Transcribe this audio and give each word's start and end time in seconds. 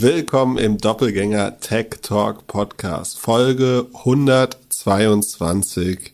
Willkommen 0.00 0.58
im 0.58 0.78
Doppelgänger 0.78 1.58
Tech 1.58 1.88
Talk 2.02 2.46
Podcast, 2.46 3.18
Folge 3.18 3.86
122. 3.94 6.12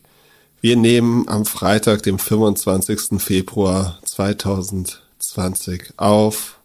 Wir 0.59 0.75
nehmen 0.75 1.27
am 1.27 1.45
Freitag, 1.45 2.01
dem 2.01 2.17
25. 2.17 3.21
Februar 3.21 3.99
2020 4.03 5.93
auf. 5.97 6.57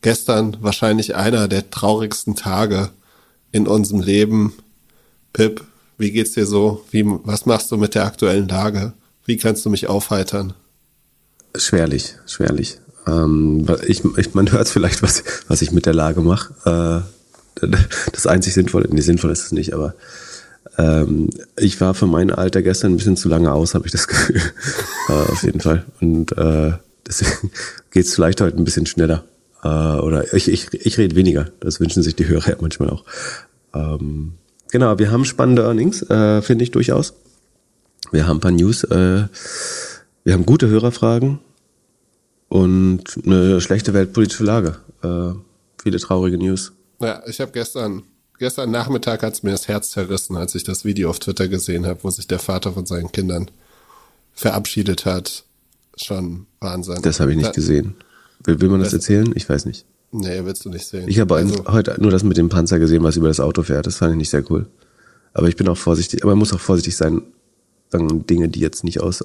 Gestern 0.00 0.58
wahrscheinlich 0.60 1.16
einer 1.16 1.48
der 1.48 1.70
traurigsten 1.70 2.36
Tage 2.36 2.90
in 3.50 3.66
unserem 3.66 4.02
Leben. 4.02 4.52
Pip, 5.32 5.64
wie 5.98 6.12
geht's 6.12 6.34
dir 6.34 6.46
so? 6.46 6.84
Wie, 6.92 7.02
was 7.04 7.46
machst 7.46 7.72
du 7.72 7.78
mit 7.78 7.96
der 7.96 8.04
aktuellen 8.04 8.46
Lage? 8.46 8.92
Wie 9.24 9.38
kannst 9.38 9.64
du 9.64 9.70
mich 9.70 9.88
aufheitern? 9.88 10.52
Schwerlich, 11.56 12.14
schwerlich. 12.26 12.78
Ähm, 13.06 13.66
ich, 13.86 14.02
ich, 14.16 14.34
man 14.34 14.50
hört 14.52 14.68
vielleicht, 14.68 15.02
was, 15.02 15.22
was 15.48 15.62
ich 15.62 15.72
mit 15.72 15.86
der 15.86 15.94
Lage 15.94 16.20
mache. 16.20 17.04
Äh, 17.60 17.66
das 18.12 18.26
einzig 18.26 18.54
Sinnvolle, 18.54 18.88
nee, 18.90 19.00
sinnvoll 19.00 19.30
ist 19.30 19.44
es 19.44 19.52
nicht, 19.52 19.74
aber 19.74 19.94
ähm, 20.78 21.30
ich 21.56 21.80
war 21.80 21.94
für 21.94 22.06
mein 22.06 22.30
Alter 22.30 22.62
gestern 22.62 22.92
ein 22.92 22.96
bisschen 22.96 23.16
zu 23.16 23.28
lange 23.28 23.52
aus, 23.52 23.74
habe 23.74 23.86
ich 23.86 23.92
das 23.92 24.08
Gefühl. 24.08 24.40
äh, 25.08 25.12
auf 25.12 25.42
jeden 25.42 25.60
Fall. 25.60 25.84
Und 26.00 26.36
äh, 26.36 26.72
deswegen 27.06 27.50
geht 27.90 28.06
es 28.06 28.14
vielleicht 28.14 28.40
heute 28.40 28.56
ein 28.56 28.64
bisschen 28.64 28.86
schneller. 28.86 29.24
Äh, 29.62 29.68
oder 29.68 30.32
ich, 30.34 30.48
ich, 30.48 30.72
ich 30.72 30.98
rede 30.98 31.16
weniger. 31.16 31.48
Das 31.60 31.80
wünschen 31.80 32.02
sich 32.02 32.16
die 32.16 32.28
Hörer 32.28 32.50
ja 32.50 32.56
manchmal 32.60 32.90
auch. 32.90 33.04
Ähm, 33.74 34.32
genau, 34.70 34.98
wir 34.98 35.10
haben 35.10 35.24
spannende 35.24 35.62
Earnings, 35.62 36.02
äh, 36.02 36.42
finde 36.42 36.64
ich 36.64 36.70
durchaus. 36.70 37.14
Wir 38.10 38.26
haben 38.26 38.38
ein 38.38 38.40
paar 38.40 38.50
News. 38.52 38.84
Äh, 38.84 39.24
wir 40.24 40.34
haben 40.34 40.46
gute 40.46 40.68
Hörerfragen 40.68 41.40
und 42.50 43.16
eine 43.24 43.60
schlechte 43.60 43.94
weltpolitische 43.94 44.44
Lage. 44.44 44.76
Äh, 45.02 45.38
viele 45.82 45.98
traurige 45.98 46.36
News. 46.36 46.72
Ja, 47.00 47.22
ich 47.26 47.40
habe 47.40 47.52
gestern, 47.52 48.02
gestern 48.38 48.70
Nachmittag 48.70 49.22
hat's 49.22 49.42
mir 49.42 49.52
das 49.52 49.68
Herz 49.68 49.92
zerrissen, 49.92 50.36
als 50.36 50.54
ich 50.54 50.64
das 50.64 50.84
Video 50.84 51.08
auf 51.08 51.20
Twitter 51.20 51.48
gesehen 51.48 51.86
habe, 51.86 52.00
wo 52.02 52.10
sich 52.10 52.26
der 52.26 52.40
Vater 52.40 52.72
von 52.72 52.84
seinen 52.84 53.10
Kindern 53.12 53.50
verabschiedet 54.34 55.06
hat. 55.06 55.44
Schon 55.96 56.46
Wahnsinn. 56.58 57.00
Das 57.02 57.20
habe 57.20 57.30
ich 57.30 57.36
nicht 57.36 57.50
da, 57.50 57.52
gesehen. 57.52 57.94
Will, 58.44 58.60
will 58.60 58.68
man 58.68 58.80
das, 58.80 58.88
das, 58.88 58.94
erzählen? 58.94 59.32
Ich 59.36 59.48
weiß 59.48 59.64
nicht. 59.64 59.86
Nee, 60.10 60.44
willst 60.44 60.64
du 60.64 60.70
nicht 60.70 60.86
sehen. 60.86 61.08
Ich 61.08 61.20
habe 61.20 61.36
also, 61.36 61.66
heute 61.68 61.96
nur 62.00 62.10
das 62.10 62.24
mit 62.24 62.36
dem 62.36 62.48
Panzer 62.48 62.80
gesehen, 62.80 63.04
was 63.04 63.16
über 63.16 63.28
das 63.28 63.38
Auto 63.38 63.62
fährt. 63.62 63.86
Das 63.86 63.96
fand 63.96 64.12
ich 64.12 64.18
nicht 64.18 64.30
sehr 64.30 64.50
cool. 64.50 64.66
Aber 65.34 65.46
ich 65.46 65.54
bin 65.54 65.68
auch 65.68 65.76
vorsichtig, 65.76 66.24
aber 66.24 66.32
man 66.32 66.40
muss 66.40 66.52
auch 66.52 66.58
vorsichtig 66.58 66.96
sein, 66.96 67.22
dann 67.90 68.26
Dinge, 68.26 68.48
die 68.48 68.58
jetzt 68.58 68.82
nicht 68.82 69.00
aus 69.00 69.24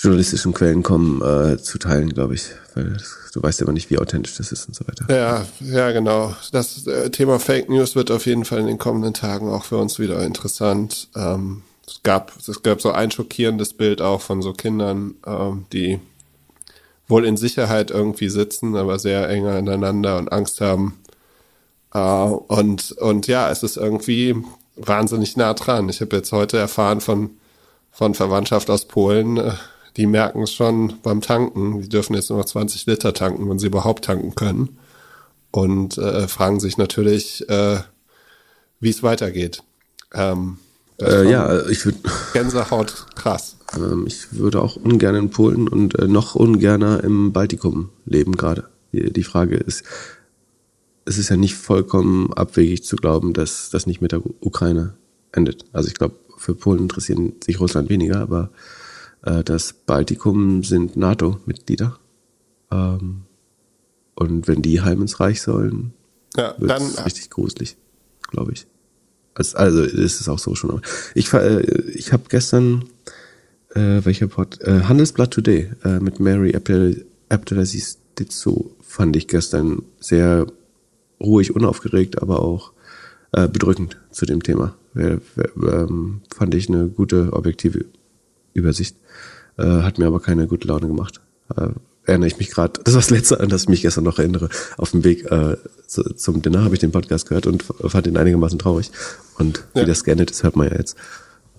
journalistischen 0.00 0.54
Quellen 0.54 0.82
kommen, 0.82 1.20
äh, 1.20 1.58
zu 1.58 1.78
teilen, 1.78 2.08
glaube 2.08 2.34
ich. 2.34 2.46
Weil 2.74 2.96
du 3.32 3.42
weißt 3.42 3.60
immer 3.60 3.72
nicht, 3.72 3.90
wie 3.90 3.98
authentisch 3.98 4.36
das 4.36 4.50
ist 4.52 4.66
und 4.66 4.74
so 4.74 4.86
weiter. 4.86 5.06
Ja, 5.08 5.46
ja, 5.60 5.92
genau. 5.92 6.34
Das 6.52 6.86
äh, 6.86 7.10
Thema 7.10 7.38
Fake 7.38 7.68
News 7.68 7.96
wird 7.96 8.10
auf 8.10 8.26
jeden 8.26 8.44
Fall 8.44 8.60
in 8.60 8.66
den 8.66 8.78
kommenden 8.78 9.14
Tagen 9.14 9.48
auch 9.50 9.64
für 9.64 9.76
uns 9.76 9.98
wieder 9.98 10.22
interessant. 10.22 11.08
Ähm, 11.14 11.62
es 11.86 12.00
gab, 12.02 12.32
es 12.38 12.62
gab 12.62 12.80
so 12.80 12.92
ein 12.92 13.10
schockierendes 13.10 13.74
Bild 13.74 14.00
auch 14.00 14.20
von 14.20 14.42
so 14.42 14.52
Kindern, 14.52 15.14
ähm, 15.26 15.66
die 15.72 16.00
wohl 17.08 17.26
in 17.26 17.36
Sicherheit 17.36 17.90
irgendwie 17.90 18.28
sitzen, 18.28 18.76
aber 18.76 18.98
sehr 18.98 19.28
eng 19.28 19.46
aneinander 19.46 20.16
und 20.16 20.32
Angst 20.32 20.60
haben. 20.60 20.98
Äh, 21.92 21.98
und, 21.98 22.92
und 22.92 23.26
ja, 23.26 23.50
es 23.50 23.62
ist 23.62 23.76
irgendwie 23.76 24.36
wahnsinnig 24.76 25.36
nah 25.36 25.52
dran. 25.52 25.88
Ich 25.88 26.00
habe 26.00 26.16
jetzt 26.16 26.32
heute 26.32 26.56
erfahren 26.56 27.00
von, 27.00 27.30
von 27.90 28.14
Verwandtschaft 28.14 28.70
aus 28.70 28.86
Polen, 28.86 29.36
äh, 29.36 29.52
die 29.96 30.06
merken 30.06 30.42
es 30.42 30.52
schon 30.52 30.94
beim 31.02 31.20
Tanken. 31.20 31.80
Die 31.80 31.88
dürfen 31.88 32.14
jetzt 32.14 32.30
nur 32.30 32.38
noch 32.38 32.46
20 32.46 32.86
Liter 32.86 33.12
tanken, 33.12 33.48
wenn 33.48 33.58
sie 33.58 33.66
überhaupt 33.66 34.04
tanken 34.04 34.34
können. 34.34 34.78
Und 35.50 35.98
äh, 35.98 36.28
fragen 36.28 36.60
sich 36.60 36.78
natürlich, 36.78 37.48
äh, 37.48 37.80
wie 38.78 38.90
es 38.90 39.02
weitergeht. 39.02 39.62
Ähm, 40.14 40.58
äh, 41.00 41.30
ja, 41.30 41.66
ich 41.68 41.84
würde. 41.84 41.98
Gänsehaut 42.32 43.06
krass. 43.14 43.56
Ähm, 43.76 44.04
ich 44.06 44.32
würde 44.32 44.62
auch 44.62 44.76
ungern 44.76 45.14
in 45.14 45.30
Polen 45.30 45.68
und 45.68 45.98
äh, 45.98 46.06
noch 46.08 46.34
ungerner 46.34 47.02
im 47.02 47.32
Baltikum 47.32 47.90
leben 48.04 48.36
gerade. 48.36 48.68
Die, 48.92 49.12
die 49.12 49.24
Frage 49.24 49.56
ist, 49.56 49.82
es 51.04 51.18
ist 51.18 51.30
ja 51.30 51.36
nicht 51.36 51.54
vollkommen 51.54 52.32
abwegig 52.32 52.84
zu 52.84 52.96
glauben, 52.96 53.32
dass 53.32 53.70
das 53.70 53.86
nicht 53.86 54.00
mit 54.00 54.12
der 54.12 54.22
Ukraine 54.40 54.94
endet. 55.32 55.64
Also 55.72 55.88
ich 55.88 55.94
glaube, 55.94 56.16
für 56.36 56.54
Polen 56.54 56.80
interessieren 56.80 57.34
sich 57.44 57.60
Russland 57.60 57.88
weniger, 57.88 58.20
aber 58.20 58.50
das 59.22 59.72
Baltikum 59.72 60.62
sind 60.62 60.96
NATO-Mitglieder. 60.96 61.98
Ähm, 62.70 63.22
und 64.14 64.48
wenn 64.48 64.62
die 64.62 64.80
heim 64.80 65.02
ins 65.02 65.20
Reich 65.20 65.42
sollen, 65.42 65.92
ja, 66.36 66.54
wird 66.58 66.80
es 66.80 67.04
richtig 67.04 67.30
gruselig, 67.30 67.76
glaube 68.30 68.52
ich. 68.52 68.66
Also, 69.34 69.56
also 69.56 69.82
ist 69.82 70.20
es 70.20 70.28
auch 70.28 70.38
so 70.38 70.54
schon. 70.54 70.82
Ich, 71.14 71.32
äh, 71.32 71.60
ich 71.94 72.12
habe 72.12 72.24
gestern, 72.28 72.84
äh, 73.74 74.04
welcher 74.04 74.26
Pod, 74.28 74.60
äh, 74.60 74.82
Handelsblatt 74.82 75.30
Today 75.32 75.70
äh, 75.84 76.00
mit 76.00 76.20
Mary 76.20 76.54
Abdelaziz 77.28 77.98
Ditzo 78.18 78.76
fand 78.80 79.16
ich 79.16 79.28
gestern 79.28 79.82
sehr 80.00 80.46
ruhig, 81.20 81.54
unaufgeregt, 81.54 82.20
aber 82.20 82.42
auch 82.42 82.72
äh, 83.32 83.48
bedrückend 83.48 83.98
zu 84.10 84.26
dem 84.26 84.42
Thema. 84.42 84.76
Ähm, 84.96 86.20
fand 86.34 86.54
ich 86.54 86.68
eine 86.68 86.88
gute 86.88 87.32
objektive 87.32 87.86
Übersicht. 88.54 88.96
Äh, 89.58 89.82
hat 89.82 89.98
mir 89.98 90.06
aber 90.06 90.20
keine 90.20 90.46
gute 90.46 90.68
Laune 90.68 90.86
gemacht. 90.86 91.20
Äh, 91.56 91.70
erinnere 92.04 92.28
ich 92.28 92.38
mich 92.38 92.50
gerade, 92.50 92.80
das 92.84 92.94
war 92.94 93.00
das 93.00 93.10
letzte, 93.10 93.40
an 93.40 93.48
das 93.48 93.62
ich 93.62 93.68
mich 93.68 93.82
gestern 93.82 94.04
noch 94.04 94.18
erinnere. 94.18 94.48
Auf 94.76 94.90
dem 94.90 95.04
Weg 95.04 95.30
äh, 95.30 95.56
zu, 95.86 96.02
zum 96.14 96.42
Dinner 96.42 96.64
habe 96.64 96.74
ich 96.74 96.80
den 96.80 96.92
Podcast 96.92 97.28
gehört 97.28 97.46
und 97.46 97.62
fand 97.62 98.06
ihn 98.06 98.16
einigermaßen 98.16 98.58
traurig. 98.58 98.90
Und 99.38 99.64
ja. 99.74 99.82
wie 99.82 99.86
das 99.86 100.04
geendet 100.04 100.30
ist, 100.30 100.42
hört 100.42 100.56
man 100.56 100.68
ja 100.68 100.76
jetzt. 100.76 100.96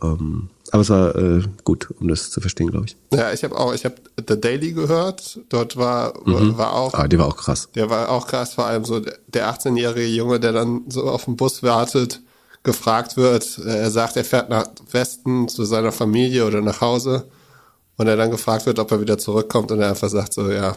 Ähm, 0.03 0.49
aber 0.71 0.81
es 0.81 0.89
war 0.89 1.15
äh, 1.15 1.43
gut, 1.63 1.89
um 1.99 2.07
das 2.07 2.31
zu 2.31 2.41
verstehen, 2.41 2.71
glaube 2.71 2.85
ich. 2.87 2.95
Ja, 3.13 3.31
ich 3.33 3.43
habe 3.43 3.57
auch, 3.57 3.73
ich 3.73 3.85
habe 3.85 3.95
The 4.27 4.39
Daily 4.39 4.71
gehört. 4.71 5.39
Dort 5.49 5.77
war 5.77 6.13
mhm. 6.25 6.57
war 6.57 6.73
auch. 6.73 6.93
Ah, 6.93 7.07
der 7.07 7.19
war 7.19 7.27
auch 7.27 7.37
krass. 7.37 7.69
Der 7.75 7.89
war 7.89 8.09
auch 8.09 8.27
krass, 8.27 8.53
vor 8.53 8.65
allem 8.65 8.85
so 8.85 8.99
der 8.99 9.53
18-jährige 9.53 10.07
Junge, 10.07 10.39
der 10.39 10.53
dann 10.53 10.83
so 10.89 11.03
auf 11.03 11.25
dem 11.25 11.35
Bus 11.35 11.61
wartet, 11.61 12.21
gefragt 12.63 13.17
wird. 13.17 13.59
Er 13.59 13.91
sagt, 13.91 14.17
er 14.17 14.23
fährt 14.23 14.49
nach 14.49 14.67
Westen 14.91 15.47
zu 15.47 15.65
seiner 15.65 15.91
Familie 15.91 16.45
oder 16.45 16.61
nach 16.61 16.81
Hause 16.81 17.25
und 18.01 18.07
er 18.07 18.17
dann 18.17 18.31
gefragt 18.31 18.65
wird, 18.65 18.79
ob 18.79 18.91
er 18.91 18.99
wieder 18.99 19.19
zurückkommt 19.19 19.71
und 19.71 19.79
er 19.79 19.89
einfach 19.89 20.09
sagt 20.09 20.33
so, 20.33 20.49
ja, 20.49 20.75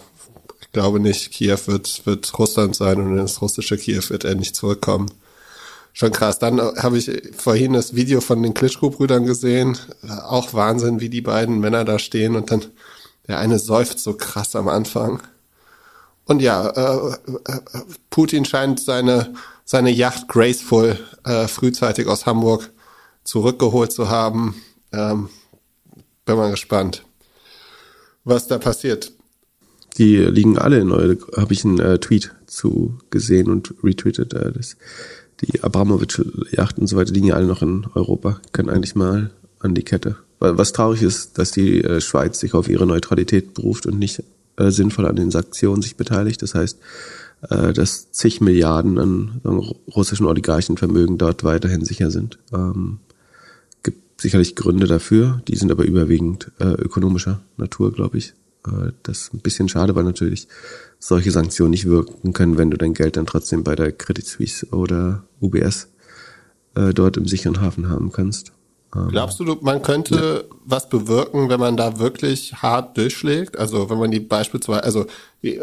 ich 0.61 0.71
glaube 0.73 1.01
nicht, 1.01 1.31
Kiew 1.31 1.57
wird, 1.65 2.05
wird 2.05 2.39
Russland 2.39 2.77
sein 2.77 3.01
und 3.01 3.17
das 3.17 3.41
russische 3.41 3.79
Kiew 3.79 4.03
wird 4.11 4.25
er 4.25 4.35
nicht 4.35 4.55
zurückkommen. 4.55 5.11
Schon 5.95 6.13
krass. 6.13 6.39
Dann 6.39 6.61
habe 6.61 6.99
ich 6.99 7.11
vorhin 7.35 7.73
das 7.73 7.95
Video 7.95 8.21
von 8.21 8.43
den 8.43 8.53
Klitschko-Brüdern 8.53 9.25
gesehen. 9.25 9.79
Auch 10.27 10.53
Wahnsinn, 10.53 11.01
wie 11.01 11.09
die 11.09 11.23
beiden 11.23 11.61
Männer 11.61 11.87
da 11.87 11.99
stehen 11.99 12.37
und 12.37 12.51
dann 12.51 12.67
der 13.27 13.39
eine 13.39 13.59
säuft 13.59 14.01
so 14.01 14.13
krass 14.13 14.55
am 14.55 14.69
Anfang. 14.69 15.23
Und 16.27 16.43
ja, 16.43 16.69
äh, 16.69 17.15
äh, 17.47 17.61
Putin 18.11 18.45
scheint 18.45 18.81
seine, 18.81 19.33
seine 19.65 19.91
Yacht 19.91 20.29
Graceful 20.29 20.99
äh, 21.25 21.49
frühzeitig 21.49 22.07
aus 22.07 22.27
Hamburg 22.27 22.71
zurückgeholt 23.23 23.93
zu 23.93 24.11
haben. 24.11 24.61
Ähm, 24.93 25.31
bin 26.27 26.37
mal 26.37 26.51
gespannt 26.51 27.03
was 28.25 28.47
da 28.47 28.59
passiert. 28.59 29.13
Die 29.99 30.17
liegen 30.17 30.59
alle 30.59 30.81
in 30.81 30.91
Eure, 30.91 31.19
habe 31.37 31.53
ich 31.53 31.65
einen 31.65 31.79
äh, 31.79 31.99
Tweet 31.99 32.33
zu 32.47 32.99
gesehen 33.11 33.49
und 33.49 33.75
retweetet. 33.83 34.35
Äh, 34.35 34.53
das, 34.53 34.77
die 35.41 35.63
Abramowitsch-Yachten 35.63 36.83
und 36.83 36.87
so 36.89 36.97
weiter 36.97 37.13
liegen 37.13 37.29
ja 37.29 37.37
alle 37.37 37.47
noch 37.47 37.63
in 37.63 37.87
Europa, 37.95 38.41
können 38.53 38.71
eigentlich 38.71 38.97
mal 38.97 39.31
an 39.61 39.75
die 39.75 39.85
Kette. 39.85 40.17
Weil 40.41 40.59
was 40.59 40.73
traurig 40.73 41.03
ist, 41.03 41.39
dass 41.39 41.53
die 41.53 41.83
äh, 41.85 42.01
Schweiz 42.01 42.41
sich 42.41 42.55
auf 42.55 42.69
ihre 42.69 42.87
Neutralität 42.87 43.55
beruft 43.55 43.87
und 43.87 43.99
nicht 43.99 44.23
äh, 44.57 44.71
sinnvoll 44.71 45.07
an 45.07 45.17
den 45.17 45.31
Sanktionen 45.31 45.83
sich 45.83 45.97
beteiligt. 45.97 46.43
Das 46.43 46.55
heißt, 46.55 46.79
äh, 47.51 47.73
dass 47.73 48.11
zig 48.11 48.41
Milliarden 48.41 48.99
an 48.99 49.41
sagen, 49.45 49.59
russischen 49.95 50.27
Oligarchenvermögen 50.27 51.19
dort 51.19 51.45
weiterhin 51.45 51.85
sicher 51.85 52.11
sind. 52.11 52.39
Ähm, 52.53 52.99
sicherlich 54.17 54.57
Gründe 54.57 54.87
dafür, 54.87 55.43
die 55.49 55.57
sind 55.57 55.71
aber 55.71 55.85
überwiegend 55.85 56.53
äh, 56.59 56.65
ökonomischer 56.65 57.41
Natur, 57.57 57.93
glaube 57.93 58.19
ich. 58.19 58.35
Äh, 58.67 58.93
das 59.03 59.23
ist 59.23 59.35
ein 59.35 59.41
bisschen 59.41 59.69
schade, 59.69 59.95
weil 59.95 60.05
natürlich 60.05 60.49
solche 60.99 61.31
Sanktionen 61.31 61.71
nicht 61.71 61.87
wirken 61.87 62.33
können, 62.33 62.59
wenn 62.59 62.71
du 62.71 62.77
dein 62.77 62.95
Geld 62.95 63.17
dann 63.17 63.27
trotzdem 63.27 63.65
bei 63.65 63.77
der 63.77 63.93
Credit 63.93 64.27
Suisse 64.27 64.67
oder 64.71 65.25
UBS 65.41 65.89
äh, 66.75 66.95
dort 66.95 67.17
im 67.17 67.27
sicheren 67.27 67.61
Hafen 67.61 67.89
haben 67.89 68.13
kannst. 68.13 68.53
Ähm, 68.95 69.09
Glaubst 69.09 69.41
du, 69.41 69.45
man 69.61 69.83
könnte 69.83 70.47
ja. 70.49 70.57
was 70.65 70.89
bewirken, 70.89 71.49
wenn 71.49 71.61
man 71.61 71.77
da 71.77 71.99
wirklich 71.99 72.55
hart 72.55 72.97
durchschlägt? 72.97 73.59
Also 73.59 73.91
wenn 73.91 73.99
man 73.99 74.11
die 74.11 74.21
beispielsweise, 74.21 74.85
also 74.85 75.07
die, 75.43 75.61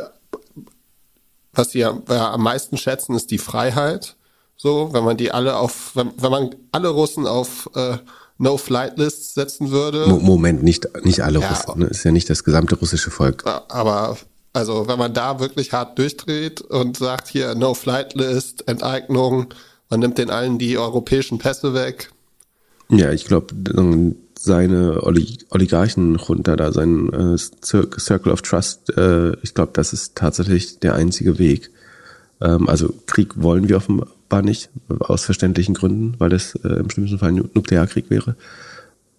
was 1.53 1.69
die 1.69 1.79
ja, 1.79 1.97
ja 2.09 2.31
am 2.31 2.43
meisten 2.43 2.77
schätzen, 2.77 3.15
ist 3.15 3.31
die 3.31 3.37
Freiheit. 3.37 4.15
So, 4.55 4.93
wenn 4.93 5.03
man 5.03 5.17
die 5.17 5.31
alle 5.31 5.57
auf, 5.57 5.95
wenn, 5.95 6.11
wenn 6.17 6.31
man 6.31 6.55
alle 6.71 6.89
Russen 6.89 7.25
auf 7.25 7.67
äh, 7.73 7.97
No-Flight-List 8.41 9.35
setzen 9.35 9.71
würde. 9.71 10.07
Moment, 10.07 10.63
nicht, 10.63 10.87
nicht 11.05 11.21
alle 11.21 11.39
ja, 11.39 11.49
Russen. 11.49 11.79
Ne? 11.79 11.85
Ist 11.87 12.03
ja 12.03 12.11
nicht 12.11 12.29
das 12.29 12.43
gesamte 12.43 12.75
russische 12.75 13.11
Volk. 13.11 13.43
Aber 13.45 14.17
Also 14.53 14.87
wenn 14.87 14.99
man 14.99 15.13
da 15.13 15.39
wirklich 15.39 15.71
hart 15.71 15.97
durchdreht 15.97 16.61
und 16.61 16.97
sagt 16.97 17.29
hier 17.29 17.55
No 17.55 17.73
Flight 17.73 18.15
List, 18.15 18.67
Enteignung, 18.67 19.53
man 19.89 20.01
nimmt 20.01 20.17
den 20.17 20.29
allen 20.29 20.57
die 20.57 20.77
europäischen 20.77 21.37
Pässe 21.37 21.73
weg. 21.73 22.11
Ja, 22.89 23.11
ich 23.11 23.25
glaube, 23.25 23.55
seine 24.37 25.01
Oligarchen 25.03 26.17
runter 26.17 26.57
da, 26.57 26.73
sein 26.73 27.13
äh, 27.13 27.37
Circle 27.37 28.31
of 28.31 28.41
Trust, 28.41 28.89
äh, 28.97 29.33
ich 29.41 29.53
glaube, 29.53 29.71
das 29.73 29.93
ist 29.93 30.15
tatsächlich 30.15 30.79
der 30.79 30.95
einzige 30.95 31.39
Weg. 31.39 31.71
Ähm, 32.41 32.67
also 32.67 32.93
Krieg 33.05 33.41
wollen 33.41 33.69
wir 33.69 33.77
offenbar 33.77 34.41
nicht, 34.41 34.69
aus 34.99 35.25
verständlichen 35.25 35.75
Gründen, 35.75 36.15
weil 36.17 36.29
das 36.29 36.55
äh, 36.63 36.79
im 36.79 36.89
schlimmsten 36.89 37.19
Fall 37.19 37.29
ein 37.29 37.49
Nuklearkrieg 37.53 38.09
wäre. 38.09 38.35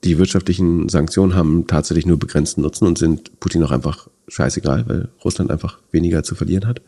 Die 0.05 0.19
wirtschaftlichen 0.19 0.89
Sanktionen 0.89 1.35
haben 1.35 1.67
tatsächlich 1.69 2.07
nur 2.07 2.19
begrenzten 2.19 2.63
Nutzen 2.63 2.87
und 2.87 2.99
sind 2.99 3.39
Putin 3.39 3.63
auch 3.63 3.71
einfach 3.71 4.09
scheißegal, 4.27 4.85
weil 4.89 5.09
Russland 5.25 5.51
einfach 5.51 5.79
weniger 5.93 6.25
zu 6.25 6.35
verlieren 6.35 6.67
hat. 6.67 6.83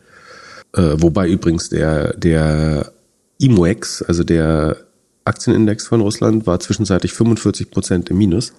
Äh, 0.73 0.95
wobei 0.97 1.29
übrigens 1.29 1.69
der, 1.69 2.13
der 2.17 2.91
IMOEX, 3.37 4.01
also 4.01 4.23
der 4.23 4.77
Aktienindex 5.23 5.87
von 5.87 6.01
Russland, 6.01 6.45
war 6.45 6.59
zwischenzeitlich 6.59 7.13
45 7.13 7.71
Prozent 7.71 8.09
im 8.09 8.17
Minus. 8.17 8.53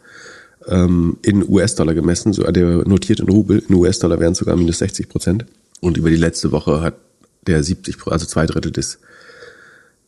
Ähm, 0.67 1.19
in 1.22 1.49
US-Dollar 1.49 1.94
gemessen, 1.94 2.32
so, 2.32 2.43
der 2.44 2.88
notiert 2.88 3.20
in 3.20 3.29
Rubel, 3.29 3.62
in 3.69 3.75
US-Dollar 3.75 4.19
wären 4.19 4.32
es 4.32 4.38
sogar 4.38 4.56
minus 4.56 4.79
60 4.79 5.08
Prozent. 5.08 5.44
Und 5.81 5.96
über 5.96 6.08
die 6.08 6.17
letzte 6.17 6.50
Woche 6.50 6.81
hat 6.81 6.94
der 7.46 7.62
70, 7.62 8.06
also 8.06 8.26
zwei 8.26 8.46
Drittel 8.46 8.72
des 8.72 8.98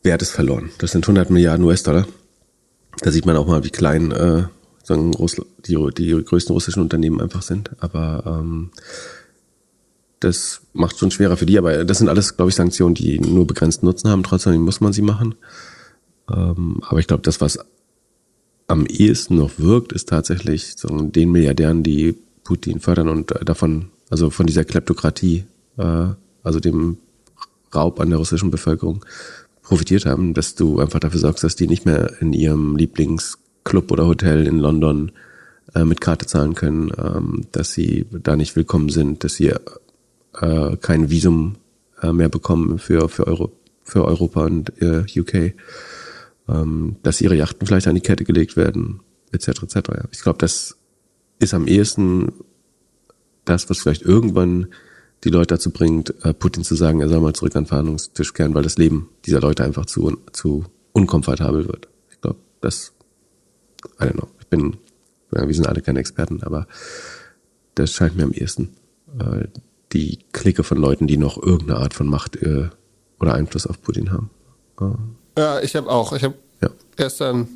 Wertes 0.03 0.29
verloren. 0.29 0.69
Das 0.77 0.91
sind 0.91 1.05
100 1.05 1.29
Milliarden 1.29 1.65
US-Dollar. 1.65 2.07
Da 3.01 3.11
sieht 3.11 3.25
man 3.25 3.35
auch 3.35 3.47
mal, 3.47 3.63
wie 3.63 3.69
klein 3.69 4.11
äh, 4.11 4.43
sagen 4.83 5.13
Russland, 5.13 5.49
die, 5.67 5.77
die 5.97 6.23
größten 6.23 6.53
russischen 6.53 6.81
Unternehmen 6.81 7.21
einfach 7.21 7.41
sind. 7.41 7.71
Aber 7.79 8.23
ähm, 8.25 8.71
das 10.19 10.61
macht 10.73 10.97
schon 10.97 11.11
schwerer 11.11 11.37
für 11.37 11.45
die. 11.45 11.57
Aber 11.57 11.85
das 11.85 11.99
sind 11.99 12.09
alles, 12.09 12.35
glaube 12.35 12.49
ich, 12.49 12.55
Sanktionen, 12.55 12.95
die 12.95 13.19
nur 13.19 13.47
begrenzten 13.47 13.85
Nutzen 13.85 14.09
haben. 14.09 14.23
Trotzdem 14.23 14.61
muss 14.61 14.81
man 14.81 14.93
sie 14.93 15.01
machen. 15.01 15.35
Ähm, 16.31 16.81
aber 16.87 16.99
ich 16.99 17.07
glaube, 17.07 17.23
das, 17.23 17.39
was 17.41 17.59
am 18.67 18.85
ehesten 18.85 19.37
noch 19.37 19.57
wirkt, 19.57 19.93
ist 19.93 20.09
tatsächlich 20.09 20.75
so 20.77 20.87
den 20.87 21.31
Milliardären, 21.31 21.83
die 21.83 22.15
Putin 22.43 22.79
fördern 22.79 23.09
und 23.09 23.31
äh, 23.31 23.45
davon, 23.45 23.89
also 24.09 24.29
von 24.29 24.45
dieser 24.45 24.65
Kleptokratie, 24.65 25.45
äh, 25.77 26.07
also 26.43 26.59
dem 26.59 26.97
Raub 27.73 27.99
an 27.99 28.09
der 28.09 28.19
russischen 28.19 28.51
Bevölkerung 28.51 29.05
profitiert 29.61 30.05
haben, 30.05 30.33
dass 30.33 30.55
du 30.55 30.79
einfach 30.79 30.99
dafür 30.99 31.19
sorgst, 31.19 31.43
dass 31.43 31.55
die 31.55 31.67
nicht 31.67 31.85
mehr 31.85 32.13
in 32.21 32.33
ihrem 32.33 32.75
Lieblingsclub 32.75 33.91
oder 33.91 34.07
Hotel 34.07 34.47
in 34.47 34.57
London 34.57 35.11
äh, 35.75 35.83
mit 35.83 36.01
Karte 36.01 36.25
zahlen 36.25 36.55
können, 36.55 36.91
ähm, 36.97 37.45
dass 37.51 37.71
sie 37.71 38.05
da 38.11 38.35
nicht 38.35 38.55
willkommen 38.55 38.89
sind, 38.89 39.23
dass 39.23 39.35
sie 39.35 39.53
äh, 40.41 40.77
kein 40.77 41.09
Visum 41.09 41.57
äh, 42.01 42.11
mehr 42.11 42.29
bekommen 42.29 42.79
für, 42.79 43.09
für, 43.09 43.27
Euro, 43.27 43.51
für 43.83 44.05
Europa 44.05 44.45
und 44.45 44.81
äh, 44.81 45.03
UK, 45.19 45.53
ähm, 46.47 46.95
dass 47.03 47.21
ihre 47.21 47.35
Yachten 47.35 47.67
vielleicht 47.67 47.87
an 47.87 47.95
die 47.95 48.01
Kette 48.01 48.23
gelegt 48.23 48.57
werden, 48.57 49.01
etc. 49.31 49.49
etc. 49.63 49.77
Ich 50.11 50.21
glaube, 50.21 50.39
das 50.39 50.77
ist 51.39 51.53
am 51.53 51.67
ehesten 51.67 52.33
das, 53.45 53.69
was 53.69 53.79
vielleicht 53.79 54.01
irgendwann 54.01 54.67
die 55.23 55.29
Leute 55.29 55.55
dazu 55.55 55.71
bringt, 55.71 56.13
äh, 56.23 56.33
Putin 56.33 56.63
zu 56.63 56.75
sagen, 56.75 57.01
er 57.01 57.09
soll 57.09 57.19
mal 57.19 57.33
zurück 57.33 57.55
an 57.55 57.63
den 57.63 57.67
Verhandlungstisch 57.67 58.33
kehren, 58.33 58.53
weil 58.53 58.63
das 58.63 58.77
Leben 58.77 59.09
dieser 59.25 59.41
Leute 59.41 59.63
einfach 59.63 59.85
zu, 59.85 60.17
zu 60.31 60.65
unkomfortabel 60.93 61.67
wird. 61.67 61.87
Ich 62.11 62.21
glaube, 62.21 62.39
das, 62.61 62.93
I 63.99 64.05
don't 64.05 64.13
know, 64.13 64.27
ich 64.39 64.47
bin, 64.47 64.77
ja, 65.33 65.47
wir 65.47 65.53
sind 65.53 65.67
alle 65.67 65.81
keine 65.81 65.99
Experten, 65.99 66.41
aber 66.43 66.67
das 67.75 67.91
scheint 67.91 68.15
mir 68.15 68.23
am 68.23 68.31
ehesten 68.31 68.75
äh, 69.19 69.47
die 69.91 70.19
Clique 70.31 70.63
von 70.63 70.77
Leuten, 70.77 71.07
die 71.07 71.17
noch 71.17 71.41
irgendeine 71.41 71.79
Art 71.79 71.93
von 71.93 72.07
Macht 72.07 72.37
äh, 72.37 72.69
oder 73.19 73.33
Einfluss 73.33 73.67
auf 73.67 73.81
Putin 73.81 74.11
haben. 74.11 74.29
Äh. 74.79 75.39
Ja, 75.39 75.59
ich 75.61 75.75
habe 75.75 75.89
auch. 75.89 76.13
Ich 76.13 76.23
habe 76.23 76.35
ja. 76.61 76.69
gestern 76.95 77.47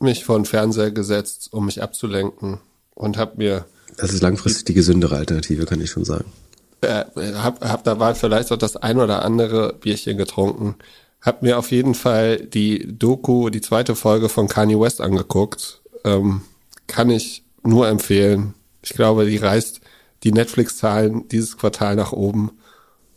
mich 0.00 0.24
vor 0.24 0.38
den 0.38 0.44
Fernseher 0.44 0.90
gesetzt, 0.90 1.48
um 1.52 1.66
mich 1.66 1.82
abzulenken 1.82 2.60
und 2.94 3.18
habe 3.18 3.36
mir. 3.36 3.66
Das 3.96 4.12
ist 4.12 4.22
langfristig 4.22 4.64
die 4.64 4.74
gesündere 4.74 5.16
Alternative, 5.16 5.66
kann 5.66 5.80
ich 5.80 5.90
schon 5.90 6.04
sagen 6.04 6.32
äh, 6.82 7.04
hab, 7.34 7.64
hab 7.64 7.84
dabei 7.84 8.14
vielleicht 8.14 8.52
auch 8.52 8.56
das 8.58 8.76
ein 8.76 8.98
oder 8.98 9.24
andere 9.24 9.74
Bierchen 9.74 10.16
getrunken. 10.16 10.76
Hab 11.20 11.42
mir 11.42 11.58
auf 11.58 11.70
jeden 11.70 11.94
Fall 11.94 12.38
die 12.38 12.98
Doku, 12.98 13.48
die 13.48 13.60
zweite 13.60 13.94
Folge 13.94 14.28
von 14.28 14.48
Kanye 14.48 14.78
West 14.78 15.00
angeguckt. 15.00 15.82
Ähm, 16.04 16.42
kann 16.86 17.10
ich 17.10 17.44
nur 17.62 17.88
empfehlen. 17.88 18.54
Ich 18.82 18.90
glaube, 18.90 19.26
die 19.26 19.36
reißt 19.36 19.80
die 20.24 20.32
Netflix-Zahlen 20.32 21.28
dieses 21.28 21.56
Quartal 21.56 21.96
nach 21.96 22.12
oben. 22.12 22.52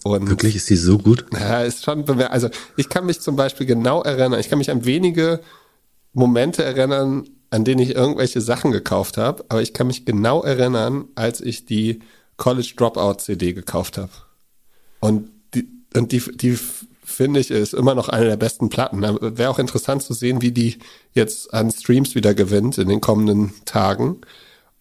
Und 0.04 0.30
Wirklich, 0.30 0.56
ist 0.56 0.70
die 0.70 0.76
so 0.76 1.00
gut? 1.00 1.26
Ja, 1.34 1.64
ist 1.64 1.84
schon 1.84 2.06
bemerkt. 2.06 2.32
Also 2.32 2.50
ich 2.78 2.90
kann 2.90 3.08
mich 3.08 3.22
zum 3.22 3.36
Beispiel 3.36 3.66
genau 3.66 4.04
erinnern, 4.04 4.40
ich 4.40 4.50
kann 4.50 4.60
mich 4.60 4.70
an 4.70 4.86
wenige 4.86 5.42
Momente 6.14 6.64
erinnern, 6.64 7.28
an 7.50 7.64
denen 7.64 7.82
ich 7.82 7.96
irgendwelche 7.96 8.42
Sachen 8.42 8.72
gekauft 8.72 9.18
habe, 9.18 9.46
aber 9.50 9.62
ich 9.62 9.74
kann 9.74 9.88
mich 9.88 10.06
genau 10.06 10.44
erinnern, 10.44 11.06
als 11.16 11.42
ich 11.42 11.66
die 11.66 12.02
College 12.38 12.74
Dropout 12.76 13.20
CD 13.20 13.54
gekauft 13.54 13.98
habe. 13.98 14.12
Und 15.00 15.30
die, 15.54 15.68
und 15.96 16.12
die, 16.12 16.20
die 16.36 16.58
finde 17.04 17.40
ich, 17.40 17.52
ist 17.52 17.74
immer 17.74 17.96
noch 17.96 18.10
eine 18.10 18.26
der 18.26 18.38
besten 18.38 18.70
Platten. 18.70 19.02
Wäre 19.02 19.50
auch 19.50 19.60
interessant 19.60 20.04
zu 20.04 20.14
sehen, 20.14 20.42
wie 20.42 20.52
die 20.52 20.78
jetzt 21.14 21.54
an 21.54 21.72
Streams 21.72 22.16
wieder 22.16 22.34
gewinnt 22.34 22.78
in 22.78 22.90
den 22.90 23.02
kommenden 23.02 23.54
Tagen. 23.66 24.22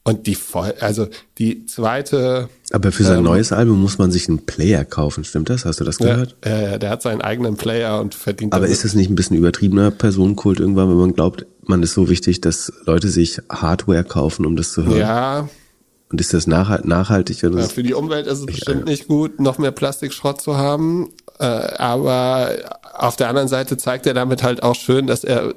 Und 0.07 0.27
die 0.27 0.35
voll, 0.35 0.75
also 0.81 1.09
die 1.39 1.65
zweite. 1.65 2.51
Aber 2.73 2.93
für 2.93 3.05
sein 3.05 3.19
ähm, 3.19 3.25
neues 3.25 3.53
Album 3.53 3.81
muss 3.81 3.97
man 3.97 4.11
sich 4.11 4.29
einen 4.29 4.45
Player 4.45 4.85
kaufen, 4.85 5.25
stimmt 5.25 5.49
das? 5.49 5.65
Hast 5.65 5.81
du 5.81 5.85
das 5.85 5.97
gehört? 5.97 6.37
Ja, 6.45 6.75
äh, 6.75 6.79
der 6.79 6.91
hat 6.91 7.01
seinen 7.01 7.23
eigenen 7.23 7.57
Player 7.57 7.99
und 7.99 8.15
verdient. 8.15 8.53
Aber 8.53 8.67
ist 8.67 8.85
das 8.85 8.95
nicht 8.95 9.11
ein 9.11 9.15
bisschen 9.15 9.39
übertriebener 9.39 9.91
Personenkult 9.91 10.61
irgendwann, 10.61 10.91
wenn 10.91 10.99
man 10.99 11.15
glaubt, 11.15 11.47
man 11.63 11.83
ist 11.83 11.95
so 11.95 12.11
wichtig, 12.11 12.43
dass 12.43 12.71
Leute 12.85 13.09
sich 13.09 13.41
Hardware 13.49 14.05
kaufen, 14.05 14.45
um 14.45 14.57
das 14.57 14.73
zu 14.73 14.85
hören? 14.85 14.99
Ja, 14.99 15.49
und 16.11 16.21
ist 16.21 16.35
das 16.35 16.47
nachhalt, 16.47 16.85
nachhaltig? 16.85 17.43
Ja, 17.43 17.51
für 17.63 17.83
die 17.83 17.95
Umwelt 17.95 18.27
ist 18.27 18.41
es 18.41 18.47
bestimmt 18.47 18.81
ja. 18.81 18.85
nicht 18.85 19.09
gut, 19.09 19.41
noch 19.41 19.59
mehr 19.59 19.73
Plastikschrott 19.73 20.41
zu 20.41 20.57
haben. 20.57 21.11
Äh, 21.39 21.45
aber 21.45 22.51
auf 22.93 23.17
der 23.17 23.29
anderen 23.29 23.49
Seite 23.49 23.77
zeigt 23.77 24.07
er 24.07 24.15
damit 24.15 24.43
halt 24.43 24.63
auch 24.63 24.75
schön, 24.75 25.07
dass 25.07 25.25
er 25.25 25.55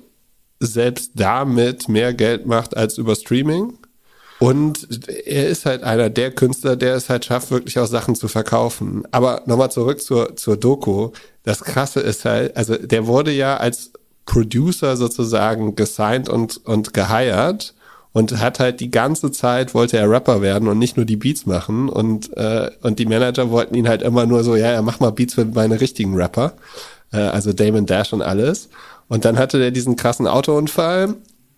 selbst 0.60 1.12
damit 1.16 1.88
mehr 1.88 2.14
Geld 2.14 2.48
macht 2.48 2.76
als 2.76 2.98
über 2.98 3.16
Streaming. 3.16 3.78
Und 4.40 4.88
er 5.26 5.48
ist 5.48 5.66
halt 5.66 5.84
einer 5.84 6.10
der 6.10 6.32
Künstler, 6.32 6.76
der 6.76 6.96
es 6.96 7.10
halt 7.10 7.26
schafft, 7.26 7.50
wirklich 7.52 7.80
auch 7.80 7.88
Sachen 7.88 8.16
zu 8.16 8.28
verkaufen. 8.28 9.04
Aber 9.12 9.42
nochmal 9.46 9.72
zurück 9.72 10.02
zur, 10.02 10.36
zur 10.36 10.58
Doku. 10.58 11.12
Das 11.44 11.64
Krasse 11.64 12.02
ist 12.02 12.24
halt, 12.26 12.56
also 12.56 12.76
der 12.76 13.08
wurde 13.08 13.32
ja 13.32 13.58
als 13.58 13.92
Producer 14.25 14.96
sozusagen 14.96 15.75
gesigned 15.75 16.30
und, 16.30 16.66
und 16.66 16.94
geheiert 16.94 17.74
und 18.17 18.39
hat 18.39 18.59
halt 18.59 18.79
die 18.79 18.89
ganze 18.89 19.31
Zeit 19.31 19.75
wollte 19.75 19.95
er 19.97 20.09
Rapper 20.09 20.41
werden 20.41 20.67
und 20.67 20.79
nicht 20.79 20.97
nur 20.97 21.05
die 21.05 21.17
Beats 21.17 21.45
machen 21.45 21.88
und 21.88 22.36
äh, 22.36 22.71
und 22.81 22.97
die 22.97 23.05
Manager 23.05 23.51
wollten 23.51 23.75
ihn 23.75 23.88
halt 23.88 24.01
immer 24.01 24.25
nur 24.25 24.43
so 24.43 24.55
ja 24.55 24.71
ja 24.71 24.81
mach 24.81 25.00
mal 25.00 25.12
Beats 25.12 25.36
für 25.36 25.45
meine 25.45 25.79
richtigen 25.79 26.15
Rapper 26.15 26.53
äh, 27.13 27.17
also 27.17 27.53
Damon 27.53 27.86
Dash 27.86 28.13
und 28.13 28.24
alles 28.24 28.69
und 29.07 29.24
dann 29.24 29.38
hatte 29.38 29.59
der 29.59 29.69
diesen 29.69 29.97
krassen 29.97 30.25
Autounfall 30.25 31.13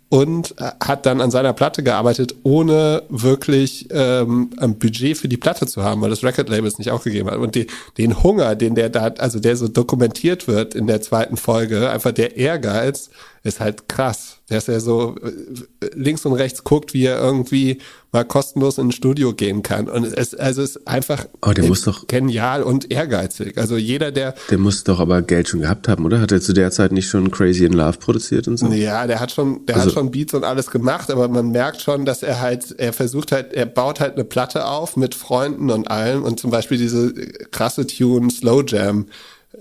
und 0.09 0.55
hat 0.59 1.05
dann 1.05 1.21
an 1.21 1.31
seiner 1.31 1.53
Platte 1.53 1.83
gearbeitet, 1.83 2.35
ohne 2.41 3.03
wirklich 3.09 3.87
ähm, 3.91 4.49
ein 4.57 4.79
Budget 4.79 5.15
für 5.15 5.27
die 5.27 5.37
Platte 5.37 5.67
zu 5.67 5.83
haben, 5.83 6.01
weil 6.01 6.09
das 6.09 6.23
Record-Label 6.23 6.67
es 6.67 6.79
nicht 6.79 6.89
aufgegeben 6.89 7.29
hat. 7.29 7.37
Und 7.37 7.53
die, 7.53 7.67
den 7.99 8.23
Hunger, 8.23 8.55
den 8.55 8.73
der 8.73 8.89
da, 8.89 9.13
also 9.19 9.39
der 9.39 9.55
so 9.55 9.67
dokumentiert 9.67 10.47
wird 10.47 10.73
in 10.73 10.87
der 10.87 11.01
zweiten 11.01 11.37
Folge, 11.37 11.91
einfach 11.91 12.11
der 12.11 12.37
Ehrgeiz, 12.37 13.11
ist 13.43 13.59
halt 13.59 13.87
krass. 13.87 14.38
Dass 14.49 14.67
er 14.67 14.79
so 14.79 15.15
äh, 15.21 15.89
links 15.93 16.25
und 16.25 16.33
rechts 16.33 16.63
guckt, 16.63 16.93
wie 16.93 17.05
er 17.05 17.19
irgendwie 17.19 17.79
mal 18.11 18.25
kostenlos 18.25 18.77
in 18.77 18.87
ein 18.87 18.91
Studio 18.91 19.33
gehen 19.33 19.61
kann. 19.61 19.87
Und 19.87 20.05
es, 20.05 20.33
also 20.33 20.63
es 20.63 20.75
ist 20.75 20.87
einfach 20.87 21.25
oh, 21.41 21.51
muss 21.61 21.83
doch, 21.83 22.07
genial 22.07 22.63
und 22.63 22.91
ehrgeizig. 22.91 23.57
Also 23.57 23.77
jeder, 23.77 24.11
der. 24.11 24.33
Der 24.49 24.57
muss 24.57 24.83
doch 24.83 24.99
aber 24.99 25.21
Geld 25.21 25.49
schon 25.49 25.61
gehabt 25.61 25.87
haben, 25.87 26.05
oder? 26.05 26.19
Hat 26.19 26.31
er 26.31 26.41
zu 26.41 26.53
der 26.53 26.71
Zeit 26.71 26.91
nicht 26.91 27.07
schon 27.07 27.29
Crazy 27.29 27.65
in 27.65 27.73
Love 27.73 27.99
produziert 27.99 28.47
und 28.47 28.57
so? 28.57 28.67
Ja, 28.67 29.05
der 29.05 29.19
hat 29.19 29.31
schon, 29.31 29.65
der 29.67 29.75
also, 29.75 29.87
hat 29.87 29.93
schon 29.93 30.11
Beats 30.11 30.33
und 30.33 30.43
alles 30.43 30.71
gemacht, 30.71 31.11
aber 31.11 31.27
man 31.27 31.51
merkt 31.51 31.81
schon, 31.81 32.05
dass 32.05 32.23
er 32.23 32.41
halt, 32.41 32.75
er 32.79 32.93
versucht 32.93 33.31
halt, 33.31 33.53
er 33.53 33.67
baut 33.67 33.99
halt 33.99 34.15
eine 34.15 34.23
Platte 34.23 34.65
auf 34.65 34.97
mit 34.97 35.13
Freunden 35.13 35.69
und 35.69 35.89
allem 35.89 36.23
und 36.23 36.39
zum 36.39 36.49
Beispiel 36.49 36.77
diese 36.77 37.13
krasse 37.51 37.85
Tune 37.85 38.31
Slow 38.31 38.63
Jam 38.65 39.05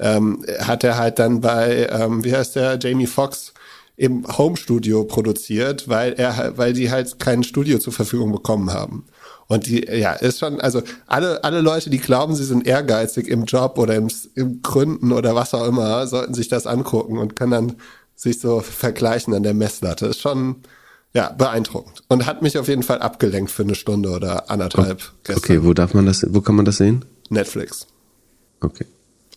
ähm, 0.00 0.44
hat 0.60 0.84
er 0.84 0.96
halt 0.96 1.18
dann 1.18 1.40
bei, 1.40 1.88
ähm, 1.90 2.24
wie 2.24 2.34
heißt 2.34 2.56
der, 2.56 2.78
Jamie 2.80 3.06
Foxx 3.06 3.52
im 3.98 4.24
Home-Studio 4.38 5.04
produziert, 5.04 5.88
weil 5.88 6.12
er, 6.12 6.56
weil 6.56 6.72
die 6.72 6.90
halt 6.90 7.18
kein 7.18 7.42
Studio 7.42 7.78
zur 7.78 7.92
Verfügung 7.92 8.30
bekommen 8.30 8.72
haben. 8.72 9.04
Und 9.48 9.66
die, 9.66 9.84
ja, 9.86 10.12
ist 10.12 10.38
schon, 10.38 10.60
also 10.60 10.82
alle, 11.06 11.42
alle 11.42 11.60
Leute, 11.60 11.90
die 11.90 11.98
glauben, 11.98 12.36
sie 12.36 12.44
sind 12.44 12.66
ehrgeizig 12.66 13.26
im 13.26 13.44
Job 13.44 13.76
oder 13.76 13.96
im, 13.96 14.08
im 14.36 14.62
Gründen 14.62 15.10
oder 15.10 15.34
was 15.34 15.52
auch 15.52 15.66
immer, 15.66 16.06
sollten 16.06 16.32
sich 16.32 16.48
das 16.48 16.66
angucken 16.66 17.18
und 17.18 17.34
können 17.34 17.50
dann 17.50 17.76
sich 18.14 18.38
so 18.40 18.60
vergleichen 18.60 19.34
an 19.34 19.42
der 19.42 19.54
Messlatte. 19.54 20.06
Ist 20.06 20.20
schon, 20.20 20.62
Ja, 21.12 21.32
beeindruckend. 21.32 22.04
Und 22.08 22.26
hat 22.26 22.42
mich 22.42 22.56
auf 22.56 22.68
jeden 22.68 22.84
Fall 22.84 23.00
abgelenkt 23.00 23.50
für 23.50 23.62
eine 23.62 23.74
Stunde 23.74 24.10
oder 24.10 24.48
anderthalb 24.48 25.00
oh, 25.02 25.16
gestern. 25.24 25.42
Okay, 25.42 25.64
wo 25.64 25.74
darf 25.74 25.92
man 25.92 26.06
das, 26.06 26.24
wo 26.28 26.40
kann 26.40 26.54
man 26.54 26.64
das 26.64 26.76
sehen? 26.76 27.04
Netflix. 27.30 27.86
Okay. 28.60 28.86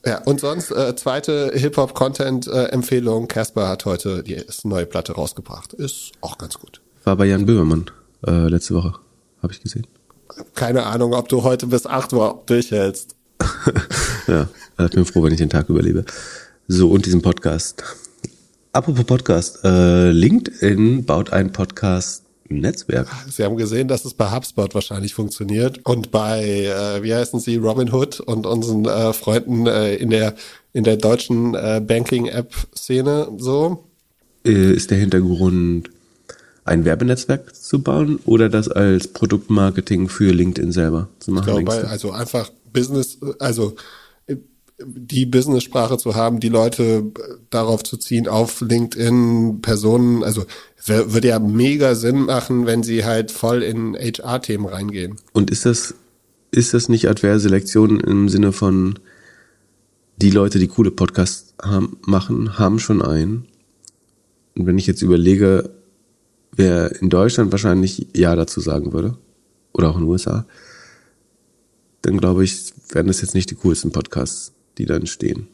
Ja, 0.06 0.24
und 0.24 0.40
sonst 0.40 0.72
äh, 0.72 0.96
zweite 0.96 1.52
Hip-Hop-Content-Empfehlung. 1.54 3.28
Casper 3.28 3.68
hat 3.68 3.86
heute 3.86 4.24
die 4.24 4.42
neue 4.64 4.86
Platte 4.86 5.14
rausgebracht. 5.14 5.74
Ist 5.74 6.14
auch 6.22 6.38
ganz 6.38 6.56
gut. 6.56 6.82
War 7.04 7.16
bei 7.16 7.26
Jan 7.26 7.46
Böhmermann 7.46 7.86
äh, 8.26 8.48
letzte 8.48 8.74
Woche, 8.76 8.96
habe 9.44 9.54
ich 9.54 9.62
gesehen. 9.62 9.86
Keine 10.56 10.86
Ahnung, 10.86 11.14
ob 11.14 11.30
du 11.30 11.44
heute 11.44 11.68
bis 11.68 11.86
8 11.86 12.14
Uhr 12.14 12.42
durchhältst. 12.46 13.16
ja, 14.28 14.48
ich 14.80 14.92
bin 14.92 15.06
froh, 15.06 15.24
wenn 15.24 15.34
ich 15.34 15.40
den 15.40 15.50
Tag 15.50 15.70
überlebe. 15.70 16.06
So, 16.68 16.90
und 16.90 17.06
diesen 17.06 17.22
Podcast. 17.22 17.84
Apropos 18.72 19.04
Podcast, 19.04 19.64
äh, 19.66 20.12
LinkedIn 20.12 21.06
baut 21.06 21.34
ein 21.34 21.52
Podcast 21.52 22.24
Netzwerk. 22.60 23.08
Sie 23.30 23.44
haben 23.44 23.58
gesehen, 23.58 23.88
dass 23.88 24.06
es 24.06 24.14
bei 24.14 24.32
HubSpot 24.32 24.74
wahrscheinlich 24.74 25.14
funktioniert 25.14 25.80
und 25.86 26.12
bei, 26.12 26.66
äh, 26.66 27.04
wie 27.04 27.14
heißen 27.14 27.40
sie, 27.40 27.56
Robinhood 27.56 28.20
und 28.20 28.46
unseren 28.46 28.86
äh, 28.86 29.14
Freunden 29.14 29.68
äh, 29.68 29.96
in 29.96 30.10
der 30.10 30.36
in 30.74 30.84
der 30.84 30.98
deutschen 30.98 31.54
äh, 31.54 31.82
Banking-App-Szene 31.86 33.30
so. 33.38 33.86
Äh, 34.46 34.74
ist 34.74 34.92
der 34.92 34.98
Hintergrund 34.98 35.90
ein 36.64 36.86
Werbenetzwerk 36.86 37.56
zu 37.56 37.82
bauen 37.82 38.20
oder 38.26 38.50
das 38.50 38.68
als 38.68 39.08
Produktmarketing 39.08 40.10
für 40.10 40.32
LinkedIn 40.32 40.72
selber 40.72 41.10
zu 41.20 41.32
machen? 41.32 41.60
Ich 41.60 41.66
glaube, 41.66 41.88
also 41.88 42.12
einfach 42.12 42.50
Business, 42.72 43.18
also 43.40 43.76
die 44.86 45.26
Business-Sprache 45.26 45.98
zu 45.98 46.16
haben, 46.16 46.40
die 46.40 46.50
Leute 46.50 47.12
darauf 47.50 47.84
zu 47.84 47.98
ziehen, 47.98 48.28
auf 48.28 48.62
LinkedIn 48.62 49.62
Personen, 49.62 50.24
also 50.24 50.46
würde 50.86 51.28
ja 51.28 51.40
mega 51.40 51.96
Sinn 51.96 52.22
machen, 52.22 52.66
wenn 52.66 52.84
sie 52.84 53.06
halt 53.06 53.32
voll 53.32 53.64
in 53.64 53.96
HR-Themen 53.96 54.66
reingehen. 54.66 55.18
Und 55.34 55.52
ist 55.52 55.66
das, 55.66 55.94
ist 56.52 56.74
das 56.74 56.90
nicht 56.90 57.08
adverse 57.08 57.42
Selektion 57.42 58.00
im 58.00 58.30
Sinne 58.30 58.52
von, 58.52 59.00
die 60.18 60.32
Leute, 60.32 60.60
die 60.60 60.68
coole 60.68 60.92
Podcasts 60.92 61.54
haben, 61.62 61.98
machen, 62.06 62.58
haben 62.58 62.80
schon 62.80 63.02
einen? 63.02 63.48
Und 64.56 64.66
wenn 64.66 64.78
ich 64.78 64.88
jetzt 64.88 65.02
überlege, 65.02 65.72
wer 66.52 67.02
in 67.02 67.10
Deutschland 67.10 67.52
wahrscheinlich 67.52 68.08
Ja 68.16 68.36
dazu 68.36 68.60
sagen 68.60 68.94
würde, 68.94 69.18
oder 69.74 69.90
auch 69.90 69.96
in 69.96 70.02
den 70.02 70.10
USA, 70.10 70.46
dann 72.02 72.18
glaube 72.18 72.44
ich, 72.44 72.74
werden 72.90 73.08
das 73.08 73.22
jetzt 73.22 73.36
nicht 73.36 73.50
die 73.52 73.56
coolsten 73.56 73.92
Podcasts 73.92 74.52
die 74.78 74.86
da 74.86 74.96
entstehen. 74.96 75.48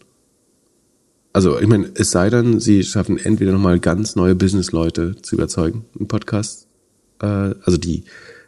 Also, 1.33 1.59
ich 1.59 1.67
meine, 1.67 1.91
es 1.93 2.11
sei 2.11 2.29
denn, 2.29 2.59
sie 2.59 2.83
schaffen 2.83 3.17
entweder 3.17 3.51
nochmal 3.51 3.79
ganz 3.79 4.15
neue 4.15 4.33
Business-Leute 4.33 5.17
zu 5.21 5.35
überzeugen, 5.35 5.85
einen 5.97 6.07
Podcast, 6.07 6.67
äh, 7.21 7.25
also 7.25 7.77
die 7.77 8.05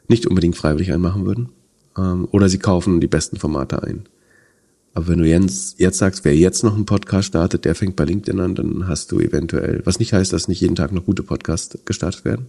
nicht 0.08 0.26
unbedingt 0.26 0.58
freiwillig 0.58 0.92
einmachen 0.92 1.26
würden, 1.26 1.50
ähm, 1.98 2.28
oder 2.32 2.50
sie 2.50 2.58
kaufen 2.58 3.00
die 3.00 3.08
besten 3.08 3.38
Formate 3.38 3.84
ein. 3.84 4.06
Aber 4.94 5.08
wenn 5.08 5.20
du 5.20 5.28
jetzt, 5.28 5.80
jetzt 5.80 6.00
sagst, 6.00 6.26
wer 6.26 6.36
jetzt 6.36 6.64
noch 6.64 6.76
einen 6.76 6.86
Podcast 6.86 7.28
startet, 7.28 7.64
der 7.66 7.76
fängt 7.76 7.96
bei 7.96 8.06
LinkedIn 8.06 8.40
an, 8.40 8.56
dann 8.56 8.88
hast 8.88 9.12
du 9.12 9.20
eventuell, 9.20 9.82
was 9.86 10.00
nicht 10.00 10.14
heißt, 10.14 10.34
dass 10.34 10.48
nicht 10.48 10.62
jeden 10.62 10.76
Tag 10.76 10.92
noch 10.92 11.06
gute 11.06 11.22
Podcasts 11.22 11.78
gestartet 11.86 12.26
werden. 12.26 12.48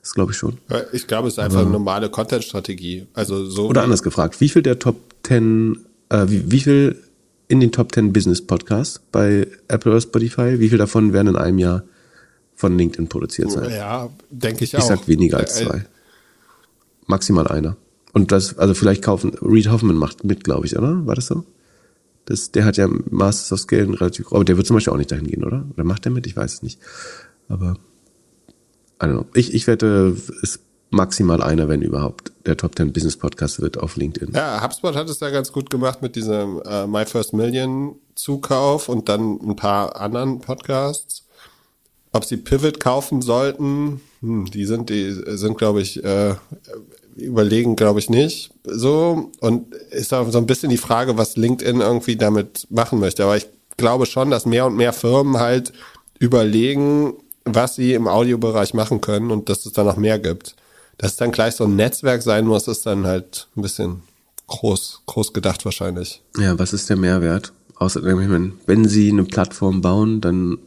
Das 0.00 0.14
glaube 0.14 0.32
ich 0.32 0.38
schon. 0.38 0.58
Ich 0.92 1.06
glaube, 1.06 1.28
es 1.28 1.34
ist 1.34 1.38
einfach 1.38 1.58
Aber, 1.58 1.66
eine 1.66 1.72
normale 1.72 2.08
Content-Strategie. 2.08 3.06
Also 3.14 3.44
so. 3.44 3.68
Oder 3.68 3.82
anders 3.82 4.02
gefragt, 4.02 4.40
wie 4.40 4.48
viel 4.48 4.62
der 4.62 4.78
Top 4.78 4.96
10, 5.22 5.78
äh, 6.08 6.26
wie, 6.28 6.50
wie 6.50 6.60
viel 6.60 6.96
in 7.52 7.60
den 7.60 7.70
Top 7.70 7.94
10 7.94 8.14
Business 8.14 8.40
Podcasts 8.40 8.98
bei 9.12 9.46
Apple 9.68 9.92
oder 9.92 10.00
Spotify. 10.00 10.58
Wie 10.58 10.70
viel 10.70 10.78
davon 10.78 11.12
werden 11.12 11.28
in 11.28 11.36
einem 11.36 11.58
Jahr 11.58 11.84
von 12.54 12.78
LinkedIn 12.78 13.10
produziert 13.10 13.50
sein? 13.50 13.70
Ja, 13.70 14.08
denke 14.30 14.64
ich, 14.64 14.72
ich 14.72 14.78
auch. 14.78 14.80
Ich 14.80 14.86
sag 14.86 15.06
weniger 15.06 15.36
als 15.36 15.60
äh, 15.60 15.66
zwei. 15.66 15.84
Maximal 17.06 17.46
einer. 17.48 17.76
Und 18.14 18.32
das, 18.32 18.56
also 18.56 18.72
vielleicht 18.72 19.02
kaufen, 19.02 19.34
Reed 19.42 19.68
Hoffman 19.70 19.96
macht 19.96 20.24
mit, 20.24 20.44
glaube 20.44 20.64
ich, 20.64 20.78
oder? 20.78 21.04
War 21.06 21.14
das 21.14 21.26
so? 21.26 21.44
Das, 22.24 22.52
der 22.52 22.64
hat 22.64 22.78
ja 22.78 22.88
Masters 23.10 23.52
of 23.52 23.60
Scale 23.60 24.00
relativ, 24.00 24.32
aber 24.32 24.46
der 24.46 24.56
wird 24.56 24.66
zum 24.66 24.76
Beispiel 24.76 24.94
auch 24.94 24.98
nicht 24.98 25.12
dahin 25.12 25.26
gehen, 25.26 25.44
oder? 25.44 25.66
Oder 25.74 25.84
macht 25.84 26.06
der 26.06 26.12
mit? 26.12 26.26
Ich 26.26 26.34
weiß 26.34 26.54
es 26.54 26.62
nicht. 26.62 26.80
Aber, 27.50 27.76
I 29.02 29.04
don't 29.04 29.12
know. 29.12 29.26
Ich, 29.34 29.52
ich 29.52 29.66
wette, 29.66 30.16
es 30.42 30.60
maximal 30.92 31.42
einer, 31.42 31.68
wenn 31.68 31.82
überhaupt, 31.82 32.32
der 32.46 32.56
Top 32.56 32.76
10 32.76 32.92
Business 32.92 33.16
Podcast 33.16 33.60
wird 33.60 33.78
auf 33.78 33.96
LinkedIn. 33.96 34.34
Ja, 34.34 34.62
HubSpot 34.62 34.94
hat 34.94 35.08
es 35.08 35.20
ja 35.20 35.30
ganz 35.30 35.50
gut 35.50 35.70
gemacht 35.70 36.02
mit 36.02 36.16
diesem 36.16 36.60
äh, 36.62 36.86
My 36.86 37.06
First 37.06 37.32
Million 37.32 37.96
Zukauf 38.14 38.88
und 38.88 39.08
dann 39.08 39.38
ein 39.40 39.56
paar 39.56 39.96
anderen 39.96 40.40
Podcasts. 40.40 41.24
Ob 42.12 42.26
sie 42.26 42.36
Pivot 42.36 42.78
kaufen 42.78 43.22
sollten, 43.22 44.02
hm, 44.20 44.50
die 44.50 44.66
sind, 44.66 44.90
die 44.90 45.12
sind, 45.12 45.56
glaube 45.56 45.80
ich, 45.80 46.04
äh, 46.04 46.34
überlegen, 47.16 47.74
glaube 47.74 47.98
ich, 47.98 48.10
nicht. 48.10 48.52
So. 48.64 49.30
Und 49.40 49.74
ist 49.90 50.12
auch 50.12 50.30
so 50.30 50.38
ein 50.38 50.46
bisschen 50.46 50.68
die 50.68 50.76
Frage, 50.76 51.16
was 51.16 51.36
LinkedIn 51.36 51.80
irgendwie 51.80 52.16
damit 52.16 52.66
machen 52.70 53.00
möchte. 53.00 53.24
Aber 53.24 53.38
ich 53.38 53.48
glaube 53.78 54.04
schon, 54.04 54.30
dass 54.30 54.44
mehr 54.44 54.66
und 54.66 54.76
mehr 54.76 54.92
Firmen 54.92 55.38
halt 55.40 55.72
überlegen, 56.18 57.14
was 57.44 57.76
sie 57.76 57.94
im 57.94 58.08
Audiobereich 58.08 58.74
machen 58.74 59.00
können 59.00 59.30
und 59.30 59.48
dass 59.48 59.64
es 59.64 59.72
da 59.72 59.84
noch 59.84 59.96
mehr 59.96 60.18
gibt 60.18 60.54
dass 60.98 61.16
dann 61.16 61.32
gleich 61.32 61.54
so 61.54 61.64
ein 61.64 61.76
Netzwerk 61.76 62.22
sein 62.22 62.46
muss, 62.46 62.68
ist 62.68 62.86
dann 62.86 63.06
halt 63.06 63.48
ein 63.56 63.62
bisschen 63.62 64.02
groß, 64.46 65.02
groß 65.06 65.32
gedacht 65.32 65.64
wahrscheinlich. 65.64 66.22
Ja, 66.38 66.58
was 66.58 66.72
ist 66.72 66.90
der 66.90 66.96
Mehrwert? 66.96 67.52
Außerdem, 67.76 68.54
wenn 68.66 68.88
sie 68.88 69.10
eine 69.10 69.24
Plattform 69.24 69.80
bauen, 69.80 70.20
dann 70.20 70.58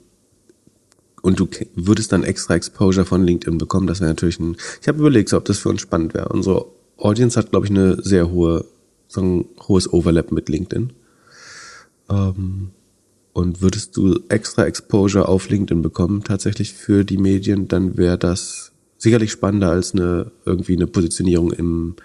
und 1.21 1.39
du 1.39 1.47
würdest 1.73 2.11
dann 2.11 2.23
extra 2.23 2.53
Exposure 2.53 3.03
von 3.03 3.23
LinkedIn 3.23 3.57
bekommen, 3.57 3.87
das 3.87 3.99
wäre 3.99 4.11
natürlich 4.11 4.39
ein. 4.39 4.57
Ich 4.79 4.87
habe 4.87 4.99
überlegt, 4.99 5.33
ob 5.33 5.45
das 5.45 5.57
für 5.57 5.69
uns 5.69 5.81
spannend 5.81 6.13
wäre. 6.13 6.29
Unsere 6.29 6.67
Audience 6.97 7.39
hat, 7.39 7.49
glaube 7.49 7.65
ich, 7.65 7.71
eine 7.71 7.99
sehr 8.03 8.29
hohe, 8.29 8.65
so 9.07 9.21
ein 9.21 9.45
hohes 9.67 9.91
Overlap 9.91 10.31
mit 10.31 10.49
LinkedIn. 10.49 10.93
Ähm, 12.11 12.69
und 13.33 13.61
würdest 13.61 13.97
du 13.97 14.19
extra 14.29 14.65
Exposure 14.65 15.27
auf 15.27 15.49
LinkedIn 15.49 15.81
bekommen, 15.81 16.23
tatsächlich 16.23 16.73
für 16.73 17.03
die 17.03 17.17
Medien, 17.17 17.67
dann 17.67 17.97
wäre 17.97 18.19
das 18.19 18.71
sicherlich 18.97 19.31
spannender 19.31 19.71
als 19.71 19.93
eine 19.93 20.31
irgendwie 20.45 20.75
eine 20.75 20.87
Positionierung 20.87 21.51
im 21.51 21.95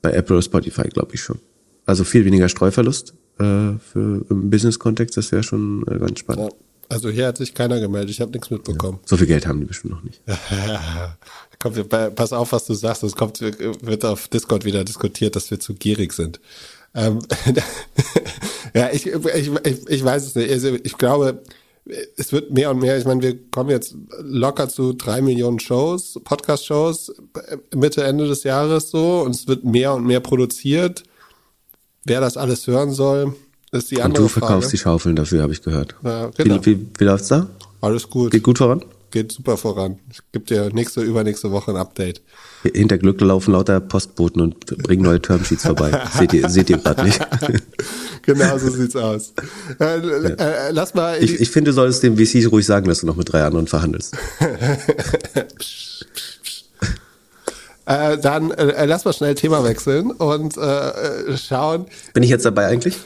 bei 0.00 0.12
Apple 0.12 0.36
oder 0.36 0.42
Spotify, 0.42 0.88
glaube 0.88 1.14
ich 1.14 1.20
schon. 1.20 1.38
Also 1.86 2.04
viel 2.04 2.24
weniger 2.24 2.48
Streuverlust 2.48 3.14
äh, 3.38 3.42
für 3.78 4.24
im 4.28 4.50
Business-Kontext, 4.50 5.16
das 5.16 5.32
wäre 5.32 5.42
schon 5.42 5.84
äh, 5.88 5.98
ganz 5.98 6.20
spannend. 6.20 6.52
Ja. 6.52 6.58
Also 6.90 7.10
hier 7.10 7.26
hat 7.26 7.36
sich 7.36 7.52
keiner 7.52 7.80
gemeldet, 7.80 8.10
ich 8.10 8.20
habe 8.20 8.32
nichts 8.32 8.50
mitbekommen. 8.50 8.98
Ja. 9.02 9.08
So 9.08 9.16
viel 9.18 9.26
Geld 9.26 9.46
haben 9.46 9.60
die 9.60 9.66
bestimmt 9.66 9.92
noch 9.94 10.02
nicht. 10.02 10.22
Komm, 11.58 11.74
pass 12.14 12.32
auf, 12.32 12.52
was 12.52 12.64
du 12.66 12.74
sagst, 12.74 13.02
es 13.02 13.14
kommt, 13.14 13.40
wird 13.40 14.04
auf 14.04 14.28
Discord 14.28 14.64
wieder 14.64 14.84
diskutiert, 14.84 15.36
dass 15.36 15.50
wir 15.50 15.60
zu 15.60 15.74
gierig 15.74 16.12
sind. 16.12 16.40
Ähm, 16.94 17.18
ja, 18.74 18.90
ich, 18.90 19.06
ich, 19.06 19.50
ich, 19.64 19.88
ich 19.88 20.04
weiß 20.04 20.26
es 20.26 20.34
nicht. 20.34 20.50
Also 20.50 20.76
ich 20.82 20.96
glaube, 20.96 21.42
es 22.16 22.32
wird 22.32 22.50
mehr 22.50 22.70
und 22.70 22.80
mehr, 22.80 22.98
ich 22.98 23.04
meine, 23.04 23.22
wir 23.22 23.38
kommen 23.50 23.70
jetzt 23.70 23.96
locker 24.20 24.68
zu 24.68 24.92
drei 24.92 25.22
Millionen 25.22 25.58
Shows, 25.58 26.18
Podcast-Shows 26.22 27.12
Mitte, 27.74 28.04
Ende 28.04 28.28
des 28.28 28.44
Jahres 28.44 28.90
so 28.90 29.20
und 29.20 29.34
es 29.34 29.48
wird 29.48 29.64
mehr 29.64 29.94
und 29.94 30.04
mehr 30.04 30.20
produziert. 30.20 31.04
Wer 32.04 32.20
das 32.20 32.36
alles 32.36 32.66
hören 32.66 32.92
soll, 32.92 33.34
ist 33.72 33.90
die 33.90 34.00
andere 34.00 34.02
Frage. 34.02 34.06
Und 34.06 34.24
du 34.24 34.28
verkaufst 34.28 34.68
Frage. 34.68 34.70
die 34.70 34.78
Schaufeln 34.78 35.16
dafür, 35.16 35.42
habe 35.42 35.52
ich 35.52 35.62
gehört. 35.62 35.94
Ja, 36.02 36.30
genau. 36.36 36.56
wie, 36.64 36.78
wie, 36.78 36.86
wie 36.98 37.04
läuft's 37.04 37.28
da? 37.28 37.48
Alles 37.80 38.08
gut. 38.08 38.30
Geht 38.30 38.42
gut 38.42 38.58
voran? 38.58 38.84
Geht 39.10 39.32
super 39.32 39.56
voran. 39.56 39.98
Ich 40.10 40.20
gebe 40.32 40.44
dir 40.44 40.70
nächste, 40.74 41.00
übernächste 41.00 41.50
Woche 41.50 41.70
ein 41.70 41.78
Update. 41.78 42.20
Hinter 42.62 42.98
Glück 42.98 43.20
laufen 43.22 43.52
lauter 43.52 43.80
Postboten 43.80 44.42
und 44.42 44.66
bringen 44.82 45.02
neue 45.02 45.22
Termsheets 45.22 45.62
vorbei. 45.62 45.98
seht 46.18 46.34
ihr, 46.34 46.48
seht 46.50 46.68
ihr 46.68 46.76
gerade 46.76 47.04
nicht. 47.04 47.18
genau 48.22 48.58
so 48.58 48.68
sieht's 48.68 48.96
aus. 48.96 49.32
Äh, 49.80 49.84
ja. 49.84 50.28
äh, 50.34 50.70
lass 50.72 50.94
mal. 50.94 51.16
Ich, 51.22 51.40
ich 51.40 51.50
finde, 51.50 51.70
du 51.70 51.74
solltest 51.74 52.02
dem 52.02 52.18
VC 52.18 52.50
ruhig 52.52 52.66
sagen, 52.66 52.86
dass 52.86 53.00
du 53.00 53.06
noch 53.06 53.16
mit 53.16 53.32
drei 53.32 53.44
anderen 53.44 53.66
verhandelst. 53.66 54.14
äh, 57.86 58.18
dann 58.18 58.50
äh, 58.50 58.84
lass 58.84 59.06
mal 59.06 59.14
schnell 59.14 59.34
Thema 59.34 59.64
wechseln 59.64 60.10
und 60.10 60.58
äh, 60.58 60.60
äh, 60.60 61.36
schauen. 61.38 61.86
Bin 62.12 62.22
ich 62.22 62.30
jetzt 62.30 62.44
dabei 62.44 62.66
eigentlich? 62.66 62.98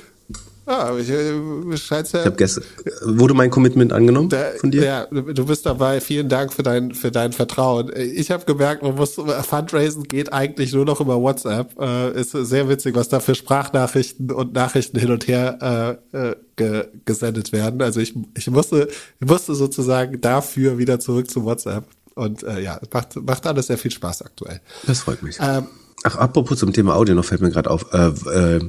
Ja, 0.67 0.97
ich, 0.97 1.11
äh, 1.11 1.33
ja. 1.33 1.73
Ich 1.73 1.91
habe 1.91 2.37
gestern. 2.37 2.65
Wurde 3.05 3.35
mein 3.35 3.51
Commitment 3.51 3.93
angenommen 3.93 4.29
da, 4.29 4.51
von 4.59 4.71
dir? 4.71 4.85
Ja, 4.85 5.07
du 5.07 5.47
bist 5.47 5.67
dabei. 5.67 6.01
Vielen 6.01 6.29
Dank 6.29 6.53
für 6.53 6.63
dein 6.63 6.95
für 6.95 7.11
dein 7.11 7.33
Vertrauen. 7.33 7.91
Ich 7.97 8.31
habe 8.31 8.45
gemerkt, 8.45 8.83
man 8.83 8.95
muss 8.95 9.15
Fundraisen 9.15 10.05
geht 10.05 10.33
eigentlich 10.33 10.73
nur 10.73 10.85
noch 10.85 11.01
über 11.01 11.21
WhatsApp. 11.21 11.79
Äh, 11.81 12.21
ist 12.21 12.31
sehr 12.31 12.69
witzig, 12.69 12.95
was 12.95 13.09
da 13.09 13.19
für 13.19 13.35
Sprachnachrichten 13.35 14.31
und 14.31 14.53
Nachrichten 14.53 14.99
hin 14.99 15.11
und 15.11 15.27
her 15.27 15.99
äh, 16.13 16.17
äh, 16.17 16.37
ge, 16.55 16.87
gesendet 17.05 17.53
werden. 17.53 17.83
Also 17.83 18.01
ich 18.01 18.15
ich 18.37 18.49
musste 18.49 18.89
ich 19.21 19.29
musste 19.29 19.55
sozusagen 19.55 20.21
dafür 20.21 20.79
wieder 20.79 21.01
zurück 21.01 21.29
zu 21.29 21.45
WhatsApp. 21.45 21.85
Und 22.15 22.43
äh, 22.43 22.61
ja, 22.61 22.79
macht 22.93 23.17
macht 23.17 23.47
alles 23.47 23.67
sehr 23.67 23.79
viel 23.79 23.91
Spaß 23.91 24.23
aktuell. 24.23 24.61
Das 24.87 25.01
freut 25.01 25.23
mich. 25.23 25.39
Ähm, 25.41 25.67
Ach, 26.05 26.17
apropos 26.17 26.59
zum 26.59 26.73
Thema 26.73 26.97
Audio 26.97 27.15
noch 27.15 27.25
fällt 27.25 27.41
mir 27.41 27.51
gerade 27.51 27.71
auf. 27.71 27.87
Äh, 27.93 28.09
äh, 28.57 28.61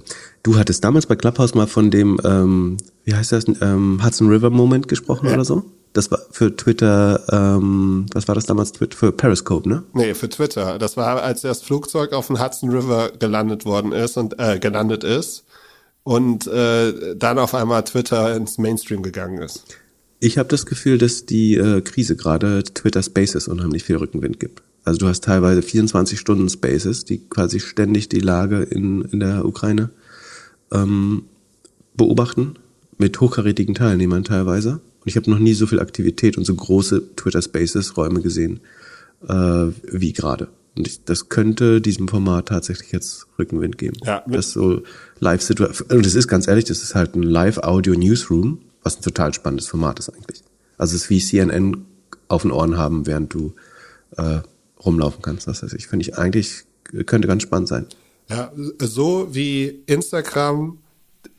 du 0.43 0.57
hattest 0.57 0.83
damals 0.83 1.07
bei 1.07 1.15
Clubhouse 1.15 1.55
mal 1.55 1.67
von 1.67 1.89
dem, 1.89 2.19
ähm, 2.23 2.77
wie 3.05 3.15
heißt 3.15 3.31
das, 3.31 3.45
ähm, 3.61 4.01
Hudson 4.03 4.29
River 4.29 4.49
Moment 4.49 4.87
gesprochen 4.87 5.27
ja. 5.27 5.33
oder 5.33 5.45
so? 5.45 5.63
Das 5.93 6.09
war 6.09 6.19
für 6.31 6.55
Twitter, 6.55 7.21
ähm, 7.31 8.07
was 8.13 8.27
war 8.27 8.35
das 8.35 8.45
damals? 8.45 8.73
Für 8.95 9.11
Periscope, 9.11 9.69
ne? 9.69 9.83
Nee, 9.93 10.13
für 10.15 10.29
Twitter. 10.29 10.79
Das 10.79 10.97
war, 10.97 11.21
als 11.21 11.41
das 11.41 11.61
Flugzeug 11.61 12.13
auf 12.13 12.27
dem 12.27 12.43
Hudson 12.43 12.69
River 12.69 13.11
gelandet 13.17 13.65
worden 13.65 13.91
ist 13.91 14.17
und 14.17 14.39
äh, 14.39 14.59
gelandet 14.59 15.03
ist 15.03 15.43
und 16.03 16.47
äh, 16.47 17.15
dann 17.15 17.39
auf 17.39 17.53
einmal 17.53 17.83
Twitter 17.83 18.35
ins 18.35 18.57
Mainstream 18.57 19.03
gegangen 19.03 19.39
ist. 19.39 19.65
Ich 20.19 20.37
habe 20.37 20.49
das 20.49 20.65
Gefühl, 20.65 20.97
dass 20.97 21.25
die 21.25 21.55
äh, 21.55 21.81
Krise 21.81 22.15
gerade 22.15 22.63
Twitter 22.63 23.03
Spaces 23.03 23.47
unheimlich 23.47 23.83
viel 23.83 23.97
Rückenwind 23.97 24.39
gibt. 24.39 24.63
Also 24.83 24.99
du 24.99 25.07
hast 25.07 25.23
teilweise 25.23 25.61
24 25.61 26.19
Stunden 26.19 26.49
Spaces, 26.49 27.05
die 27.05 27.19
quasi 27.19 27.59
ständig 27.59 28.09
die 28.09 28.19
Lage 28.19 28.63
in, 28.63 29.01
in 29.03 29.19
der 29.19 29.45
Ukraine 29.45 29.89
ähm, 30.71 31.23
beobachten, 31.95 32.55
mit 32.97 33.19
hochkarätigen 33.19 33.75
Teilnehmern 33.75 34.23
teilweise. 34.23 34.73
Und 34.73 35.07
ich 35.07 35.15
habe 35.15 35.29
noch 35.29 35.39
nie 35.39 35.53
so 35.53 35.67
viel 35.67 35.79
Aktivität 35.79 36.37
und 36.37 36.45
so 36.45 36.55
große 36.55 37.15
Twitter 37.15 37.41
Spaces 37.41 37.97
Räume 37.97 38.21
gesehen 38.21 38.59
äh, 39.27 39.67
wie 39.91 40.13
gerade. 40.13 40.49
Und 40.75 40.87
ich, 40.87 41.03
das 41.03 41.29
könnte 41.29 41.81
diesem 41.81 42.07
Format 42.07 42.47
tatsächlich 42.47 42.91
jetzt 42.91 43.27
Rückenwind 43.37 43.77
geben. 43.77 43.97
Ja, 44.03 44.23
das 44.27 44.51
so 44.51 44.81
Live-Situation. 45.19 45.89
Und 45.89 46.05
das 46.05 46.15
ist 46.15 46.27
ganz 46.27 46.47
ehrlich, 46.47 46.65
das 46.65 46.81
ist 46.81 46.95
halt 46.95 47.15
ein 47.15 47.23
Live-Audio-Newsroom, 47.23 48.59
was 48.81 48.97
ein 48.97 49.03
total 49.03 49.33
spannendes 49.33 49.67
Format 49.67 49.99
ist 49.99 50.09
eigentlich. 50.09 50.43
Also 50.77 50.95
es 50.95 51.03
ist 51.03 51.09
wie 51.09 51.19
CNN 51.19 51.85
auf 52.27 52.41
den 52.41 52.51
Ohren 52.51 52.77
haben, 52.77 53.05
während 53.05 53.33
du 53.33 53.53
äh, 54.17 54.39
rumlaufen 54.85 55.21
kannst. 55.21 55.47
Das 55.47 55.63
heißt, 55.63 55.73
ich 55.73 55.87
finde 55.87 56.03
ich 56.03 56.17
eigentlich 56.17 56.65
könnte 57.05 57.27
ganz 57.27 57.43
spannend 57.43 57.67
sein. 57.67 57.87
Ja, 58.29 58.51
so 58.79 59.27
wie 59.31 59.83
Instagram 59.85 60.77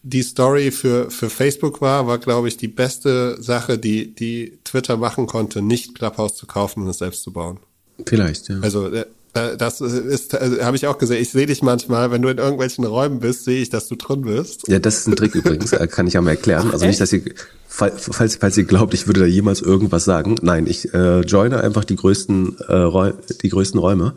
die 0.02 0.22
Story 0.22 0.70
für, 0.70 1.10
für 1.10 1.30
Facebook 1.30 1.80
war, 1.80 2.06
war, 2.06 2.18
glaube 2.18 2.48
ich, 2.48 2.56
die 2.56 2.68
beste 2.68 3.42
Sache, 3.42 3.78
die, 3.78 4.14
die 4.14 4.58
Twitter 4.64 4.96
machen 4.98 5.26
konnte, 5.26 5.62
nicht 5.62 5.94
Clubhouse 5.94 6.34
zu 6.34 6.46
kaufen 6.46 6.82
und 6.82 6.88
es 6.88 6.98
selbst 6.98 7.22
zu 7.22 7.32
bauen. 7.32 7.58
Vielleicht, 8.06 8.48
ja. 8.48 8.60
Also 8.60 8.88
äh, 8.88 9.06
das 9.34 9.80
ist, 9.80 10.34
also, 10.34 10.62
habe 10.62 10.76
ich 10.76 10.86
auch 10.86 10.96
gesehen. 10.96 11.20
Ich 11.20 11.30
sehe 11.30 11.46
dich 11.46 11.62
manchmal, 11.62 12.10
wenn 12.10 12.22
du 12.22 12.28
in 12.28 12.38
irgendwelchen 12.38 12.84
Räumen 12.84 13.18
bist, 13.18 13.44
sehe 13.44 13.60
ich, 13.60 13.68
dass 13.68 13.88
du 13.88 13.96
drin 13.96 14.22
bist. 14.22 14.68
Ja, 14.68 14.78
das 14.78 14.98
ist 14.98 15.08
ein 15.08 15.16
Trick 15.16 15.34
übrigens, 15.34 15.72
äh, 15.72 15.86
kann 15.88 16.06
ich 16.06 16.16
auch 16.16 16.22
mal 16.22 16.30
erklären. 16.30 16.70
Also 16.70 16.86
nicht, 16.86 17.00
dass 17.00 17.12
ihr, 17.12 17.22
falls, 17.66 18.36
falls 18.36 18.56
ihr 18.56 18.64
glaubt, 18.64 18.94
ich 18.94 19.06
würde 19.06 19.20
da 19.20 19.26
jemals 19.26 19.60
irgendwas 19.60 20.04
sagen. 20.04 20.36
Nein, 20.42 20.66
ich 20.66 20.94
äh, 20.94 21.20
joine 21.20 21.60
einfach 21.60 21.84
die 21.84 21.96
größten, 21.96 22.58
äh, 22.68 23.12
die 23.42 23.48
größten 23.48 23.80
Räume. 23.80 24.14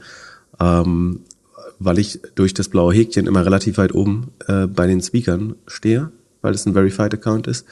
Ähm, 0.60 1.22
weil 1.80 2.00
ich 2.00 2.20
durch 2.36 2.54
das 2.54 2.70
blaue 2.70 2.94
Häkchen 2.94 3.28
immer 3.28 3.46
relativ 3.46 3.78
weit 3.78 3.94
oben 3.94 4.32
äh, 4.48 4.68
bei 4.68 4.88
den 4.88 5.02
Speakern 5.02 5.56
stehe, 5.68 6.12
weil 6.42 6.54
es 6.54 6.66
ein 6.66 6.74
Verified 6.74 7.14
Account 7.14 7.48
ist, 7.48 7.66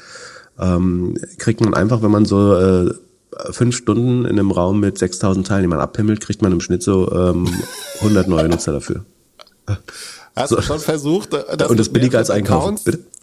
ähm, 0.59 1.17
kriegt 1.37 1.61
man 1.61 1.73
einfach, 1.73 2.01
wenn 2.01 2.11
man 2.11 2.25
so 2.25 2.55
äh, 2.55 2.93
fünf 3.51 3.75
Stunden 3.75 4.25
in 4.25 4.31
einem 4.31 4.51
Raum 4.51 4.79
mit 4.79 4.97
6000 4.97 5.47
Teilnehmern 5.47 5.79
abhimmelt, 5.79 6.21
kriegt 6.21 6.41
man 6.41 6.51
im 6.51 6.61
Schnitt 6.61 6.83
so 6.83 7.11
ähm, 7.11 7.47
100 7.99 8.27
neue 8.27 8.49
Nutzer 8.49 8.71
dafür. 8.71 9.05
Hast 10.35 10.49
so. 10.49 10.57
du 10.57 10.61
schon 10.61 10.79
versucht? 10.79 11.33
Das 11.33 11.69
und 11.69 11.79
das 11.79 11.89
billiger 11.89 12.17
als 12.17 12.29
einkaufen. 12.29 12.77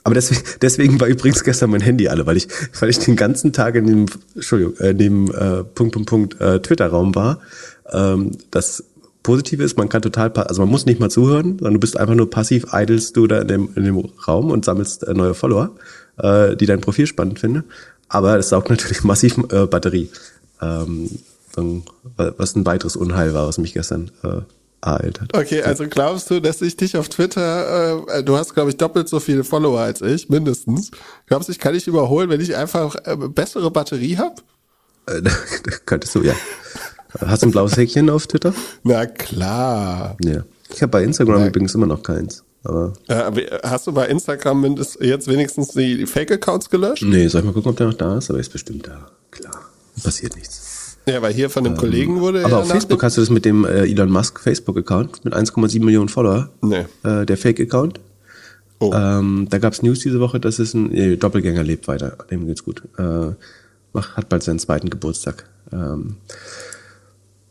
Aber 0.05 0.15
deswegen, 0.15 0.43
deswegen 0.61 1.01
war 1.01 1.07
übrigens 1.07 1.45
gestern 1.45 1.71
mein 1.71 1.81
Handy 1.81 2.09
alle, 2.09 2.27
weil 2.27 2.37
ich, 2.37 2.49
weil 2.81 2.91
ich 2.91 2.99
den 2.99 3.17
ganzen 3.17 3.53
Tag 3.53 3.77
in 3.77 3.87
dem, 3.87 4.07
Entschuldigung, 4.35 4.77
äh, 4.79 4.91
in 4.91 4.99
dem 4.99 5.31
äh, 5.31 5.63
Punkt, 5.63 5.93
Punkt, 5.95 6.07
Punkt 6.09 6.41
äh, 6.41 6.61
Twitter-Raum 6.61 7.15
war. 7.15 7.39
Ähm, 7.93 8.33
das 8.51 8.85
Positive 9.23 9.63
ist, 9.63 9.79
man 9.79 9.89
kann 9.89 10.03
total, 10.03 10.33
also 10.33 10.63
man 10.63 10.71
muss 10.71 10.87
nicht 10.87 10.99
mal 10.99 11.11
zuhören, 11.11 11.59
sondern 11.59 11.75
du 11.75 11.81
bist 11.81 11.97
einfach 11.97 12.15
nur 12.15 12.29
passiv, 12.29 12.67
idlest 12.73 13.17
du 13.17 13.27
da 13.29 13.43
in 13.43 13.49
dem, 13.49 13.69
in 13.77 13.85
dem 13.85 13.99
Raum 14.27 14.51
und 14.51 14.65
sammelst 14.65 15.07
äh, 15.07 15.15
neue 15.15 15.35
Follower, 15.35 15.71
äh, 16.19 16.57
die 16.57 16.67
dein 16.67 16.81
Profil 16.81 17.07
spannend 17.07 17.39
finden. 17.39 17.65
Aber 18.13 18.39
es 18.39 18.51
saugt 18.51 18.69
natürlich 18.69 19.03
massiv 19.05 19.39
äh, 19.51 19.67
Batterie. 19.67 20.11
Ähm, 20.61 21.11
was 22.17 22.55
ein 22.57 22.65
weiteres 22.65 22.97
Unheil 22.97 23.35
war, 23.35 23.47
was 23.47 23.59
mich 23.59 23.75
gestern 23.75 24.11
äh, 24.23 24.41
ereilt 24.81 25.21
hat. 25.21 25.37
Okay, 25.37 25.63
also 25.63 25.87
glaubst 25.89 26.31
du, 26.31 26.41
dass 26.41 26.63
ich 26.63 26.77
dich 26.77 26.97
auf 26.97 27.09
Twitter, 27.09 28.07
äh, 28.09 28.23
du 28.23 28.37
hast, 28.37 28.55
glaube 28.55 28.71
ich, 28.71 28.77
doppelt 28.77 29.09
so 29.09 29.21
viele 29.21 29.45
Follower 29.45 29.81
als 29.81 30.01
ich, 30.01 30.29
mindestens. 30.29 30.91
Glaubst 31.27 31.49
du, 31.49 31.53
ich 31.53 31.59
kann 31.59 31.75
dich 31.75 31.87
überholen, 31.87 32.31
wenn 32.31 32.41
ich 32.41 32.57
einfach 32.57 32.97
äh, 33.05 33.17
bessere 33.17 33.71
Batterie 33.71 34.17
habe? 34.17 34.37
Äh, 35.07 35.23
könntest 35.87 36.15
du, 36.15 36.23
ja. 36.23 36.35
Hast 37.19 37.43
du 37.43 37.49
ein 37.49 37.53
blaues 37.53 37.77
Häkchen 37.77 38.09
auf 38.09 38.27
Twitter? 38.27 38.55
Na 38.83 39.05
klar. 39.05 40.17
Ja. 40.23 40.45
Ich 40.75 40.81
habe 40.81 40.91
bei 40.91 41.03
Instagram 41.03 41.41
ja. 41.41 41.47
übrigens 41.49 41.75
immer 41.75 41.87
noch 41.87 42.03
keins. 42.03 42.45
Aber 42.65 42.93
hast 43.65 43.87
du 43.87 43.93
bei 43.93 44.07
Instagram 44.07 44.77
jetzt 45.01 45.29
wenigstens 45.29 45.69
die 45.69 46.07
Fake-Accounts 46.07 46.71
gelöscht? 46.71 47.03
Nee, 47.05 47.27
soll 47.27 47.41
ich 47.41 47.47
mal 47.47 47.53
gucken, 47.53 47.71
ob 47.71 47.77
der 47.77 47.89
noch 47.89 47.95
da 47.95 48.19
ist? 48.19 48.31
Aber 48.31 48.39
er 48.39 48.43
ist 48.43 48.53
bestimmt 48.53 48.87
da. 48.87 49.11
Klar. 49.31 49.63
Passiert 50.03 50.37
nichts. 50.37 50.99
Ja, 51.07 51.21
weil 51.21 51.33
hier 51.33 51.51
von 51.51 51.65
dem 51.65 51.73
ähm, 51.73 51.79
Kollegen 51.79 52.21
wurde. 52.21 52.45
Aber 52.45 52.59
auf 52.59 52.69
Facebook 52.69 53.03
hast 53.03 53.17
du 53.17 53.23
das 53.23 53.31
mit 53.31 53.45
dem 53.45 53.65
äh, 53.65 53.91
Elon 53.91 54.11
Musk 54.11 54.39
Facebook-Account 54.39 55.25
mit 55.25 55.35
1,7 55.35 55.85
Millionen 55.85 56.09
Follower. 56.09 56.51
Nee. 56.61 56.87
Äh, 57.03 57.27
der 57.27 57.37
Fake-Account. 57.37 57.99
Oh. 58.79 58.93
Ähm, 58.95 59.47
da 59.51 59.59
gab 59.59 59.73
es 59.73 59.83
News 59.83 60.01
diese 60.01 60.21
Woche, 60.21 60.39
dass 60.39 60.59
es 60.59 60.75
ein 60.75 60.93
äh, 60.95 61.17
Doppelgänger 61.17 61.63
lebt 61.65 61.89
weiter. 61.89 62.17
Dem 62.31 62.47
geht's 62.47 62.65
gut. 62.65 62.83
Äh, 62.99 63.31
macht, 63.93 64.17
hat 64.17 64.29
bald 64.29 64.43
seinen 64.43 64.59
zweiten 64.61 64.91
Geburtstag. 64.91 65.45
Ähm, 65.73 66.17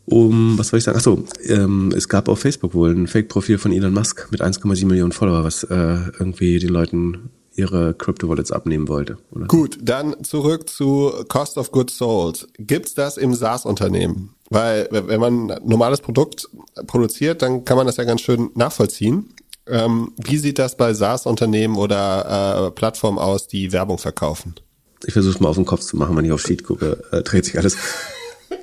um, 0.05 0.57
was 0.57 0.69
soll 0.69 0.79
ich 0.79 0.83
sagen? 0.83 0.97
Achso, 0.97 1.23
ähm, 1.47 1.93
es 1.95 2.09
gab 2.09 2.27
auf 2.27 2.39
Facebook 2.39 2.73
wohl 2.73 2.91
ein 2.91 3.07
Fake-Profil 3.07 3.57
von 3.57 3.71
Elon 3.71 3.93
Musk 3.93 4.27
mit 4.31 4.41
1,7 4.41 4.85
Millionen 4.85 5.11
Follower, 5.11 5.43
was 5.43 5.63
äh, 5.63 5.97
irgendwie 6.19 6.59
den 6.59 6.69
Leuten 6.69 7.29
ihre 7.55 7.93
Crypto-Wallets 7.93 8.51
abnehmen 8.51 8.87
wollte. 8.87 9.17
Oder? 9.31 9.45
Gut, 9.47 9.77
dann 9.81 10.23
zurück 10.23 10.69
zu 10.69 11.11
Cost 11.27 11.57
of 11.57 11.71
Goods 11.71 11.97
Sold. 11.97 12.47
Gibt's 12.57 12.93
das 12.93 13.17
im 13.17 13.33
SaaS-Unternehmen? 13.33 14.33
Weil 14.49 14.87
wenn 14.91 15.19
man 15.19 15.51
ein 15.51 15.59
normales 15.63 16.01
Produkt 16.01 16.49
produziert, 16.87 17.41
dann 17.41 17.63
kann 17.63 17.77
man 17.77 17.87
das 17.87 17.97
ja 17.97 18.03
ganz 18.03 18.21
schön 18.21 18.49
nachvollziehen. 18.55 19.29
Ähm, 19.67 20.13
wie 20.17 20.37
sieht 20.37 20.59
das 20.59 20.75
bei 20.75 20.93
SaaS-Unternehmen 20.93 21.77
oder 21.77 22.67
äh, 22.67 22.71
Plattformen 22.71 23.19
aus, 23.19 23.47
die 23.47 23.71
Werbung 23.71 23.97
verkaufen? 23.97 24.55
Ich 25.05 25.13
versuche 25.13 25.35
es 25.35 25.39
mal 25.39 25.49
auf 25.49 25.55
den 25.55 25.65
Kopf 25.65 25.81
zu 25.81 25.97
machen, 25.97 26.15
wenn 26.15 26.25
ich 26.25 26.31
auf 26.31 26.41
Sheet 26.41 26.63
gucke, 26.63 27.03
äh, 27.11 27.21
dreht 27.21 27.45
sich 27.45 27.57
alles. 27.57 27.77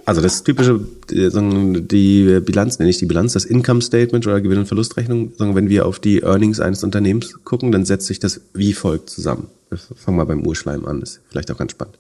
Also 0.05 0.23
das 0.23 0.43
typische, 0.43 0.81
die 1.11 2.41
Bilanz, 2.41 2.79
nenne 2.79 2.91
ich 2.91 2.99
die 2.99 3.07
Bilanz, 3.07 3.35
das 3.35 3.45
Income 3.45 3.83
Statement 3.83 4.27
oder 4.27 4.41
Gewinn- 4.41 4.61
und 4.61 4.67
Verlustrechnung, 4.67 5.33
wenn 5.39 5.69
wir 5.69 5.87
auf 5.87 5.99
die 5.99 6.21
Earnings 6.21 6.61
eines 6.61 6.83
Unternehmens 6.83 7.35
gucken, 7.45 7.73
dann 7.73 7.85
setzt 7.85 8.07
sich 8.07 8.19
das 8.19 8.41
wie 8.55 8.73
folgt 8.73 9.11
zusammen. 9.11 9.49
Wir 9.69 9.79
fangen 9.79 10.17
mal 10.17 10.25
beim 10.25 10.47
Urschleim 10.47 10.87
an, 10.87 11.03
ist 11.03 11.21
vielleicht 11.29 11.51
auch 11.51 11.59
ganz 11.59 11.73
spannend. 11.73 11.99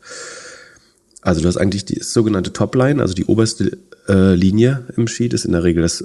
Also 1.20 1.42
du 1.42 1.48
hast 1.48 1.58
eigentlich 1.58 1.84
die 1.84 2.00
sogenannte 2.00 2.52
Topline, 2.52 3.02
also 3.02 3.12
die 3.12 3.26
oberste 3.26 3.76
äh, 4.08 4.34
Linie 4.34 4.86
im 4.96 5.08
Sheet 5.08 5.34
ist 5.34 5.44
in 5.44 5.52
der 5.52 5.64
Regel 5.64 5.82
das 5.82 6.04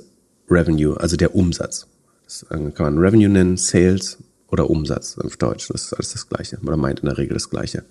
Revenue, 0.49 0.99
also 0.99 1.15
der 1.15 1.35
Umsatz. 1.35 1.87
Das 2.25 2.45
kann 2.49 2.73
man 2.77 2.97
Revenue 2.97 3.29
nennen, 3.29 3.57
Sales 3.57 4.17
oder 4.49 4.69
Umsatz 4.69 5.17
auf 5.17 5.37
Deutsch. 5.37 5.69
Das 5.69 5.85
ist 5.85 5.93
alles 5.93 6.11
das 6.13 6.27
Gleiche. 6.27 6.57
oder 6.63 6.77
meint 6.77 6.99
in 6.99 7.07
der 7.07 7.17
Regel 7.17 7.33
das 7.33 7.49
Gleiche. 7.49 7.83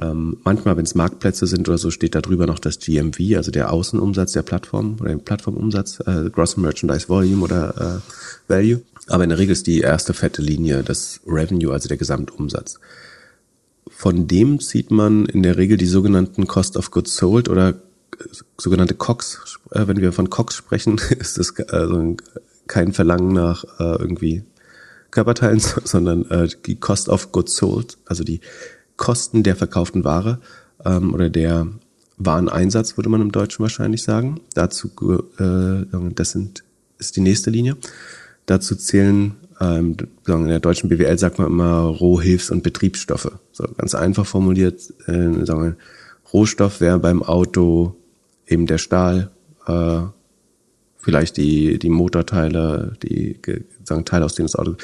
Ähm, 0.00 0.36
manchmal, 0.44 0.76
wenn 0.76 0.84
es 0.84 0.94
Marktplätze 0.94 1.46
sind 1.46 1.68
oder 1.68 1.78
so, 1.78 1.90
steht 1.90 2.14
da 2.14 2.20
drüber 2.20 2.46
noch 2.46 2.58
das 2.58 2.78
GMV, 2.78 3.36
also 3.36 3.50
der 3.50 3.72
Außenumsatz 3.72 4.32
der 4.32 4.42
Plattform 4.42 4.96
oder 5.00 5.10
der 5.10 5.18
Plattformumsatz, 5.18 6.00
äh, 6.06 6.30
Gross 6.30 6.56
Merchandise 6.56 7.08
Volume 7.08 7.42
oder 7.42 8.00
äh, 8.48 8.52
Value. 8.52 8.82
Aber 9.08 9.24
in 9.24 9.30
der 9.30 9.38
Regel 9.38 9.52
ist 9.52 9.66
die 9.66 9.80
erste 9.80 10.14
fette 10.14 10.42
Linie 10.42 10.82
das 10.82 11.20
Revenue, 11.26 11.72
also 11.72 11.88
der 11.88 11.96
Gesamtumsatz. 11.96 12.78
Von 13.88 14.28
dem 14.28 14.60
zieht 14.60 14.90
man 14.90 15.26
in 15.26 15.42
der 15.42 15.56
Regel 15.56 15.76
die 15.76 15.86
sogenannten 15.86 16.46
Cost 16.46 16.76
of 16.76 16.90
Goods 16.90 17.16
Sold 17.16 17.48
oder 17.48 17.70
äh, 17.70 17.74
sogenannte 18.56 18.94
COX. 18.94 19.58
Äh, 19.72 19.88
wenn 19.88 20.00
wir 20.00 20.12
von 20.12 20.30
COX 20.30 20.54
sprechen, 20.54 21.00
ist 21.18 21.38
das 21.38 21.58
also 21.70 22.16
kein 22.68 22.92
Verlangen 22.92 23.32
nach 23.32 23.64
äh, 23.80 23.96
irgendwie 23.98 24.44
Körperteilen, 25.10 25.60
sondern 25.84 26.30
äh, 26.30 26.48
die 26.66 26.76
Cost 26.76 27.08
of 27.08 27.32
Goods 27.32 27.56
Sold, 27.56 27.98
also 28.04 28.22
die 28.22 28.40
Kosten 28.98 29.42
der 29.42 29.56
verkauften 29.56 30.04
Ware 30.04 30.40
ähm, 30.84 31.14
oder 31.14 31.30
der 31.30 31.66
Wareneinsatz, 32.18 32.98
würde 32.98 33.08
man 33.08 33.22
im 33.22 33.32
Deutschen 33.32 33.62
wahrscheinlich 33.62 34.02
sagen. 34.02 34.40
Dazu, 34.52 34.90
äh, 35.38 35.86
das 36.14 36.32
sind, 36.32 36.64
ist 36.98 37.16
die 37.16 37.22
nächste 37.22 37.48
Linie. 37.48 37.76
Dazu 38.44 38.74
zählen, 38.74 39.36
ähm, 39.60 39.96
in 40.26 40.48
der 40.48 40.60
deutschen 40.60 40.88
BWL 40.90 41.18
sagt 41.18 41.38
man 41.38 41.46
immer 41.46 41.84
Rohhilfs- 41.84 42.50
und 42.50 42.62
Betriebsstoffe. 42.62 43.30
So 43.52 43.64
ganz 43.76 43.94
einfach 43.94 44.26
formuliert, 44.26 44.80
äh, 45.06 45.44
sagen 45.44 45.62
wir, 45.62 45.76
Rohstoff 46.32 46.80
wäre 46.80 46.98
beim 46.98 47.22
Auto 47.22 47.94
eben 48.46 48.66
der 48.66 48.78
Stahl, 48.78 49.30
äh, 49.66 50.00
vielleicht 50.98 51.36
die, 51.36 51.78
die 51.78 51.88
Motorteile, 51.88 52.96
die 53.02 53.38
sagen, 53.84 54.04
Teile, 54.04 54.24
aus 54.24 54.34
denen 54.34 54.46
das 54.46 54.56
Auto 54.56 54.76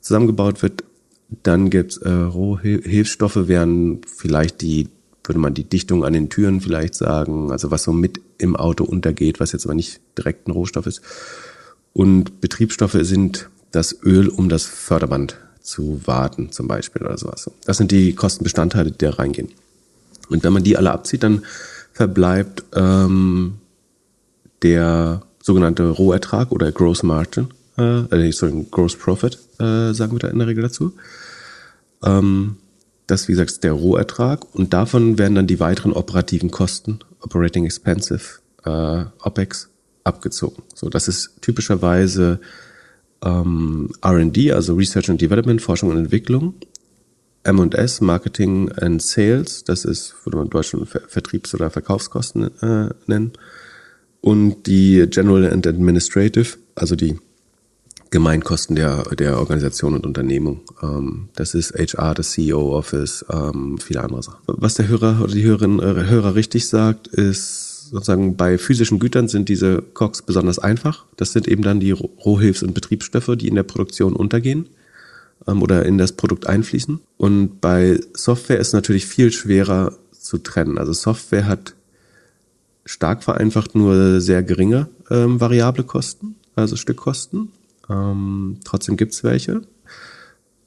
zusammengebaut 0.00 0.62
wird, 0.62 0.84
dann 1.28 1.70
gibt's 1.70 1.96
äh, 1.98 2.10
Rohhilfsstoffe, 2.10 3.48
wären 3.48 4.00
vielleicht 4.06 4.60
die, 4.60 4.88
würde 5.24 5.40
man 5.40 5.54
die 5.54 5.64
Dichtung 5.64 6.04
an 6.04 6.12
den 6.12 6.28
Türen 6.28 6.60
vielleicht 6.60 6.94
sagen, 6.94 7.50
also 7.50 7.70
was 7.70 7.82
so 7.82 7.92
mit 7.92 8.20
im 8.38 8.54
Auto 8.54 8.84
untergeht, 8.84 9.40
was 9.40 9.52
jetzt 9.52 9.66
aber 9.66 9.74
nicht 9.74 10.00
direkt 10.16 10.46
ein 10.46 10.52
Rohstoff 10.52 10.86
ist. 10.86 11.02
Und 11.92 12.40
Betriebsstoffe 12.40 12.98
sind 13.00 13.48
das 13.72 13.96
Öl, 14.02 14.28
um 14.28 14.48
das 14.48 14.64
Förderband 14.64 15.36
zu 15.60 16.00
warten, 16.04 16.52
zum 16.52 16.68
Beispiel 16.68 17.02
oder 17.02 17.18
sowas. 17.18 17.50
Das 17.64 17.76
sind 17.76 17.90
die 17.90 18.14
Kostenbestandteile, 18.14 18.92
die 18.92 18.98
da 18.98 19.10
reingehen. 19.10 19.48
Und 20.28 20.44
wenn 20.44 20.52
man 20.52 20.62
die 20.62 20.76
alle 20.76 20.92
abzieht, 20.92 21.22
dann 21.22 21.44
verbleibt 21.92 22.64
ähm, 22.74 23.54
der 24.62 25.22
sogenannte 25.42 25.88
Rohertrag 25.88 26.52
oder 26.52 26.70
Gross 26.72 27.02
Margin, 27.02 27.48
äh, 27.76 28.32
sorry, 28.32 28.66
Gross 28.70 28.96
Profit, 28.96 29.38
äh, 29.58 29.92
sagen 29.92 30.12
wir 30.12 30.18
da 30.18 30.28
in 30.28 30.38
der 30.38 30.48
Regel 30.48 30.62
dazu. 30.62 30.92
Ähm, 32.02 32.56
das 33.06 33.22
ist, 33.22 33.28
wie 33.28 33.32
gesagt, 33.32 33.62
der 33.62 33.72
Rohertrag 33.72 34.54
und 34.54 34.72
davon 34.72 35.18
werden 35.18 35.34
dann 35.34 35.46
die 35.46 35.60
weiteren 35.60 35.92
operativen 35.92 36.50
Kosten, 36.50 37.00
Operating 37.20 37.64
Expensive, 37.64 38.40
äh, 38.64 39.04
OPEX, 39.20 39.68
abgezogen. 40.04 40.62
So, 40.74 40.88
das 40.88 41.08
ist 41.08 41.30
typischerweise 41.40 42.40
ähm, 43.22 43.90
R&D, 44.02 44.52
also 44.52 44.74
Research 44.74 45.10
and 45.10 45.20
Development, 45.20 45.60
Forschung 45.60 45.90
und 45.90 45.98
Entwicklung. 45.98 46.54
M&S, 47.44 48.00
Marketing 48.00 48.72
and 48.72 49.00
Sales, 49.00 49.62
das 49.62 49.84
ist, 49.84 50.14
würde 50.24 50.38
man 50.38 50.46
in 50.46 50.50
Deutschland 50.50 50.88
Vertriebs- 50.88 51.54
oder 51.54 51.70
Verkaufskosten 51.70 52.50
äh, 52.60 52.88
nennen. 53.06 53.32
Und 54.20 54.66
die 54.66 55.06
General 55.08 55.52
and 55.52 55.64
Administrative, 55.64 56.56
also 56.74 56.96
die 56.96 57.20
Gemeinkosten 58.16 58.76
der, 58.76 59.02
der 59.14 59.38
Organisation 59.38 59.92
und 59.92 60.06
Unternehmung. 60.06 60.62
Ähm, 60.82 61.28
das 61.34 61.52
ist 61.52 61.74
HR, 61.74 62.14
das 62.14 62.30
CEO 62.30 62.74
Office, 62.74 63.26
ähm, 63.30 63.76
viele 63.76 64.02
andere 64.02 64.22
Sachen. 64.22 64.38
Was 64.46 64.72
der 64.72 64.88
Hörer 64.88 65.20
oder 65.22 65.34
die 65.34 65.44
Hörerin, 65.44 65.80
äh, 65.80 66.08
Hörer 66.08 66.34
richtig 66.34 66.66
sagt, 66.66 67.08
ist 67.08 67.90
sozusagen 67.90 68.34
bei 68.34 68.56
physischen 68.56 69.00
Gütern 69.00 69.28
sind 69.28 69.50
diese 69.50 69.82
COX 69.82 70.22
besonders 70.22 70.58
einfach. 70.58 71.04
Das 71.18 71.34
sind 71.34 71.46
eben 71.46 71.60
dann 71.60 71.78
die 71.78 71.92
Rohhilfs- 71.92 72.62
und 72.62 72.72
Betriebsstoffe, 72.72 73.32
die 73.36 73.48
in 73.48 73.54
der 73.54 73.64
Produktion 73.64 74.16
untergehen 74.16 74.70
ähm, 75.46 75.60
oder 75.60 75.84
in 75.84 75.98
das 75.98 76.12
Produkt 76.12 76.46
einfließen. 76.46 77.00
Und 77.18 77.60
bei 77.60 78.00
Software 78.14 78.58
ist 78.58 78.72
natürlich 78.72 79.04
viel 79.04 79.30
schwerer 79.30 79.92
zu 80.18 80.38
trennen. 80.38 80.78
Also 80.78 80.94
Software 80.94 81.46
hat 81.46 81.74
stark 82.86 83.24
vereinfacht 83.24 83.74
nur 83.74 84.22
sehr 84.22 84.42
geringe 84.42 84.88
ähm, 85.10 85.38
variable 85.38 85.84
Kosten, 85.84 86.36
also 86.54 86.76
Stückkosten. 86.76 87.52
Ähm, 87.88 88.58
trotzdem 88.64 88.96
gibt's 88.96 89.24
welche. 89.24 89.62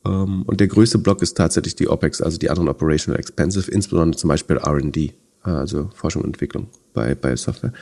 Ähm, 0.05 0.43
und 0.43 0.59
der 0.59 0.67
größte 0.67 0.97
Block 0.97 1.21
ist 1.21 1.35
tatsächlich 1.35 1.75
die 1.75 1.87
OPEX, 1.87 2.21
also 2.21 2.37
die 2.37 2.49
anderen 2.49 2.69
Operational 2.69 3.19
Expensive, 3.19 3.69
insbesondere 3.69 4.17
zum 4.17 4.29
Beispiel 4.29 4.57
R&D, 4.57 5.13
also 5.43 5.89
Forschung 5.93 6.23
und 6.23 6.29
Entwicklung 6.29 6.67
bei, 6.93 7.15
bei 7.15 7.35
Software. 7.35 7.73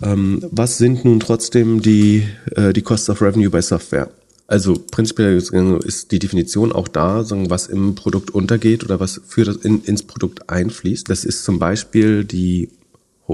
Ähm, 0.00 0.44
was 0.50 0.78
sind 0.78 1.04
nun 1.04 1.20
trotzdem 1.20 1.82
die, 1.82 2.26
äh, 2.56 2.72
die 2.72 2.82
Cost 2.82 3.08
of 3.10 3.20
Revenue 3.20 3.50
bei 3.50 3.62
Software? 3.62 4.10
Also 4.46 4.74
prinzipiell 4.90 5.36
ist 5.36 6.12
die 6.12 6.18
Definition 6.18 6.72
auch 6.72 6.88
da, 6.88 7.24
was 7.30 7.68
im 7.68 7.94
Produkt 7.94 8.32
untergeht 8.32 8.84
oder 8.84 9.00
was 9.00 9.20
für 9.26 9.44
das 9.44 9.56
in, 9.56 9.82
ins 9.84 10.02
Produkt 10.02 10.50
einfließt. 10.50 11.08
Das 11.08 11.24
ist 11.24 11.44
zum 11.44 11.58
Beispiel 11.58 12.24
die 12.24 12.68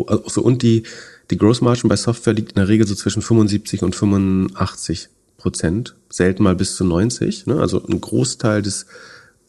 also 0.06 0.42
und 0.42 0.62
die 0.62 0.84
die 1.30 1.36
Gross 1.36 1.60
Margin 1.60 1.88
bei 1.88 1.96
Software 1.96 2.32
liegt 2.32 2.52
in 2.52 2.56
der 2.56 2.68
Regel 2.68 2.86
so 2.86 2.94
zwischen 2.94 3.22
75 3.22 3.82
und 3.82 3.94
85 3.94 5.08
Prozent, 5.36 5.94
selten 6.08 6.42
mal 6.42 6.56
bis 6.56 6.76
zu 6.76 6.84
90. 6.84 7.46
Ne? 7.46 7.60
Also 7.60 7.84
ein 7.86 8.00
Großteil 8.00 8.62
des 8.62 8.86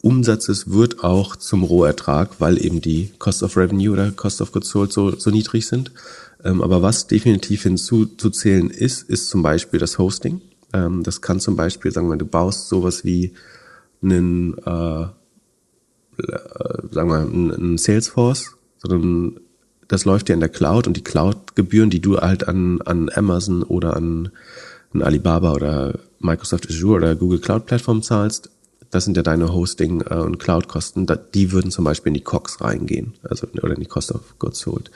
Umsatzes 0.01 0.69
wird 0.69 1.03
auch 1.03 1.35
zum 1.35 1.63
Rohertrag, 1.63 2.39
weil 2.39 2.63
eben 2.63 2.79
die 2.79 3.11
Cost 3.17 3.43
of 3.43 3.57
Revenue 3.57 3.91
oder 3.91 4.11
Cost 4.11 4.41
of 4.41 4.51
Goods 4.51 4.69
Sold 4.69 4.93
so, 4.93 5.17
so 5.17 5.29
niedrig 5.29 5.67
sind. 5.67 5.91
Ähm, 6.43 6.61
aber 6.61 6.81
was 6.81 7.07
definitiv 7.07 7.63
hinzuzählen 7.63 8.69
ist, 8.69 9.09
ist 9.09 9.29
zum 9.29 9.41
Beispiel 9.41 9.79
das 9.79 9.97
Hosting. 9.97 10.41
Ähm, 10.73 11.03
das 11.03 11.21
kann 11.21 11.39
zum 11.39 11.55
Beispiel, 11.55 11.91
sagen 11.91 12.09
wir, 12.09 12.17
du 12.17 12.25
baust 12.25 12.69
sowas 12.69 13.03
wie 13.03 13.33
einen, 14.01 14.57
äh, 14.59 15.01
äh 15.01 15.07
sagen 16.91 17.09
wir, 17.09 17.19
einen 17.19 17.77
Salesforce, 17.77 18.55
sondern 18.77 19.39
das 19.89 20.05
läuft 20.05 20.29
ja 20.29 20.35
in 20.35 20.39
der 20.39 20.49
Cloud 20.49 20.87
und 20.87 20.95
die 20.95 21.03
Cloud-Gebühren, 21.03 21.89
die 21.89 21.99
du 21.99 22.17
halt 22.17 22.47
an, 22.47 22.81
an 22.83 23.09
Amazon 23.13 23.63
oder 23.63 23.97
an, 23.97 24.31
an 24.93 25.01
Alibaba 25.01 25.51
oder 25.51 25.99
Microsoft 26.19 26.69
Azure 26.69 26.97
oder 26.97 27.15
Google 27.15 27.39
Cloud 27.39 27.65
Plattform 27.65 28.01
zahlst, 28.01 28.51
das 28.91 29.05
sind 29.05 29.17
ja 29.17 29.23
deine 29.23 29.53
Hosting- 29.53 30.01
äh, 30.01 30.15
und 30.15 30.39
Cloud-Kosten, 30.39 31.07
die 31.33 31.51
würden 31.51 31.71
zum 31.71 31.85
Beispiel 31.85 32.11
in 32.11 32.15
die 32.15 32.23
COX 32.23 32.61
reingehen, 32.61 33.13
also 33.23 33.47
oder 33.61 33.73
in 33.73 33.81
die 33.81 33.87
Cost 33.87 34.11
of 34.11 34.37
Goods 34.39 34.59
Sold. 34.59 34.91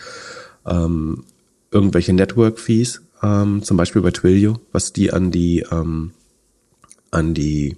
Ähm, 0.65 1.23
irgendwelche 1.71 2.13
Network-Fees, 2.13 3.01
ähm, 3.21 3.63
zum 3.63 3.77
Beispiel 3.77 4.01
bei 4.01 4.11
Twilio, 4.11 4.59
was 4.71 4.93
die 4.93 5.11
an 5.11 5.31
die 5.31 5.65
ähm, 5.71 6.11
an 7.11 7.33
die 7.33 7.77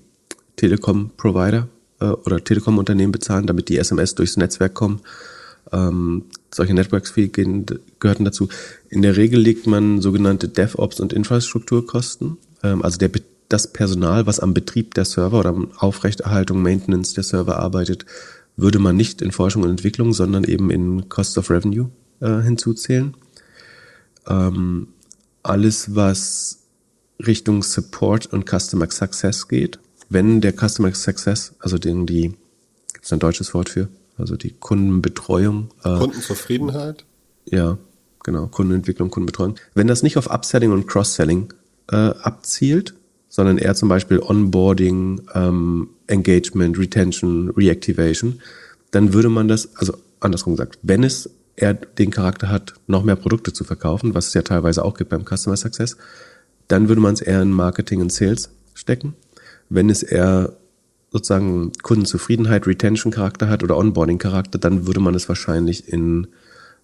Telekom-Provider 0.57 1.67
äh, 1.99 2.05
oder 2.05 2.43
Telekom-Unternehmen 2.43 3.11
bezahlen, 3.11 3.47
damit 3.47 3.69
die 3.69 3.77
SMS 3.77 4.15
durchs 4.15 4.37
Netzwerk 4.37 4.73
kommen. 4.73 5.01
Ähm, 5.71 6.25
solche 6.55 6.73
Networks 6.73 7.13
gehörten 7.13 8.25
dazu. 8.25 8.47
In 8.89 9.01
der 9.01 9.17
Regel 9.17 9.39
legt 9.39 9.67
man 9.67 10.01
sogenannte 10.01 10.47
DevOps 10.47 10.99
und 10.99 11.11
Infrastrukturkosten, 11.11 12.37
ähm, 12.63 12.81
also 12.81 12.97
der, 12.97 13.11
das 13.49 13.71
Personal, 13.71 14.25
was 14.25 14.39
am 14.39 14.53
Betrieb 14.53 14.93
der 14.93 15.05
Server 15.05 15.39
oder 15.39 15.55
Aufrechterhaltung, 15.77 16.61
Maintenance 16.61 17.13
der 17.13 17.23
Server 17.23 17.59
arbeitet, 17.59 18.05
würde 18.55 18.79
man 18.79 18.95
nicht 18.95 19.21
in 19.21 19.31
Forschung 19.31 19.63
und 19.63 19.69
Entwicklung, 19.69 20.13
sondern 20.13 20.45
eben 20.45 20.71
in 20.71 21.09
Cost 21.09 21.37
of 21.37 21.49
Revenue 21.49 21.89
äh, 22.21 22.41
hinzuzählen. 22.41 23.15
Ähm, 24.27 24.87
alles, 25.43 25.93
was 25.93 26.59
Richtung 27.19 27.63
Support 27.63 28.27
und 28.27 28.49
Customer 28.49 28.89
Success 28.89 29.47
geht, 29.47 29.79
wenn 30.09 30.39
der 30.39 30.53
Customer 30.53 30.93
Success, 30.93 31.53
also 31.59 31.77
den 31.77 32.05
die, 32.05 32.33
gibt 32.93 33.05
es 33.05 33.11
ein 33.11 33.19
deutsches 33.19 33.53
Wort 33.53 33.69
für? 33.69 33.89
Also 34.17 34.35
die 34.35 34.51
Kundenbetreuung. 34.51 35.69
Äh, 35.83 35.97
Kundenzufriedenheit? 35.97 37.05
Ja, 37.45 37.77
genau, 38.23 38.47
Kundenentwicklung, 38.47 39.09
Kundenbetreuung. 39.09 39.55
Wenn 39.73 39.87
das 39.87 40.03
nicht 40.03 40.17
auf 40.17 40.29
Upselling 40.29 40.71
und 40.71 40.87
Cross-Selling 40.87 41.53
äh, 41.91 41.95
abzielt, 41.95 42.95
sondern 43.29 43.57
eher 43.57 43.75
zum 43.75 43.89
Beispiel 43.89 44.19
Onboarding, 44.19 45.21
ähm, 45.33 45.89
Engagement, 46.07 46.77
Retention, 46.77 47.49
Reactivation, 47.49 48.41
dann 48.91 49.13
würde 49.13 49.29
man 49.29 49.47
das, 49.47 49.75
also 49.75 49.97
andersrum 50.21 50.53
gesagt, 50.53 50.79
wenn 50.81 51.03
es 51.03 51.29
eher 51.57 51.73
den 51.73 52.11
Charakter 52.11 52.49
hat, 52.49 52.75
noch 52.87 53.03
mehr 53.03 53.15
Produkte 53.15 53.53
zu 53.53 53.63
verkaufen, 53.63 54.13
was 54.13 54.27
es 54.27 54.33
ja 54.33 54.41
teilweise 54.41 54.83
auch 54.83 54.95
gibt 54.95 55.09
beim 55.09 55.25
Customer 55.25 55.57
Success, 55.57 55.97
dann 56.67 56.87
würde 56.87 57.01
man 57.01 57.13
es 57.13 57.21
eher 57.21 57.41
in 57.41 57.51
Marketing 57.51 58.01
und 58.01 58.11
Sales 58.11 58.49
stecken. 58.73 59.15
Wenn 59.69 59.89
es 59.89 60.03
eher 60.03 60.53
sozusagen 61.15 61.71
Kundenzufriedenheit, 61.81 62.67
Retention-Charakter 62.67 63.47
hat 63.47 63.63
oder 63.63 63.77
Onboarding-Charakter, 63.77 64.59
dann 64.59 64.85
würde 64.85 64.99
man 64.99 65.15
es 65.15 65.29
wahrscheinlich 65.29 65.87
in 65.87 66.27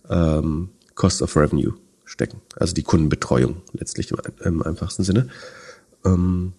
ähm, 0.10 0.70
Cost 0.96 1.22
of 1.22 1.36
Revenue 1.36 1.74
stecken. 2.06 2.40
Also 2.56 2.74
die 2.74 2.84
Kundenbetreuung 2.84 3.58
letztlich 3.74 4.10
im, 4.12 4.18
im 4.46 4.64
einfachsten 4.64 5.04
Sinne. 5.04 5.28
Ähm, 6.06 6.54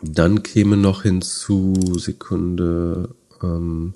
dann 0.00 0.42
käme 0.42 0.78
noch 0.78 1.02
hinzu, 1.02 1.74
Sekunde, 1.98 3.10
ähm, 3.42 3.92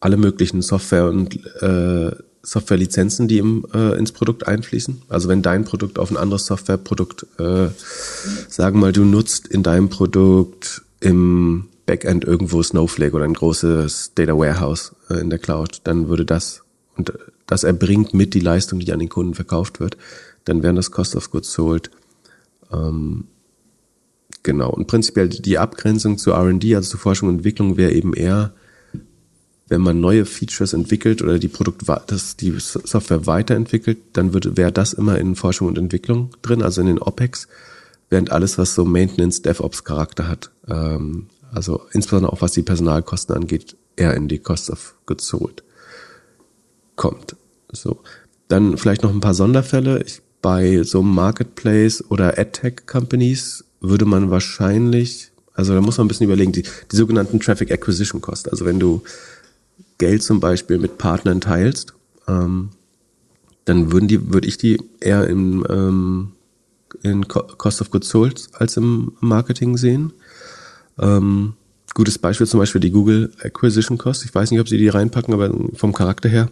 alle 0.00 0.16
möglichen 0.16 0.62
Software 0.62 1.08
und 1.10 1.44
äh, 1.62 2.10
Softwarelizenzen, 2.42 3.28
die 3.28 3.36
im, 3.36 3.66
äh, 3.74 3.98
ins 3.98 4.12
Produkt 4.12 4.48
einfließen. 4.48 5.02
Also 5.10 5.28
wenn 5.28 5.42
dein 5.42 5.66
Produkt 5.66 5.98
auf 5.98 6.10
ein 6.10 6.16
anderes 6.16 6.46
Softwareprodukt, 6.46 7.26
äh, 7.38 7.68
sagen 8.48 8.76
wir 8.76 8.86
mal, 8.86 8.92
du 8.92 9.04
nutzt 9.04 9.46
in 9.46 9.62
deinem 9.62 9.90
Produkt 9.90 10.84
im 11.00 11.68
Backend 11.86 12.24
irgendwo 12.24 12.62
Snowflake 12.62 13.14
oder 13.14 13.24
ein 13.24 13.34
großes 13.34 14.12
Data 14.14 14.36
Warehouse 14.36 14.94
äh, 15.08 15.14
in 15.14 15.30
der 15.30 15.38
Cloud, 15.38 15.80
dann 15.84 16.08
würde 16.08 16.24
das 16.24 16.62
und 16.96 17.12
das 17.46 17.64
erbringt 17.64 18.14
mit 18.14 18.34
die 18.34 18.40
Leistung, 18.40 18.78
die 18.78 18.92
an 18.92 19.00
den 19.00 19.08
Kunden 19.08 19.34
verkauft 19.34 19.80
wird, 19.80 19.96
dann 20.44 20.62
wären 20.62 20.76
das 20.76 20.90
Cost 20.90 21.16
of 21.16 21.30
Goods 21.30 21.52
Sold. 21.52 21.90
Ähm, 22.72 23.24
genau. 24.42 24.70
Und 24.70 24.86
prinzipiell 24.86 25.28
die 25.28 25.58
Abgrenzung 25.58 26.18
zu 26.18 26.30
R&D, 26.30 26.76
also 26.76 26.90
zu 26.90 26.98
Forschung 26.98 27.28
und 27.28 27.36
Entwicklung, 27.36 27.76
wäre 27.76 27.92
eben 27.92 28.14
eher, 28.14 28.52
wenn 29.68 29.80
man 29.80 30.00
neue 30.00 30.26
Features 30.26 30.72
entwickelt 30.72 31.22
oder 31.22 31.38
die 31.38 31.48
Produkt, 31.48 31.82
das, 32.06 32.36
die 32.36 32.54
Software 32.58 33.26
weiterentwickelt, 33.26 33.98
dann 34.12 34.32
wäre 34.32 34.72
das 34.72 34.92
immer 34.92 35.18
in 35.18 35.34
Forschung 35.34 35.68
und 35.68 35.78
Entwicklung 35.78 36.30
drin, 36.42 36.62
also 36.62 36.80
in 36.80 36.86
den 36.86 36.98
OPEX 36.98 37.48
während 38.10 38.32
alles, 38.32 38.58
was 38.58 38.74
so 38.74 38.84
Maintenance, 38.84 39.40
DevOps 39.42 39.84
Charakter 39.84 40.28
hat, 40.28 40.50
ähm, 40.68 41.28
also 41.52 41.82
insbesondere 41.92 42.32
auch 42.32 42.42
was 42.42 42.52
die 42.52 42.62
Personalkosten 42.62 43.34
angeht, 43.34 43.76
eher 43.96 44.14
in 44.14 44.28
die 44.28 44.38
Cost 44.38 44.70
of 44.70 44.94
Goods 45.06 45.26
Sold 45.26 45.62
kommt. 46.96 47.36
So. 47.72 48.00
Dann 48.48 48.76
vielleicht 48.76 49.02
noch 49.02 49.12
ein 49.12 49.20
paar 49.20 49.34
Sonderfälle. 49.34 50.02
Ich, 50.02 50.20
bei 50.42 50.82
so 50.82 51.00
einem 51.00 51.14
Marketplace 51.14 52.04
oder 52.08 52.38
AdTech 52.38 52.86
Companies 52.86 53.64
würde 53.80 54.04
man 54.04 54.30
wahrscheinlich, 54.30 55.30
also 55.54 55.74
da 55.74 55.80
muss 55.80 55.98
man 55.98 56.06
ein 56.06 56.08
bisschen 56.08 56.26
überlegen, 56.26 56.52
die, 56.52 56.62
die 56.62 56.96
sogenannten 56.96 57.40
Traffic 57.40 57.70
Acquisition 57.70 58.20
Cost. 58.20 58.50
Also 58.50 58.64
wenn 58.64 58.78
du 58.78 59.02
Geld 59.98 60.22
zum 60.22 60.40
Beispiel 60.40 60.78
mit 60.78 60.98
Partnern 60.98 61.40
teilst, 61.40 61.94
ähm, 62.26 62.70
dann 63.66 63.92
würden 63.92 64.08
die, 64.08 64.32
würde 64.32 64.48
ich 64.48 64.58
die 64.58 64.82
eher 65.00 65.26
im 65.26 65.64
ähm, 65.68 66.32
in 67.02 67.28
Cost 67.28 67.80
of 67.80 67.90
Goods 67.90 68.08
Sold 68.08 68.48
als 68.52 68.76
im 68.76 69.12
Marketing 69.20 69.76
sehen. 69.76 70.12
Ähm, 70.98 71.54
gutes 71.94 72.18
Beispiel 72.18 72.46
zum 72.46 72.60
Beispiel 72.60 72.80
die 72.80 72.90
Google 72.90 73.32
Acquisition 73.42 73.98
Cost. 73.98 74.24
Ich 74.24 74.34
weiß 74.34 74.50
nicht, 74.50 74.60
ob 74.60 74.68
sie 74.68 74.78
die 74.78 74.88
reinpacken, 74.88 75.34
aber 75.34 75.52
vom 75.74 75.92
Charakter 75.92 76.28
her 76.28 76.48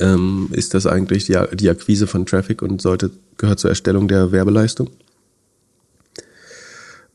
ähm, 0.00 0.48
ist 0.52 0.74
das 0.74 0.86
eigentlich 0.86 1.24
die, 1.24 1.38
die 1.54 1.70
Akquise 1.70 2.06
von 2.06 2.26
Traffic 2.26 2.62
und 2.62 2.82
sollte 2.82 3.10
gehört 3.36 3.60
zur 3.60 3.70
Erstellung 3.70 4.08
der 4.08 4.32
Werbeleistung. 4.32 4.90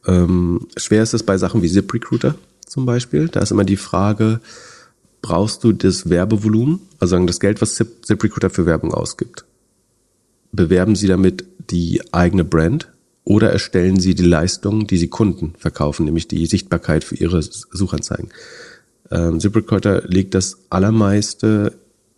Ähm, 0.06 0.68
schwer 0.78 1.04
ist 1.04 1.14
es 1.14 1.24
bei 1.24 1.38
Sachen 1.38 1.62
wie 1.62 1.70
ZipRecruiter 1.70 2.36
zum 2.66 2.86
Beispiel. 2.86 3.28
Da 3.28 3.42
ist 3.42 3.52
immer 3.52 3.66
die 3.66 3.78
Frage, 3.78 4.40
brauchst 5.22 5.64
du 5.64 5.74
das 5.74 6.10
Werbevolumen, 6.10 6.80
also 7.00 7.24
das 7.26 7.40
Geld, 7.40 7.62
was 7.62 7.76
Zip, 7.76 8.06
ZipRecruiter 8.06 8.50
für 8.50 8.66
Werbung 8.66 8.94
ausgibt? 8.94 9.46
Bewerben 10.52 10.96
sie 10.96 11.08
damit 11.08 11.46
die 11.70 12.02
eigene 12.12 12.44
Brand 12.44 12.92
oder 13.24 13.52
erstellen 13.52 14.00
sie 14.00 14.16
die 14.16 14.26
Leistung, 14.26 14.88
die 14.88 14.98
sie 14.98 15.08
Kunden 15.08 15.54
verkaufen, 15.58 16.06
nämlich 16.06 16.28
die 16.28 16.46
Sichtbarkeit 16.46 17.04
für 17.04 17.16
ihre 17.16 17.42
Suchanzeigen? 17.42 18.30
Ähm, 19.12 19.40
ZipRecruiter 19.40 20.04
legt 20.08 20.34
das 20.34 20.58
allermeiste 20.70 21.74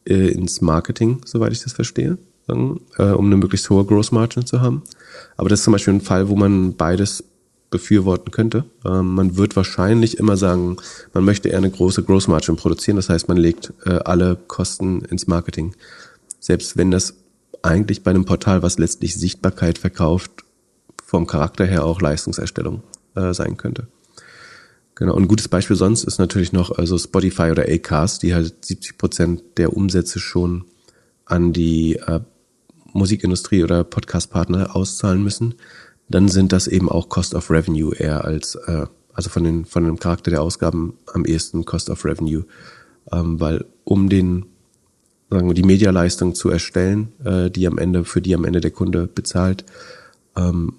äh, 0.05 0.29
ins 0.29 0.61
Marketing, 0.61 1.21
soweit 1.25 1.51
ich 1.51 1.63
das 1.63 1.73
verstehe, 1.73 2.17
sagen, 2.47 2.81
äh, 2.97 3.05
um 3.05 3.25
eine 3.25 3.37
möglichst 3.37 3.69
hohe 3.69 3.85
Gross 3.85 4.11
Margin 4.11 4.45
zu 4.45 4.61
haben. 4.61 4.83
Aber 5.37 5.49
das 5.49 5.59
ist 5.59 5.65
zum 5.65 5.73
Beispiel 5.73 5.93
ein 5.93 6.01
Fall, 6.01 6.29
wo 6.29 6.35
man 6.35 6.75
beides 6.75 7.23
befürworten 7.69 8.31
könnte. 8.31 8.65
Ähm, 8.85 9.15
man 9.15 9.35
wird 9.35 9.55
wahrscheinlich 9.55 10.19
immer 10.19 10.37
sagen, 10.37 10.77
man 11.13 11.25
möchte 11.25 11.49
eher 11.49 11.57
eine 11.57 11.71
große 11.71 12.03
Gross 12.03 12.27
Margin 12.27 12.55
produzieren. 12.55 12.97
Das 12.97 13.09
heißt, 13.09 13.27
man 13.27 13.37
legt 13.37 13.73
äh, 13.85 13.99
alle 14.05 14.37
Kosten 14.47 15.01
ins 15.05 15.25
Marketing. 15.25 15.73
Selbst 16.39 16.77
wenn 16.77 16.91
das 16.91 17.15
eigentlich 17.63 18.03
bei 18.03 18.11
einem 18.11 18.25
Portal, 18.25 18.61
was 18.61 18.77
letztlich 18.77 19.15
Sichtbarkeit 19.15 19.77
verkauft, 19.79 20.31
vom 21.03 21.25
Charakter 21.25 21.65
her 21.65 21.85
auch 21.85 22.01
Leistungserstellung 22.01 22.83
äh, 23.15 23.33
sein 23.33 23.57
könnte. 23.57 23.87
Genau. 24.95 25.15
Und 25.15 25.23
ein 25.23 25.27
gutes 25.27 25.47
Beispiel 25.47 25.75
sonst 25.75 26.03
ist 26.03 26.19
natürlich 26.19 26.53
noch 26.53 26.77
also 26.77 26.97
Spotify 26.97 27.49
oder 27.49 27.63
Acast, 27.67 28.21
die 28.21 28.35
halt 28.35 28.63
70 28.63 28.97
Prozent 28.97 29.43
der 29.57 29.75
Umsätze 29.75 30.19
schon 30.19 30.65
an 31.25 31.51
die 31.51 31.95
äh, 31.95 32.19
Musikindustrie 32.91 33.63
oder 33.63 33.83
Podcastpartner 33.83 34.75
auszahlen 34.75 35.23
müssen 35.23 35.55
dann 36.13 36.27
sind 36.27 36.51
das 36.51 36.67
eben 36.67 36.89
auch 36.89 37.09
Cost 37.09 37.33
of 37.35 37.49
Revenue 37.49 37.95
eher 37.95 38.23
als, 38.23 38.55
äh, 38.55 38.85
also 39.13 39.29
von, 39.29 39.43
den, 39.43 39.65
von 39.65 39.83
dem 39.85 39.99
Charakter 39.99 40.31
der 40.31 40.41
Ausgaben 40.41 40.97
am 41.13 41.25
ehesten 41.25 41.65
Cost 41.65 41.89
of 41.89 42.05
Revenue. 42.05 42.45
Ähm, 43.11 43.39
weil 43.39 43.65
um 43.83 44.09
den, 44.09 44.45
sagen 45.33 45.47
wir, 45.47 45.53
die 45.53 45.63
Medialeistung 45.63 46.35
zu 46.35 46.49
erstellen, 46.49 47.11
äh, 47.23 47.49
die 47.49 47.67
am 47.67 47.77
Ende, 47.77 48.05
für 48.05 48.21
die 48.21 48.35
am 48.35 48.45
Ende 48.45 48.61
der 48.61 48.71
Kunde 48.71 49.07
bezahlt, 49.07 49.65
ähm, 50.35 50.73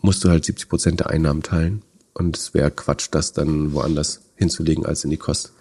musst 0.00 0.24
du 0.24 0.28
halt 0.28 0.44
70 0.44 0.68
Prozent 0.68 1.00
der 1.00 1.10
Einnahmen 1.10 1.42
teilen. 1.42 1.82
Und 2.14 2.36
es 2.36 2.54
wäre 2.54 2.70
Quatsch, 2.70 3.08
das 3.10 3.32
dann 3.32 3.72
woanders 3.72 4.20
hinzulegen 4.36 4.86
als 4.86 5.04
in 5.04 5.10
die 5.10 5.16
Cost 5.16 5.52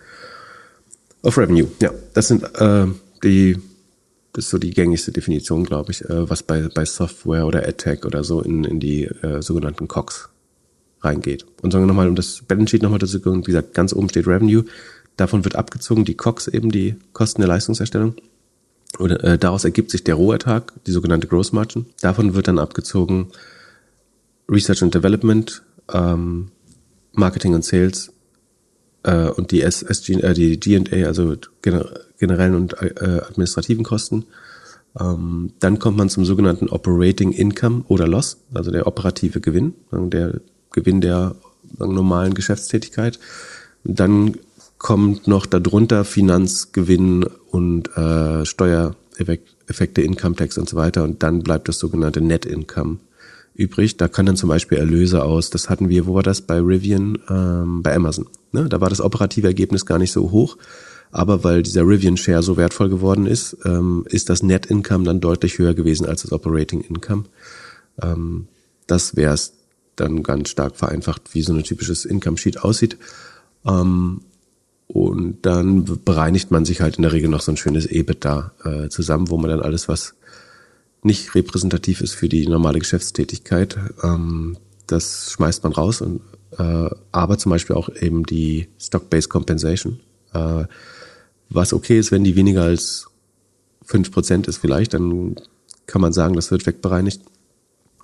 of 1.23 1.37
Revenue. 1.37 1.67
Ja, 1.81 1.91
das 2.13 2.27
sind 2.27 2.43
äh, 2.55 2.87
die 3.23 3.57
das 4.35 4.45
ist 4.45 4.51
so 4.51 4.57
die 4.57 4.71
gängigste 4.71 5.13
Definition, 5.13 5.63
glaube 5.63 5.91
ich, 5.91 6.03
äh, 6.03 6.29
was 6.29 6.43
bei, 6.43 6.67
bei 6.67 6.83
Software 6.83 7.45
oder 7.45 7.65
AdTech 7.65 8.05
oder 8.05 8.25
so 8.25 8.41
in, 8.41 8.65
in 8.65 8.81
die 8.81 9.05
äh, 9.05 9.41
sogenannten 9.41 9.87
COX 9.87 10.27
reingeht. 10.99 11.45
Und 11.61 11.71
sagen 11.71 11.83
wir 11.83 11.87
nochmal, 11.87 12.09
um 12.09 12.15
das 12.15 12.41
Balance 12.45 12.71
Sheet 12.71 12.83
nochmal 12.83 12.99
dazu 12.99 13.23
wie 13.23 13.41
gesagt, 13.41 13.73
ganz 13.73 13.93
oben 13.93 14.09
steht 14.09 14.27
Revenue. 14.27 14.65
Davon 15.15 15.45
wird 15.45 15.55
abgezogen 15.55 16.03
die 16.03 16.15
COX, 16.15 16.49
eben 16.49 16.69
die 16.69 16.95
Kosten 17.13 17.41
der 17.41 17.47
Leistungserstellung. 17.47 18.15
Oder 18.99 19.23
äh, 19.23 19.37
daraus 19.37 19.65
ergibt 19.65 19.91
sich 19.91 20.03
der 20.03 20.15
Rohertrag, 20.15 20.73
die 20.85 20.91
sogenannte 20.91 21.27
Gross 21.27 21.51
Margin. 21.51 21.85
Davon 22.01 22.33
wird 22.33 22.47
dann 22.47 22.59
abgezogen 22.59 23.27
Research 24.49 24.83
and 24.83 24.93
Development, 24.93 25.63
ähm, 25.91 26.51
Marketing 27.13 27.53
und 27.53 27.65
Sales 27.65 28.11
äh, 29.03 29.27
und 29.29 29.51
die 29.51 29.61
SG, 29.61 30.13
äh, 30.13 30.33
die 30.33 30.59
G&A, 30.59 31.07
also 31.07 31.35
generellen 31.61 32.55
und 32.55 32.73
äh, 32.81 33.21
administrativen 33.27 33.83
Kosten. 33.83 34.25
Ähm, 34.99 35.51
dann 35.59 35.79
kommt 35.79 35.97
man 35.97 36.09
zum 36.09 36.25
sogenannten 36.25 36.69
Operating 36.69 37.31
Income 37.31 37.83
oder 37.87 38.07
Loss, 38.07 38.37
also 38.53 38.71
der 38.71 38.87
operative 38.87 39.41
Gewinn, 39.41 39.73
der 39.91 40.39
Gewinn 40.71 41.01
der 41.01 41.35
normalen 41.77 42.33
Geschäftstätigkeit. 42.33 43.19
Dann 43.83 44.37
kommt 44.77 45.27
noch 45.27 45.45
darunter 45.45 46.05
Finanzgewinn 46.05 47.25
und 47.55 47.95
äh, 47.95 48.45
Steuereffekte, 48.45 50.01
Income 50.01 50.35
Tax 50.35 50.57
und 50.57 50.67
so 50.67 50.75
weiter. 50.75 51.05
Und 51.05 51.23
dann 51.23 51.41
bleibt 51.41 51.69
das 51.69 51.79
sogenannte 51.79 52.19
Net 52.19 52.45
Income 52.45 52.97
übrig. 53.53 53.95
Da 53.95 54.09
kann 54.09 54.25
dann 54.25 54.35
zum 54.35 54.49
Beispiel 54.49 54.77
Erlöse 54.77 55.23
aus, 55.23 55.51
das 55.51 55.69
hatten 55.69 55.87
wir, 55.87 56.05
wo 56.05 56.15
war 56.15 56.23
das? 56.23 56.41
Bei 56.41 56.59
Rivian, 56.59 57.17
ähm, 57.29 57.81
bei 57.81 57.95
Amazon. 57.95 58.27
Ne? 58.51 58.67
Da 58.67 58.81
war 58.81 58.89
das 58.89 58.99
operative 58.99 59.47
Ergebnis 59.47 59.85
gar 59.85 59.99
nicht 59.99 60.11
so 60.11 60.31
hoch. 60.31 60.57
Aber 61.11 61.45
weil 61.45 61.63
dieser 61.63 61.87
Rivian 61.87 62.17
Share 62.17 62.43
so 62.43 62.57
wertvoll 62.57 62.89
geworden 62.89 63.25
ist, 63.25 63.55
ähm, 63.63 64.05
ist 64.09 64.27
das 64.27 64.43
Net 64.43 64.65
Income 64.65 65.05
dann 65.05 65.21
deutlich 65.21 65.57
höher 65.57 65.73
gewesen 65.73 66.05
als 66.05 66.23
das 66.23 66.33
Operating 66.33 66.81
Income. 66.81 67.23
Ähm, 68.01 68.49
das 68.85 69.15
wäre 69.15 69.33
es 69.33 69.53
dann 69.95 70.23
ganz 70.23 70.49
stark 70.49 70.75
vereinfacht, 70.75 71.33
wie 71.33 71.41
so 71.41 71.53
ein 71.53 71.63
typisches 71.63 72.03
Income 72.03 72.37
Sheet 72.37 72.65
aussieht. 72.65 72.97
Ähm, 73.65 74.23
und 74.87 75.45
dann 75.45 75.85
bereinigt 76.03 76.51
man 76.51 76.65
sich 76.65 76.81
halt 76.81 76.97
in 76.97 77.03
der 77.03 77.13
Regel 77.13 77.29
noch 77.29 77.41
so 77.41 77.51
ein 77.51 77.57
schönes 77.57 77.85
EBITDA 77.85 78.51
äh, 78.63 78.89
zusammen, 78.89 79.29
wo 79.29 79.37
man 79.37 79.49
dann 79.49 79.61
alles, 79.61 79.87
was 79.87 80.15
nicht 81.01 81.35
repräsentativ 81.35 82.01
ist 82.01 82.13
für 82.13 82.29
die 82.29 82.47
normale 82.47 82.79
Geschäftstätigkeit. 82.79 83.77
Ähm, 84.03 84.57
das 84.87 85.31
schmeißt 85.31 85.63
man 85.63 85.73
raus 85.73 86.01
und 86.01 86.21
äh, 86.57 86.89
aber 87.11 87.37
zum 87.37 87.49
Beispiel 87.49 87.75
auch 87.75 87.89
eben 87.89 88.25
die 88.25 88.67
Stock-Based 88.79 89.29
Compensation, 89.29 89.99
äh, 90.33 90.65
was 91.49 91.73
okay 91.73 91.99
ist, 91.99 92.11
wenn 92.11 92.23
die 92.23 92.35
weniger 92.35 92.63
als 92.63 93.07
fünf 93.83 94.11
Prozent 94.11 94.47
ist 94.47 94.57
vielleicht, 94.57 94.93
dann 94.93 95.35
kann 95.85 96.01
man 96.01 96.13
sagen, 96.13 96.35
das 96.35 96.51
wird 96.51 96.65
wegbereinigt. 96.65 97.21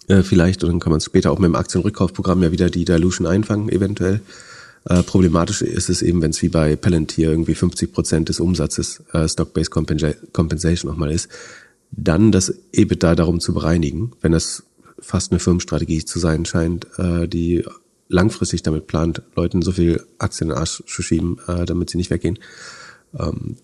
Äh, 0.08 0.24
vielleicht, 0.24 0.63
und 0.63 0.70
dann 0.70 0.80
kann 0.80 0.91
man 0.91 1.02
später 1.02 1.32
auch 1.32 1.39
mit 1.39 1.48
dem 1.48 1.56
Aktienrückkaufprogramm 1.56 2.44
ja 2.44 2.52
wieder 2.52 2.70
die 2.70 2.86
Dilution 2.86 3.28
einfangen, 3.28 3.70
eventuell. 3.70 4.22
Äh, 4.86 5.04
problematisch 5.04 5.62
ist 5.62 5.89
es 5.89 6.02
eben, 6.02 6.22
wenn 6.22 6.32
es 6.32 6.41
wie 6.41 6.50
bei 6.50 6.76
Palantir 6.76 7.30
irgendwie 7.30 7.56
50 7.56 7.91
Prozent 7.91 8.30
des 8.30 8.39
Umsatzes 8.39 9.04
äh, 9.13 9.28
Stock-Based 9.28 9.72
Compensation 9.72 10.91
nochmal 10.91 11.12
ist 11.12 11.30
dann 11.91 12.32
das 12.32 12.54
EBITDA 12.72 13.15
darum 13.15 13.39
zu 13.39 13.54
bereinigen, 13.54 14.13
wenn 14.22 14.32
das 14.32 14.63
fast 15.00 15.32
eine 15.32 15.39
Firmenstrategie 15.39 16.06
zu 16.06 16.20
sein 16.20 16.46
scheint, 16.46 16.88
äh, 16.98 17.28
die 17.28 17.63
langfristig 18.08 18.63
damit 18.63 18.88
plant, 18.88 19.22
Leuten 19.36 19.62
so 19.62 19.72
viel 19.72 20.04
Aktien 20.17 20.50
in 20.50 20.56
den 20.56 20.60
Arsch 20.60 20.84
zu 20.86 21.02
schieben, 21.02 21.38
äh, 21.48 21.65
damit 21.65 21.89
sie 21.89 21.98
nicht 21.98 22.10
weggehen, 22.10 22.39
ähm, 23.17 23.58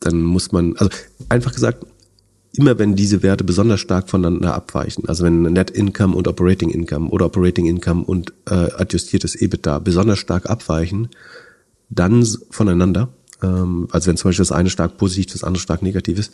dann 0.00 0.22
muss 0.22 0.52
man, 0.52 0.76
also 0.76 0.90
einfach 1.28 1.52
gesagt, 1.52 1.86
immer 2.56 2.78
wenn 2.78 2.96
diese 2.96 3.22
Werte 3.22 3.44
besonders 3.44 3.80
stark 3.80 4.10
voneinander 4.10 4.54
abweichen, 4.54 5.08
also 5.08 5.24
wenn 5.24 5.42
Net 5.42 5.70
Income 5.70 6.14
und 6.14 6.28
Operating 6.28 6.70
Income 6.70 7.08
oder 7.08 7.26
Operating 7.26 7.66
Income 7.66 8.04
und 8.04 8.32
äh, 8.48 8.54
adjustiertes 8.54 9.34
EBITDA 9.34 9.78
besonders 9.78 10.18
stark 10.18 10.50
abweichen, 10.50 11.08
dann 11.88 12.26
voneinander, 12.50 13.08
ähm, 13.42 13.88
also 13.90 14.08
wenn 14.08 14.16
zum 14.16 14.28
Beispiel 14.28 14.42
das 14.42 14.52
eine 14.52 14.70
stark 14.70 14.98
positiv, 14.98 15.32
das 15.32 15.44
andere 15.44 15.62
stark 15.62 15.82
negativ 15.82 16.18
ist, 16.18 16.32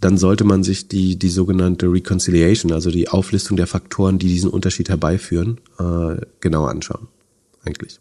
dann 0.00 0.18
sollte 0.18 0.44
man 0.44 0.62
sich 0.62 0.88
die, 0.88 1.18
die 1.18 1.30
sogenannte 1.30 1.90
Reconciliation, 1.90 2.72
also 2.72 2.90
die 2.90 3.08
Auflistung 3.08 3.56
der 3.56 3.66
Faktoren, 3.66 4.18
die 4.18 4.28
diesen 4.28 4.50
Unterschied 4.50 4.88
herbeiführen, 4.88 5.60
äh, 5.78 6.20
genauer 6.40 6.70
anschauen. 6.70 7.08
Eigentlich. 7.64 7.98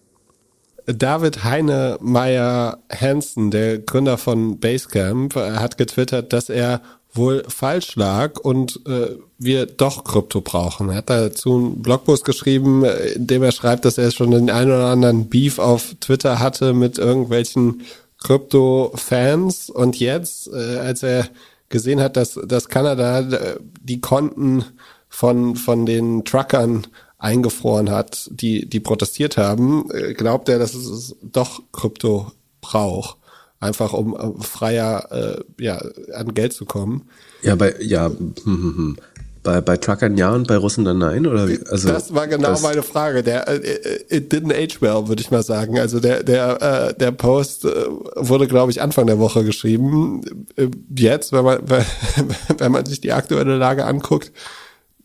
David 0.88 1.44
Heine 1.44 1.98
Meyer 2.02 2.80
Hansen, 2.92 3.50
der 3.50 3.80
Gründer 3.80 4.18
von 4.18 4.60
Basecamp, 4.60 5.36
äh, 5.36 5.54
hat 5.54 5.78
getwittert, 5.78 6.34
dass 6.34 6.50
er 6.50 6.82
wohl 7.16 7.44
falsch 7.48 7.96
lag 7.96 8.40
und 8.40 8.82
äh, 8.88 9.16
wir 9.38 9.66
doch 9.66 10.04
Krypto 10.04 10.42
brauchen. 10.42 10.90
Er 10.90 10.98
hat 10.98 11.10
dazu 11.10 11.56
einen 11.56 11.82
Blogpost 11.82 12.26
geschrieben, 12.26 12.84
äh, 12.84 13.14
in 13.14 13.28
dem 13.28 13.44
er 13.44 13.52
schreibt, 13.52 13.86
dass 13.86 13.98
er 13.98 14.12
schon 14.12 14.32
den 14.32 14.50
einen 14.50 14.72
oder 14.72 14.88
anderen 14.88 15.30
Beef 15.30 15.60
auf 15.60 15.96
Twitter 16.00 16.40
hatte 16.40 16.74
mit 16.74 16.98
irgendwelchen 16.98 17.82
Krypto-Fans 18.20 19.70
und 19.70 20.00
jetzt, 20.00 20.48
äh, 20.48 20.78
als 20.78 21.04
er 21.04 21.28
gesehen 21.70 22.02
hat, 22.02 22.18
dass, 22.18 22.40
dass 22.46 22.70
Kanada 22.70 23.20
äh, 23.20 23.60
die 23.82 24.02
Konten 24.02 24.66
von, 25.10 25.56
von 25.56 25.86
den 25.86 26.26
Truckern 26.26 26.88
eingefroren 27.18 27.90
hat, 27.90 28.30
die, 28.32 28.68
die 28.68 28.80
protestiert 28.80 29.38
haben, 29.38 29.90
äh, 29.92 30.14
glaubt 30.14 30.50
er, 30.50 30.60
dass 30.60 30.74
es 30.74 31.16
doch 31.22 31.62
Krypto 31.72 32.32
braucht. 32.62 33.18
Einfach 33.66 33.94
um 33.94 34.42
freier 34.42 35.12
äh, 35.12 35.64
ja, 35.64 35.82
an 36.14 36.34
Geld 36.34 36.54
zu 36.54 36.66
kommen. 36.66 37.10
Ja, 37.42 37.56
bei, 37.56 37.76
ja, 37.80 38.08
hm, 38.08 38.34
hm, 38.44 38.78
hm. 38.78 38.98
Bei, 39.42 39.62
bei 39.62 39.78
Truckern 39.78 40.18
ja 40.18 40.34
und 40.34 40.48
bei 40.48 40.58
Russen 40.58 40.86
dann 40.86 40.98
nein? 40.98 41.28
Oder 41.28 41.48
wie? 41.48 41.60
Also, 41.68 41.88
das 41.88 42.14
war 42.16 42.28
genau 42.28 42.50
das 42.50 42.64
meine 42.64 42.82
Frage. 42.82 43.22
Der 43.22 43.48
äh, 43.48 44.04
it 44.10 44.34
didn't 44.34 44.52
age 44.52 44.82
well, 44.82 45.08
würde 45.08 45.22
ich 45.22 45.30
mal 45.30 45.44
sagen. 45.44 45.80
Also 45.80 46.00
der 46.00 46.24
der 46.24 46.62
äh, 46.90 46.94
der 46.96 47.12
Post 47.12 47.66
äh, 47.66 47.86
wurde, 48.16 48.48
glaube 48.48 48.72
ich, 48.72 48.82
Anfang 48.82 49.06
der 49.06 49.20
Woche 49.20 49.44
geschrieben. 49.44 50.22
Äh, 50.56 50.70
jetzt, 50.98 51.32
wenn 51.32 51.46
man 51.46 51.60
wenn 52.58 52.72
man 52.72 52.86
sich 52.88 53.02
die 53.02 53.14
aktuelle 53.14 53.58
Lage 53.58 53.86
anguckt, 53.86 54.32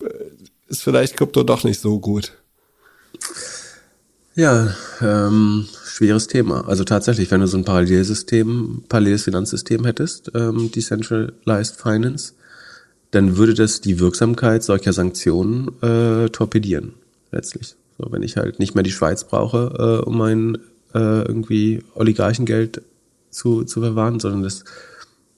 äh, 0.03 0.09
ist 0.69 0.83
vielleicht 0.83 1.19
Krypto 1.19 1.43
doch 1.43 1.65
nicht 1.65 1.81
so 1.81 2.01
gut. 2.01 2.33
Ja, 4.35 4.75
ähm, 5.03 5.69
schweres 5.91 6.27
Thema. 6.27 6.69
Also 6.69 6.85
tatsächlich, 6.85 7.31
wenn 7.31 7.41
du 7.41 7.47
so 7.47 7.59
ein 7.59 7.65
Parallelsystem, 7.65 8.85
paralleles 8.89 9.25
Finanzsystem 9.25 9.85
hättest, 9.85 10.31
ähm, 10.35 10.71
Decentralized 10.71 11.77
Finance, 11.77 12.35
dann 13.11 13.37
würde 13.37 13.55
das 13.55 13.81
die 13.81 13.99
Wirksamkeit 13.99 14.63
solcher 14.63 14.93
Sanktionen 14.93 15.69
äh, 15.83 16.29
torpedieren, 16.29 16.95
letztlich. 17.33 17.75
So, 17.99 18.11
wenn 18.13 18.23
ich 18.23 18.37
halt 18.37 18.59
nicht 18.59 18.75
mehr 18.75 18.85
die 18.85 18.93
Schweiz 18.93 19.25
brauche, 19.25 20.01
äh, 20.03 20.07
um 20.07 20.17
mein 20.17 20.59
äh, 20.95 21.23
irgendwie 21.23 21.83
Oligarchengeld 21.95 22.83
zu, 23.31 23.65
zu 23.65 23.81
verwahren, 23.81 24.21
sondern 24.21 24.43
das 24.43 24.65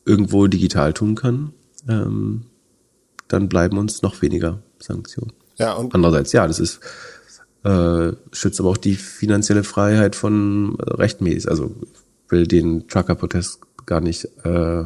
irgendwo 0.04 0.46
digital 0.46 0.92
tun 0.92 1.14
kann, 1.14 1.52
ähm, 1.88 2.42
dann 3.28 3.48
bleiben 3.48 3.78
uns 3.78 4.02
noch 4.02 4.20
weniger 4.20 4.58
Sanktionen. 4.78 5.32
Ja, 5.56 5.74
und 5.74 5.94
Andererseits, 5.94 6.32
ja, 6.32 6.46
das 6.46 6.58
ist 6.58 6.80
äh, 7.64 8.12
schützt 8.32 8.60
aber 8.60 8.70
auch 8.70 8.76
die 8.76 8.96
finanzielle 8.96 9.64
Freiheit 9.64 10.16
von 10.16 10.76
rechtmäßig. 10.80 11.48
Also 11.48 11.74
will 12.28 12.46
den 12.46 12.88
Trucker-Protest 12.88 13.60
gar 13.86 14.00
nicht 14.00 14.28
äh, 14.44 14.84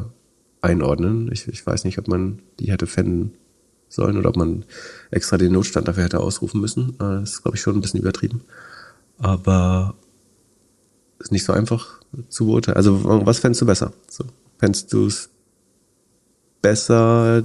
einordnen. 0.61 1.29
Ich, 1.31 1.47
ich 1.47 1.65
weiß 1.65 1.85
nicht, 1.85 1.97
ob 1.97 2.07
man 2.07 2.41
die 2.59 2.71
hätte 2.71 2.87
fänden 2.87 3.33
sollen 3.89 4.17
oder 4.17 4.29
ob 4.29 4.37
man 4.37 4.65
extra 5.11 5.37
den 5.37 5.53
Notstand 5.53 5.87
dafür 5.87 6.03
hätte 6.03 6.19
ausrufen 6.19 6.61
müssen. 6.61 6.89
Äh, 6.95 7.21
das 7.21 7.33
ist, 7.33 7.43
glaube 7.43 7.57
ich, 7.57 7.61
schon 7.61 7.75
ein 7.75 7.81
bisschen 7.81 8.01
übertrieben. 8.01 8.41
Aber 9.17 9.95
ist 11.19 11.31
nicht 11.31 11.45
so 11.45 11.53
einfach 11.53 11.99
zu 12.29 12.45
beurteilen. 12.45 12.77
Also 12.77 13.25
was 13.25 13.39
fändest 13.39 13.61
du 13.61 13.65
besser? 13.65 13.93
So, 14.09 14.25
fändest 14.59 14.93
du 14.93 15.07
es 15.07 15.29
besser, 16.61 17.43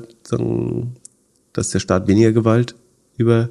dass 1.52 1.70
der 1.70 1.78
Staat 1.78 2.06
weniger 2.06 2.32
Gewalt 2.32 2.74
über 3.16 3.50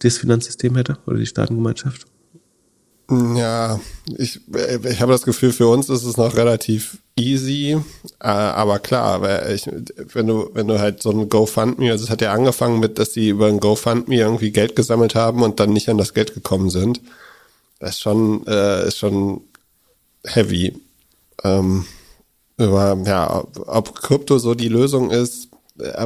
das 0.00 0.18
Finanzsystem 0.18 0.76
hätte 0.76 0.98
oder 1.06 1.18
die 1.18 1.26
Staatengemeinschaft? 1.26 2.06
Ja, 3.10 3.80
ich, 4.16 4.40
ich 4.48 5.00
habe 5.02 5.12
das 5.12 5.24
Gefühl, 5.24 5.52
für 5.52 5.68
uns 5.68 5.90
ist 5.90 6.04
es 6.04 6.16
noch 6.16 6.36
relativ 6.36 6.98
easy, 7.16 7.76
äh, 8.20 8.26
aber 8.26 8.78
klar, 8.78 9.20
weil 9.20 9.54
ich, 9.54 9.68
wenn 10.14 10.26
du 10.26 10.50
wenn 10.54 10.68
du 10.68 10.80
halt 10.80 11.02
so 11.02 11.10
ein 11.10 11.28
GoFundMe, 11.28 11.90
also 11.90 12.04
es 12.04 12.10
hat 12.10 12.22
ja 12.22 12.32
angefangen 12.32 12.80
mit, 12.80 12.98
dass 12.98 13.10
die 13.10 13.28
über 13.28 13.48
ein 13.48 13.60
GoFundMe 13.60 14.16
irgendwie 14.16 14.52
Geld 14.52 14.74
gesammelt 14.74 15.14
haben 15.14 15.42
und 15.42 15.60
dann 15.60 15.74
nicht 15.74 15.90
an 15.90 15.98
das 15.98 16.14
Geld 16.14 16.32
gekommen 16.32 16.70
sind. 16.70 17.02
Das 17.78 17.90
ist 17.90 18.00
schon 18.00 18.46
äh, 18.46 18.88
ist 18.88 18.98
schon 18.98 19.42
heavy. 20.24 20.74
Ähm, 21.42 21.84
aber 22.56 22.96
ja, 23.06 23.44
ob 23.66 24.00
Krypto 24.00 24.38
so 24.38 24.54
die 24.54 24.68
Lösung 24.68 25.10
ist, 25.10 25.48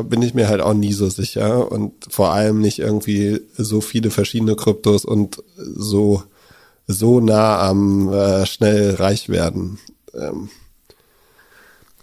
bin 0.05 0.23
ich 0.23 0.35
mir 0.35 0.49
halt 0.49 0.61
auch 0.63 0.75
nie 0.75 0.93
so 0.93 1.09
sicher 1.11 1.71
und 1.71 1.93
vor 2.09 2.33
allem 2.33 2.61
nicht 2.61 2.79
irgendwie 2.79 3.41
so 3.57 3.81
viele 3.81 4.11
verschiedene 4.11 4.57
Kryptos 4.57 5.05
und 5.05 5.43
so 5.57 6.23
so 6.87 7.21
nah 7.21 7.69
am 7.69 8.11
äh, 8.13 8.47
schnell 8.47 8.95
reich 8.95 9.29
werden. 9.29 9.79
Ähm, 10.15 10.49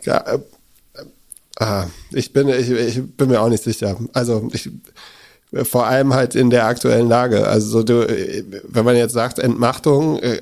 ja, 0.04 0.18
äh, 0.18 0.40
äh, 1.60 1.86
ich 2.12 2.34
bin 2.34 2.50
ich, 2.50 2.70
ich 2.70 3.18
bin 3.18 3.30
mir 3.30 3.42
auch 3.42 3.50
nicht 3.50 3.64
sicher. 3.64 3.98
Also 4.14 4.48
ich 4.54 4.70
vor 5.64 5.88
allem 5.88 6.14
halt 6.14 6.36
in 6.36 6.50
der 6.50 6.66
aktuellen 6.66 7.10
Lage. 7.10 7.48
Also 7.48 7.80
so 7.80 7.84
du, 7.84 8.08
wenn 8.68 8.86
man 8.86 8.96
jetzt 8.96 9.14
sagt 9.14 9.40
Entmachtung, 9.40 10.20
äh, 10.20 10.42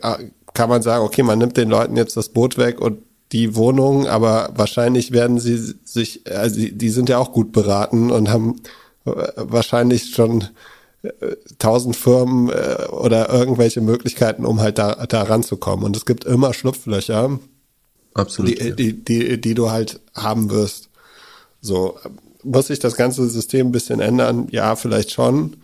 kann 0.53 0.69
man 0.69 0.81
sagen, 0.81 1.05
okay, 1.05 1.23
man 1.23 1.39
nimmt 1.39 1.55
den 1.55 1.69
Leuten 1.69 1.95
jetzt 1.95 2.17
das 2.17 2.29
Boot 2.29 2.57
weg 2.57 2.81
und 2.81 3.01
die 3.33 3.55
Wohnung, 3.55 4.07
aber 4.07 4.51
wahrscheinlich 4.55 5.11
werden 5.11 5.39
sie 5.39 5.57
sich, 5.83 6.21
also 6.31 6.61
die 6.61 6.89
sind 6.89 7.09
ja 7.09 7.17
auch 7.17 7.31
gut 7.31 7.51
beraten 7.51 8.11
und 8.11 8.29
haben 8.29 8.61
äh, 9.05 9.11
wahrscheinlich 9.35 10.11
schon 10.11 10.45
äh, 11.01 11.09
tausend 11.57 11.95
Firmen 11.95 12.49
äh, 12.49 12.85
oder 12.91 13.29
irgendwelche 13.29 13.81
Möglichkeiten, 13.81 14.45
um 14.45 14.61
halt 14.61 14.77
da, 14.77 15.05
da 15.07 15.23
ranzukommen. 15.23 15.83
Und 15.83 15.97
es 15.97 16.05
gibt 16.05 16.25
immer 16.25 16.53
Schlupflöcher, 16.53 17.39
Absolut, 18.13 18.51
die, 18.51 18.63
ja. 18.63 18.75
die, 18.75 19.03
die, 19.03 19.41
die 19.41 19.53
du 19.55 19.71
halt 19.71 19.99
haben 20.13 20.51
wirst. 20.51 20.89
So, 21.59 21.97
muss 22.43 22.67
sich 22.67 22.79
das 22.79 22.95
ganze 22.95 23.27
System 23.27 23.67
ein 23.67 23.71
bisschen 23.71 23.99
ändern? 23.99 24.47
Ja, 24.51 24.75
vielleicht 24.75 25.11
schon. 25.11 25.57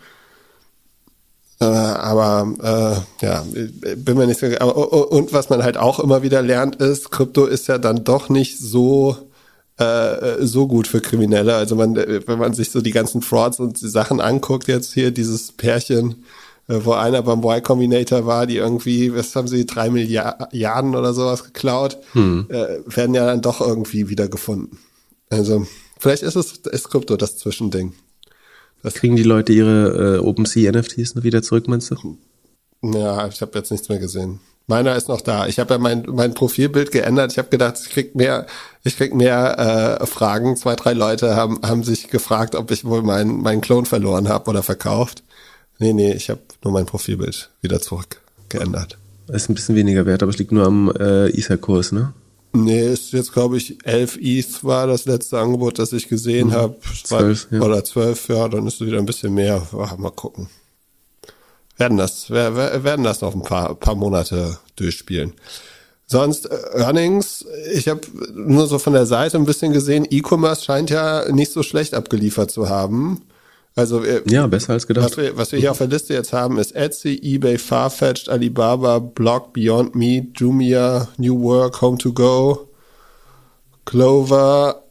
Äh, 1.61 1.65
aber 1.65 3.03
äh, 3.21 3.25
ja, 3.25 3.45
bin 3.97 4.17
mir 4.17 4.27
nicht 4.27 4.39
so. 4.39 4.47
Aber, 4.59 5.11
und 5.11 5.33
was 5.33 5.49
man 5.49 5.63
halt 5.63 5.77
auch 5.77 5.99
immer 5.99 6.23
wieder 6.23 6.41
lernt, 6.41 6.77
ist, 6.77 7.11
Krypto 7.11 7.45
ist 7.45 7.67
ja 7.67 7.77
dann 7.77 8.03
doch 8.03 8.29
nicht 8.29 8.59
so 8.59 9.17
äh, 9.79 10.45
so 10.45 10.67
gut 10.67 10.87
für 10.87 11.01
Kriminelle. 11.01 11.55
Also 11.55 11.75
man, 11.75 11.95
wenn 11.95 12.39
man 12.39 12.53
sich 12.53 12.71
so 12.71 12.81
die 12.81 12.91
ganzen 12.91 13.21
Frauds 13.21 13.59
und 13.59 13.81
die 13.81 13.87
Sachen 13.87 14.19
anguckt, 14.19 14.67
jetzt 14.67 14.93
hier 14.93 15.11
dieses 15.11 15.53
Pärchen, 15.53 16.25
äh, 16.67 16.79
wo 16.83 16.91
einer 16.91 17.21
beim 17.21 17.39
Y 17.39 17.63
Combinator 17.63 18.25
war, 18.25 18.45
die 18.45 18.57
irgendwie, 18.57 19.15
was 19.15 19.35
haben 19.35 19.47
sie, 19.47 19.65
drei 19.65 19.89
Milliarden 19.89 20.95
oder 20.95 21.13
sowas 21.13 21.43
geklaut, 21.45 21.97
hm. 22.11 22.47
äh, 22.49 22.79
werden 22.85 23.15
ja 23.15 23.25
dann 23.25 23.41
doch 23.41 23.61
irgendwie 23.61 24.09
wieder 24.09 24.27
gefunden. 24.27 24.79
Also 25.29 25.65
vielleicht 25.97 26.23
ist 26.23 26.35
es 26.35 26.57
ist 26.57 26.89
Krypto 26.89 27.15
das 27.15 27.37
Zwischending. 27.37 27.93
Das 28.83 28.93
Kriegen 28.93 29.15
die 29.15 29.23
Leute 29.23 29.53
ihre 29.53 30.17
äh, 30.17 30.19
OpenSea-NFTs 30.19 31.21
wieder 31.21 31.41
zurück, 31.41 31.67
meinst 31.67 31.91
du? 31.91 32.17
Ja, 32.81 33.27
ich 33.27 33.41
habe 33.41 33.57
jetzt 33.57 33.71
nichts 33.71 33.89
mehr 33.89 33.99
gesehen. 33.99 34.39
Meiner 34.67 34.95
ist 34.95 35.09
noch 35.09 35.21
da. 35.21 35.47
Ich 35.47 35.57
habe 35.57 35.73
ja 35.73 35.77
mein, 35.79 36.05
mein 36.07 36.35
Profilbild 36.35 36.91
geändert. 36.91 37.31
Ich 37.31 37.39
habe 37.39 37.49
gedacht, 37.49 37.79
ich 37.81 37.89
krieg 37.89 38.13
mehr, 38.13 38.45
ich 38.83 38.97
krieg 38.97 39.15
mehr 39.15 39.99
äh, 39.99 40.05
Fragen. 40.05 40.55
Zwei, 40.55 40.75
drei 40.75 40.93
Leute 40.93 41.35
haben, 41.35 41.59
haben 41.63 41.83
sich 41.83 42.07
gefragt, 42.09 42.53
ob 42.55 42.69
ich 42.69 42.85
wohl 42.85 43.01
meinen 43.01 43.41
mein 43.41 43.61
Klon 43.61 43.85
verloren 43.85 44.29
habe 44.29 44.49
oder 44.49 44.61
verkauft. 44.61 45.23
Nee, 45.79 45.93
nee, 45.93 46.13
ich 46.13 46.29
habe 46.29 46.41
nur 46.63 46.71
mein 46.71 46.85
Profilbild 46.85 47.49
wieder 47.61 47.81
zurück 47.81 48.21
geändert. 48.49 48.97
Ist 49.27 49.49
ein 49.49 49.55
bisschen 49.55 49.75
weniger 49.75 50.05
wert, 50.05 50.21
aber 50.21 50.29
es 50.29 50.37
liegt 50.37 50.51
nur 50.51 50.65
am 50.65 50.91
äh, 50.91 51.29
Ether-Kurs, 51.29 51.91
ne? 51.91 52.13
Nee, 52.51 52.87
ist 52.87 53.13
jetzt, 53.13 53.31
glaube 53.31 53.57
ich, 53.57 53.85
11 53.85 54.17
ETH 54.21 54.63
war 54.63 54.87
das 54.87 55.05
letzte 55.05 55.39
Angebot, 55.39 55.77
das 55.77 55.93
ich 55.93 56.07
gesehen 56.07 56.47
mhm. 56.47 56.53
habe. 56.53 56.75
12, 57.03 57.47
ja. 57.51 57.61
Oder 57.61 57.83
12, 57.83 58.29
ja, 58.29 58.47
dann 58.47 58.65
ist 58.65 58.81
es 58.81 58.87
wieder 58.87 58.97
ein 58.97 59.05
bisschen 59.05 59.33
mehr. 59.33 59.67
Ach, 59.77 59.97
mal 59.97 60.09
gucken. 60.09 60.49
Werden 61.77 61.97
das, 61.97 62.29
werden 62.29 63.03
das 63.03 63.21
noch 63.21 63.33
ein 63.33 63.43
paar, 63.43 63.75
paar 63.75 63.95
Monate 63.95 64.57
durchspielen. 64.75 65.33
Sonst 66.07 66.47
äh, 66.47 66.57
Earnings, 66.73 67.45
ich 67.71 67.87
habe 67.87 68.01
nur 68.33 68.67
so 68.67 68.79
von 68.79 68.93
der 68.93 69.05
Seite 69.05 69.37
ein 69.37 69.45
bisschen 69.45 69.71
gesehen, 69.71 70.07
E-Commerce 70.09 70.63
scheint 70.63 70.89
ja 70.89 71.31
nicht 71.31 71.51
so 71.51 71.61
schlecht 71.61 71.93
abgeliefert 71.93 72.49
zu 72.49 72.67
haben. 72.67 73.21
Also 73.75 74.03
ja, 74.03 74.47
besser 74.47 74.73
als 74.73 74.87
gedacht. 74.87 75.11
Was 75.11 75.17
wir, 75.17 75.37
was 75.37 75.51
wir 75.51 75.59
hier 75.59 75.71
auf 75.71 75.77
der 75.77 75.87
Liste 75.87 76.13
jetzt 76.13 76.33
haben, 76.33 76.57
ist 76.57 76.75
Etsy, 76.75 77.19
eBay, 77.21 77.57
Farfetched, 77.57 78.27
Alibaba, 78.27 78.99
Block, 78.99 79.53
Beyond 79.53 79.95
Meat, 79.95 80.37
Jumia, 80.39 81.07
New 81.17 81.41
Work, 81.41 81.81
Home 81.81 81.97
to 81.97 82.11
Go, 82.11 82.69
Clover, 83.85 84.83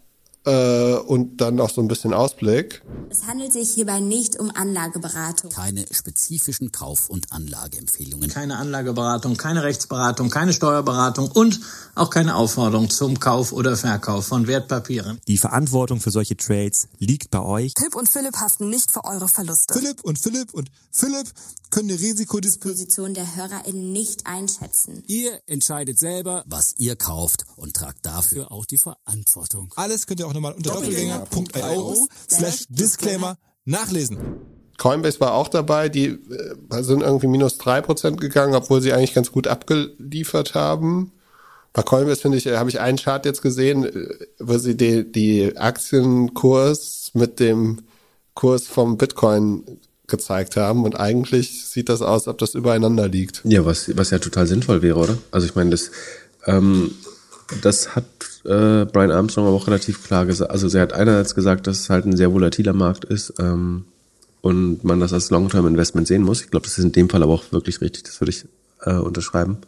äh, 0.49 0.95
und 0.95 1.41
dann 1.41 1.57
noch 1.57 1.71
so 1.71 1.81
ein 1.83 1.89
bisschen 1.89 2.15
Ausblick. 2.15 2.83
Es 3.11 3.27
handelt 3.27 3.53
sich 3.53 3.71
hierbei 3.71 4.01
nicht 4.01 4.39
um 4.41 4.51
Anlageberatung. 4.51 5.51
Keine 5.51 5.85
spezifischen 5.91 6.73
Kauf- 6.73 7.11
und 7.11 7.33
Anlageempfehlungen. 7.33 8.31
Keine 8.31 8.57
Anlageberatung, 8.57 9.37
keine 9.37 9.63
Rechtsberatung, 9.63 10.31
keine 10.31 10.53
Steuerberatung 10.53 11.31
und 11.31 11.61
auch 11.95 12.11
keine 12.11 12.35
Aufforderung 12.37 12.89
zum 12.89 13.21
Kauf 13.21 13.53
oder 13.53 13.77
Verkauf 13.77 14.27
von 14.27 14.47
Wertpapieren. 14.47 15.21
Die 15.29 15.39
Verantwortung 15.39 16.01
für 16.01 16.11
solche 16.11 16.37
Trades 16.37 16.89
liegt 16.99 17.31
bei 17.31 17.41
euch. 17.41 17.73
Philipp 17.77 17.95
und 17.95 18.09
Philipp 18.09 18.37
haften 18.37 18.71
nicht 18.71 18.91
für 18.91 19.05
eure 19.05 19.29
Verluste. 19.29 19.75
Philipp 19.75 20.03
und 20.05 20.19
Philipp 20.19 20.55
und 20.55 20.71
Philipp 20.91 21.29
können 21.71 21.89
die 21.89 21.95
Risikodisposition 21.95 23.15
der 23.15 23.37
HörerInnen 23.37 23.93
nicht 23.93 24.27
einschätzen. 24.27 25.03
Ihr 25.07 25.41
entscheidet 25.47 25.99
selber, 25.99 26.45
was 26.47 26.75
ihr 26.79 26.97
kauft 26.97 27.45
und 27.57 27.75
tragt 27.75 28.07
dafür 28.07 28.51
auch 28.51 28.65
die 28.65 28.79
Verantwortung. 28.79 29.73
Alles 29.77 30.07
könnt 30.07 30.21
ihr 30.21 30.27
auch 30.27 30.35
nochmal 30.39 30.55
unter 30.55 30.73
doppelgänger.io 30.73 32.09
slash 32.31 32.67
Disclaimer 32.69 33.37
nachlesen. 33.65 34.19
Coinbase 34.79 35.21
war 35.21 35.35
auch 35.35 35.49
dabei, 35.49 35.89
die 35.89 36.07
äh, 36.07 36.83
sind 36.83 37.03
irgendwie 37.03 37.27
minus 37.27 37.59
drei 37.59 37.81
Prozent 37.81 38.21
gegangen, 38.21 38.55
obwohl 38.55 38.81
sie 38.81 38.93
eigentlich 38.93 39.15
ganz 39.15 39.33
gut 39.33 39.49
abgeliefert 39.49 40.55
haben. 40.55 41.13
Bei 41.73 41.83
Coinbase 41.83 42.21
finde 42.21 42.39
ich, 42.39 42.47
äh, 42.47 42.57
habe 42.57 42.71
ich 42.71 42.79
einen 42.79 42.99
Chart 42.99 43.25
jetzt 43.27 43.43
gesehen, 43.43 43.85
äh, 43.85 44.27
wo 44.39 44.57
sie 44.59 44.77
die, 44.77 45.11
die 45.11 45.57
Aktienkurs 45.57 47.11
mit 47.15 47.41
dem 47.41 47.83
Kurs 48.35 48.69
vom 48.69 48.97
Bitcoin 48.97 49.65
gezeigt 50.07 50.57
haben 50.57 50.85
und 50.85 50.99
eigentlich 50.99 51.67
sieht 51.67 51.89
das 51.89 52.01
aus, 52.01 52.29
ob 52.29 52.39
das 52.39 52.55
übereinander 52.55 53.09
liegt. 53.09 53.43
Ja, 53.45 53.67
was, 53.67 53.95
was 53.97 54.11
ja 54.11 54.21
total 54.21 54.47
sinnvoll 54.47 54.81
wäre, 54.81 54.99
oder? 54.99 55.19
Also 55.33 55.47
ich 55.47 55.57
meine, 55.57 55.71
das, 55.71 55.91
ähm, 56.47 56.93
das 57.63 57.95
hat 57.95 58.05
äh, 58.45 58.85
Brian 58.85 59.11
Armstrong 59.11 59.47
aber 59.47 59.57
auch 59.57 59.67
relativ 59.67 60.05
klar 60.05 60.27
gesagt. 60.27 60.51
Also 60.51 60.69
er 60.77 60.83
hat 60.83 60.93
einerseits 60.93 61.35
gesagt, 61.35 61.67
dass 61.67 61.81
es 61.81 61.91
halt 61.91 62.05
ein 62.05 62.17
sehr 62.17 62.33
volatiler 62.33 62.73
Markt 62.73 63.05
ist 63.05 63.35
ähm, 63.39 63.85
und 64.41 64.85
man 64.85 65.01
das 65.01 65.13
als 65.13 65.31
Long-Term-Investment 65.31 66.07
sehen 66.07 66.23
muss. 66.23 66.43
Ich 66.43 66.51
glaube, 66.51 66.65
das 66.65 66.79
ist 66.79 66.85
in 66.85 66.93
dem 66.93 67.09
Fall 67.09 67.23
aber 67.23 67.33
auch 67.33 67.53
wirklich 67.53 67.81
richtig. 67.81 68.05
Das 68.05 68.21
würde 68.21 68.31
ich 68.31 68.45
äh, 68.83 68.97
unterschreiben. 68.97 69.59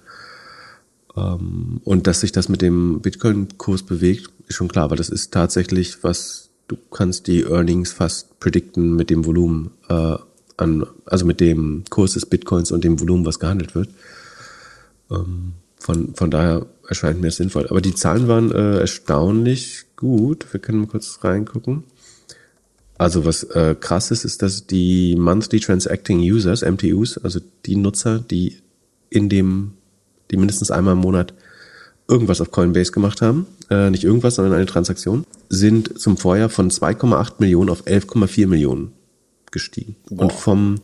Ähm, 1.16 1.80
und 1.84 2.06
dass 2.06 2.20
sich 2.20 2.32
das 2.32 2.48
mit 2.48 2.62
dem 2.62 3.00
Bitcoin-Kurs 3.00 3.82
bewegt, 3.82 4.30
ist 4.46 4.56
schon 4.56 4.68
klar, 4.68 4.90
weil 4.90 4.98
das 4.98 5.08
ist 5.08 5.32
tatsächlich 5.32 6.02
was, 6.04 6.50
du 6.68 6.76
kannst 6.90 7.26
die 7.26 7.42
Earnings 7.42 7.92
fast 7.92 8.38
predikten 8.40 8.94
mit 8.94 9.10
dem 9.10 9.24
Volumen. 9.24 9.70
Äh, 9.88 10.16
an, 10.60 10.86
also 11.06 11.24
mit 11.24 11.40
dem 11.40 11.84
Kurs 11.88 12.12
des 12.12 12.26
Bitcoins 12.26 12.70
und 12.70 12.84
dem 12.84 13.00
Volumen, 13.00 13.24
was 13.24 13.40
gehandelt 13.40 13.74
wird. 13.74 13.88
Ähm, 15.10 15.54
von, 15.78 16.14
von 16.14 16.30
daher 16.30 16.66
erscheint 16.90 17.20
mir 17.20 17.30
sinnvoll. 17.30 17.68
Aber 17.68 17.80
die 17.80 17.94
Zahlen 17.94 18.26
waren 18.26 18.50
äh, 18.50 18.80
erstaunlich 18.80 19.84
gut. 19.96 20.44
Wir 20.52 20.60
können 20.60 20.80
mal 20.80 20.88
kurz 20.88 21.20
reingucken. 21.22 21.84
Also 22.98 23.24
was 23.24 23.44
äh, 23.44 23.76
krass 23.78 24.10
ist, 24.10 24.24
ist, 24.24 24.42
dass 24.42 24.66
die 24.66 25.16
Monthly 25.16 25.60
Transacting 25.60 26.18
Users, 26.18 26.62
MTUs, 26.62 27.16
also 27.18 27.40
die 27.64 27.76
Nutzer, 27.76 28.18
die 28.18 28.58
in 29.08 29.28
dem, 29.28 29.74
die 30.30 30.36
mindestens 30.36 30.70
einmal 30.70 30.94
im 30.94 31.00
Monat 31.00 31.32
irgendwas 32.08 32.40
auf 32.40 32.50
Coinbase 32.50 32.90
gemacht 32.90 33.22
haben, 33.22 33.46
äh, 33.70 33.88
nicht 33.88 34.04
irgendwas, 34.04 34.34
sondern 34.34 34.54
eine 34.54 34.66
Transaktion, 34.66 35.24
sind 35.48 35.98
zum 35.98 36.16
Vorjahr 36.16 36.50
von 36.50 36.70
2,8 36.70 37.34
Millionen 37.38 37.70
auf 37.70 37.86
11,4 37.86 38.48
Millionen 38.48 38.92
gestiegen. 39.52 39.94
Boah. 40.10 40.24
Und 40.24 40.32
vom 40.32 40.80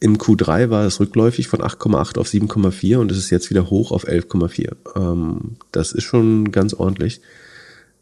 im 0.00 0.18
Q3 0.18 0.70
war 0.70 0.84
es 0.84 1.00
rückläufig 1.00 1.48
von 1.48 1.60
8,8 1.60 2.18
auf 2.18 2.28
7,4 2.28 2.96
und 2.98 3.10
es 3.10 3.18
ist 3.18 3.30
jetzt 3.30 3.50
wieder 3.50 3.70
hoch 3.70 3.90
auf 3.92 4.06
11,4. 4.06 4.72
Ähm, 4.96 5.56
das 5.72 5.92
ist 5.92 6.04
schon 6.04 6.52
ganz 6.52 6.74
ordentlich. 6.74 7.20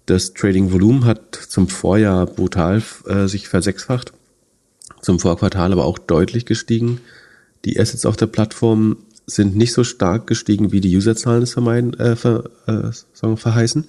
Das 0.07 0.34
Trading-Volumen 0.34 1.05
hat 1.05 1.36
zum 1.36 1.68
Vorjahr 1.68 2.26
brutal 2.26 2.82
äh, 3.07 3.28
sich 3.28 3.49
versechsfacht, 3.49 4.12
zum 5.01 5.20
Vorquartal 5.20 5.72
aber 5.72 5.84
auch 5.84 5.99
deutlich 5.99 6.45
gestiegen. 6.45 7.01
Die 7.64 7.78
Assets 7.78 8.05
auf 8.05 8.16
der 8.16 8.26
Plattform 8.26 8.97
sind 9.26 9.57
nicht 9.57 9.72
so 9.72 9.84
stark 9.84 10.26
gestiegen, 10.26 10.72
wie 10.72 10.80
die 10.80 10.97
Userzahlen 10.97 11.43
es 11.43 11.53
vermeiden, 11.53 11.95
äh, 11.95 12.16
ver, 12.16 12.51
äh, 12.66 12.90
sagen, 13.12 13.36
verheißen. 13.36 13.84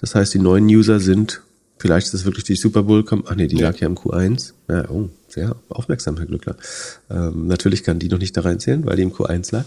Das 0.00 0.14
heißt, 0.14 0.34
die 0.34 0.38
neuen 0.38 0.66
User 0.66 1.00
sind, 1.00 1.40
vielleicht 1.78 2.06
ist 2.06 2.14
das 2.14 2.24
wirklich 2.24 2.44
die 2.44 2.56
Super 2.56 2.84
Bowl, 2.84 3.04
ach 3.26 3.34
nee, 3.34 3.46
die 3.46 3.56
lag 3.56 3.76
ja 3.78 3.86
im 3.86 3.96
Q1. 3.96 4.52
Ja, 4.68 4.88
oh, 4.90 5.08
sehr 5.28 5.56
aufmerksam, 5.68 6.16
Herr 6.16 6.26
Glückler. 6.26 6.56
Ähm, 7.10 7.46
natürlich 7.46 7.82
kann 7.82 7.98
die 7.98 8.08
noch 8.08 8.18
nicht 8.18 8.36
da 8.36 8.42
reinzählen, 8.42 8.86
weil 8.86 8.96
die 8.96 9.02
im 9.02 9.12
Q1 9.12 9.52
lag. 9.52 9.64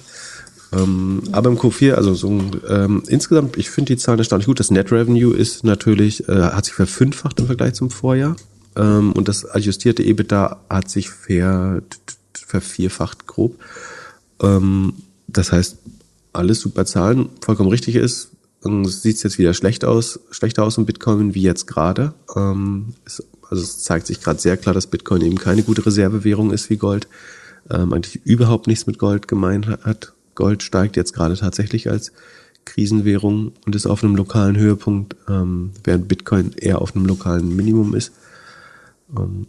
Ähm, 0.73 1.23
aber 1.31 1.49
im 1.49 1.57
Q4, 1.57 1.93
also 1.93 2.13
so 2.13 2.41
ähm, 2.69 3.03
insgesamt, 3.07 3.57
ich 3.57 3.69
finde 3.69 3.93
die 3.93 3.97
Zahlen 3.97 4.19
erstaunlich 4.19 4.47
gut. 4.47 4.59
Das 4.59 4.71
Net 4.71 4.91
Revenue 4.91 5.35
ist 5.35 5.63
natürlich, 5.63 6.27
äh, 6.27 6.33
hat 6.33 6.65
sich 6.65 6.73
verfünffacht 6.73 7.39
im 7.39 7.45
Vergleich 7.45 7.73
zum 7.73 7.89
Vorjahr. 7.89 8.35
Ähm, 8.75 9.13
und 9.13 9.27
das 9.27 9.45
adjustierte 9.45 10.03
EBITDA 10.03 10.61
hat 10.69 10.89
sich 10.89 11.09
ver, 11.09 11.81
vervierfacht 12.33 13.27
grob. 13.27 13.59
Ähm, 14.41 14.93
das 15.27 15.51
heißt, 15.51 15.77
alles 16.33 16.59
super 16.59 16.85
Zahlen, 16.85 17.29
vollkommen 17.41 17.69
richtig 17.69 17.95
ist. 17.95 18.29
Sieht 18.61 19.17
es 19.17 19.23
jetzt 19.23 19.37
wieder 19.37 19.53
schlecht 19.53 19.85
aus, 19.85 20.19
schlechter 20.31 20.63
aus 20.63 20.77
im 20.77 20.85
Bitcoin 20.85 21.35
wie 21.35 21.41
jetzt 21.41 21.67
gerade. 21.67 22.13
Ähm, 22.35 22.95
also 23.49 23.63
es 23.63 23.83
zeigt 23.83 24.07
sich 24.07 24.21
gerade 24.21 24.39
sehr 24.39 24.57
klar, 24.57 24.73
dass 24.73 24.87
Bitcoin 24.87 25.21
eben 25.21 25.37
keine 25.37 25.63
gute 25.63 25.85
Reservewährung 25.85 26.51
ist 26.51 26.69
wie 26.69 26.77
Gold. 26.77 27.07
Ähm, 27.69 27.93
eigentlich 27.93 28.25
überhaupt 28.25 28.67
nichts 28.67 28.87
mit 28.87 28.99
Gold 28.99 29.27
gemein 29.27 29.77
hat. 29.83 30.13
Gold 30.35 30.63
steigt 30.63 30.95
jetzt 30.95 31.13
gerade 31.13 31.35
tatsächlich 31.35 31.89
als 31.89 32.11
Krisenwährung 32.65 33.53
und 33.65 33.75
ist 33.75 33.87
auf 33.87 34.03
einem 34.03 34.15
lokalen 34.15 34.57
Höhepunkt, 34.57 35.15
ähm, 35.29 35.71
während 35.83 36.07
Bitcoin 36.07 36.53
eher 36.53 36.81
auf 36.81 36.95
einem 36.95 37.05
lokalen 37.05 37.55
Minimum 37.55 37.95
ist. 37.95 38.11
Ähm, 39.17 39.47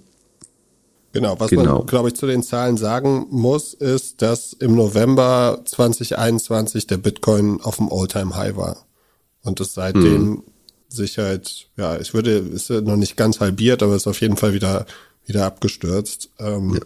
genau, 1.13 1.39
was 1.39 1.51
genau. 1.51 1.79
man, 1.79 1.87
glaube 1.87 2.09
ich, 2.09 2.15
zu 2.15 2.27
den 2.27 2.43
Zahlen 2.43 2.77
sagen 2.77 3.27
muss, 3.31 3.75
ist, 3.75 4.23
dass 4.23 4.53
im 4.53 4.75
November 4.75 5.61
2021 5.65 6.87
der 6.87 6.99
Bitcoin 6.99 7.61
auf 7.61 7.77
dem 7.77 7.91
All-Time-High 7.91 8.57
war. 8.57 8.88
Und 9.43 9.61
es 9.61 9.75
seitdem 9.75 10.27
hm. 10.27 10.43
sich 10.89 11.19
halt, 11.19 11.69
ja, 11.77 11.99
ich 11.99 12.15
würde, 12.15 12.33
ist 12.33 12.71
noch 12.71 12.97
nicht 12.97 13.17
ganz 13.17 13.41
halbiert, 13.41 13.83
aber 13.83 13.97
ist 13.97 14.07
auf 14.07 14.21
jeden 14.21 14.37
Fall 14.37 14.53
wieder, 14.53 14.87
wieder 15.27 15.47
abgestürzt. 15.47 16.31
Ähm, 16.39 16.75
ja. 16.75 16.81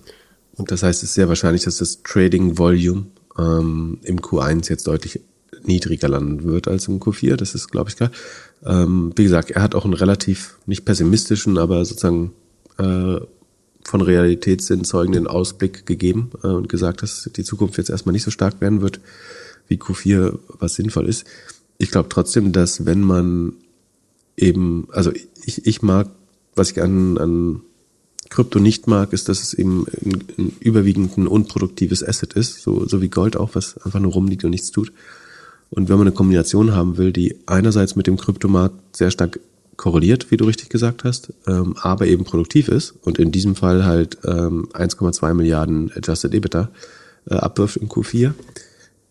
Und 0.55 0.71
das 0.71 0.83
heißt, 0.83 1.03
es 1.03 1.11
ist 1.11 1.15
sehr 1.15 1.29
wahrscheinlich, 1.29 1.65
dass 1.65 1.79
das 1.79 2.03
Trading 2.03 2.59
Volume 2.59 3.07
ähm, 3.39 3.99
im 4.03 4.21
Q1 4.21 4.69
jetzt 4.69 4.87
deutlich 4.87 5.21
niedriger 5.65 6.09
landen 6.09 6.45
wird 6.45 6.69
als 6.69 6.89
im 6.89 6.99
Q4, 6.99 7.37
das 7.37 7.55
ist, 7.55 7.71
glaube 7.71 7.91
ich, 7.91 7.97
klar. 7.97 8.11
Ähm, 8.65 9.13
wie 9.17 9.25
gesagt, 9.25 9.51
er 9.51 9.63
hat 9.63 9.75
auch 9.75 9.85
einen 9.85 9.95
relativ, 9.95 10.59
nicht 10.67 10.85
pessimistischen, 10.85 11.59
aber 11.59 11.85
sozusagen 11.85 12.33
äh, 12.79 13.21
von 13.85 14.01
Realitätssinn 14.01 14.85
zeugenden 14.85 15.27
Ausblick 15.27 15.87
gegeben 15.87 16.31
äh, 16.43 16.49
und 16.49 16.69
gesagt, 16.69 17.03
dass 17.03 17.29
die 17.35 17.45
Zukunft 17.45 17.79
jetzt 17.79 17.91
erstmal 17.91 18.13
nicht 18.13 18.25
so 18.25 18.31
stark 18.31 18.61
werden 18.61 18.81
wird 18.81 19.01
wie 19.69 19.77
Q4, 19.77 20.39
was 20.59 20.75
sinnvoll 20.75 21.09
ist. 21.09 21.25
Ich 21.83 21.91
glaube 21.91 22.09
trotzdem, 22.09 22.53
dass 22.53 22.87
wenn 22.87 23.01
man 23.01 23.55
eben, 24.37 24.87
also 24.93 25.11
ich, 25.45 25.67
ich 25.67 25.83
mag, 25.83 26.09
was 26.55 26.71
ich 26.71 26.81
an, 26.81 27.19
an 27.19 27.63
Krypto 28.31 28.61
nicht 28.61 28.87
mag, 28.87 29.13
ist, 29.13 29.29
dass 29.29 29.43
es 29.43 29.53
eben 29.53 29.87
ein, 30.01 30.23
ein 30.39 30.57
überwiegend 30.61 31.19
ein 31.19 31.27
unproduktives 31.27 32.07
Asset 32.07 32.35
ist, 32.35 32.63
so, 32.63 32.87
so 32.87 33.03
wie 33.03 33.09
Gold 33.09 33.37
auch, 33.37 33.57
was 33.57 33.79
einfach 33.79 33.99
nur 33.99 34.13
rumliegt 34.13 34.45
und 34.45 34.51
nichts 34.51 34.71
tut. 34.71 34.93
Und 35.71 35.89
wenn 35.89 35.99
man 35.99 36.07
eine 36.07 36.15
Kombination 36.15 36.73
haben 36.73 36.99
will, 36.99 37.13
die 37.13 37.37
einerseits 37.47 37.97
mit 37.97 38.07
dem 38.07 38.17
Kryptomarkt 38.17 38.97
sehr 38.97 39.11
stark 39.11 39.41
korreliert, 39.77 40.31
wie 40.31 40.37
du 40.37 40.45
richtig 40.45 40.69
gesagt 40.69 41.03
hast, 41.03 41.33
ähm, 41.49 41.75
aber 41.81 42.07
eben 42.07 42.23
produktiv 42.23 42.69
ist 42.69 42.95
und 43.03 43.19
in 43.19 43.33
diesem 43.33 43.57
Fall 43.57 43.85
halt 43.85 44.19
ähm, 44.25 44.69
1,2 44.73 45.35
Milliarden 45.35 45.91
Adjusted 45.97 46.33
EBITDA 46.33 46.71
äh, 47.29 47.35
abwirft 47.35 47.79
im 47.79 47.89
Q4, 47.89 48.35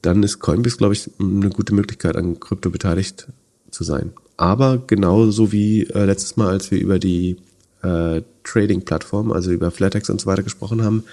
dann 0.01 0.23
ist 0.23 0.39
Coinbase, 0.39 0.77
glaube 0.77 0.93
ich, 0.93 1.09
eine 1.19 1.49
gute 1.49 1.73
Möglichkeit, 1.73 2.15
an 2.15 2.39
Krypto 2.39 2.69
beteiligt 2.69 3.27
zu 3.69 3.83
sein. 3.83 4.13
Aber 4.37 4.79
genauso 4.79 5.51
wie 5.51 5.83
äh, 5.83 6.05
letztes 6.05 6.37
Mal, 6.37 6.49
als 6.49 6.71
wir 6.71 6.79
über 6.79 6.99
die 6.99 7.37
äh, 7.83 8.21
Trading-Plattform, 8.43 9.31
also 9.31 9.51
über 9.51 9.71
Flatex 9.71 10.09
und 10.09 10.21
so 10.21 10.27
weiter 10.27 10.43
gesprochen 10.43 10.83
haben. 10.83 11.03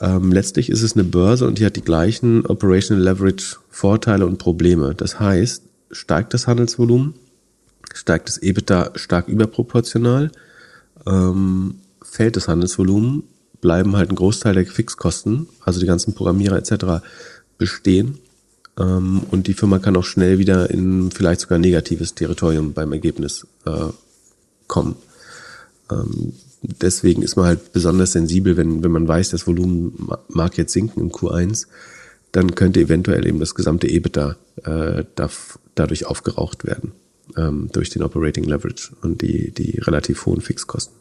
Ähm, 0.00 0.32
letztlich 0.32 0.70
ist 0.70 0.82
es 0.82 0.94
eine 0.94 1.04
Börse 1.04 1.46
und 1.46 1.58
die 1.58 1.64
hat 1.64 1.76
die 1.76 1.82
gleichen 1.82 2.44
Operational 2.46 3.02
Leverage 3.02 3.56
Vorteile 3.70 4.26
und 4.26 4.38
Probleme. 4.38 4.94
Das 4.94 5.18
heißt, 5.18 5.62
steigt 5.90 6.34
das 6.34 6.46
Handelsvolumen, 6.46 7.14
steigt 7.94 8.28
das 8.28 8.38
EBITDA 8.38 8.92
stark 8.96 9.28
überproportional, 9.28 10.30
ähm, 11.06 11.76
fällt 12.02 12.36
das 12.36 12.48
Handelsvolumen, 12.48 13.22
bleiben 13.60 13.96
halt 13.96 14.10
ein 14.10 14.16
Großteil 14.16 14.54
der 14.54 14.66
Fixkosten, 14.66 15.48
also 15.64 15.80
die 15.80 15.86
ganzen 15.86 16.14
Programmierer 16.14 16.56
etc. 16.56 17.02
bestehen 17.58 18.18
ähm, 18.78 19.22
und 19.30 19.46
die 19.46 19.54
Firma 19.54 19.78
kann 19.78 19.96
auch 19.96 20.04
schnell 20.04 20.38
wieder 20.38 20.70
in 20.70 21.10
vielleicht 21.10 21.40
sogar 21.40 21.58
negatives 21.58 22.14
Territorium 22.14 22.72
beim 22.72 22.92
Ergebnis 22.92 23.46
äh, 23.64 23.88
kommen. 24.66 24.96
Ähm, 25.90 26.32
deswegen 26.62 27.22
ist 27.22 27.36
man 27.36 27.46
halt 27.46 27.72
besonders 27.72 28.12
sensibel, 28.12 28.56
wenn, 28.56 28.82
wenn 28.82 28.90
man 28.90 29.08
weiß, 29.08 29.30
das 29.30 29.46
Volumen 29.46 30.08
mag 30.28 30.58
jetzt 30.58 30.72
sinken 30.72 31.00
im 31.00 31.10
Q1, 31.10 31.66
dann 32.32 32.54
könnte 32.54 32.80
eventuell 32.80 33.26
eben 33.26 33.40
das 33.40 33.54
gesamte 33.54 33.88
EBITDA 33.88 34.36
äh, 34.64 35.04
darf, 35.14 35.58
dadurch 35.74 36.06
aufgeraucht 36.06 36.66
werden, 36.66 36.92
ähm, 37.36 37.70
durch 37.72 37.90
den 37.90 38.02
Operating 38.02 38.44
Leverage 38.44 38.90
und 39.00 39.22
die, 39.22 39.52
die 39.52 39.78
relativ 39.80 40.26
hohen 40.26 40.40
Fixkosten. 40.40 40.94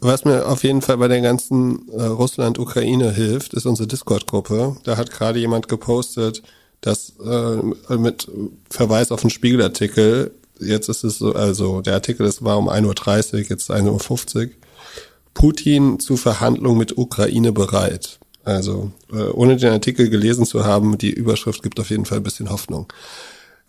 Was 0.00 0.24
mir 0.24 0.46
auf 0.46 0.64
jeden 0.64 0.82
Fall 0.82 0.98
bei 0.98 1.08
der 1.08 1.20
ganzen 1.20 1.88
äh, 1.90 2.02
Russland-Ukraine 2.02 3.12
hilft, 3.12 3.54
ist 3.54 3.66
unsere 3.66 3.86
Discord-Gruppe. 3.86 4.76
Da 4.84 4.96
hat 4.96 5.10
gerade 5.10 5.38
jemand 5.38 5.68
gepostet, 5.68 6.42
dass 6.80 7.14
äh, 7.24 7.96
mit 7.96 8.28
Verweis 8.70 9.10
auf 9.12 9.22
einen 9.22 9.30
Spiegelartikel 9.30 10.32
jetzt 10.60 10.88
ist 10.88 11.04
es 11.04 11.18
so, 11.18 11.32
also 11.34 11.80
der 11.80 11.94
Artikel, 11.94 12.26
das 12.26 12.42
war 12.42 12.58
um 12.58 12.68
1.30 12.68 13.32
Uhr, 13.34 13.40
jetzt 13.40 13.70
1.50 13.70 14.36
Uhr. 14.36 14.50
Putin 15.34 16.00
zu 16.00 16.16
Verhandlungen 16.16 16.78
mit 16.78 16.96
Ukraine 16.96 17.52
bereit. 17.52 18.18
Also, 18.44 18.92
äh, 19.12 19.16
ohne 19.16 19.56
den 19.56 19.72
Artikel 19.72 20.08
gelesen 20.08 20.46
zu 20.46 20.64
haben, 20.64 20.98
die 20.98 21.10
Überschrift 21.10 21.62
gibt 21.62 21.80
auf 21.80 21.90
jeden 21.90 22.04
Fall 22.04 22.18
ein 22.18 22.24
bisschen 22.24 22.48
Hoffnung. 22.48 22.86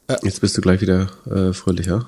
Äh, 0.08 0.18
jetzt 0.24 0.40
bist 0.40 0.56
du 0.58 0.62
gleich 0.62 0.82
wieder 0.82 1.10
äh, 1.30 1.52
fröhlicher. 1.52 2.08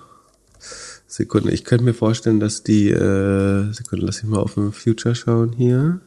Sekunde, 1.10 1.52
ich 1.52 1.64
könnte 1.66 1.86
mir 1.86 1.96
vorstellen, 1.96 2.40
dass 2.40 2.62
die, 2.62 2.92
äh, 2.92 3.74
Sekunde, 3.74 4.06
lass 4.06 4.20
ich 4.20 4.26
mal 4.26 4.38
auf 4.38 4.54
den 4.54 4.72
Future 4.72 5.16
schauen 5.16 5.54
hier. 5.54 6.02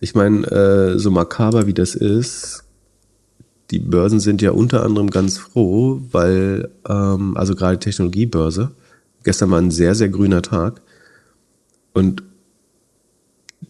Ich 0.00 0.16
meine, 0.16 0.44
äh, 0.48 0.98
so 0.98 1.12
makaber 1.12 1.68
wie 1.68 1.74
das 1.74 1.94
ist, 1.94 2.64
die 3.70 3.78
Börsen 3.78 4.18
sind 4.18 4.42
ja 4.42 4.50
unter 4.50 4.82
anderem 4.82 5.10
ganz 5.10 5.38
froh, 5.38 6.02
weil, 6.10 6.70
ähm, 6.88 7.36
also 7.36 7.54
gerade 7.54 7.78
Technologiebörse, 7.78 8.72
gestern 9.22 9.52
war 9.52 9.60
ein 9.60 9.70
sehr, 9.70 9.94
sehr 9.94 10.08
grüner 10.08 10.42
Tag. 10.42 10.82
Und 11.92 12.24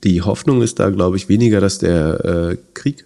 die 0.04 0.22
Hoffnung 0.22 0.62
ist 0.62 0.78
da, 0.78 0.88
glaube 0.88 1.18
ich, 1.18 1.28
weniger, 1.28 1.60
dass 1.60 1.80
der 1.80 2.24
äh, 2.24 2.56
Krieg 2.72 3.04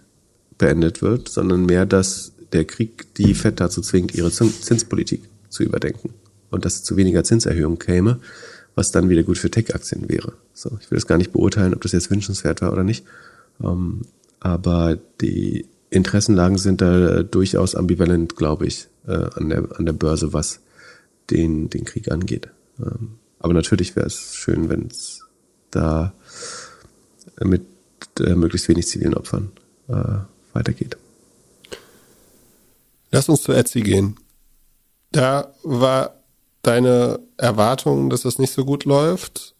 beendet 0.57 1.03
wird, 1.03 1.29
sondern 1.29 1.67
mehr, 1.67 1.85
dass 1.85 2.31
der 2.53 2.65
Krieg 2.65 3.13
die 3.17 3.35
FED 3.35 3.59
dazu 3.59 3.81
zwingt, 3.81 4.15
ihre 4.15 4.31
Zinspolitik 4.31 5.23
zu 5.49 5.65
überdenken. 5.65 6.15
Und 6.55 6.65
dass 6.65 6.77
es 6.77 6.83
zu 6.85 6.97
weniger 6.97 7.25
Zinserhöhungen 7.25 7.79
käme, 7.79 8.21
was 8.75 8.91
dann 8.91 9.09
wieder 9.09 9.23
gut 9.23 9.39
für 9.39 9.51
Tech-Aktien 9.51 10.09
wäre. 10.09 10.33
So, 10.53 10.79
ich 10.81 10.91
will 10.91 10.97
das 10.97 11.07
gar 11.07 11.19
nicht 11.19 11.33
beurteilen, 11.33 11.75
ob 11.75 11.83
das 11.83 11.93
jetzt 11.93 12.11
wünschenswert 12.11 12.63
war 12.63 12.73
oder 12.73 12.85
nicht. 12.85 13.05
Ähm, 13.63 14.03
aber 14.41 14.99
die 15.21 15.67
Interessenlagen 15.91 16.59
sind 16.59 16.81
da 16.81 17.23
durchaus 17.23 17.75
ambivalent, 17.75 18.37
glaube 18.37 18.67
ich, 18.67 18.89
äh, 19.07 19.13
an, 19.13 19.49
der, 19.49 19.79
an 19.79 19.87
der 19.87 19.93
Börse, 19.93 20.33
was 20.33 20.61
den, 21.31 21.71
den 21.71 21.85
Krieg 21.85 22.11
angeht. 22.11 22.49
Ähm, 22.79 23.19
aber 23.39 23.55
natürlich 23.55 23.95
wäre 23.95 24.07
es 24.07 24.35
schön, 24.35 24.69
wenn 24.69 24.89
es 24.89 25.21
da 25.71 26.15
mit 27.43 27.63
äh, 28.21 28.35
möglichst 28.35 28.69
wenig 28.69 28.87
zivilen 28.87 29.15
Opfern 29.15 29.53
äh, 29.89 30.19
weitergeht. 30.53 30.97
Lass 33.11 33.29
uns 33.29 33.43
zu 33.43 33.53
Etsy 33.53 33.81
gehen. 33.83 34.17
Da 35.13 35.55
war 35.63 36.24
deine 36.67 37.21
Erwartung, 37.37 38.11
dass 38.11 38.23
das 38.23 38.39
nicht 38.39 38.53
so 38.53 38.65
gut 38.65 38.85
läuft. 38.85 39.55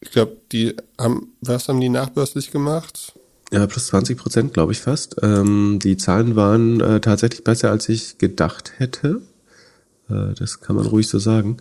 Ich 0.00 0.10
glaube, 0.10 0.36
die 0.52 0.76
haben, 0.98 1.32
was 1.40 1.68
haben 1.68 1.80
die 1.80 1.88
nachbörslich 1.88 2.50
gemacht? 2.50 3.14
Ja, 3.52 3.66
plus 3.66 3.86
20 3.88 4.18
Prozent, 4.18 4.54
glaube 4.54 4.72
ich 4.72 4.80
fast. 4.80 5.16
Ähm, 5.22 5.78
die 5.82 5.96
Zahlen 5.96 6.36
waren 6.36 6.80
äh, 6.80 7.00
tatsächlich 7.00 7.44
besser, 7.44 7.70
als 7.70 7.88
ich 7.88 8.18
gedacht 8.18 8.72
hätte. 8.78 9.22
Äh, 10.10 10.34
das 10.34 10.60
kann 10.60 10.76
man 10.76 10.86
ruhig 10.86 11.08
so 11.08 11.18
sagen. 11.18 11.58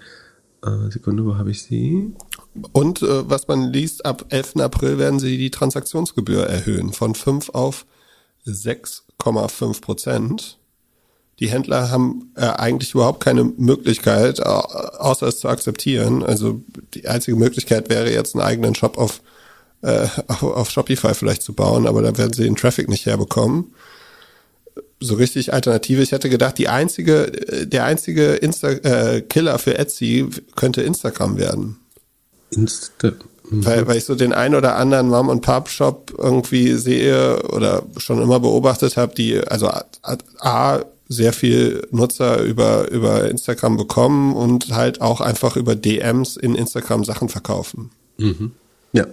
Äh, 0.63 0.91
Sekunde, 0.91 1.25
wo 1.25 1.35
habe 1.35 1.51
ich 1.51 1.61
sie? 1.61 2.13
Und 2.71 3.01
äh, 3.01 3.29
was 3.29 3.47
man 3.47 3.71
liest, 3.71 4.05
ab 4.05 4.25
11. 4.29 4.57
April 4.57 4.97
werden 4.97 5.19
sie 5.19 5.37
die 5.37 5.51
Transaktionsgebühr 5.51 6.45
erhöhen 6.47 6.91
von 6.91 7.13
5 7.13 7.49
auf 7.49 7.85
6,5 8.47 9.81
Prozent. 9.81 10.57
Die 11.39 11.49
Händler 11.49 11.89
haben 11.91 12.31
äh, 12.35 12.45
eigentlich 12.45 12.93
überhaupt 12.93 13.21
keine 13.23 13.43
Möglichkeit, 13.43 14.45
au- 14.45 14.59
außer 14.99 15.27
es 15.27 15.39
zu 15.39 15.49
akzeptieren. 15.49 16.23
Also 16.23 16.61
die 16.93 17.07
einzige 17.07 17.35
Möglichkeit 17.35 17.89
wäre 17.89 18.11
jetzt 18.11 18.35
einen 18.35 18.43
eigenen 18.43 18.73
Shop 18.75 18.97
auf, 18.97 19.21
äh, 19.81 20.07
auf, 20.27 20.43
auf 20.43 20.69
Shopify 20.71 21.13
vielleicht 21.13 21.41
zu 21.41 21.53
bauen, 21.53 21.87
aber 21.87 22.01
da 22.01 22.17
werden 22.17 22.33
sie 22.33 22.43
den 22.43 22.55
Traffic 22.55 22.87
nicht 22.87 23.05
herbekommen. 23.05 23.73
So 25.01 25.15
richtig 25.15 25.53
Alternative. 25.53 26.01
Ich 26.01 26.13
hätte 26.13 26.29
gedacht, 26.29 26.57
die 26.57 26.69
einzige, 26.69 27.25
äh, 27.51 27.67
der 27.67 27.83
einzige 27.83 28.35
Insta 28.35 28.69
äh, 28.69 29.21
Killer 29.21 29.59
für 29.59 29.77
Etsy 29.77 30.27
könnte 30.55 30.83
Instagram 30.83 31.37
werden. 31.37 31.77
Insta 32.51 33.11
Weil, 33.51 33.85
weil 33.87 33.97
ich 33.97 34.05
so 34.05 34.15
den 34.15 34.33
ein 34.33 34.55
oder 34.55 34.75
anderen 34.77 35.09
Mom 35.09 35.27
und 35.29 35.41
Pop 35.41 35.69
Shop 35.69 36.13
irgendwie 36.17 36.73
sehe 36.73 37.43
oder 37.49 37.83
schon 37.97 38.21
immer 38.21 38.39
beobachtet 38.39 38.97
habe, 38.97 39.13
die 39.13 39.37
also 39.39 39.67
a, 39.67 39.83
a 40.39 40.79
sehr 41.07 41.33
viel 41.33 41.87
Nutzer 41.91 42.41
über 42.41 42.89
über 42.91 43.29
Instagram 43.29 43.77
bekommen 43.77 44.35
und 44.35 44.69
halt 44.73 45.01
auch 45.01 45.21
einfach 45.21 45.55
über 45.55 45.75
DMs 45.75 46.37
in 46.37 46.55
Instagram 46.55 47.03
Sachen 47.03 47.29
verkaufen. 47.29 47.91
Ja. 48.93 49.07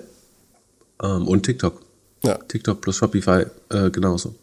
Ähm, 1.03 1.29
und 1.29 1.45
TikTok. 1.45 1.83
Ja. 2.25 2.37
TikTok 2.37 2.81
plus 2.81 2.97
Shopify 2.97 3.47
äh, 3.71 3.91
genauso. 3.91 4.35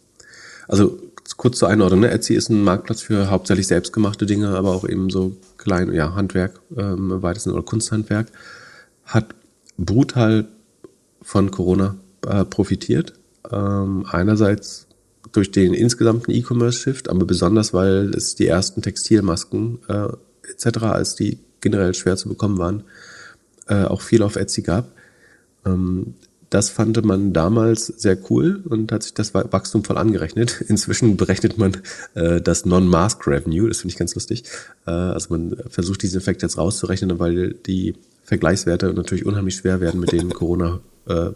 Also 0.68 0.98
kurz 1.36 1.58
zur 1.58 1.68
Einordnung, 1.68 2.00
ne? 2.00 2.10
Etsy 2.10 2.34
ist 2.34 2.50
ein 2.50 2.62
Marktplatz 2.62 3.00
für 3.00 3.30
hauptsächlich 3.30 3.66
selbstgemachte 3.66 4.26
Dinge, 4.26 4.50
aber 4.50 4.70
auch 4.70 4.86
eben 4.86 5.10
so 5.10 5.36
klein, 5.56 5.92
ja, 5.92 6.14
Handwerk 6.14 6.60
ähm, 6.76 7.10
im 7.10 7.22
weitesten 7.22 7.50
oder 7.50 7.62
Kunsthandwerk. 7.62 8.28
Hat 9.04 9.34
brutal 9.78 10.46
von 11.22 11.50
Corona 11.50 11.96
äh, 12.26 12.44
profitiert. 12.44 13.14
Ähm, 13.50 14.06
einerseits 14.10 14.86
durch 15.32 15.50
den 15.50 15.74
insgesamten 15.74 16.32
E-Commerce-Shift, 16.32 17.08
aber 17.08 17.24
besonders, 17.24 17.72
weil 17.72 18.10
es 18.14 18.34
die 18.34 18.46
ersten 18.46 18.82
Textilmasken 18.82 19.78
äh, 19.88 20.08
etc., 20.50 20.82
als 20.84 21.14
die 21.14 21.38
generell 21.60 21.94
schwer 21.94 22.16
zu 22.16 22.28
bekommen 22.28 22.58
waren, 22.58 22.84
äh, 23.68 23.84
auch 23.84 24.00
viel 24.00 24.22
auf 24.22 24.36
Etsy 24.36 24.62
gab. 24.62 24.90
Ähm, 25.64 26.14
das 26.48 26.68
fand 26.68 27.02
man 27.04 27.32
damals 27.32 27.86
sehr 27.86 28.18
cool 28.28 28.60
und 28.68 28.90
hat 28.90 29.04
sich 29.04 29.14
das 29.14 29.34
Wa- 29.34 29.46
Wachstum 29.50 29.84
voll 29.84 29.98
angerechnet. 29.98 30.60
Inzwischen 30.68 31.16
berechnet 31.16 31.58
man 31.58 31.76
äh, 32.14 32.40
das 32.40 32.66
Non-Mask 32.66 33.24
Revenue, 33.26 33.68
das 33.68 33.80
finde 33.80 33.92
ich 33.92 33.98
ganz 33.98 34.14
lustig. 34.14 34.44
Äh, 34.86 34.90
also 34.90 35.28
man 35.30 35.56
versucht 35.68 36.02
diesen 36.02 36.18
Effekt 36.18 36.42
jetzt 36.42 36.58
rauszurechnen, 36.58 37.18
weil 37.20 37.54
die 37.54 37.94
Vergleichswerte 38.24 38.92
natürlich 38.92 39.26
unheimlich 39.26 39.56
schwer 39.56 39.80
werden 39.80 40.00
mit 40.00 40.12
den 40.12 40.30
Corona 40.30 40.80
äh, 41.08 41.30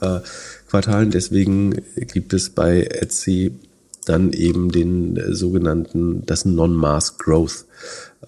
äh, 0.00 0.20
Quartalen. 0.76 1.10
Deswegen 1.10 1.82
gibt 2.12 2.34
es 2.34 2.50
bei 2.50 2.82
Etsy 2.82 3.52
dann 4.04 4.32
eben 4.32 4.70
den 4.70 5.16
äh, 5.16 5.34
sogenannten, 5.34 6.24
das 6.26 6.44
Non-Mask 6.44 7.18
Growth, 7.18 7.64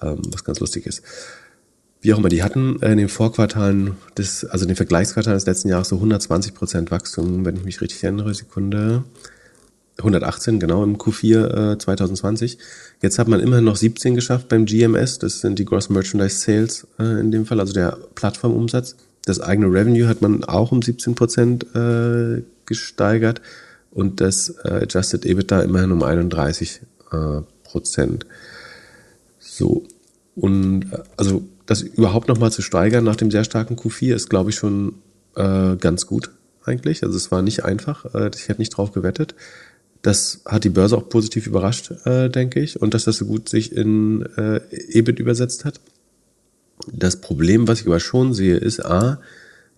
ähm, 0.01 0.23
was 0.31 0.45
ganz 0.45 0.61
lustig 0.61 0.87
ist. 0.87 1.03
Wie 2.01 2.15
auch 2.15 2.19
immer, 2.19 2.31
die 2.31 2.43
hatten 2.43 2.81
äh, 2.81 2.93
in 2.93 2.99
den 2.99 3.11
Vorquartalen 3.11 3.97
des, 4.17 4.47
also 4.47 4.65
in 4.65 4.69
den 4.69 4.77
Vergleichsquartalen 4.77 5.37
des 5.37 5.47
letzten 5.47 5.69
Jahres 5.69 5.91
so 5.91 5.97
120 5.97 6.55
Prozent 6.55 6.91
Wachstum, 6.91 7.45
wenn 7.45 7.57
ich 7.57 7.65
mich 7.65 7.81
richtig 7.83 8.03
erinnere, 8.03 8.35
Sekunde. 8.35 9.05
118, 9.99 10.59
genau, 10.59 10.85
im 10.85 10.97
Q4 10.97 11.73
äh, 11.73 11.79
2020. 11.79 12.57
Jetzt 13.03 13.19
hat 13.19 13.29
man 13.29 13.41
immerhin 13.41 13.65
noch 13.65 13.77
17 13.77 14.15
geschafft 14.15 14.49
beim 14.49 14.65
GMS, 14.65 15.19
das 15.19 15.41
sind 15.41 15.59
die 15.59 15.65
Gross 15.65 15.91
Merchandise 15.91 16.39
Sales 16.39 16.87
äh, 16.99 17.21
in 17.21 17.31
dem 17.31 17.45
Fall, 17.45 17.61
also 17.61 17.75
der 17.75 17.99
Plattformumsatz. 18.15 18.97
Das 19.29 19.41
eigene 19.41 19.67
Revenue 19.67 20.09
hat 20.09 20.23
man 20.23 20.45
auch 20.45 20.73
um 20.73 20.81
17 20.81 21.15
Prozent 21.15 21.67
äh, 21.75 22.43
gesteigert 22.65 23.43
und 23.91 24.21
das 24.23 24.55
äh, 24.65 24.83
Adjusted 24.83 25.27
EBITDA 25.27 25.61
immerhin 25.61 25.93
um 25.93 26.03
31 26.03 26.81
äh, 27.13 27.41
Prozent. 27.65 28.25
So. 29.39 29.85
Und 30.35 30.93
äh, 30.93 31.03
also 31.17 31.43
das 31.67 31.83
überhaupt 31.83 32.29
nochmal 32.29 32.53
zu 32.53 32.63
steigern 32.63 33.05
nach 33.05 33.17
dem 33.17 33.31
sehr 33.31 33.45
starken 33.45 33.77
Q4 33.77 34.15
ist, 34.15 34.31
glaube 34.31 34.49
ich, 34.49 34.57
schon 34.57 34.95
äh, 35.37 35.77
ganz 35.77 36.07
gut 36.07 36.31
eigentlich. 36.65 37.03
Also 37.03 37.17
es 37.17 37.31
war 37.31 37.43
nicht 37.43 37.65
einfach. 37.65 38.07
Ich 38.35 38.49
hätte 38.49 38.61
nicht 38.61 38.71
drauf 38.71 38.93
gewettet. 38.93 39.35
Das 40.01 40.41
hat 40.47 40.65
die 40.65 40.71
Börse 40.71 40.97
auch 40.97 41.09
positiv 41.09 41.47
überrascht, 41.47 41.91
äh, 42.07 42.31
denke 42.31 42.61
ich. 42.61 42.81
Und 42.81 42.95
dass 42.95 43.05
das 43.05 43.19
so 43.19 43.27
gut 43.27 43.49
sich 43.49 43.73
in 43.73 44.23
äh, 44.37 44.61
EBIT 44.71 45.19
übersetzt 45.19 45.67
hat. 45.67 45.81
Das 46.93 47.21
Problem, 47.21 47.69
was 47.69 47.81
ich 47.81 47.87
aber 47.87 48.01
schon 48.01 48.35
sehe, 48.35 48.57
ist 48.57 48.85
A, 48.85 49.21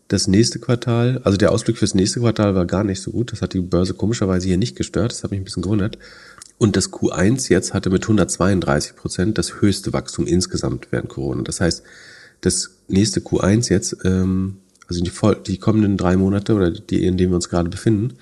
das 0.09 0.26
nächste 0.26 0.59
Quartal, 0.59 1.20
also 1.22 1.38
der 1.38 1.53
Ausblick 1.53 1.78
fürs 1.78 1.94
nächste 1.94 2.20
Quartal 2.20 2.55
war 2.57 2.66
gar 2.66 2.82
nicht 2.82 3.01
so 3.01 3.12
gut. 3.12 3.32
Das 3.32 3.42
hat 3.42 3.55
die 3.55 3.61
Börse 3.61 3.94
komischerweise 3.94 4.48
hier 4.48 4.57
nicht 4.57 4.74
gestört. 4.74 5.12
Das 5.12 5.22
hat 5.22 5.30
mich 5.30 5.40
ein 5.40 5.44
bisschen 5.44 5.62
gewundert. 5.62 5.98
Und 6.59 6.76
das 6.76 6.92
Q1 6.92 7.48
jetzt 7.48 7.72
hatte 7.74 7.90
mit 7.90 8.03
132 8.03 8.96
Prozent 8.96 9.38
das 9.38 9.61
höchste 9.61 9.92
Wachstum 9.92 10.26
insgesamt 10.26 10.88
während 10.90 11.09
Corona. 11.09 11.42
Das 11.42 11.61
heißt, 11.61 11.84
das 12.40 12.70
nächste 12.88 13.20
Q1 13.20 13.70
jetzt, 13.70 13.98
ähm, 14.05 14.57
also 14.88 15.03
die, 15.03 15.12
die 15.46 15.59
kommenden 15.59 15.96
drei 15.96 16.16
Monate 16.16 16.55
oder 16.55 16.70
die, 16.70 17.05
in 17.05 17.16
denen 17.16 17.30
wir 17.30 17.36
uns 17.36 17.48
gerade 17.48 17.70
befinden, 17.70 18.14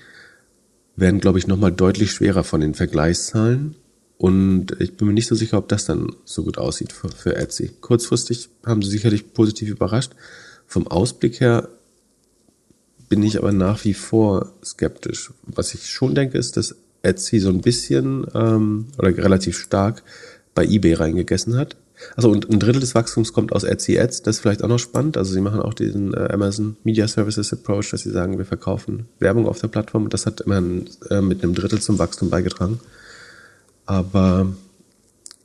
werden, 0.95 1.19
glaube 1.19 1.39
ich, 1.39 1.47
nochmal 1.47 1.71
deutlich 1.71 2.11
schwerer 2.11 2.43
von 2.43 2.61
den 2.61 2.75
Vergleichszahlen. 2.75 3.75
Und 4.19 4.75
ich 4.79 4.97
bin 4.97 5.07
mir 5.07 5.13
nicht 5.13 5.27
so 5.27 5.35
sicher, 5.35 5.57
ob 5.57 5.69
das 5.69 5.85
dann 5.85 6.13
so 6.25 6.43
gut 6.43 6.57
aussieht 6.57 6.91
für, 6.91 7.07
für 7.07 7.37
Etsy. 7.37 7.71
Kurzfristig 7.79 8.49
haben 8.65 8.81
sie 8.81 8.89
sicherlich 8.89 9.33
positiv 9.33 9.69
überrascht. 9.69 10.11
Vom 10.67 10.87
Ausblick 10.87 11.39
her 11.39 11.69
bin 13.07 13.23
ich 13.23 13.37
aber 13.37 13.53
nach 13.53 13.85
wie 13.85 13.93
vor 13.93 14.51
skeptisch. 14.61 15.31
Was 15.43 15.73
ich 15.73 15.89
schon 15.89 16.15
denke, 16.15 16.37
ist, 16.37 16.57
dass 16.57 16.75
Etsy 17.01 17.39
so 17.39 17.47
ein 17.47 17.61
bisschen 17.61 18.27
ähm, 18.35 18.87
oder 18.97 19.17
relativ 19.17 19.57
stark 19.57 20.03
bei 20.53 20.65
eBay 20.65 20.95
reingegessen 20.95 21.55
hat. 21.55 21.77
Also 22.17 22.29
und 22.29 22.49
ein 22.49 22.59
Drittel 22.59 22.81
des 22.81 22.95
Wachstums 22.95 23.31
kommt 23.31 23.53
aus 23.53 23.63
Etsy 23.63 23.97
Ads, 23.97 24.23
das 24.23 24.35
ist 24.35 24.41
vielleicht 24.41 24.65
auch 24.65 24.69
noch 24.69 24.79
spannend. 24.79 25.15
Also 25.15 25.31
sie 25.31 25.41
machen 25.41 25.61
auch 25.61 25.73
diesen 25.73 26.13
äh, 26.13 26.27
Amazon 26.33 26.75
Media 26.83 27.07
Services 27.07 27.53
Approach, 27.53 27.91
dass 27.91 28.01
sie 28.01 28.11
sagen, 28.11 28.37
wir 28.37 28.45
verkaufen 28.45 29.05
Werbung 29.19 29.47
auf 29.47 29.59
der 29.59 29.69
Plattform 29.69 30.03
und 30.03 30.13
das 30.13 30.25
hat 30.25 30.41
immerhin 30.41 30.89
äh, 31.09 31.21
mit 31.21 31.41
einem 31.41 31.55
Drittel 31.55 31.79
zum 31.79 31.99
Wachstum 31.99 32.29
beigetragen. 32.29 32.81
Aber 33.89 34.47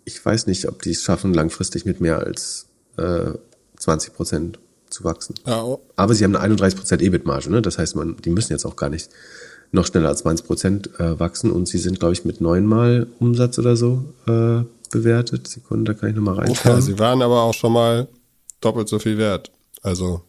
ich 0.05 0.23
weiß 0.25 0.47
nicht, 0.47 0.69
ob 0.69 0.83
die 0.83 0.91
es 0.91 1.03
schaffen, 1.03 1.33
langfristig 1.33 1.87
mit 1.87 2.01
mehr 2.01 2.19
als 2.19 2.67
äh, 2.99 3.31
20 3.79 4.13
Prozent 4.15 4.59
zu 4.91 5.03
wachsen. 5.03 5.35
Ja, 5.47 5.63
oh, 5.63 5.81
Aber 5.97 6.15
sie 6.15 6.25
haben 6.25 6.37
eine 6.37 6.55
31% 6.55 7.01
EBIT-Marge, 7.01 7.51
ne? 7.51 7.63
Das 7.63 7.79
heißt, 7.79 7.97
man, 7.97 8.17
die 8.19 8.29
müssen 8.31 8.53
jetzt 8.53 8.67
auch 8.67 8.77
gar 8.77 8.91
nicht 8.91 9.09
noch 9.73 9.87
schneller 9.87 10.09
als 10.11 10.25
20% 10.25 11.01
äh, 11.01 11.19
wachsen 11.19 11.51
und 11.51 11.67
sie 11.67 11.79
sind, 11.79 11.99
glaube 11.99 12.13
ich, 12.13 12.25
mit 12.27 12.41
neunmal 12.43 13.07
Umsatz 13.19 13.59
oder 13.59 13.77
so 13.77 14.05
äh, 14.29 14.63
bewertet. 14.91 15.49
Sekunde, 15.49 15.95
da 15.95 15.99
kann 15.99 16.11
ich 16.11 16.15
nochmal 16.17 16.37
ja, 16.37 16.43
reinschauen. 16.43 16.83
sie 16.83 16.99
waren 16.99 17.23
aber 17.23 17.43
auch 17.43 17.55
schon 17.55 17.73
mal 17.73 18.07
doppelt 18.61 18.89
so 18.89 18.99
viel 18.99 19.17
wert. 19.19 19.51
Also 19.83 20.21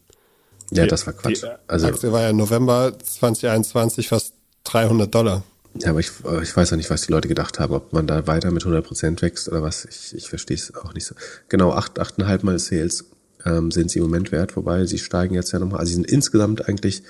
ja, 0.71 0.83
die- 0.83 0.89
das 0.89 1.05
war 1.05 1.13
Quatsch. 1.13 1.43
Die 1.43 1.47
Also, 1.67 1.87
Aktie 1.87 2.11
war 2.13 2.21
ja 2.21 2.29
im 2.29 2.37
November 2.37 2.93
2021 2.97 4.07
fast 4.07 4.33
300 4.63 5.13
Dollar. 5.13 5.43
Ja, 5.79 5.89
aber 5.89 5.99
ich, 5.99 6.11
äh, 6.25 6.43
ich 6.43 6.55
weiß 6.55 6.71
auch 6.73 6.77
nicht, 6.77 6.89
was 6.89 7.01
die 7.01 7.11
Leute 7.11 7.27
gedacht 7.27 7.59
haben, 7.59 7.73
ob 7.73 7.93
man 7.93 8.07
da 8.07 8.27
weiter 8.27 8.51
mit 8.51 8.63
100% 8.63 9.21
wächst 9.21 9.49
oder 9.49 9.61
was. 9.61 9.85
Ich, 9.85 10.15
ich 10.15 10.29
verstehe 10.29 10.55
es 10.55 10.73
auch 10.75 10.93
nicht 10.93 11.05
so. 11.05 11.15
Genau, 11.49 11.71
acht, 11.71 11.99
achteinhalb 11.99 12.43
Mal 12.43 12.59
Sales 12.59 13.05
ähm, 13.45 13.71
sind 13.71 13.91
sie 13.91 13.99
im 13.99 14.05
Moment 14.05 14.31
wert, 14.31 14.55
wobei 14.55 14.85
sie 14.85 14.97
steigen 14.97 15.35
jetzt 15.35 15.51
ja 15.51 15.59
nochmal. 15.59 15.79
Also 15.79 15.89
sie 15.89 15.95
sind 15.95 16.09
insgesamt 16.09 16.67
eigentlich 16.67 17.03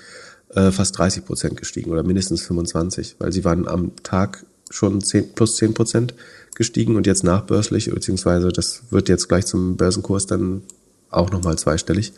äh, 0.54 0.70
fast 0.70 0.98
30 0.98 1.24
Prozent 1.24 1.56
gestiegen 1.56 1.90
oder 1.90 2.02
mindestens 2.02 2.42
25, 2.42 3.16
weil 3.18 3.32
sie 3.32 3.44
waren 3.44 3.68
am 3.68 3.94
Tag 4.02 4.44
schon 4.70 5.00
10, 5.00 5.34
plus 5.34 5.56
10 5.56 5.74
Prozent 5.74 6.14
gestiegen 6.54 6.96
und 6.96 7.06
jetzt 7.06 7.22
nachbörslich, 7.22 7.90
beziehungsweise 7.90 8.48
das 8.48 8.82
wird 8.90 9.08
jetzt 9.08 9.28
gleich 9.28 9.46
zum 9.46 9.76
Börsenkurs 9.76 10.26
dann 10.26 10.62
auch 11.10 11.30
nochmal 11.30 11.56
zweistellig. 11.56 12.12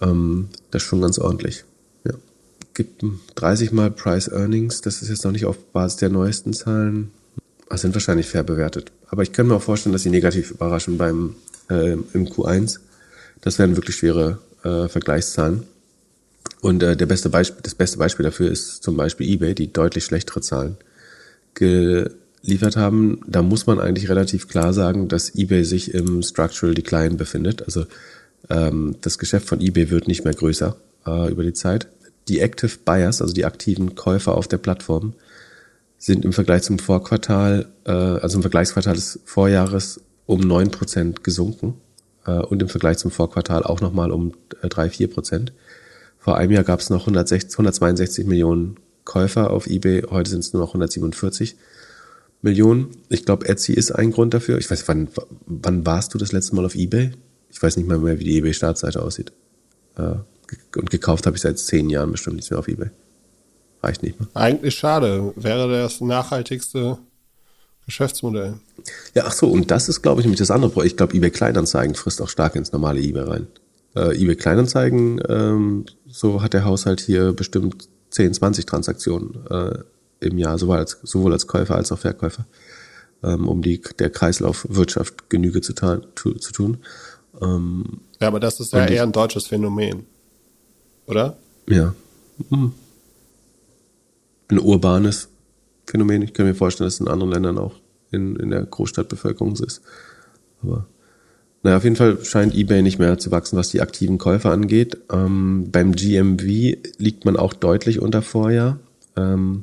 Ähm, 0.00 0.48
das 0.70 0.82
ist 0.82 0.88
schon 0.88 1.00
ganz 1.00 1.18
ordentlich. 1.18 1.64
Gibt 2.78 3.02
30 3.34 3.72
mal 3.72 3.90
Price 3.90 4.28
Earnings, 4.28 4.82
das 4.82 5.02
ist 5.02 5.08
jetzt 5.08 5.24
noch 5.24 5.32
nicht 5.32 5.46
auf 5.46 5.58
Basis 5.72 5.96
der 5.96 6.10
neuesten 6.10 6.52
Zahlen. 6.52 7.10
Das 7.68 7.80
sind 7.80 7.92
wahrscheinlich 7.92 8.28
fair 8.28 8.44
bewertet. 8.44 8.92
Aber 9.08 9.24
ich 9.24 9.32
kann 9.32 9.48
mir 9.48 9.56
auch 9.56 9.62
vorstellen, 9.62 9.94
dass 9.94 10.04
sie 10.04 10.10
negativ 10.10 10.52
überraschen 10.52 10.96
beim 10.96 11.34
äh, 11.68 11.94
im 11.94 12.28
Q1. 12.28 12.78
Das 13.40 13.58
wären 13.58 13.74
wirklich 13.74 13.96
schwere 13.96 14.38
äh, 14.62 14.86
Vergleichszahlen. 14.86 15.64
Und 16.60 16.84
äh, 16.84 16.96
der 16.96 17.06
beste 17.06 17.30
Beispiel, 17.30 17.62
das 17.64 17.74
beste 17.74 17.98
Beispiel 17.98 18.22
dafür 18.22 18.48
ist 18.48 18.84
zum 18.84 18.96
Beispiel 18.96 19.28
eBay, 19.28 19.56
die 19.56 19.72
deutlich 19.72 20.04
schlechtere 20.04 20.40
Zahlen 20.40 20.76
geliefert 21.54 22.76
haben. 22.76 23.22
Da 23.26 23.42
muss 23.42 23.66
man 23.66 23.80
eigentlich 23.80 24.08
relativ 24.08 24.46
klar 24.46 24.72
sagen, 24.72 25.08
dass 25.08 25.34
eBay 25.34 25.64
sich 25.64 25.94
im 25.94 26.22
Structural 26.22 26.76
Decline 26.76 27.16
befindet. 27.16 27.60
Also 27.64 27.86
ähm, 28.48 28.94
das 29.00 29.18
Geschäft 29.18 29.48
von 29.48 29.60
eBay 29.60 29.90
wird 29.90 30.06
nicht 30.06 30.22
mehr 30.22 30.34
größer 30.34 30.76
äh, 31.06 31.28
über 31.28 31.42
die 31.42 31.54
Zeit. 31.54 31.88
Die 32.28 32.40
Active 32.40 32.78
Buyers, 32.84 33.22
also 33.22 33.32
die 33.32 33.44
aktiven 33.44 33.94
Käufer 33.94 34.36
auf 34.36 34.48
der 34.48 34.58
Plattform, 34.58 35.14
sind 35.98 36.24
im 36.24 36.32
Vergleich 36.32 36.62
zum 36.62 36.78
Vorquartal, 36.78 37.66
äh, 37.84 37.90
also 37.90 38.38
im 38.38 38.42
Vergleichsquartal 38.42 38.94
des 38.94 39.20
Vorjahres 39.24 40.00
um 40.26 40.40
neun 40.40 40.70
Prozent 40.70 41.24
gesunken 41.24 41.74
äh, 42.26 42.32
und 42.32 42.62
im 42.62 42.68
Vergleich 42.68 42.98
zum 42.98 43.10
Vorquartal 43.10 43.64
auch 43.64 43.80
nochmal 43.80 44.12
um 44.12 44.34
äh, 44.62 44.68
drei 44.68 44.90
vier 44.90 45.08
Prozent. 45.08 45.52
Vor 46.18 46.36
einem 46.36 46.52
Jahr 46.52 46.64
gab 46.64 46.80
es 46.80 46.90
noch 46.90 47.00
160, 47.00 47.52
162 47.52 48.26
Millionen 48.26 48.76
Käufer 49.04 49.50
auf 49.50 49.66
eBay, 49.66 50.02
heute 50.10 50.30
sind 50.30 50.40
es 50.40 50.52
nur 50.52 50.62
noch 50.62 50.70
147 50.70 51.56
Millionen. 52.42 52.90
Ich 53.08 53.24
glaube, 53.24 53.48
Etsy 53.48 53.72
ist 53.72 53.90
ein 53.90 54.12
Grund 54.12 54.34
dafür. 54.34 54.58
Ich 54.58 54.70
weiß, 54.70 54.86
wann, 54.86 55.08
wann 55.46 55.86
warst 55.86 56.14
du 56.14 56.18
das 56.18 56.30
letzte 56.30 56.54
Mal 56.54 56.64
auf 56.64 56.74
eBay? 56.74 57.10
Ich 57.50 57.60
weiß 57.60 57.76
nicht 57.76 57.88
mal 57.88 57.98
mehr, 57.98 58.20
wie 58.20 58.24
die 58.24 58.36
eBay-Startseite 58.38 59.02
aussieht. 59.02 59.32
Äh, 59.96 60.16
und 60.76 60.90
gekauft 60.90 61.26
habe 61.26 61.36
ich 61.36 61.42
seit 61.42 61.58
zehn 61.58 61.90
Jahren 61.90 62.12
bestimmt 62.12 62.36
nichts 62.36 62.50
mehr 62.50 62.58
auf 62.58 62.68
eBay. 62.68 62.90
Reicht 63.82 64.02
nicht 64.02 64.18
mehr. 64.18 64.28
Eigentlich 64.34 64.74
schade. 64.74 65.32
Wäre 65.36 65.68
das 65.70 66.00
nachhaltigste 66.00 66.98
Geschäftsmodell. 67.86 68.54
Ja, 69.14 69.24
ach 69.26 69.32
so, 69.32 69.48
und 69.48 69.70
das 69.70 69.88
ist, 69.88 70.02
glaube 70.02 70.20
ich, 70.20 70.26
nämlich 70.26 70.40
das 70.40 70.50
andere 70.50 70.70
Problem. 70.70 70.88
Ich 70.88 70.96
glaube, 70.96 71.14
eBay 71.14 71.30
Kleinanzeigen 71.30 71.94
frisst 71.94 72.20
auch 72.20 72.28
stark 72.28 72.54
ins 72.54 72.72
normale 72.72 73.00
eBay 73.00 73.22
rein. 73.22 73.46
Äh, 73.96 74.20
eBay 74.20 74.36
Kleinanzeigen, 74.36 75.22
ähm, 75.28 75.86
so 76.06 76.42
hat 76.42 76.52
der 76.52 76.64
Haushalt 76.64 77.00
hier 77.00 77.32
bestimmt 77.32 77.88
10, 78.10 78.34
20 78.34 78.66
Transaktionen 78.66 79.46
äh, 79.50 79.78
im 80.20 80.38
Jahr, 80.38 80.58
sowohl 80.58 80.78
als, 80.78 80.98
sowohl 81.02 81.32
als 81.32 81.46
Käufer 81.46 81.76
als 81.76 81.92
auch 81.92 81.98
Verkäufer, 81.98 82.46
ähm, 83.22 83.48
um 83.48 83.62
die, 83.62 83.80
der 83.98 84.10
Kreislaufwirtschaft 84.10 85.30
Genüge 85.30 85.60
zu, 85.60 85.72
zu, 85.72 86.34
zu 86.34 86.52
tun. 86.52 86.78
Ähm, 87.40 88.00
ja, 88.20 88.28
aber 88.28 88.40
das 88.40 88.60
ist 88.60 88.72
ja 88.72 88.84
eher 88.84 89.04
ein 89.04 89.12
deutsches 89.12 89.46
Phänomen, 89.46 90.06
oder? 91.08 91.36
Ja. 91.68 91.94
Hm. 92.50 92.72
Ein 94.48 94.58
urbanes 94.58 95.28
Phänomen. 95.86 96.22
Ich 96.22 96.32
kann 96.32 96.46
mir 96.46 96.54
vorstellen, 96.54 96.86
dass 96.86 96.94
es 96.94 97.00
in 97.00 97.08
anderen 97.08 97.32
Ländern 97.32 97.58
auch 97.58 97.74
in, 98.10 98.36
in 98.36 98.50
der 98.50 98.62
Großstadtbevölkerung 98.64 99.56
so 99.56 99.64
ist. 99.64 99.82
Aber 100.62 100.86
naja, 101.62 101.76
auf 101.76 101.84
jeden 101.84 101.96
Fall 101.96 102.24
scheint 102.24 102.54
eBay 102.54 102.82
nicht 102.82 102.98
mehr 102.98 103.18
zu 103.18 103.30
wachsen, 103.30 103.58
was 103.58 103.70
die 103.70 103.80
aktiven 103.80 104.18
Käufer 104.18 104.50
angeht. 104.50 104.98
Ähm, 105.10 105.68
beim 105.70 105.92
GMV 105.92 106.42
liegt 106.98 107.24
man 107.24 107.36
auch 107.36 107.52
deutlich 107.52 108.00
unter 108.00 108.22
Vorjahr. 108.22 108.78
Ähm, 109.16 109.62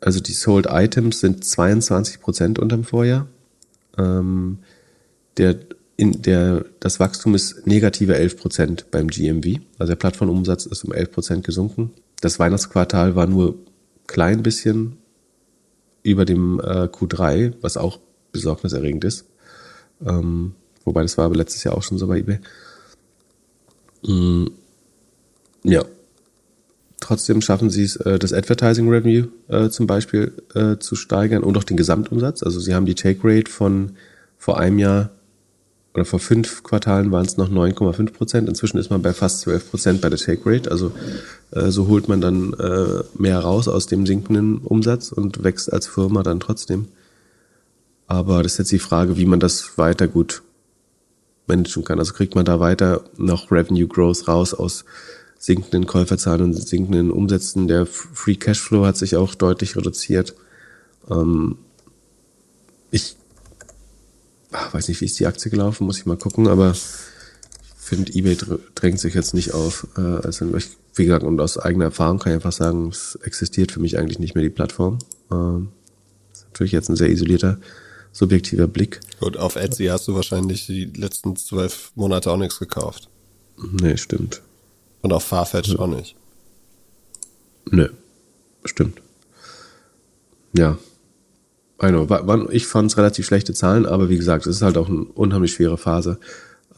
also 0.00 0.20
die 0.20 0.32
Sold 0.32 0.66
Items 0.68 1.20
sind 1.20 1.44
22 1.44 2.20
Prozent 2.20 2.58
unterm 2.58 2.84
Vorjahr. 2.84 3.26
Ähm, 3.96 4.58
der, 5.36 5.56
in 5.96 6.22
der, 6.22 6.64
das 6.80 6.98
Wachstum 6.98 7.34
ist 7.34 7.66
negative 7.66 8.16
11 8.16 8.36
Prozent 8.36 8.90
beim 8.90 9.08
GMV. 9.08 9.60
Also 9.78 9.92
der 9.92 9.96
Plattformumsatz 9.96 10.66
ist 10.66 10.84
um 10.84 10.92
11 10.92 11.12
Prozent 11.12 11.44
gesunken. 11.44 11.92
Das 12.20 12.38
Weihnachtsquartal 12.38 13.14
war 13.14 13.26
nur 13.26 13.56
klein 14.06 14.42
bisschen 14.42 14.96
über 16.02 16.24
dem 16.24 16.60
äh, 16.60 16.86
Q3, 16.86 17.54
was 17.60 17.76
auch 17.76 18.00
besorgniserregend 18.32 19.04
ist. 19.04 19.26
Ähm, 20.04 20.54
wobei 20.84 21.02
das 21.02 21.16
war 21.16 21.26
aber 21.26 21.36
letztes 21.36 21.64
Jahr 21.64 21.76
auch 21.76 21.82
schon 21.82 21.98
so 21.98 22.06
bei 22.08 22.18
eBay. 22.18 22.40
Mm, 24.06 24.46
ja. 25.62 25.84
Trotzdem 27.00 27.42
schaffen 27.42 27.70
sie 27.70 27.84
es, 27.84 27.96
äh, 27.96 28.18
das 28.18 28.32
Advertising 28.32 28.88
Revenue 28.88 29.28
äh, 29.48 29.68
zum 29.68 29.86
Beispiel 29.86 30.32
äh, 30.54 30.78
zu 30.78 30.96
steigern 30.96 31.42
und 31.44 31.56
auch 31.56 31.64
den 31.64 31.76
Gesamtumsatz. 31.76 32.42
Also 32.42 32.60
sie 32.60 32.74
haben 32.74 32.86
die 32.86 32.94
Take 32.94 33.20
Rate 33.22 33.50
von 33.50 33.96
vor 34.38 34.58
einem 34.58 34.78
Jahr 34.78 35.10
oder 35.94 36.04
vor 36.04 36.18
fünf 36.18 36.64
Quartalen 36.64 37.12
waren 37.12 37.24
es 37.24 37.36
noch 37.36 37.48
9,5 37.48 38.12
Prozent. 38.12 38.48
Inzwischen 38.48 38.78
ist 38.78 38.90
man 38.90 39.00
bei 39.00 39.12
fast 39.12 39.40
12 39.40 39.70
Prozent 39.70 40.00
bei 40.00 40.10
der 40.10 40.18
Take 40.18 40.42
Rate. 40.44 40.70
Also 40.70 40.92
äh, 41.52 41.70
so 41.70 41.86
holt 41.86 42.08
man 42.08 42.20
dann 42.20 42.52
äh, 42.54 43.04
mehr 43.16 43.38
raus 43.38 43.68
aus 43.68 43.86
dem 43.86 44.04
sinkenden 44.04 44.58
Umsatz 44.58 45.12
und 45.12 45.44
wächst 45.44 45.72
als 45.72 45.86
Firma 45.86 46.24
dann 46.24 46.40
trotzdem. 46.40 46.88
Aber 48.08 48.42
das 48.42 48.52
ist 48.52 48.58
jetzt 48.58 48.72
die 48.72 48.80
Frage, 48.80 49.16
wie 49.16 49.26
man 49.26 49.38
das 49.38 49.78
weiter 49.78 50.08
gut 50.08 50.42
managen 51.46 51.84
kann. 51.84 52.00
Also 52.00 52.12
kriegt 52.12 52.34
man 52.34 52.44
da 52.44 52.58
weiter 52.58 53.04
noch 53.16 53.52
Revenue 53.52 53.86
Growth 53.86 54.26
raus 54.26 54.52
aus 54.52 54.84
sinkenden 55.38 55.86
Käuferzahlen 55.86 56.42
und 56.42 56.54
sinkenden 56.54 57.12
Umsätzen. 57.12 57.68
Der 57.68 57.86
Free 57.86 58.34
Cashflow 58.34 58.84
hat 58.84 58.96
sich 58.96 59.14
auch 59.14 59.36
deutlich 59.36 59.76
reduziert. 59.76 60.34
Ähm, 61.08 61.58
ich 62.90 63.16
ach, 64.54 64.72
weiß 64.72 64.88
nicht, 64.88 65.00
wie 65.00 65.06
ist 65.06 65.18
die 65.18 65.26
Aktie 65.26 65.50
gelaufen, 65.50 65.84
muss 65.84 65.98
ich 65.98 66.06
mal 66.06 66.16
gucken, 66.16 66.48
aber 66.48 66.70
ich 66.70 66.80
finde, 67.76 68.12
eBay 68.14 68.36
drängt 68.74 69.00
sich 69.00 69.14
jetzt 69.14 69.34
nicht 69.34 69.52
auf. 69.52 69.86
Äh, 69.96 70.00
also, 70.00 70.46
wie 70.94 71.04
gesagt, 71.04 71.24
und 71.24 71.40
aus 71.40 71.58
eigener 71.58 71.86
Erfahrung 71.86 72.18
kann 72.18 72.32
ich 72.32 72.36
einfach 72.36 72.52
sagen, 72.52 72.88
es 72.88 73.18
existiert 73.22 73.72
für 73.72 73.80
mich 73.80 73.98
eigentlich 73.98 74.18
nicht 74.18 74.34
mehr 74.34 74.44
die 74.44 74.50
Plattform. 74.50 74.98
Ähm, 75.30 75.68
ist 76.32 76.46
natürlich 76.46 76.72
jetzt 76.72 76.88
ein 76.88 76.96
sehr 76.96 77.10
isolierter, 77.10 77.58
subjektiver 78.12 78.68
Blick. 78.68 79.00
Gut, 79.20 79.36
auf 79.36 79.56
Etsy 79.56 79.86
hast 79.86 80.08
du 80.08 80.14
wahrscheinlich 80.14 80.66
die 80.66 80.84
letzten 80.84 81.36
zwölf 81.36 81.90
Monate 81.94 82.30
auch 82.30 82.36
nichts 82.36 82.58
gekauft. 82.58 83.08
Nee, 83.58 83.96
stimmt. 83.96 84.40
Und 85.02 85.12
auf 85.12 85.24
Farfetch 85.24 85.68
ja. 85.68 85.78
auch 85.78 85.86
nicht. 85.86 86.16
Nö, 87.70 87.88
stimmt. 88.64 89.00
Ja, 90.56 90.78
Genau, 91.78 92.06
ich 92.50 92.66
fand 92.66 92.90
es 92.90 92.96
relativ 92.96 93.26
schlechte 93.26 93.52
Zahlen, 93.52 93.86
aber 93.86 94.08
wie 94.08 94.16
gesagt, 94.16 94.46
es 94.46 94.56
ist 94.56 94.62
halt 94.62 94.78
auch 94.78 94.88
eine 94.88 95.04
unheimlich 95.04 95.52
schwere 95.52 95.76
Phase. 95.76 96.18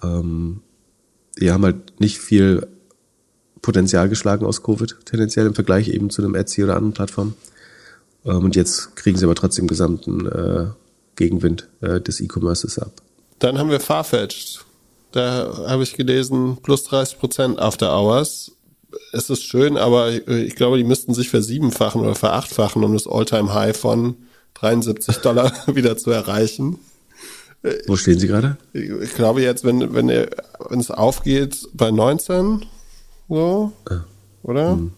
Ähm, 0.03 0.61
die 1.39 1.51
haben 1.51 1.65
halt 1.65 2.01
nicht 2.01 2.19
viel 2.19 2.67
Potenzial 3.63 4.09
geschlagen 4.09 4.47
aus 4.47 4.63
Covid, 4.63 4.97
tendenziell 5.05 5.47
im 5.47 5.55
Vergleich 5.55 5.89
eben 5.89 6.09
zu 6.11 6.23
einem 6.23 6.35
Etsy 6.35 6.65
oder 6.65 6.77
anderen 6.77 6.95
Plattformen. 6.95 7.35
Ähm, 8.25 8.45
und 8.45 8.57
jetzt 8.57 8.97
kriegen 8.97 9.19
sie 9.19 9.25
aber 9.25 9.35
trotzdem 9.35 9.67
gesamten 9.67 10.27
äh, 10.27 10.67
Gegenwind 11.17 11.69
äh, 11.81 12.01
des 12.01 12.21
E-Commerces 12.21 12.79
ab. 12.79 12.93
Dann 13.39 13.59
haben 13.59 13.71
wir 13.71 13.81
Farfetch. 13.81 14.61
Da 15.13 15.65
habe 15.67 15.83
ich 15.83 15.95
gelesen, 15.95 16.59
plus 16.63 16.85
30 16.85 17.19
Prozent 17.19 17.59
After 17.59 17.95
Hours. 17.97 18.53
Es 19.13 19.31
ist 19.31 19.43
schön, 19.43 19.77
aber 19.77 20.11
ich 20.11 20.57
glaube, 20.57 20.79
die 20.79 20.85
müssten 20.85 21.13
sich 21.13 21.29
versiebenfachen 21.29 22.01
oder 22.01 22.15
verachtfachen, 22.15 22.83
um 22.83 22.93
das 22.93 23.07
All-Time-High 23.07 23.77
von 23.77 24.17
73 24.61 25.19
Dollar 25.19 25.53
wieder 25.75 25.97
zu 25.97 26.11
erreichen. 26.11 26.79
Wo 27.87 27.97
stehen 27.97 28.19
Sie 28.19 28.29
gerade? 28.29 28.57
Ich 28.73 29.15
glaube 29.15 29.43
jetzt, 29.43 29.65
wenn, 29.65 29.95
wenn, 29.95 30.09
wenn 30.09 30.81
es 30.81 30.91
aufgeht, 30.91 31.67
bei 31.73 31.91
19, 31.91 32.65
so, 33.29 33.73
ah. 33.89 34.05
oder? 34.43 34.73
Hm. 34.73 34.93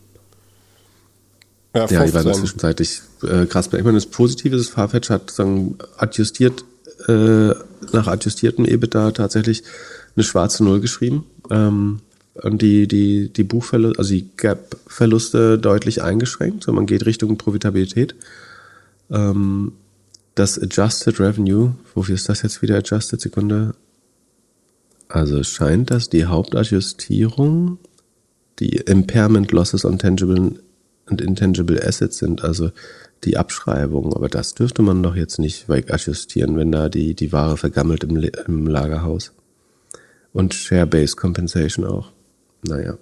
Ja, 1.75 1.87
ja, 1.87 2.05
die 2.05 2.15
waren 2.15 2.35
zwischenzeitlich 2.35 3.03
äh, 3.23 3.47
krass. 3.47 3.67
Ich 3.67 3.85
meine, 3.85 3.95
das 3.95 4.07
Positive 4.07 4.57
ist, 4.57 4.71
Farfetch 4.71 5.11
hat 5.11 5.31
sagen, 5.31 5.79
adjustiert, 5.97 6.65
äh, 7.07 7.55
nach 7.93 8.07
adjustiertem 8.07 8.65
EBITDA 8.65 9.13
tatsächlich 9.13 9.63
eine 10.17 10.25
schwarze 10.25 10.65
Null 10.65 10.81
geschrieben. 10.81 11.25
Ähm, 11.51 12.01
und 12.35 12.63
die, 12.63 12.87
die, 12.87 13.33
die 13.33 13.45
Buchverluste, 13.45 13.99
also 13.99 14.11
die 14.15 14.29
Gap-Verluste 14.37 15.59
deutlich 15.59 16.03
eingeschränkt. 16.03 16.65
So, 16.65 16.73
man 16.73 16.87
geht 16.87 17.05
Richtung 17.05 17.37
Profitabilität. 17.37 18.15
Ähm, 19.11 19.73
das 20.35 20.59
Adjusted 20.59 21.19
Revenue, 21.19 21.75
wofür 21.95 22.15
ist 22.15 22.29
das 22.29 22.43
jetzt 22.43 22.63
wieder 22.63 22.77
Adjusted? 22.77 23.21
Sekunde. 23.21 23.75
Also 25.09 25.43
scheint 25.43 25.91
das 25.91 26.11
die 26.11 26.27
Hauptadjustierung, 26.27 27.79
die 28.59 28.77
Impairment 28.77 29.53
Losses 29.53 29.85
on 29.85 29.99
Tangible 29.99 30.53
and 31.07 31.21
Intangible 31.21 31.83
Assets 31.83 32.19
sind, 32.19 32.45
also 32.45 32.71
die 33.25 33.37
Abschreibung. 33.37 34.15
Aber 34.15 34.29
das 34.29 34.55
dürfte 34.55 34.83
man 34.83 35.03
doch 35.03 35.17
jetzt 35.17 35.39
nicht 35.39 35.69
wegadjustieren, 35.69 36.57
wenn 36.57 36.71
da 36.71 36.89
die, 36.89 37.15
die 37.15 37.33
Ware 37.33 37.57
vergammelt 37.57 38.05
im, 38.05 38.17
im 38.47 38.67
Lagerhaus. 38.67 39.33
Und 40.33 40.55
Share-Based 40.55 41.17
Compensation 41.17 41.87
auch. 41.87 42.13
Naja. 42.63 42.99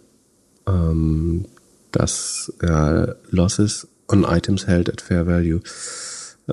Ähm, 0.66 1.46
das 1.92 2.52
ja, 2.62 3.14
Losses 3.30 3.88
on 4.08 4.24
Items 4.24 4.66
held 4.66 4.88
at 4.88 5.00
fair 5.00 5.26
value. 5.26 5.60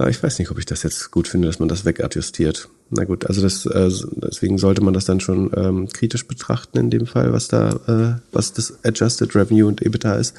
Ich 0.10 0.24
weiß 0.24 0.40
nicht, 0.40 0.50
ob 0.50 0.58
ich 0.58 0.66
das 0.66 0.82
jetzt 0.82 1.12
gut 1.12 1.28
finde, 1.28 1.48
dass 1.48 1.60
man 1.60 1.70
das 1.70 1.86
wegadjustiert. 1.86 2.68
Na 2.90 3.04
gut, 3.04 3.28
also 3.28 3.42
das, 3.42 3.66
äh, 3.68 3.92
deswegen 4.16 4.58
sollte 4.58 4.84
man 4.84 4.94
das 4.94 5.06
dann 5.06 5.20
schon 5.20 5.52
ähm, 5.56 5.88
kritisch 5.90 6.28
betrachten 6.28 6.80
in 6.80 6.90
dem 6.90 7.06
Fall, 7.06 7.32
was 7.32 7.48
da, 7.48 7.80
äh, 7.88 8.22
was 8.32 8.54
das 8.54 8.84
Adjusted 8.84 9.36
Revenue 9.36 9.68
und 9.68 9.82
EBITDA 9.82 10.16
ist. 10.16 10.36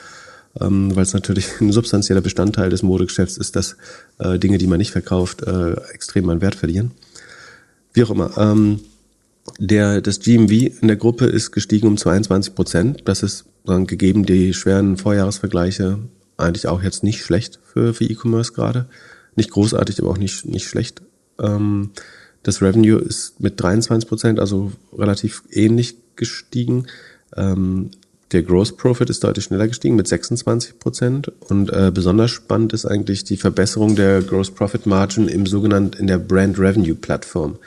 Ähm, 0.60 0.94
weil 0.94 1.02
es 1.02 1.14
natürlich 1.14 1.60
ein 1.60 1.72
substanzieller 1.72 2.20
Bestandteil 2.20 2.70
des 2.70 2.82
Modegeschäfts 2.82 3.36
ist, 3.36 3.56
dass 3.56 3.76
äh, 4.18 4.38
Dinge, 4.38 4.58
die 4.58 4.66
man 4.66 4.78
nicht 4.78 4.92
verkauft, 4.92 5.42
äh, 5.42 5.74
extrem 5.92 6.28
an 6.30 6.40
Wert 6.40 6.54
verlieren. 6.54 6.92
Wie 7.92 8.02
auch 8.04 8.10
immer. 8.10 8.36
Ähm, 8.38 8.80
Der, 9.58 10.00
das 10.00 10.20
GMV 10.20 10.80
in 10.80 10.88
der 10.88 10.96
Gruppe 10.96 11.26
ist 11.26 11.52
gestiegen 11.52 11.86
um 11.86 11.96
22 11.96 12.54
Prozent. 12.54 13.02
Das 13.04 13.22
ist 13.22 13.44
dann 13.66 13.86
gegeben 13.86 14.24
die 14.24 14.54
schweren 14.54 14.96
Vorjahresvergleiche 14.96 15.98
eigentlich 16.36 16.66
auch 16.66 16.82
jetzt 16.82 17.02
nicht 17.02 17.22
schlecht 17.22 17.60
für, 17.64 17.94
für 17.94 18.04
E-Commerce 18.04 18.52
gerade. 18.52 18.86
Nicht 19.36 19.50
großartig, 19.50 20.00
aber 20.00 20.10
auch 20.10 20.18
nicht, 20.18 20.46
nicht 20.46 20.68
schlecht. 20.68 21.02
Ähm, 21.38 21.90
das 22.42 22.60
Revenue 22.62 23.00
ist 23.00 23.40
mit 23.40 23.60
23 23.60 24.08
Prozent, 24.08 24.38
also 24.38 24.72
relativ 24.96 25.42
ähnlich 25.50 25.96
gestiegen. 26.16 26.86
Ähm, 27.36 27.90
der 28.32 28.42
Gross 28.42 28.76
Profit 28.76 29.10
ist 29.10 29.22
deutlich 29.22 29.44
schneller 29.44 29.68
gestiegen 29.68 29.96
mit 29.96 30.08
26 30.08 30.78
Prozent. 30.78 31.32
Und 31.48 31.70
äh, 31.72 31.90
besonders 31.94 32.30
spannend 32.30 32.72
ist 32.72 32.84
eigentlich 32.84 33.24
die 33.24 33.36
Verbesserung 33.36 33.96
der 33.96 34.22
Gross 34.22 34.50
Profit 34.50 34.86
Margin 34.86 35.28
im 35.28 35.46
sogenannten 35.46 35.98
in 35.98 36.06
der 36.06 36.18
Brand 36.18 36.58
Revenue 36.58 36.94
Plattform. 36.94 37.58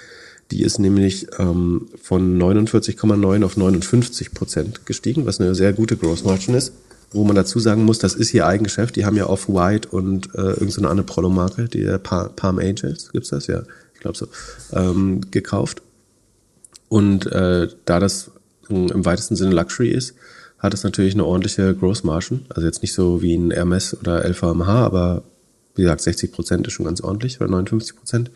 Die 0.52 0.62
ist 0.62 0.80
nämlich 0.80 1.28
ähm, 1.40 1.88
von 2.02 2.40
49,9 2.40 3.44
auf 3.44 3.58
59 3.58 4.32
Prozent 4.32 4.86
gestiegen, 4.86 5.26
was 5.26 5.42
eine 5.42 5.56
sehr 5.56 5.74
gute 5.74 5.98
Gross 5.98 6.24
Margin 6.24 6.56
ist. 6.56 6.74
Wo 7.12 7.24
man 7.24 7.36
dazu 7.36 7.60
sagen 7.60 7.86
muss, 7.86 8.00
das 8.00 8.16
ist 8.16 8.34
ihr 8.34 8.46
Eigengeschäft. 8.46 8.96
Die 8.96 9.06
haben 9.06 9.16
ja 9.16 9.28
Off-White 9.28 9.90
und 9.90 10.36
äh, 10.36 10.52
irgendeine 10.52 10.90
andere 10.90 11.06
Prolo-Marke, 11.06 11.70
die 11.70 11.84
äh, 11.84 12.00
Palm 12.00 12.60
Angels, 12.60 13.12
gibt's 13.12 13.30
das? 13.30 13.48
Ja, 13.48 13.64
ich 13.94 14.02
glaube 14.02 14.18
so, 14.18 14.28
ähm, 14.74 15.22
gekauft. 15.32 15.82
Und 16.90 17.26
äh, 17.28 17.70
da 17.86 18.00
das 18.00 18.32
im 18.70 19.06
weitesten 19.06 19.36
Sinne 19.36 19.56
Luxury 19.56 19.90
ist, 19.90 20.16
hat 20.60 20.74
es 20.74 20.84
natürlich 20.84 21.14
eine 21.14 21.26
ordentliche 21.26 21.76
Gross 21.76 22.04
Margin. 22.04 22.46
Also 22.50 22.66
jetzt 22.66 22.82
nicht 22.82 22.94
so 22.94 23.22
wie 23.22 23.36
ein 23.36 23.52
Hermes 23.52 23.98
oder 23.98 24.28
LVMH, 24.28 24.86
aber 24.86 25.24
wie 25.76 25.84
gesagt, 25.84 26.02
60 26.02 26.32
Prozent 26.32 26.68
ist 26.68 26.74
schon 26.74 26.86
ganz 26.86 27.02
ordentlich 27.02 27.40
oder 27.40 27.50
59 27.50 27.96
Prozent. 27.96 28.32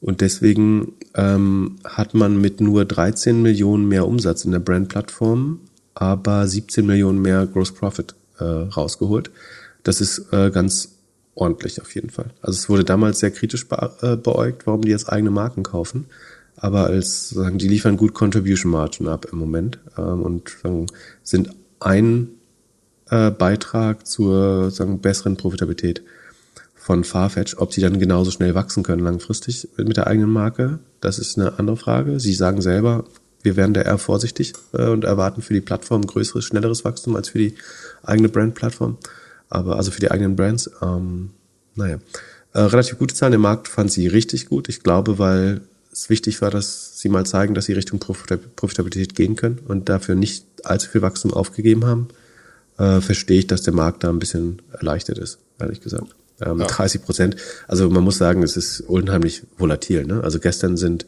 Und 0.00 0.20
deswegen 0.20 0.92
ähm, 1.14 1.76
hat 1.84 2.14
man 2.14 2.40
mit 2.40 2.60
nur 2.60 2.84
13 2.84 3.42
Millionen 3.42 3.88
mehr 3.88 4.06
Umsatz 4.06 4.44
in 4.44 4.52
der 4.52 4.60
Brand-Plattform, 4.60 5.60
aber 5.96 6.46
17 6.46 6.84
Millionen 6.84 7.22
mehr 7.22 7.46
Gross 7.46 7.72
Profit 7.72 8.14
äh, 8.38 8.44
rausgeholt. 8.44 9.30
Das 9.82 10.02
ist 10.02 10.30
äh, 10.30 10.50
ganz 10.50 10.90
ordentlich 11.34 11.80
auf 11.80 11.94
jeden 11.94 12.10
Fall. 12.10 12.26
Also 12.42 12.58
es 12.58 12.68
wurde 12.68 12.84
damals 12.84 13.18
sehr 13.18 13.30
kritisch 13.30 13.66
be 13.66 13.92
äh, 14.02 14.16
beäugt, 14.16 14.66
warum 14.66 14.82
die 14.82 14.90
jetzt 14.90 15.10
eigene 15.10 15.30
Marken 15.30 15.62
kaufen. 15.62 16.06
Aber 16.56 16.84
als 16.84 17.30
sagen, 17.30 17.58
die 17.58 17.68
liefern 17.68 17.96
gut 17.96 18.12
Contribution 18.12 18.70
Margin 18.72 19.08
ab 19.08 19.26
im 19.32 19.38
Moment 19.38 19.78
ähm, 19.96 20.22
und 20.22 20.50
sagen, 20.62 20.86
sind 21.22 21.50
ein 21.80 22.28
äh, 23.10 23.30
Beitrag 23.30 24.06
zur 24.06 24.70
sagen, 24.70 25.00
besseren 25.00 25.36
Profitabilität 25.36 26.02
von 26.74 27.04
Farfetch. 27.04 27.56
Ob 27.56 27.72
sie 27.72 27.80
dann 27.80 27.98
genauso 27.98 28.30
schnell 28.30 28.54
wachsen 28.54 28.82
können 28.82 29.02
langfristig 29.02 29.68
mit 29.78 29.96
der 29.96 30.06
eigenen 30.06 30.30
Marke, 30.30 30.78
das 31.00 31.18
ist 31.18 31.38
eine 31.38 31.58
andere 31.58 31.76
Frage. 31.78 32.20
Sie 32.20 32.34
sagen 32.34 32.60
selber, 32.60 33.04
wir 33.46 33.56
werden 33.56 33.72
da 33.72 33.80
eher 33.80 33.96
vorsichtig 33.96 34.52
äh, 34.72 34.88
und 34.88 35.04
erwarten 35.04 35.40
für 35.40 35.54
die 35.54 35.62
Plattform 35.62 36.06
größeres, 36.06 36.44
schnelleres 36.44 36.84
Wachstum 36.84 37.16
als 37.16 37.30
für 37.30 37.38
die 37.38 37.54
eigene 38.02 38.28
Brand-Plattform. 38.28 38.98
Aber 39.48 39.76
also 39.76 39.90
für 39.90 40.00
die 40.00 40.10
eigenen 40.10 40.36
Brands, 40.36 40.70
ähm, 40.82 41.30
naja. 41.74 41.98
Äh, 42.52 42.60
relativ 42.60 42.98
gute 42.98 43.14
Zahlen. 43.14 43.32
Der 43.32 43.38
Markt 43.38 43.68
fand 43.68 43.90
sie 43.90 44.08
richtig 44.08 44.48
gut. 44.48 44.68
Ich 44.68 44.82
glaube, 44.82 45.18
weil 45.18 45.62
es 45.92 46.10
wichtig 46.10 46.42
war, 46.42 46.50
dass 46.50 47.00
sie 47.00 47.08
mal 47.08 47.24
zeigen, 47.24 47.54
dass 47.54 47.66
sie 47.66 47.72
Richtung 47.72 48.00
Profitabilität 48.00 49.14
gehen 49.14 49.36
können 49.36 49.60
und 49.66 49.88
dafür 49.88 50.14
nicht 50.14 50.44
allzu 50.64 50.90
viel 50.90 51.02
Wachstum 51.02 51.32
aufgegeben 51.32 51.86
haben, 51.86 52.08
äh, 52.78 53.00
verstehe 53.00 53.38
ich, 53.38 53.46
dass 53.46 53.62
der 53.62 53.72
Markt 53.72 54.04
da 54.04 54.10
ein 54.10 54.18
bisschen 54.18 54.60
erleichtert 54.72 55.18
ist, 55.18 55.38
ehrlich 55.58 55.80
gesagt 55.80 56.14
ähm, 56.40 56.60
ja. 56.60 56.66
30 56.66 57.02
Prozent. 57.02 57.36
Also 57.68 57.88
man 57.90 58.04
muss 58.04 58.18
sagen, 58.18 58.42
es 58.42 58.56
ist 58.56 58.80
unheimlich 58.80 59.42
volatil. 59.58 60.04
Ne? 60.04 60.22
Also 60.22 60.38
gestern 60.38 60.76
sind 60.76 61.06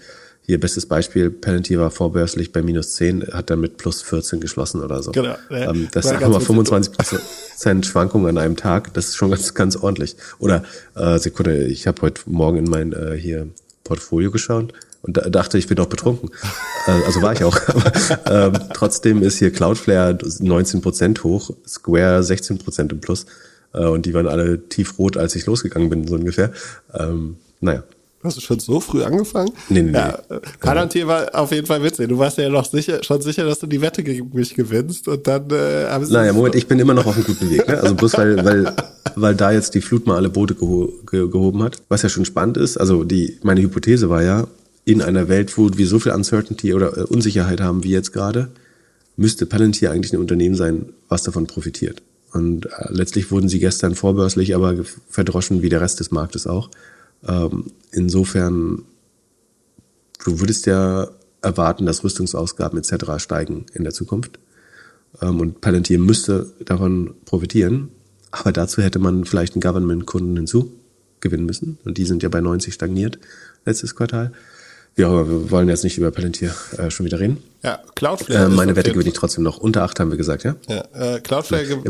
hier 0.48 0.58
bestes 0.58 0.86
Beispiel, 0.86 1.28
Palantir 1.30 1.78
war 1.78 1.90
vorbörslich 1.90 2.52
bei 2.52 2.62
minus 2.62 2.94
10, 2.94 3.34
hat 3.34 3.50
dann 3.50 3.60
mit 3.60 3.76
plus 3.76 4.00
14 4.00 4.40
geschlossen 4.40 4.82
oder 4.82 5.02
so. 5.02 5.12
Genau. 5.12 5.36
Ja, 5.50 5.70
ähm, 5.70 5.88
das 5.92 6.08
sind 6.08 6.22
mal 6.22 6.40
25 6.40 6.94
Prozent 6.94 7.84
Schwankungen 7.84 8.30
an 8.30 8.38
einem 8.38 8.56
Tag. 8.56 8.94
Das 8.94 9.08
ist 9.08 9.16
schon 9.16 9.30
ganz, 9.30 9.52
ganz 9.52 9.76
ordentlich. 9.76 10.16
Oder 10.38 10.64
äh, 10.94 11.18
Sekunde, 11.18 11.66
ich 11.66 11.86
habe 11.86 12.00
heute 12.00 12.22
Morgen 12.24 12.56
in 12.56 12.64
mein 12.64 12.94
äh, 12.94 13.14
hier 13.14 13.48
Portfolio 13.84 14.30
geschaut 14.30 14.72
und 15.02 15.18
da 15.18 15.28
dachte, 15.28 15.58
ich 15.58 15.66
bin 15.66 15.76
doch 15.76 15.84
betrunken. 15.86 16.30
äh, 16.86 16.92
also 17.04 17.20
war 17.20 17.34
ich 17.34 17.44
auch. 17.44 17.58
Aber, 18.24 18.56
ähm, 18.56 18.58
trotzdem 18.72 19.22
ist 19.22 19.36
hier 19.36 19.52
Cloudflare 19.52 20.16
19 20.38 20.80
Prozent 20.80 21.24
hoch, 21.24 21.50
Square 21.66 22.22
16 22.22 22.56
Prozent 22.56 22.90
im 22.92 23.02
Plus. 23.02 23.26
Äh, 23.74 23.84
und 23.84 24.06
die 24.06 24.14
waren 24.14 24.26
alle 24.26 24.66
tiefrot, 24.70 25.18
als 25.18 25.36
ich 25.36 25.44
losgegangen 25.44 25.90
bin, 25.90 26.08
so 26.08 26.14
ungefähr. 26.14 26.52
Ähm, 26.94 27.36
naja. 27.60 27.82
Hast 28.22 28.36
du 28.36 28.40
schon 28.40 28.58
so 28.58 28.80
früh 28.80 29.04
angefangen? 29.04 29.52
Nee, 29.68 29.82
nee, 29.82 29.92
ja, 29.92 30.18
nee. 30.28 30.38
Palantir 30.60 31.06
war 31.06 31.32
auf 31.34 31.52
jeden 31.52 31.66
Fall 31.66 31.82
witzig. 31.84 32.08
Du 32.08 32.18
warst 32.18 32.36
ja 32.36 32.48
noch 32.48 32.64
sicher, 32.64 33.02
schon 33.04 33.20
sicher, 33.20 33.44
dass 33.44 33.60
du 33.60 33.68
die 33.68 33.80
Wette 33.80 34.02
gegen 34.02 34.30
mich 34.34 34.54
gewinnst 34.54 35.06
und 35.06 35.24
dann 35.26 35.48
äh, 35.50 35.86
haben 35.88 36.04
sie. 36.04 36.12
Naja, 36.12 36.32
Moment, 36.32 36.56
ich 36.56 36.66
bin 36.66 36.80
immer 36.80 36.94
noch 36.94 37.06
auf 37.06 37.14
einem 37.14 37.24
guten 37.24 37.48
Weg. 37.48 37.68
Ne? 37.68 37.80
Also 37.80 37.94
bloß 37.94 38.18
weil, 38.18 38.44
weil, 38.44 38.74
weil 39.14 39.34
da 39.36 39.52
jetzt 39.52 39.74
die 39.74 39.80
Flut 39.80 40.06
mal 40.06 40.16
alle 40.16 40.30
Boote 40.30 40.56
geho 40.56 40.92
gehoben 41.06 41.62
hat. 41.62 41.80
Was 41.88 42.02
ja 42.02 42.08
schon 42.08 42.24
spannend 42.24 42.56
ist, 42.56 42.76
also 42.76 43.04
die, 43.04 43.38
meine 43.42 43.62
Hypothese 43.62 44.10
war 44.10 44.22
ja, 44.22 44.48
in 44.84 45.02
einer 45.02 45.28
Welt, 45.28 45.56
wo 45.58 45.70
wir 45.76 45.86
so 45.86 45.98
viel 45.98 46.12
Uncertainty 46.12 46.72
oder 46.72 46.96
äh, 46.96 47.02
Unsicherheit 47.02 47.60
haben 47.60 47.84
wie 47.84 47.90
jetzt 47.90 48.12
gerade, 48.12 48.48
müsste 49.16 49.44
Palantir 49.44 49.90
eigentlich 49.90 50.12
ein 50.14 50.18
Unternehmen 50.18 50.54
sein, 50.54 50.86
was 51.08 51.22
davon 51.22 51.46
profitiert. 51.46 52.02
Und 52.32 52.66
äh, 52.66 52.70
letztlich 52.88 53.30
wurden 53.30 53.48
sie 53.48 53.58
gestern 53.58 53.94
vorbörslich 53.94 54.54
aber 54.54 54.76
verdroschen 55.08 55.60
wie 55.60 55.68
der 55.68 55.82
Rest 55.82 56.00
des 56.00 56.10
Marktes 56.10 56.46
auch. 56.46 56.70
Ähm, 57.26 57.72
insofern, 57.90 58.82
du 60.24 60.40
würdest 60.40 60.66
ja 60.66 61.08
erwarten, 61.42 61.86
dass 61.86 62.04
Rüstungsausgaben 62.04 62.78
etc. 62.78 63.22
steigen 63.22 63.66
in 63.72 63.84
der 63.84 63.92
Zukunft. 63.92 64.38
Ähm, 65.20 65.40
und 65.40 65.60
Palantir 65.60 65.98
müsste 65.98 66.52
davon 66.64 67.14
profitieren. 67.24 67.90
Aber 68.30 68.52
dazu 68.52 68.82
hätte 68.82 68.98
man 68.98 69.24
vielleicht 69.24 69.54
einen 69.54 69.62
Government-Kunden 69.62 70.36
hinzugewinnen 70.36 71.46
müssen. 71.46 71.78
Und 71.84 71.98
die 71.98 72.04
sind 72.04 72.22
ja 72.22 72.28
bei 72.28 72.40
90 72.40 72.74
stagniert 72.74 73.18
letztes 73.64 73.94
Quartal. 73.94 74.32
Ja, 74.96 75.28
wir 75.28 75.50
wollen 75.50 75.68
jetzt 75.68 75.84
nicht 75.84 75.96
über 75.96 76.10
Palantir 76.10 76.52
äh, 76.76 76.90
schon 76.90 77.06
wieder 77.06 77.20
reden. 77.20 77.38
Ja, 77.62 77.80
Cloudflare. 77.94 78.46
Äh, 78.46 78.48
meine 78.48 78.76
Wette 78.76 78.92
gewinne 78.92 79.08
ich 79.08 79.14
trotzdem 79.14 79.44
noch. 79.44 79.58
Unter 79.58 79.82
acht 79.82 79.98
haben 80.00 80.10
wir 80.10 80.16
gesagt, 80.16 80.44
ja? 80.44 80.56
Ja, 80.68 80.84
äh, 80.92 81.20
Cloudflare. 81.20 81.82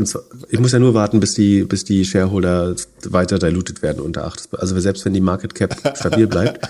Ich 0.49 0.59
muss 0.59 0.71
ja 0.71 0.79
nur 0.79 0.93
warten, 0.93 1.19
bis 1.19 1.33
die, 1.33 1.63
bis 1.63 1.83
die 1.83 2.05
Shareholder 2.05 2.75
weiter 3.05 3.39
diluted 3.39 3.81
werden 3.81 4.01
unter 4.01 4.25
acht. 4.25 4.47
Also 4.53 4.79
selbst 4.79 5.05
wenn 5.05 5.13
die 5.13 5.21
Market 5.21 5.55
Cap 5.55 5.75
stabil 5.97 6.27
bleibt, 6.27 6.67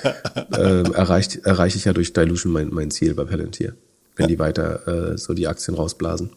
äh, 0.54 0.84
erreicht, 0.92 1.46
erreiche 1.46 1.78
ich 1.78 1.86
ja 1.86 1.94
durch 1.94 2.14
Dilution 2.14 2.52
mein, 2.52 2.70
mein 2.72 2.92
Ziel 2.92 3.14
bei 3.14 3.26
Palantir. 3.26 3.74
Wenn 4.16 4.26
ja. 4.26 4.28
die 4.28 4.40
weiter 4.40 5.14
äh, 5.14 5.18
so 5.18 5.34
die 5.34 5.48
Aktien 5.48 5.76
rausblasen. 5.76 6.30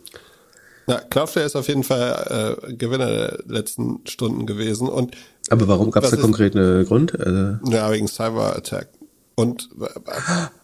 Ja, 0.87 1.01
Cloudflare 1.01 1.47
ist 1.47 1.57
auf 1.57 1.69
jeden 1.69 1.85
Fall 1.85 2.57
äh, 2.69 2.73
Gewinner 2.75 3.07
der 3.07 3.39
letzten 3.47 4.01
Stunden 4.07 4.47
gewesen. 4.47 4.89
Und 4.89 5.17
Aber 5.49 5.69
warum 5.69 5.91
gab 5.91 6.05
es 6.05 6.11
da 6.11 6.17
konkret 6.17 6.57
einen 6.57 6.85
Grund? 6.87 7.15
Äh, 7.15 7.55
ja, 7.71 7.91
wegen 7.91 8.09
Cyber 8.09 8.57
Attack. 8.57 8.89
Und 9.35 9.71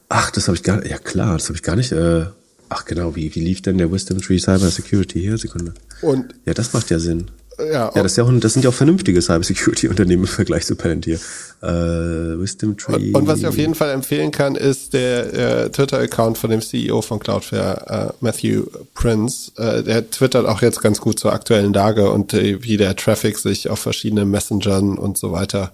ach, 0.08 0.30
das 0.30 0.48
habe 0.48 0.56
ich 0.56 0.62
gar 0.62 0.84
ja 0.84 0.98
klar, 0.98 1.36
das 1.36 1.46
habe 1.46 1.56
ich 1.56 1.62
gar 1.62 1.76
nicht. 1.76 1.92
Äh, 1.92 2.26
ach 2.68 2.84
genau, 2.84 3.16
wie 3.16 3.34
wie 3.34 3.40
lief 3.40 3.62
denn 3.62 3.78
der 3.78 3.90
Wisdom 3.90 4.20
Tree 4.20 4.38
Cyber 4.38 4.70
Security 4.70 5.20
hier? 5.20 5.38
Sekunde. 5.38 5.74
Und 6.02 6.34
ja, 6.44 6.54
das 6.54 6.72
macht 6.72 6.90
ja 6.90 6.98
Sinn. 6.98 7.30
Ja, 7.58 7.90
ja 7.94 8.02
das, 8.02 8.16
ja 8.16 8.24
auch, 8.24 8.30
das 8.38 8.52
sind 8.52 8.64
ja 8.64 8.70
auch 8.70 8.74
vernünftige 8.74 9.20
Cybersecurity-Unternehmen 9.20 10.22
im 10.22 10.28
Vergleich 10.28 10.64
zu 10.64 10.76
Palantir. 10.76 11.18
Äh, 11.60 11.66
Wisdom 11.66 12.76
Tree. 12.76 13.08
Und, 13.08 13.16
und, 13.16 13.26
was 13.26 13.40
ich 13.40 13.46
auf 13.46 13.58
jeden 13.58 13.74
Fall 13.74 13.90
empfehlen 13.90 14.30
kann, 14.30 14.54
ist 14.54 14.92
der 14.92 15.64
äh, 15.64 15.70
Twitter-Account 15.70 16.38
von 16.38 16.50
dem 16.50 16.62
CEO 16.62 17.02
von 17.02 17.18
Cloudflare, 17.18 18.10
äh, 18.10 18.12
Matthew 18.20 18.66
Prince. 18.94 19.50
Äh, 19.56 19.82
der 19.82 20.08
twittert 20.08 20.46
auch 20.46 20.62
jetzt 20.62 20.80
ganz 20.80 21.00
gut 21.00 21.18
zur 21.18 21.32
aktuellen 21.32 21.72
Lage 21.72 22.10
und 22.10 22.32
äh, 22.32 22.62
wie 22.62 22.76
der 22.76 22.94
Traffic 22.94 23.38
sich 23.38 23.68
auf 23.68 23.80
verschiedenen 23.80 24.30
Messengern 24.30 24.96
und 24.96 25.18
so 25.18 25.32
weiter 25.32 25.72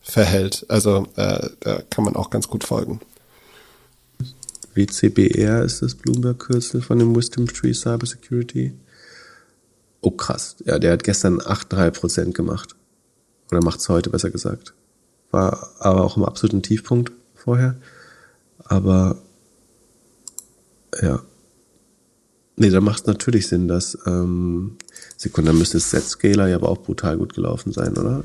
verhält. 0.00 0.66
Also 0.68 1.06
äh, 1.16 1.50
da 1.60 1.82
kann 1.90 2.04
man 2.04 2.16
auch 2.16 2.30
ganz 2.30 2.48
gut 2.48 2.64
folgen. 2.64 3.00
WCBR 4.74 5.64
ist 5.64 5.82
das 5.82 5.94
Bloomberg-Kürzel 5.94 6.80
von 6.80 6.98
dem 6.98 7.14
Wisdom 7.14 7.46
Tree 7.46 7.74
Cyber 7.74 8.06
Security. 8.06 8.72
Oh 10.00 10.10
krass, 10.10 10.56
ja, 10.64 10.78
der 10.78 10.92
hat 10.92 11.04
gestern 11.04 11.40
8,3% 11.40 12.32
gemacht. 12.32 12.74
Oder 13.50 13.62
macht's 13.62 13.88
heute, 13.88 14.10
besser 14.10 14.30
gesagt. 14.30 14.74
War 15.30 15.70
aber 15.78 16.04
auch 16.04 16.16
im 16.16 16.24
absoluten 16.24 16.62
Tiefpunkt 16.62 17.12
vorher. 17.34 17.76
Aber 18.64 19.18
ja. 21.00 21.22
Nee, 22.56 22.70
da 22.70 22.80
macht 22.80 23.00
es 23.00 23.06
natürlich 23.06 23.48
Sinn, 23.48 23.68
dass 23.68 23.98
ähm, 24.06 24.76
Sekunde, 25.16 25.50
dann 25.50 25.58
müsste 25.58 25.78
Z-Scaler 25.78 26.48
ja 26.48 26.56
aber 26.56 26.68
auch 26.68 26.82
brutal 26.82 27.16
gut 27.16 27.34
gelaufen 27.34 27.72
sein, 27.72 27.96
oder? 27.96 28.22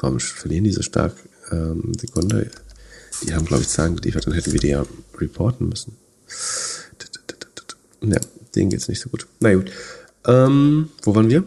Warum 0.00 0.20
verlieren 0.20 0.64
die 0.64 0.72
so 0.72 0.82
stark? 0.82 1.14
Ähm, 1.50 1.92
Sekunde. 1.98 2.50
Die 3.22 3.34
haben, 3.34 3.44
glaube 3.44 3.62
ich, 3.62 3.68
Zahlen 3.68 3.96
geliefert, 3.96 4.26
dann 4.26 4.34
hätten 4.34 4.52
wir 4.52 4.60
die 4.60 4.68
ja 4.68 4.84
reporten 5.18 5.68
müssen. 5.68 5.96
Ja, 8.02 8.18
denen 8.54 8.70
geht's 8.70 8.88
nicht 8.88 9.00
so 9.00 9.10
gut. 9.10 9.26
Na 9.40 9.54
gut. 9.54 9.70
Ähm, 10.26 10.88
wo 11.02 11.14
waren 11.14 11.28
wir? 11.28 11.44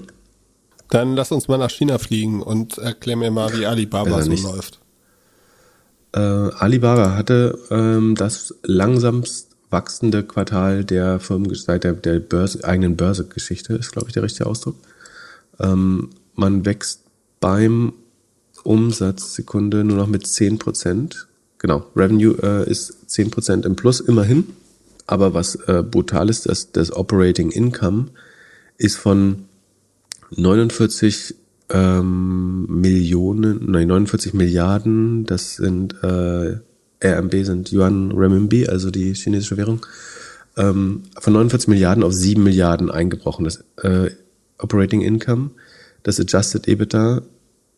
Dann 0.89 1.15
lass 1.15 1.31
uns 1.31 1.47
mal 1.47 1.57
nach 1.57 1.71
China 1.71 1.97
fliegen 1.97 2.43
und 2.43 2.77
erklär 2.77 3.15
mir 3.15 3.31
mal, 3.31 3.51
wie 3.57 3.65
Alibaba 3.65 4.21
so 4.21 4.31
läuft. 4.31 4.79
Äh, 6.13 6.19
Alibaba 6.19 7.15
hatte 7.15 7.57
ähm, 7.71 8.13
das 8.15 8.53
langsamst 8.61 9.49
wachsende 9.71 10.23
Quartal 10.23 10.85
der 10.85 11.19
Firmen 11.19 11.53
seit 11.55 11.83
der, 11.83 11.93
der 11.93 12.19
Börse, 12.19 12.63
eigenen 12.63 12.95
Börsegeschichte, 12.95 13.73
ist, 13.73 13.91
glaube 13.91 14.09
ich, 14.09 14.13
der 14.13 14.21
richtige 14.21 14.47
Ausdruck. 14.47 14.75
Ähm, 15.59 16.11
man 16.35 16.65
wächst 16.65 17.01
beim 17.39 17.93
Umsatz, 18.63 19.35
Sekunde, 19.35 19.83
nur 19.83 19.97
noch 19.97 20.07
mit 20.07 20.25
10 20.25 20.59
Prozent. 20.59 21.27
Genau, 21.59 21.85
Revenue 21.95 22.35
äh, 22.41 22.69
ist 22.69 23.09
10 23.09 23.31
Prozent 23.31 23.65
im 23.65 23.75
Plus, 23.75 23.99
immerhin. 23.99 24.45
Aber 25.05 25.33
was 25.33 25.55
äh, 25.67 25.83
brutal 25.83 26.29
ist, 26.29 26.47
dass 26.47 26.71
das 26.71 26.95
Operating 26.95 27.51
Income 27.51 28.07
ist 28.77 28.97
von 28.97 29.45
49 30.31 31.35
ähm, 31.69 32.65
Millionen, 32.67 33.71
nein, 33.71 33.87
49 33.87 34.33
Milliarden, 34.33 35.25
das 35.25 35.55
sind 35.55 35.95
äh, 36.03 36.57
RMB 37.03 37.33
sind 37.43 37.71
Yuan 37.71 38.11
Renminbi, 38.11 38.67
also 38.67 38.89
die 38.89 39.13
chinesische 39.13 39.57
Währung, 39.57 39.85
ähm, 40.55 41.03
von 41.19 41.33
49 41.33 41.67
Milliarden 41.67 42.03
auf 42.03 42.13
7 42.13 42.41
Milliarden 42.41 42.89
eingebrochen. 42.89 43.45
Das 43.45 43.63
äh, 43.81 44.11
Operating 44.57 45.01
Income, 45.01 45.51
das 46.03 46.19
Adjusted 46.19 46.67
EBITDA 46.67 47.21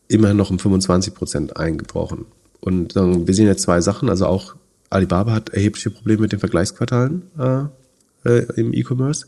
immerhin 0.08 0.38
noch 0.38 0.50
um 0.50 0.60
25 0.60 1.14
Prozent 1.14 1.58
eingebrochen. 1.58 2.26
Und 2.60 2.96
ähm, 2.96 3.28
wir 3.28 3.34
sehen 3.34 3.48
jetzt 3.48 3.64
zwei 3.64 3.82
Sachen, 3.82 4.10
also 4.10 4.26
auch 4.26 4.56
Alibaba 4.90 5.34
hat 5.34 5.50
erhebliche 5.50 5.90
Probleme 5.90 6.22
mit 6.22 6.32
den 6.32 6.40
Vergleichsquartalen 6.40 7.24
äh, 7.38 8.30
äh, 8.30 8.46
im 8.56 8.74
E-Commerce. 8.74 9.26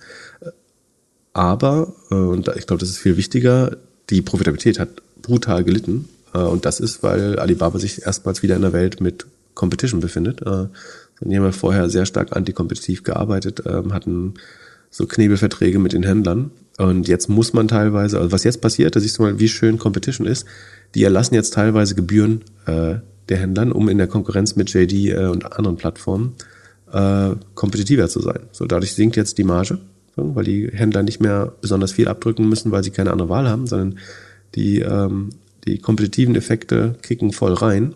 Aber, 1.34 1.94
äh, 2.10 2.16
und 2.16 2.48
ich 2.56 2.68
glaube, 2.68 2.80
das 2.80 2.90
ist 2.90 2.98
viel 2.98 3.18
wichtiger, 3.18 3.78
die 4.10 4.22
Profitabilität 4.22 4.80
hat 4.80 5.02
brutal 5.22 5.64
gelitten. 5.64 6.10
Äh, 6.34 6.40
und 6.40 6.66
das 6.66 6.80
ist, 6.80 7.04
weil 7.04 7.40
Alibaba 7.40 7.80
sich 7.80 8.04
erstmals 8.04 8.44
wieder 8.44 8.56
in 8.56 8.62
der 8.62 8.74
Welt 8.74 9.02
mit 9.02 9.28
Competition 9.54 10.00
befindet. 10.00 10.42
Äh, 10.42 10.68
die 11.22 11.36
haben 11.36 11.44
ja 11.44 11.52
vorher 11.52 11.90
sehr 11.90 12.06
stark 12.06 12.36
antikompetitiv 12.36 13.04
gearbeitet, 13.04 13.66
äh, 13.66 13.84
hatten 13.92 14.36
so 14.90 15.06
Knebelverträge 15.06 15.80
mit 15.80 15.94
den 15.94 16.04
Händlern. 16.04 16.52
Und 16.78 17.08
jetzt 17.08 17.28
muss 17.28 17.54
man 17.54 17.68
teilweise, 17.68 18.20
also 18.20 18.32
was 18.32 18.44
jetzt 18.44 18.62
passiert, 18.62 18.96
da 18.96 19.00
siehst 19.00 19.18
du 19.18 19.24
mal, 19.24 19.40
wie 19.40 19.48
schön 19.48 19.80
Competition 19.80 20.28
ist. 20.28 20.46
Die 20.96 21.04
erlassen 21.04 21.34
jetzt 21.34 21.54
teilweise 21.54 21.96
Gebühren 21.96 22.44
äh, 22.66 22.96
der 23.30 23.38
Händlern, 23.38 23.72
um 23.72 23.90
in 23.90 23.98
der 23.98 24.08
Konkurrenz 24.08 24.56
mit 24.56 24.72
JD 24.72 24.94
äh, 25.10 25.26
und 25.26 25.52
anderen 25.58 25.78
Plattformen 25.78 26.36
äh, 26.92 27.32
kompetitiver 27.56 28.08
zu 28.08 28.22
sein. 28.22 28.42
So 28.52 28.66
dadurch 28.66 28.94
sinkt 28.94 29.16
jetzt 29.16 29.38
die 29.38 29.44
Marge, 29.44 29.80
weil 30.16 30.46
die 30.46 30.70
Händler 30.72 31.04
nicht 31.04 31.20
mehr 31.20 31.52
besonders 31.62 31.92
viel 31.92 32.08
abdrücken 32.08 32.48
müssen, 32.48 32.72
weil 32.72 32.84
sie 32.84 32.92
keine 32.92 33.12
andere 33.12 33.30
Wahl 33.30 33.50
haben, 33.50 33.68
sondern 33.68 33.98
die 34.56 34.80
ähm, 34.80 35.32
die 35.66 35.80
kompetitiven 35.80 36.36
Effekte 36.36 36.96
kicken 37.02 37.34
voll 37.34 37.54
rein 37.54 37.94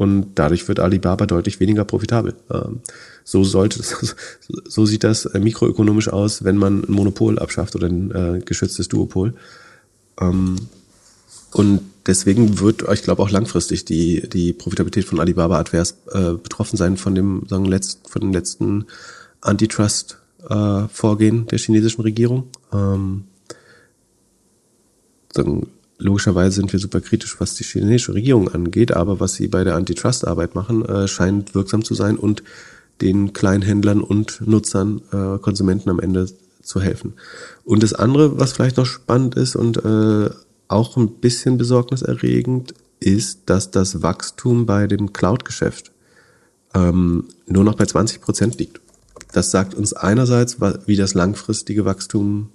und 0.00 0.32
dadurch 0.36 0.66
wird 0.66 0.80
Alibaba 0.80 1.26
deutlich 1.26 1.60
weniger 1.60 1.84
profitabel. 1.84 2.34
Ähm, 2.50 2.80
so 3.22 3.44
sollte 3.44 3.82
so 4.66 4.86
sieht 4.86 5.04
das 5.04 5.26
äh, 5.26 5.38
mikroökonomisch 5.38 6.08
aus, 6.08 6.42
wenn 6.42 6.56
man 6.56 6.84
ein 6.84 6.92
Monopol 6.92 7.38
abschafft 7.38 7.76
oder 7.76 7.88
ein 7.88 8.10
äh, 8.10 8.40
geschütztes 8.42 8.88
Duopol. 8.88 9.34
Ähm, 10.18 10.56
und 11.52 11.82
deswegen 12.06 12.60
wird, 12.60 12.82
ich 12.90 13.02
glaube, 13.02 13.22
auch 13.22 13.28
langfristig 13.28 13.84
die, 13.84 14.26
die 14.26 14.54
Profitabilität 14.54 15.04
von 15.04 15.20
Alibaba 15.20 15.58
advers 15.58 15.98
äh, 16.12 16.32
betroffen 16.32 16.78
sein 16.78 16.96
von 16.96 17.14
dem, 17.14 17.42
sagen, 17.46 17.66
letzt, 17.66 18.08
von 18.08 18.22
dem 18.22 18.32
letzten 18.32 18.86
Antitrust-Vorgehen 19.42 21.46
der 21.46 21.58
chinesischen 21.58 22.00
Regierung. 22.00 22.48
Ähm, 22.72 23.24
sagen, 25.30 25.66
logischerweise 26.00 26.56
sind 26.56 26.72
wir 26.72 26.80
super 26.80 27.00
kritisch, 27.00 27.38
was 27.40 27.54
die 27.54 27.64
chinesische 27.64 28.14
Regierung 28.14 28.48
angeht, 28.48 28.92
aber 28.92 29.20
was 29.20 29.34
sie 29.34 29.48
bei 29.48 29.64
der 29.64 29.76
Antitrust-Arbeit 29.76 30.54
machen, 30.54 30.84
äh, 30.84 31.06
scheint 31.06 31.54
wirksam 31.54 31.84
zu 31.84 31.94
sein 31.94 32.16
und 32.16 32.42
den 33.00 33.32
Kleinhändlern 33.32 34.00
und 34.00 34.46
Nutzern, 34.46 35.02
äh, 35.12 35.38
Konsumenten 35.38 35.90
am 35.90 36.00
Ende 36.00 36.26
zu 36.62 36.80
helfen. 36.80 37.14
Und 37.64 37.82
das 37.82 37.94
andere, 37.94 38.38
was 38.38 38.52
vielleicht 38.52 38.76
noch 38.76 38.86
spannend 38.86 39.36
ist 39.36 39.56
und 39.56 39.78
äh, 39.84 40.30
auch 40.68 40.96
ein 40.96 41.08
bisschen 41.08 41.58
besorgniserregend, 41.58 42.74
ist, 43.00 43.40
dass 43.46 43.70
das 43.70 44.02
Wachstum 44.02 44.66
bei 44.66 44.86
dem 44.86 45.12
Cloud-Geschäft 45.12 45.90
ähm, 46.74 47.24
nur 47.46 47.64
noch 47.64 47.74
bei 47.74 47.86
20 47.86 48.20
Prozent 48.20 48.58
liegt. 48.58 48.80
Das 49.32 49.50
sagt 49.50 49.74
uns 49.74 49.92
einerseits, 49.92 50.58
wie 50.86 50.96
das 50.96 51.14
langfristige 51.14 51.84
Wachstum 51.84 52.50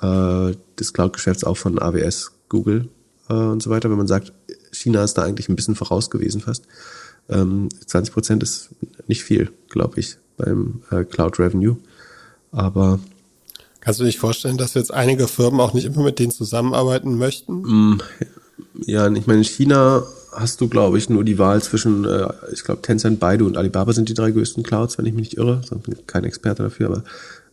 äh, 0.00 0.52
des 0.78 0.92
Cloud-Geschäfts 0.92 1.44
auch 1.44 1.56
von 1.56 1.80
AWS 1.80 2.32
Google 2.48 2.88
äh, 3.28 3.34
und 3.34 3.62
so 3.62 3.70
weiter, 3.70 3.90
wenn 3.90 3.98
man 3.98 4.06
sagt, 4.06 4.32
China 4.72 5.02
ist 5.02 5.14
da 5.14 5.22
eigentlich 5.22 5.48
ein 5.48 5.56
bisschen 5.56 5.74
voraus 5.74 6.10
gewesen 6.10 6.40
fast. 6.40 6.66
Ähm, 7.28 7.68
20 7.86 8.12
Prozent 8.12 8.42
ist 8.42 8.70
nicht 9.06 9.24
viel, 9.24 9.50
glaube 9.68 9.98
ich, 9.98 10.16
beim 10.36 10.82
äh, 10.90 11.04
Cloud 11.04 11.38
Revenue. 11.38 11.76
Aber 12.52 13.00
Kannst 13.86 14.00
du 14.00 14.04
dich 14.04 14.18
vorstellen, 14.18 14.58
dass 14.58 14.74
jetzt 14.74 14.92
einige 14.92 15.28
Firmen 15.28 15.60
auch 15.60 15.72
nicht 15.72 15.84
immer 15.84 16.02
mit 16.02 16.18
denen 16.18 16.32
zusammenarbeiten 16.32 17.18
möchten? 17.18 17.62
Mm, 17.62 18.00
ja, 18.84 19.08
ich 19.08 19.28
meine, 19.28 19.38
in 19.38 19.44
China 19.44 20.02
hast 20.32 20.60
du, 20.60 20.68
glaube 20.68 20.98
ich, 20.98 21.08
nur 21.08 21.22
die 21.22 21.38
Wahl 21.38 21.62
zwischen, 21.62 22.04
äh, 22.04 22.28
ich 22.52 22.64
glaube, 22.64 22.82
Tencent, 22.82 23.20
Baidu 23.20 23.46
und 23.46 23.56
Alibaba 23.56 23.92
sind 23.92 24.08
die 24.08 24.14
drei 24.14 24.32
größten 24.32 24.64
Clouds, 24.64 24.98
wenn 24.98 25.06
ich 25.06 25.12
mich 25.12 25.30
nicht 25.30 25.36
irre. 25.38 25.60
Ich 25.62 25.70
bin 25.70 26.04
kein 26.06 26.24
Experte 26.24 26.64
dafür, 26.64 26.88
aber 26.88 27.04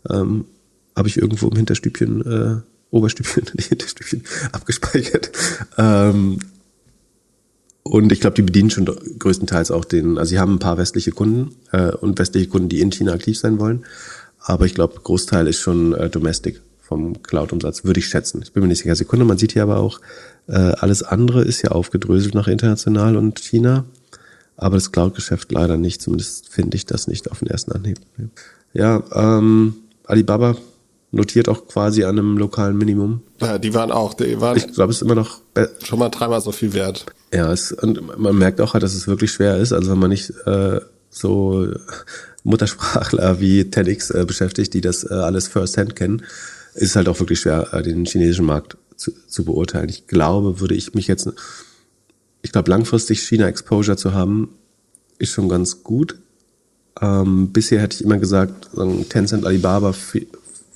ähm, 0.10 0.46
habe 0.96 1.08
ich 1.08 1.18
irgendwo 1.18 1.50
im 1.50 1.56
Hinterstübchen 1.56 2.26
äh, 2.26 2.62
Oberstübchen, 2.94 3.46
nicht 3.56 3.70
Hinterstübchen, 3.70 4.24
abgespeichert. 4.52 5.32
Ähm, 5.78 6.40
und 7.84 8.12
ich 8.12 8.22
glaube, 8.22 8.36
die 8.36 8.44
bedienen 8.44 8.70
schon 8.70 8.86
größtenteils 8.86 9.72
auch 9.72 9.84
den, 9.84 10.18
also 10.18 10.30
sie 10.30 10.40
haben 10.40 10.54
ein 10.54 10.60
paar 10.60 10.78
westliche 10.78 11.12
Kunden 11.12 11.56
äh, 11.72 11.92
und 11.92 12.18
westliche 12.18 12.48
Kunden, 12.48 12.70
die 12.70 12.80
in 12.80 12.92
China 12.92 13.12
aktiv 13.12 13.38
sein 13.38 13.60
wollen. 13.60 13.84
Aber 14.40 14.66
ich 14.66 14.74
glaube, 14.74 15.00
Großteil 15.02 15.48
ist 15.48 15.60
schon 15.60 15.94
äh, 15.94 16.10
domestic 16.10 16.62
vom 16.82 17.22
Cloud-Umsatz, 17.24 17.84
würde 17.84 18.00
ich 18.00 18.08
schätzen. 18.08 18.42
Ich 18.44 18.54
bin 18.54 18.62
mir 18.62 18.70
nicht 18.70 18.80
sicher. 18.80 18.96
Sekunde, 18.96 19.26
man 19.26 19.38
sieht 19.38 19.54
hier 19.54 19.64
aber 19.64 19.78
auch, 19.78 20.00
äh, 20.48 20.54
alles 20.54 21.04
andere 21.04 21.44
ist 21.44 21.62
ja 21.62 21.72
aufgedröselt 21.72 22.36
nach 22.36 22.48
international 22.48 23.18
und 23.18 23.40
China. 23.40 23.86
Aber 24.56 24.76
das 24.76 24.92
Cloud-Geschäft 24.92 25.52
leider 25.52 25.78
nicht. 25.78 26.02
Zumindest 26.02 26.50
finde 26.50 26.78
ich 26.78 26.86
das 26.86 27.08
nicht 27.08 27.32
auf 27.32 27.40
den 27.40 27.48
ersten 27.48 27.72
Anhieb. 27.72 28.00
Ja, 28.74 29.04
ähm, 29.14 29.76
Alibaba 30.06 30.56
notiert 31.14 31.48
auch 31.48 31.68
quasi 31.68 32.04
an 32.04 32.18
einem 32.18 32.38
lokalen 32.38 32.78
Minimum. 32.78 33.22
Ja, 33.40 33.60
die 33.60 33.74
waren 33.74 33.92
auch, 33.92 34.16
die 34.16 34.42
waren. 34.42 34.58
Ich 34.58 34.74
glaube, 34.74 34.92
es 34.92 34.98
ist 34.98 35.04
immer 35.04 35.16
noch 35.16 35.42
schon 35.84 36.00
mal 36.00 36.10
dreimal 36.10 36.42
so 36.42 36.52
viel 36.52 36.74
wert. 36.74 37.06
Ja, 37.32 37.52
es, 37.54 37.72
und 37.72 38.18
man 38.18 38.36
merkt 38.36 38.60
auch 38.60 38.74
halt, 38.74 38.84
dass 38.84 38.96
es 38.96 39.08
wirklich 39.08 39.32
schwer 39.32 39.58
ist. 39.58 39.74
Also 39.74 39.92
wenn 39.92 40.00
man 40.00 40.10
nicht 40.10 40.32
äh, 40.46 40.82
so 41.10 41.68
Muttersprachler 42.44 43.40
wie 43.40 43.70
TEDx 43.70 44.10
äh, 44.10 44.26
beschäftigt, 44.26 44.74
die 44.74 44.82
das 44.82 45.04
äh, 45.04 45.14
alles 45.14 45.48
first-hand 45.48 45.96
kennen, 45.96 46.24
ist 46.74 46.90
es 46.90 46.96
halt 46.96 47.08
auch 47.08 47.20
wirklich 47.20 47.40
schwer, 47.40 47.74
äh, 47.74 47.84
den 47.84 48.06
chinesischen 48.06 48.46
Markt 48.46 48.78
zu, 48.96 49.12
zu 49.28 49.46
beurteilen. 49.46 49.90
Ich 49.90 50.08
glaube, 50.08 50.60
würde 50.60 50.74
ich 50.74 50.96
mich 50.96 51.08
jetzt, 51.08 51.30
ich 52.42 52.52
glaube, 52.52 52.72
langfristig 52.72 53.22
China-Exposure 53.22 53.98
zu 53.98 54.14
haben, 54.14 54.50
ist 55.20 55.32
schon 55.32 55.48
ganz 55.48 55.84
gut. 55.84 56.18
Ähm, 57.02 57.52
bisher 57.52 57.82
hätte 57.82 57.98
ich 57.98 58.04
immer 58.04 58.18
gesagt, 58.18 58.70
Tencent, 59.10 59.46
Alibaba, 59.46 59.94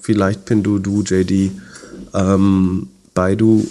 vielleicht 0.08 0.46
Pinduoduo, 0.46 1.02
JD, 1.02 1.52
ähm, 2.14 2.88
Baidu 3.14 3.68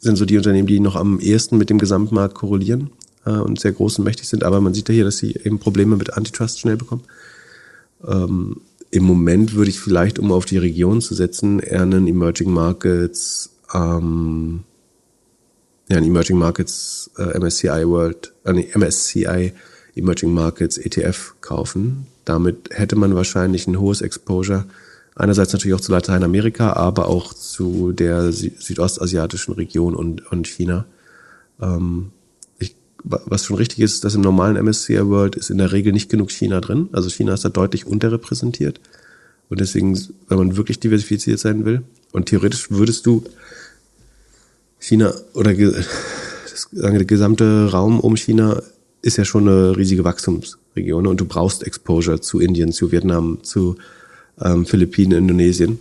sind 0.00 0.16
so 0.16 0.24
die 0.24 0.38
Unternehmen, 0.38 0.66
die 0.66 0.80
noch 0.80 0.96
am 0.96 1.20
ehesten 1.20 1.58
mit 1.58 1.68
dem 1.68 1.76
Gesamtmarkt 1.76 2.34
korrelieren 2.34 2.88
äh, 3.26 3.32
und 3.32 3.60
sehr 3.60 3.72
groß 3.72 3.98
und 3.98 4.06
mächtig 4.06 4.26
sind. 4.28 4.44
Aber 4.44 4.62
man 4.62 4.72
sieht 4.72 4.88
ja 4.88 4.94
hier, 4.94 5.04
dass 5.04 5.18
sie 5.18 5.34
eben 5.44 5.58
Probleme 5.58 5.96
mit 5.96 6.14
Antitrust 6.14 6.58
schnell 6.58 6.78
bekommen. 6.78 7.02
Ähm, 8.02 8.62
Im 8.90 9.04
Moment 9.04 9.52
würde 9.52 9.68
ich 9.68 9.78
vielleicht, 9.78 10.18
um 10.18 10.32
auf 10.32 10.46
die 10.46 10.56
Region 10.56 11.02
zu 11.02 11.14
setzen, 11.14 11.60
eher 11.60 11.82
einen 11.82 12.08
Emerging 12.08 12.50
Markets, 12.50 13.50
ähm, 13.74 14.64
ja, 15.90 15.98
einen 15.98 16.06
Emerging 16.06 16.38
Markets 16.38 17.10
äh, 17.18 17.38
MSCI 17.38 17.86
World, 17.86 18.32
äh, 18.44 18.54
nee, 18.54 18.70
MSCI 18.74 19.52
Emerging 19.96 20.32
Markets 20.32 20.78
ETF 20.78 21.34
kaufen. 21.42 22.06
Damit 22.24 22.70
hätte 22.70 22.96
man 22.96 23.14
wahrscheinlich 23.14 23.66
ein 23.66 23.78
hohes 23.78 24.00
Exposure 24.00 24.64
Einerseits 25.14 25.52
natürlich 25.52 25.74
auch 25.74 25.80
zu 25.80 25.92
Lateinamerika, 25.92 26.72
aber 26.72 27.08
auch 27.08 27.34
zu 27.34 27.92
der 27.92 28.32
südostasiatischen 28.32 29.54
Region 29.54 29.94
und, 29.94 30.30
und 30.32 30.46
China. 30.48 30.86
Ähm, 31.60 32.12
ich, 32.58 32.74
was 33.04 33.44
schon 33.44 33.56
richtig 33.56 33.80
ist, 33.80 34.04
dass 34.04 34.14
im 34.14 34.22
normalen 34.22 34.62
MSCI 34.62 35.06
World 35.06 35.36
ist 35.36 35.50
in 35.50 35.58
der 35.58 35.72
Regel 35.72 35.92
nicht 35.92 36.10
genug 36.10 36.30
China 36.30 36.60
drin. 36.60 36.88
Also 36.92 37.10
China 37.10 37.34
ist 37.34 37.44
da 37.44 37.50
deutlich 37.50 37.86
unterrepräsentiert. 37.86 38.80
Und 39.50 39.60
deswegen, 39.60 40.00
wenn 40.28 40.38
man 40.38 40.56
wirklich 40.56 40.80
diversifiziert 40.80 41.38
sein 41.38 41.66
will, 41.66 41.82
und 42.12 42.26
theoretisch 42.26 42.70
würdest 42.70 43.06
du 43.06 43.24
China 44.78 45.14
oder 45.34 45.54
das, 45.54 46.68
der 46.72 47.04
gesamte 47.04 47.70
Raum 47.70 48.00
um 48.00 48.16
China 48.16 48.62
ist 49.00 49.16
ja 49.16 49.24
schon 49.24 49.48
eine 49.48 49.76
riesige 49.76 50.04
Wachstumsregion 50.04 51.06
und 51.06 51.20
du 51.20 51.24
brauchst 51.24 51.64
Exposure 51.64 52.20
zu 52.20 52.38
Indien, 52.40 52.72
zu 52.72 52.92
Vietnam, 52.92 53.42
zu 53.42 53.76
ähm, 54.40 54.66
Philippinen, 54.66 55.18
Indonesien. 55.18 55.78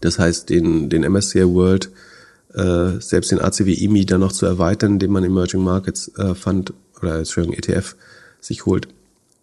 Das 0.00 0.18
heißt, 0.18 0.50
den, 0.50 0.90
den 0.90 1.02
MSCI 1.10 1.46
World, 1.46 1.90
äh, 2.54 3.00
selbst 3.00 3.30
den 3.30 3.40
ACW 3.40 3.72
IMI 3.72 4.04
dann 4.04 4.20
noch 4.20 4.32
zu 4.32 4.46
erweitern, 4.46 4.94
indem 4.94 5.12
man 5.12 5.24
Emerging 5.24 5.62
Markets 5.62 6.08
äh, 6.18 6.34
Fund 6.34 6.74
oder 7.00 7.18
Entschuldigung, 7.18 7.56
ETF 7.56 7.96
sich 8.40 8.66
holt, 8.66 8.88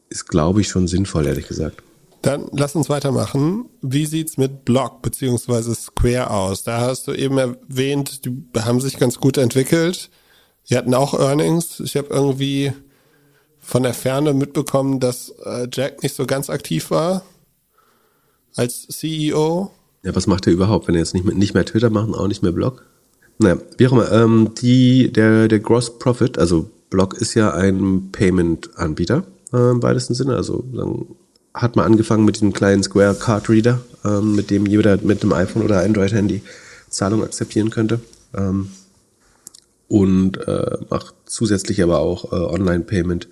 ist, 0.10 0.28
glaube 0.28 0.62
ich, 0.62 0.68
schon 0.68 0.88
sinnvoll, 0.88 1.28
ehrlich 1.28 1.48
gesagt. 1.48 1.82
Dann 2.22 2.48
lass 2.52 2.76
uns 2.76 2.90
weitermachen. 2.90 3.66
Wie 3.82 4.06
sieht's 4.06 4.38
mit 4.38 4.66
Block 4.66 5.02
beziehungsweise 5.02 5.74
Square 5.74 6.32
aus? 6.32 6.64
Da 6.64 6.82
hast 6.82 7.08
du 7.08 7.14
eben 7.14 7.38
erwähnt, 7.38 8.26
die 8.26 8.36
haben 8.58 8.82
sich 8.82 8.98
ganz 8.98 9.20
gut 9.20 9.38
entwickelt. 9.38 10.10
Die 10.70 10.76
hatten 10.76 10.94
auch 10.94 11.14
Earnings. 11.14 11.80
Ich 11.80 11.96
habe 11.96 12.10
irgendwie 12.10 12.74
von 13.60 13.84
der 13.84 13.94
Ferne 13.94 14.34
mitbekommen, 14.34 15.00
dass 15.00 15.30
äh, 15.46 15.68
Jack 15.72 16.04
nicht 16.04 16.16
so 16.16 16.26
ganz 16.26 16.50
aktiv 16.50 16.92
war 16.92 17.24
als 18.56 18.88
CEO. 18.88 19.72
Ja, 20.04 20.16
was 20.16 20.28
macht 20.28 20.48
er 20.48 20.54
überhaupt, 20.54 20.88
wenn 20.88 20.96
er 20.96 21.00
jetzt 21.00 21.14
nicht 21.14 21.26
mehr, 21.26 21.36
nicht 21.36 21.54
mehr 21.54 21.66
Twitter 21.66 21.90
machen, 21.90 22.16
auch 22.16 22.28
nicht 22.28 22.44
mehr 22.44 22.52
Blog? 22.52 22.86
Naja, 23.38 23.58
wie 23.78 23.88
auch 23.88 23.92
immer, 23.92 24.12
ähm, 24.12 24.52
die, 24.62 25.12
der, 25.12 25.48
der 25.48 25.60
Gross 25.60 25.98
Profit, 26.00 26.38
also 26.38 26.70
Block 26.90 27.16
ist 27.16 27.34
ja 27.36 27.54
ein 27.54 28.10
Payment-Anbieter 28.12 29.24
äh, 29.54 29.72
im 29.72 29.84
weitesten 29.84 30.14
Sinne. 30.14 30.36
Also 30.36 30.64
dann 30.74 31.06
hat 31.54 31.76
man 31.76 31.86
angefangen 31.86 32.26
mit 32.26 32.36
diesem 32.36 32.54
kleinen 32.54 32.84
Square 32.84 33.16
Card 33.16 33.50
Reader, 33.50 33.80
ähm, 34.06 34.36
mit 34.36 34.50
dem 34.50 34.66
jeder 34.66 34.98
mit 35.02 35.22
einem 35.22 35.34
iPhone 35.34 35.64
oder 35.64 35.84
Android-Handy 35.84 36.42
Zahlung 36.90 37.24
akzeptieren 37.24 37.70
könnte. 37.70 38.00
Ähm, 38.36 38.70
und 39.88 40.38
äh, 40.48 40.78
macht 40.90 41.16
zusätzlich 41.26 41.82
aber 41.82 42.00
auch 42.00 42.32
äh, 42.32 42.36
Online-Payment 42.36 43.28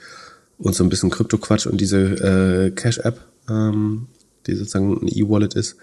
und 0.57 0.76
so 0.76 0.84
ein 0.84 0.89
bisschen 0.89 1.11
Krypto-Quatsch 1.11 1.68
und 1.68 1.80
diese 1.80 1.99
äh, 1.99 2.72
Cash-App, 2.72 3.20
ähm, 3.47 4.07
die 4.48 4.56
sozusagen 4.56 5.02
ein 5.02 5.08
E-Wallet 5.08 5.54
ist. 5.56 5.76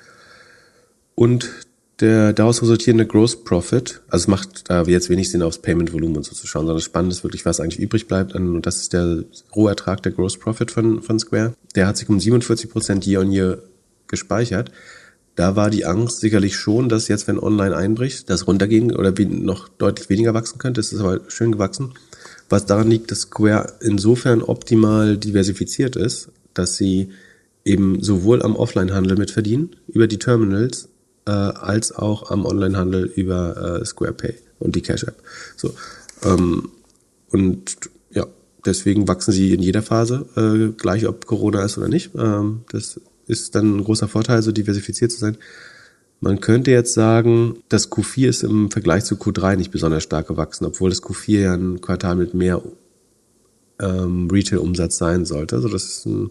Und 1.14 1.50
der 2.00 2.32
daraus 2.32 2.60
resultierende 2.60 3.06
Gross 3.06 3.44
Profit, 3.44 4.00
also 4.08 4.24
es 4.24 4.28
macht 4.28 4.68
da 4.68 4.82
jetzt 4.82 5.10
wenig 5.10 5.30
Sinn, 5.30 5.42
aufs 5.42 5.58
Payment-Volumen 5.58 6.16
und 6.16 6.24
so 6.24 6.34
zu 6.34 6.46
schauen, 6.46 6.66
sondern 6.66 6.82
spannend 6.82 7.12
ist 7.12 7.22
wirklich, 7.22 7.44
was 7.44 7.60
eigentlich 7.60 7.78
übrig 7.78 8.08
bleibt. 8.08 8.34
Und 8.34 8.62
das 8.62 8.78
ist 8.80 8.92
der 8.92 9.24
Rohertrag, 9.54 10.02
der 10.02 10.12
Gross 10.12 10.36
Profit 10.36 10.70
von, 10.70 11.02
von 11.02 11.18
Square. 11.18 11.54
Der 11.76 11.86
hat 11.86 11.96
sich 11.96 12.08
um 12.08 12.18
47 12.18 12.68
Prozent 12.68 13.06
year 13.06 13.20
on 13.20 13.30
year 13.30 13.58
gespeichert. 14.08 14.72
Da 15.36 15.56
war 15.56 15.70
die 15.70 15.84
Angst 15.84 16.20
sicherlich 16.20 16.56
schon, 16.56 16.88
dass 16.88 17.08
jetzt, 17.08 17.26
wenn 17.26 17.38
online 17.38 17.76
einbricht, 17.76 18.30
das 18.30 18.46
runtergehen 18.46 18.94
oder 18.94 19.12
noch 19.28 19.68
deutlich 19.68 20.08
weniger 20.08 20.34
wachsen 20.34 20.58
könnte. 20.58 20.80
Es 20.80 20.92
ist 20.92 21.00
aber 21.00 21.20
schön 21.28 21.52
gewachsen. 21.52 21.94
Was 22.48 22.66
daran 22.66 22.90
liegt, 22.90 23.10
dass 23.10 23.22
Square 23.22 23.74
insofern 23.80 24.42
optimal 24.42 25.16
diversifiziert 25.16 25.96
ist, 25.96 26.28
dass 26.52 26.76
sie 26.76 27.10
eben 27.64 28.02
sowohl 28.02 28.42
am 28.42 28.56
Offline-Handel 28.56 29.16
mit 29.16 29.30
verdienen, 29.30 29.76
über 29.88 30.06
die 30.06 30.18
Terminals, 30.18 30.88
äh, 31.26 31.30
als 31.30 31.92
auch 31.92 32.30
am 32.30 32.44
Onlinehandel 32.44 33.04
über 33.04 33.80
äh, 33.80 33.84
SquarePay 33.84 34.34
und 34.58 34.76
die 34.76 34.82
Cash 34.82 35.04
App. 35.04 35.22
So 35.56 35.74
ähm, 36.22 36.70
und 37.30 37.76
ja, 38.10 38.26
deswegen 38.64 39.08
wachsen 39.08 39.32
sie 39.32 39.52
in 39.54 39.62
jeder 39.62 39.82
Phase, 39.82 40.26
äh, 40.36 40.72
gleich 40.76 41.06
ob 41.06 41.26
Corona 41.26 41.64
ist 41.64 41.78
oder 41.78 41.88
nicht. 41.88 42.10
Ähm, 42.16 42.62
das 42.70 43.00
ist 43.26 43.54
dann 43.54 43.78
ein 43.78 43.84
großer 43.84 44.08
Vorteil, 44.08 44.42
so 44.42 44.52
diversifiziert 44.52 45.12
zu 45.12 45.18
sein. 45.18 45.38
Man 46.20 46.40
könnte 46.40 46.70
jetzt 46.70 46.94
sagen, 46.94 47.58
das 47.68 47.90
Q4 47.90 48.28
ist 48.28 48.44
im 48.44 48.70
Vergleich 48.70 49.04
zu 49.04 49.16
Q3 49.16 49.56
nicht 49.56 49.70
besonders 49.70 50.02
stark 50.02 50.28
gewachsen, 50.28 50.64
obwohl 50.64 50.90
das 50.90 51.02
Q4 51.02 51.40
ja 51.40 51.54
ein 51.54 51.80
Quartal 51.80 52.16
mit 52.16 52.34
mehr 52.34 52.62
ähm, 53.80 54.28
Retail-Umsatz 54.30 54.96
sein 54.96 55.24
sollte. 55.24 55.56
Also 55.56 55.68
das 55.68 55.84
ist 55.84 56.06
ein 56.06 56.30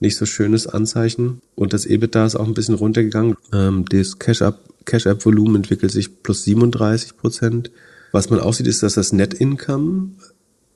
nicht 0.00 0.16
so 0.16 0.26
schönes 0.26 0.66
Anzeichen. 0.66 1.40
Und 1.54 1.72
das 1.72 1.86
EBITDA 1.86 2.26
ist 2.26 2.36
auch 2.36 2.46
ein 2.46 2.54
bisschen 2.54 2.74
runtergegangen. 2.74 3.36
Ähm, 3.52 3.84
das 3.88 4.18
Cash-App-Volumen 4.18 5.56
entwickelt 5.56 5.92
sich 5.92 6.22
plus 6.22 6.44
37 6.44 7.16
Prozent. 7.16 7.70
Was 8.12 8.30
man 8.30 8.40
auch 8.40 8.54
sieht, 8.54 8.66
ist, 8.66 8.82
dass 8.82 8.94
das 8.94 9.12
Net-Income 9.12 10.10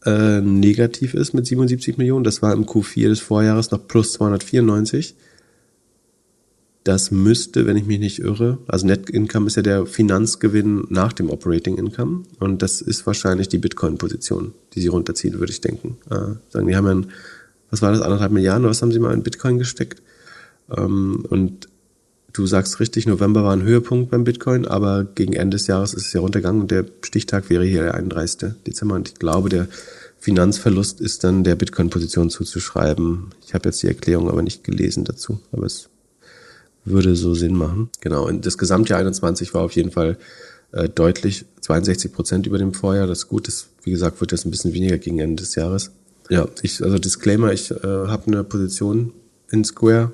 äh, 0.05 0.41
negativ 0.41 1.15
ist 1.15 1.35
mit 1.35 1.47
77 1.47 1.99
Millionen. 1.99 2.25
Das 2.25 2.43
war 2.43 2.53
im 2.53 2.65
Q4 2.65 3.09
des 3.09 3.21
Vorjahres 3.21 3.71
noch 3.71 3.87
plus 3.87 4.13
294. 4.15 5.15
Das 6.85 7.11
müsste, 7.11 7.67
wenn 7.67 7.77
ich 7.77 7.85
mich 7.85 8.01
nicht 8.01 8.21
irre, 8.21 8.57
also 8.67 8.87
Net 8.87 9.11
Income 9.11 9.49
ist 9.49 9.57
ja 9.57 9.63
der 9.63 9.85
Finanzgewinn 9.85 10.87
nach 10.89 11.13
dem 11.13 11.29
Operating 11.29 11.77
Income 11.77 12.23
und 12.39 12.63
das 12.63 12.81
ist 12.81 13.07
wahrscheinlich 13.07 13.49
die 13.49 13.59
Bitcoin-Position, 13.59 14.55
die 14.73 14.81
sie 14.81 14.89
runterziehen, 14.89 15.39
würde 15.39 15.53
ich 15.53 15.61
denken. 15.61 15.99
Äh, 16.09 16.37
sagen, 16.49 16.67
die 16.67 16.77
haben 16.77 16.87
ja 16.87 16.95
ein 16.95 17.07
was 17.71 17.83
war 17.83 17.93
das, 17.93 18.01
anderthalb 18.01 18.33
Milliarden 18.33 18.67
was 18.67 18.83
haben 18.83 18.93
sie 18.93 18.99
mal 18.99 19.15
in 19.15 19.23
Bitcoin 19.23 19.59
gesteckt? 19.59 20.03
Ähm, 20.77 21.25
und 21.29 21.69
du 22.33 22.47
sagst 22.47 22.81
richtig, 22.81 23.07
November 23.07 23.45
war 23.45 23.53
ein 23.53 23.63
Höhepunkt 23.63 24.11
beim 24.11 24.25
Bitcoin, 24.25 24.67
aber 24.67 25.05
gegen 25.05 25.33
Ende 25.33 25.57
des 25.57 25.67
Jahres 25.67 25.95
ist 25.95 26.07
es 26.07 26.13
ja 26.13 26.21
runtergegangen 26.21 26.63
und 26.63 26.71
der 26.71 26.85
Stichtag 27.03 27.51
wäre 27.51 27.65
hier 27.65 27.83
der 27.83 27.95
31. 27.95 28.55
Dezember. 28.67 28.95
Und 28.95 29.09
ich 29.09 29.15
glaube, 29.17 29.49
der 29.49 29.69
Finanzverlust 30.19 31.01
ist 31.01 31.25
dann 31.25 31.45
der 31.45 31.57
Bitcoin-Position 31.57 32.31
zuzuschreiben. 32.31 33.31
Ich 33.47 33.55
habe 33.55 33.69
jetzt 33.69 33.83
die 33.83 33.89
Erklärung 33.89 34.29
aber 34.29 34.43
nicht 34.43 34.65
gelesen 34.65 35.05
dazu, 35.05 35.41
aber 35.53 35.67
es 35.67 35.89
würde 36.85 37.17
so 37.17 37.35
Sinn 37.35 37.55
machen. 37.55 37.91
Genau, 38.01 38.27
und 38.27 38.47
das 38.47 38.59
Gesamtjahr 38.59 39.01
21 39.01 39.55
war 39.55 39.63
auf 39.63 39.73
jeden 39.73 39.91
Fall 39.91 40.19
äh, 40.73 40.89
deutlich 40.89 41.47
62 41.61 42.13
Prozent 42.13 42.47
über 42.47 42.59
dem 42.59 42.75
Vorjahr. 42.75 43.07
Das 43.07 43.21
ist 43.21 43.29
gut, 43.29 43.49
das, 43.49 43.69
wie 43.83 43.91
gesagt, 43.91 44.21
wird 44.21 44.33
jetzt 44.33 44.45
ein 44.45 44.51
bisschen 44.51 44.73
weniger 44.73 44.99
gegen 44.99 45.19
Ende 45.19 45.43
des 45.43 45.55
Jahres. 45.55 45.91
Ja, 46.31 46.49
ich, 46.63 46.83
also 46.83 46.99
Disclaimer, 46.99 47.53
ich 47.53 47.73
äh, 47.73 47.77
habe 47.83 48.29
eine 48.29 48.45
Position 48.45 49.13
in 49.51 49.65
Square, 49.65 50.13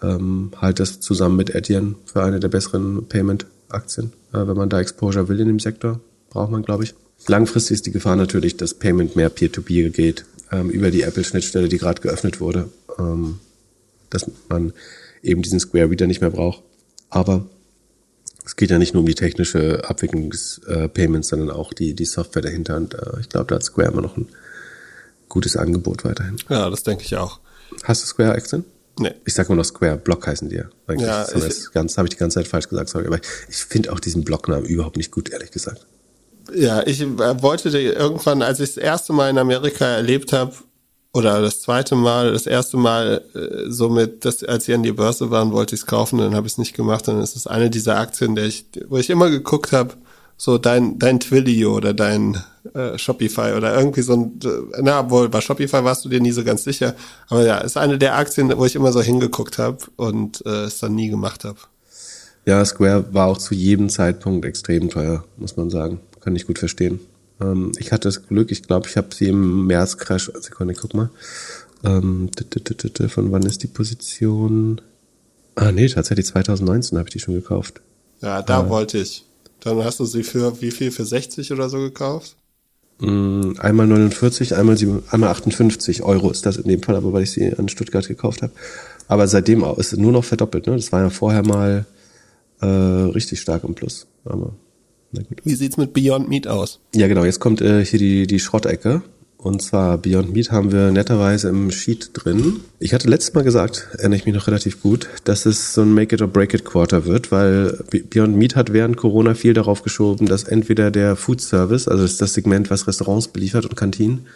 ähm, 0.00 0.52
halte 0.56 0.82
das 0.82 1.00
zusammen 1.00 1.36
mit 1.36 1.50
Etienne 1.50 1.96
für 2.04 2.22
eine 2.22 2.38
der 2.38 2.48
besseren 2.48 3.08
Payment-Aktien. 3.08 4.12
Äh, 4.32 4.46
wenn 4.46 4.56
man 4.56 4.68
da 4.68 4.80
Exposure 4.80 5.28
will 5.28 5.40
in 5.40 5.48
dem 5.48 5.58
Sektor, 5.58 6.00
braucht 6.30 6.52
man, 6.52 6.62
glaube 6.62 6.84
ich. 6.84 6.94
Langfristig 7.26 7.74
ist 7.74 7.86
die 7.86 7.90
Gefahr 7.90 8.14
natürlich, 8.14 8.56
dass 8.56 8.74
Payment 8.74 9.16
mehr 9.16 9.28
Peer-to-Peer 9.28 9.88
-Peer 9.88 9.90
geht, 9.90 10.24
ähm, 10.52 10.70
über 10.70 10.92
die 10.92 11.02
Apple-Schnittstelle, 11.02 11.68
die 11.68 11.78
gerade 11.78 12.00
geöffnet 12.00 12.40
wurde, 12.40 12.68
ähm, 12.96 13.40
dass 14.10 14.30
man 14.48 14.72
eben 15.22 15.42
diesen 15.42 15.58
Square 15.58 15.90
wieder 15.90 16.06
nicht 16.06 16.20
mehr 16.20 16.30
braucht. 16.30 16.62
Aber 17.10 17.46
es 18.44 18.54
geht 18.54 18.70
ja 18.70 18.78
nicht 18.78 18.94
nur 18.94 19.00
um 19.00 19.08
die 19.08 19.16
technische 19.16 19.88
Abwicklung 19.88 20.30
des 20.30 20.60
äh, 20.68 20.88
Payments, 20.88 21.28
sondern 21.28 21.50
auch 21.50 21.72
die, 21.72 21.94
die 21.94 22.04
Software 22.04 22.42
dahinter. 22.42 22.76
Und 22.76 22.94
äh, 22.94 23.20
ich 23.20 23.28
glaube, 23.28 23.46
da 23.46 23.56
hat 23.56 23.64
Square 23.64 23.90
immer 23.90 24.02
noch 24.02 24.16
ein 24.16 24.28
gutes 25.28 25.56
Angebot 25.56 26.04
weiterhin. 26.04 26.36
Ja, 26.48 26.70
das 26.70 26.82
denke 26.82 27.04
ich 27.04 27.16
auch. 27.16 27.40
Hast 27.84 28.02
du 28.02 28.06
Square 28.06 28.32
Accent? 28.32 28.64
Nee. 28.98 29.12
Ich 29.26 29.34
sage 29.34 29.48
immer 29.48 29.56
noch 29.56 29.64
Square, 29.64 29.98
Block 29.98 30.26
heißen 30.26 30.48
die 30.48 30.56
ja. 30.56 30.64
Eigentlich. 30.86 31.06
Ja, 31.06 31.26
das 31.26 31.64
ich, 31.66 31.72
ganz, 31.72 31.98
habe 31.98 32.06
ich 32.06 32.14
die 32.14 32.18
ganze 32.18 32.36
Zeit 32.36 32.48
falsch 32.48 32.68
gesagt, 32.68 32.88
sorry. 32.88 33.06
Aber 33.06 33.20
ich 33.48 33.56
finde 33.56 33.92
auch 33.92 34.00
diesen 34.00 34.24
Blocknamen 34.24 34.64
überhaupt 34.64 34.96
nicht 34.96 35.10
gut, 35.10 35.28
ehrlich 35.28 35.50
gesagt. 35.50 35.86
Ja, 36.54 36.86
ich 36.86 37.00
äh, 37.00 37.42
wollte 37.42 37.68
irgendwann, 37.78 38.40
als 38.42 38.60
ich 38.60 38.74
das 38.74 38.82
erste 38.82 39.12
Mal 39.12 39.30
in 39.30 39.38
Amerika 39.38 39.84
erlebt 39.84 40.32
habe, 40.32 40.52
oder 41.12 41.40
das 41.40 41.62
zweite 41.62 41.94
Mal, 41.94 42.32
das 42.32 42.46
erste 42.46 42.76
Mal 42.76 43.22
äh, 43.34 43.70
somit, 43.70 44.24
dass, 44.26 44.44
als 44.44 44.66
sie 44.66 44.74
an 44.74 44.82
die 44.82 44.92
Börse 44.92 45.30
waren, 45.30 45.50
wollte 45.52 45.74
ich 45.74 45.80
es 45.80 45.86
kaufen, 45.86 46.18
dann 46.18 46.34
habe 46.34 46.46
ich 46.46 46.52
es 46.52 46.58
nicht 46.58 46.74
gemacht. 46.74 47.08
Es 47.08 47.36
ist 47.36 47.46
eine 47.46 47.70
dieser 47.70 47.98
Aktien, 47.98 48.34
der 48.34 48.44
ich, 48.44 48.66
wo 48.88 48.98
ich 48.98 49.08
immer 49.08 49.30
geguckt 49.30 49.72
habe, 49.72 49.94
so 50.36 50.58
dein, 50.58 50.98
dein 50.98 51.20
Twilio 51.20 51.74
oder 51.76 51.94
dein 51.94 52.42
äh, 52.74 52.98
Shopify 52.98 53.52
oder 53.56 53.76
irgendwie 53.76 54.02
so 54.02 54.12
ein, 54.14 54.40
äh, 54.44 54.82
na 54.82 55.08
wohl, 55.10 55.28
bei 55.28 55.40
Shopify 55.40 55.82
warst 55.84 56.04
du 56.04 56.08
dir 56.08 56.20
nie 56.20 56.32
so 56.32 56.44
ganz 56.44 56.64
sicher. 56.64 56.94
Aber 57.28 57.44
ja, 57.44 57.58
ist 57.58 57.76
eine 57.76 57.98
der 57.98 58.16
Aktien, 58.16 58.52
wo 58.56 58.64
ich 58.64 58.74
immer 58.74 58.92
so 58.92 59.00
hingeguckt 59.00 59.58
habe 59.58 59.78
und 59.96 60.44
äh, 60.44 60.64
es 60.64 60.78
dann 60.78 60.94
nie 60.94 61.08
gemacht 61.08 61.44
habe. 61.44 61.58
Ja, 62.44 62.64
Square 62.64 63.06
war 63.12 63.26
auch 63.26 63.38
zu 63.38 63.54
jedem 63.54 63.88
Zeitpunkt 63.88 64.44
extrem 64.44 64.88
teuer, 64.88 65.24
muss 65.36 65.56
man 65.56 65.70
sagen. 65.70 66.00
Kann 66.20 66.36
ich 66.36 66.46
gut 66.46 66.58
verstehen. 66.58 67.00
Ähm, 67.40 67.72
ich 67.78 67.92
hatte 67.92 68.08
das 68.08 68.26
Glück, 68.26 68.52
ich 68.52 68.62
glaube, 68.62 68.88
ich 68.88 68.96
habe 68.96 69.14
sie 69.14 69.28
im 69.28 69.66
März-Crash, 69.66 70.30
Sekunde, 70.40 70.74
guck 70.74 70.94
mal. 70.94 71.10
Ähm, 71.84 72.30
von 73.08 73.32
wann 73.32 73.42
ist 73.42 73.62
die 73.62 73.68
Position? 73.68 74.80
Ah, 75.54 75.72
nee, 75.72 75.88
tatsächlich 75.88 76.26
2019 76.26 76.98
habe 76.98 77.08
ich 77.08 77.12
die 77.12 77.20
schon 77.20 77.34
gekauft. 77.34 77.80
Ja, 78.20 78.42
da 78.42 78.64
äh, 78.64 78.68
wollte 78.68 78.98
ich. 78.98 79.25
Dann 79.66 79.82
hast 79.82 79.98
du 79.98 80.04
sie 80.04 80.22
für 80.22 80.60
wie 80.62 80.70
viel? 80.70 80.92
Für 80.92 81.04
60 81.04 81.52
oder 81.52 81.68
so 81.68 81.78
gekauft? 81.78 82.36
Mm, 83.00 83.54
einmal 83.58 83.88
49, 83.88 84.54
einmal, 84.54 84.76
7, 84.76 85.02
einmal 85.10 85.30
58 85.30 86.04
Euro 86.04 86.30
ist 86.30 86.46
das 86.46 86.56
in 86.56 86.68
dem 86.68 86.82
Fall, 86.82 86.94
aber 86.94 87.12
weil 87.12 87.24
ich 87.24 87.32
sie 87.32 87.52
an 87.52 87.68
Stuttgart 87.68 88.06
gekauft 88.06 88.42
habe. 88.42 88.52
Aber 89.08 89.26
seitdem 89.26 89.64
ist 89.76 89.92
es 89.92 89.98
nur 89.98 90.12
noch 90.12 90.24
verdoppelt. 90.24 90.68
Ne? 90.68 90.76
Das 90.76 90.92
war 90.92 91.02
ja 91.02 91.10
vorher 91.10 91.44
mal 91.44 91.84
äh, 92.60 92.66
richtig 92.66 93.40
stark 93.40 93.64
im 93.64 93.74
Plus. 93.74 94.06
Aber 94.24 94.54
na 95.10 95.22
gut. 95.22 95.40
Wie 95.42 95.56
sieht's 95.56 95.76
mit 95.76 95.92
Beyond 95.92 96.28
Meat 96.28 96.46
aus? 96.46 96.78
Ja, 96.94 97.08
genau. 97.08 97.24
Jetzt 97.24 97.40
kommt 97.40 97.60
äh, 97.60 97.84
hier 97.84 97.98
die, 97.98 98.28
die 98.28 98.38
Schrottecke. 98.38 99.02
Und 99.46 99.62
zwar 99.62 99.96
Beyond 99.98 100.32
Meat 100.32 100.50
haben 100.50 100.72
wir 100.72 100.90
netterweise 100.90 101.48
im 101.50 101.70
Sheet 101.70 102.10
drin. 102.14 102.56
Ich 102.80 102.92
hatte 102.92 103.08
letztes 103.08 103.32
Mal 103.32 103.44
gesagt, 103.44 103.86
erinnere 103.92 104.18
ich 104.18 104.26
mich 104.26 104.34
noch 104.34 104.48
relativ 104.48 104.82
gut, 104.82 105.08
dass 105.22 105.46
es 105.46 105.72
so 105.72 105.82
ein 105.82 105.94
Make 105.94 106.16
it 106.16 106.20
or 106.20 106.26
break 106.26 106.52
it 106.52 106.64
Quarter 106.64 107.04
wird, 107.04 107.30
weil 107.30 107.78
Beyond 108.10 108.36
Meat 108.36 108.56
hat 108.56 108.72
während 108.72 108.96
Corona 108.96 109.34
viel 109.34 109.54
darauf 109.54 109.84
geschoben, 109.84 110.26
dass 110.26 110.42
entweder 110.42 110.90
der 110.90 111.14
Food 111.14 111.40
Service, 111.40 111.86
also 111.86 112.02
das, 112.02 112.16
das 112.16 112.34
Segment, 112.34 112.70
was 112.70 112.88
Restaurants 112.88 113.28
beliefert 113.28 113.66
und 113.66 113.76
Kantinen, 113.76 114.26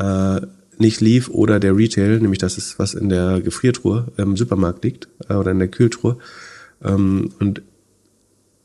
äh, 0.00 0.40
nicht 0.76 1.00
lief 1.00 1.28
oder 1.28 1.60
der 1.60 1.76
Retail, 1.76 2.18
nämlich 2.18 2.40
das 2.40 2.58
ist, 2.58 2.80
was 2.80 2.94
in 2.94 3.10
der 3.10 3.40
Gefriertruhe 3.40 4.08
im 4.16 4.36
Supermarkt 4.36 4.82
liegt 4.82 5.06
äh, 5.28 5.34
oder 5.34 5.52
in 5.52 5.60
der 5.60 5.68
Kühltruhe. 5.68 6.16
Ähm, 6.84 7.30
und 7.38 7.62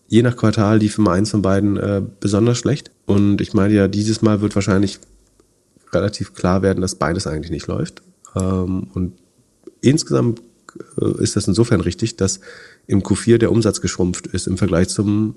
je 0.08 0.24
nach 0.24 0.38
Quartal 0.38 0.80
lief 0.80 0.98
immer 0.98 1.12
eins 1.12 1.30
von 1.30 1.44
beiden 1.44 1.78
äh, 1.78 2.02
besonders 2.20 2.58
schlecht. 2.58 2.90
Und 3.06 3.42
ich 3.42 3.54
meine 3.54 3.76
ja, 3.76 3.88
dieses 3.88 4.24
Mal 4.24 4.42
wird 4.42 4.56
wahrscheinlich 4.56 5.00
relativ 5.94 6.34
klar 6.34 6.62
werden, 6.62 6.82
dass 6.82 6.96
beides 6.96 7.28
eigentlich 7.28 7.52
nicht 7.52 7.68
läuft. 7.68 8.02
Ähm, 8.36 8.88
und 8.94 9.14
insgesamt 9.82 10.42
äh, 11.00 11.22
ist 11.22 11.36
das 11.36 11.48
insofern 11.48 11.82
richtig, 11.82 12.18
dass 12.18 12.40
im 12.88 13.02
Q4 13.02 13.38
der 13.38 13.52
Umsatz 13.52 13.82
geschrumpft 13.82 14.28
ist 14.28 14.48
im 14.48 14.58
Vergleich 14.58 14.90
zum 14.90 15.36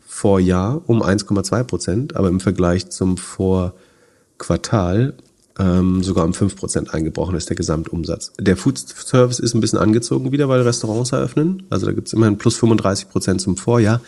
Vorjahr 0.00 0.82
um 0.86 1.02
1,2 1.02 1.64
Prozent, 1.64 2.16
aber 2.16 2.28
im 2.28 2.40
Vergleich 2.40 2.88
zum 2.90 3.16
Vorquartal 3.16 5.14
ähm, 5.58 6.02
sogar 6.02 6.24
um 6.24 6.34
5 6.34 6.56
Prozent 6.56 6.94
eingebrochen 6.94 7.34
ist, 7.34 7.48
der 7.48 7.56
Gesamtumsatz. 7.56 8.32
Der 8.38 8.56
Food 8.56 8.78
Service 8.78 9.38
ist 9.38 9.54
ein 9.54 9.60
bisschen 9.60 9.78
angezogen 9.78 10.32
wieder, 10.32 10.48
weil 10.48 10.62
Restaurants 10.62 11.12
eröffnen. 11.12 11.64
Also 11.70 11.86
da 11.86 11.92
gibt 11.92 12.08
es 12.08 12.12
immerhin 12.12 12.38
plus 12.38 12.56
35 12.56 13.08
Prozent 13.08 13.40
zum 13.40 13.56
Vorjahr. 13.56 14.00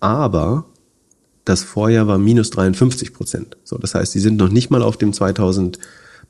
Aber 0.00 0.66
das 1.48 1.62
Vorjahr 1.62 2.06
war 2.06 2.18
minus 2.18 2.50
53 2.50 3.14
Prozent. 3.14 3.56
So, 3.64 3.78
das 3.78 3.94
heißt, 3.94 4.12
sie 4.12 4.20
sind 4.20 4.36
noch 4.36 4.50
nicht 4.50 4.70
mal 4.70 4.82
auf 4.82 4.98
dem 4.98 5.12
2000, 5.12 5.78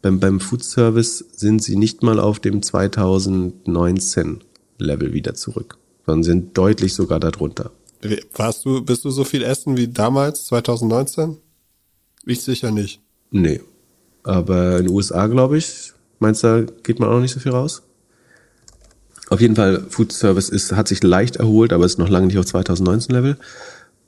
beim, 0.01 0.21
beim 0.21 0.39
Food 0.39 0.63
Service 0.63 1.25
sind 1.33 1.63
sie 1.63 1.75
nicht 1.77 2.05
mal 2.05 2.21
auf 2.21 2.39
dem 2.39 2.63
2019 2.63 4.41
Level 4.79 5.13
wieder 5.13 5.35
zurück, 5.35 5.77
sondern 6.07 6.23
sind 6.23 6.57
deutlich 6.57 6.95
sogar 6.95 7.19
darunter. 7.19 7.73
Warst 8.35 8.65
du, 8.65 8.85
bist 8.85 9.05
du 9.05 9.11
so 9.11 9.25
viel 9.25 9.43
essen 9.43 9.77
wie 9.77 9.89
damals, 9.89 10.45
2019? 10.45 11.39
Ich 12.25 12.43
sicher 12.43 12.71
nicht. 12.71 13.01
Nee. 13.33 13.61
Aber 14.23 14.79
in 14.79 14.87
den 14.87 14.95
USA, 14.95 15.27
glaube 15.27 15.59
ich, 15.59 15.93
meinst 16.21 16.45
du, 16.45 16.67
geht 16.85 17.01
man 17.01 17.09
auch 17.09 17.19
nicht 17.19 17.33
so 17.33 17.41
viel 17.41 17.53
raus? 17.53 17.83
Auf 19.31 19.41
jeden 19.41 19.57
Fall, 19.57 19.85
Food 19.91 20.13
Service 20.13 20.49
ist, 20.49 20.73
hat 20.73 20.87
sich 20.87 21.03
leicht 21.03 21.37
erholt, 21.37 21.73
aber 21.73 21.85
ist 21.85 21.99
noch 21.99 22.09
lange 22.09 22.29
nicht 22.29 22.39
auf 22.39 22.47
2019 22.47 23.15
Level. 23.15 23.37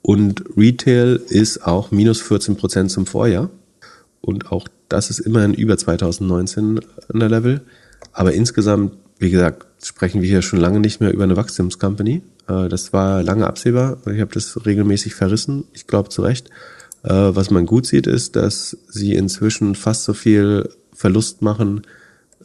Und 0.01 0.43
Retail 0.57 1.21
ist 1.29 1.65
auch 1.65 1.91
minus 1.91 2.21
14 2.21 2.55
Prozent 2.55 2.91
zum 2.91 3.05
Vorjahr. 3.05 3.49
Und 4.21 4.51
auch 4.51 4.67
das 4.89 5.09
ist 5.09 5.19
immerhin 5.19 5.53
über 5.53 5.77
2019 5.77 6.79
an 7.13 7.19
der 7.19 7.29
Level. 7.29 7.61
Aber 8.11 8.33
insgesamt, 8.33 8.93
wie 9.19 9.29
gesagt, 9.29 9.65
sprechen 9.83 10.21
wir 10.21 10.29
hier 10.29 10.41
schon 10.41 10.59
lange 10.59 10.79
nicht 10.79 11.01
mehr 11.01 11.13
über 11.13 11.23
eine 11.23 11.37
Wachstumscompany. 11.37 12.21
Äh, 12.47 12.69
das 12.69 12.93
war 12.93 13.23
lange 13.23 13.47
absehbar. 13.47 13.97
Ich 14.11 14.21
habe 14.21 14.33
das 14.33 14.65
regelmäßig 14.65 15.15
verrissen. 15.15 15.65
Ich 15.73 15.87
glaube 15.87 16.09
zu 16.09 16.21
Recht. 16.21 16.49
Äh, 17.03 17.09
was 17.09 17.49
man 17.49 17.65
gut 17.65 17.85
sieht, 17.85 18.07
ist, 18.07 18.35
dass 18.35 18.77
sie 18.89 19.15
inzwischen 19.15 19.75
fast 19.75 20.03
so 20.03 20.13
viel 20.13 20.69
Verlust 20.93 21.41
machen 21.41 21.81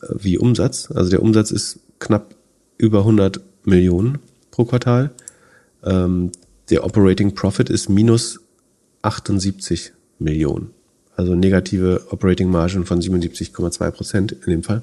äh, 0.00 0.06
wie 0.14 0.38
Umsatz. 0.38 0.90
Also 0.90 1.10
der 1.10 1.22
Umsatz 1.22 1.50
ist 1.50 1.80
knapp 1.98 2.34
über 2.78 3.00
100 3.00 3.40
Millionen 3.64 4.18
pro 4.50 4.64
Quartal. 4.64 5.10
Der 6.70 6.84
Operating 6.84 7.34
Profit 7.34 7.70
ist 7.70 7.88
minus 7.88 8.40
78 9.02 9.92
Millionen. 10.18 10.70
Also 11.16 11.34
negative 11.34 12.06
Operating 12.10 12.50
Margin 12.50 12.84
von 12.84 13.00
77,2 13.00 13.90
Prozent 13.90 14.32
in 14.32 14.50
dem 14.50 14.62
Fall. 14.62 14.82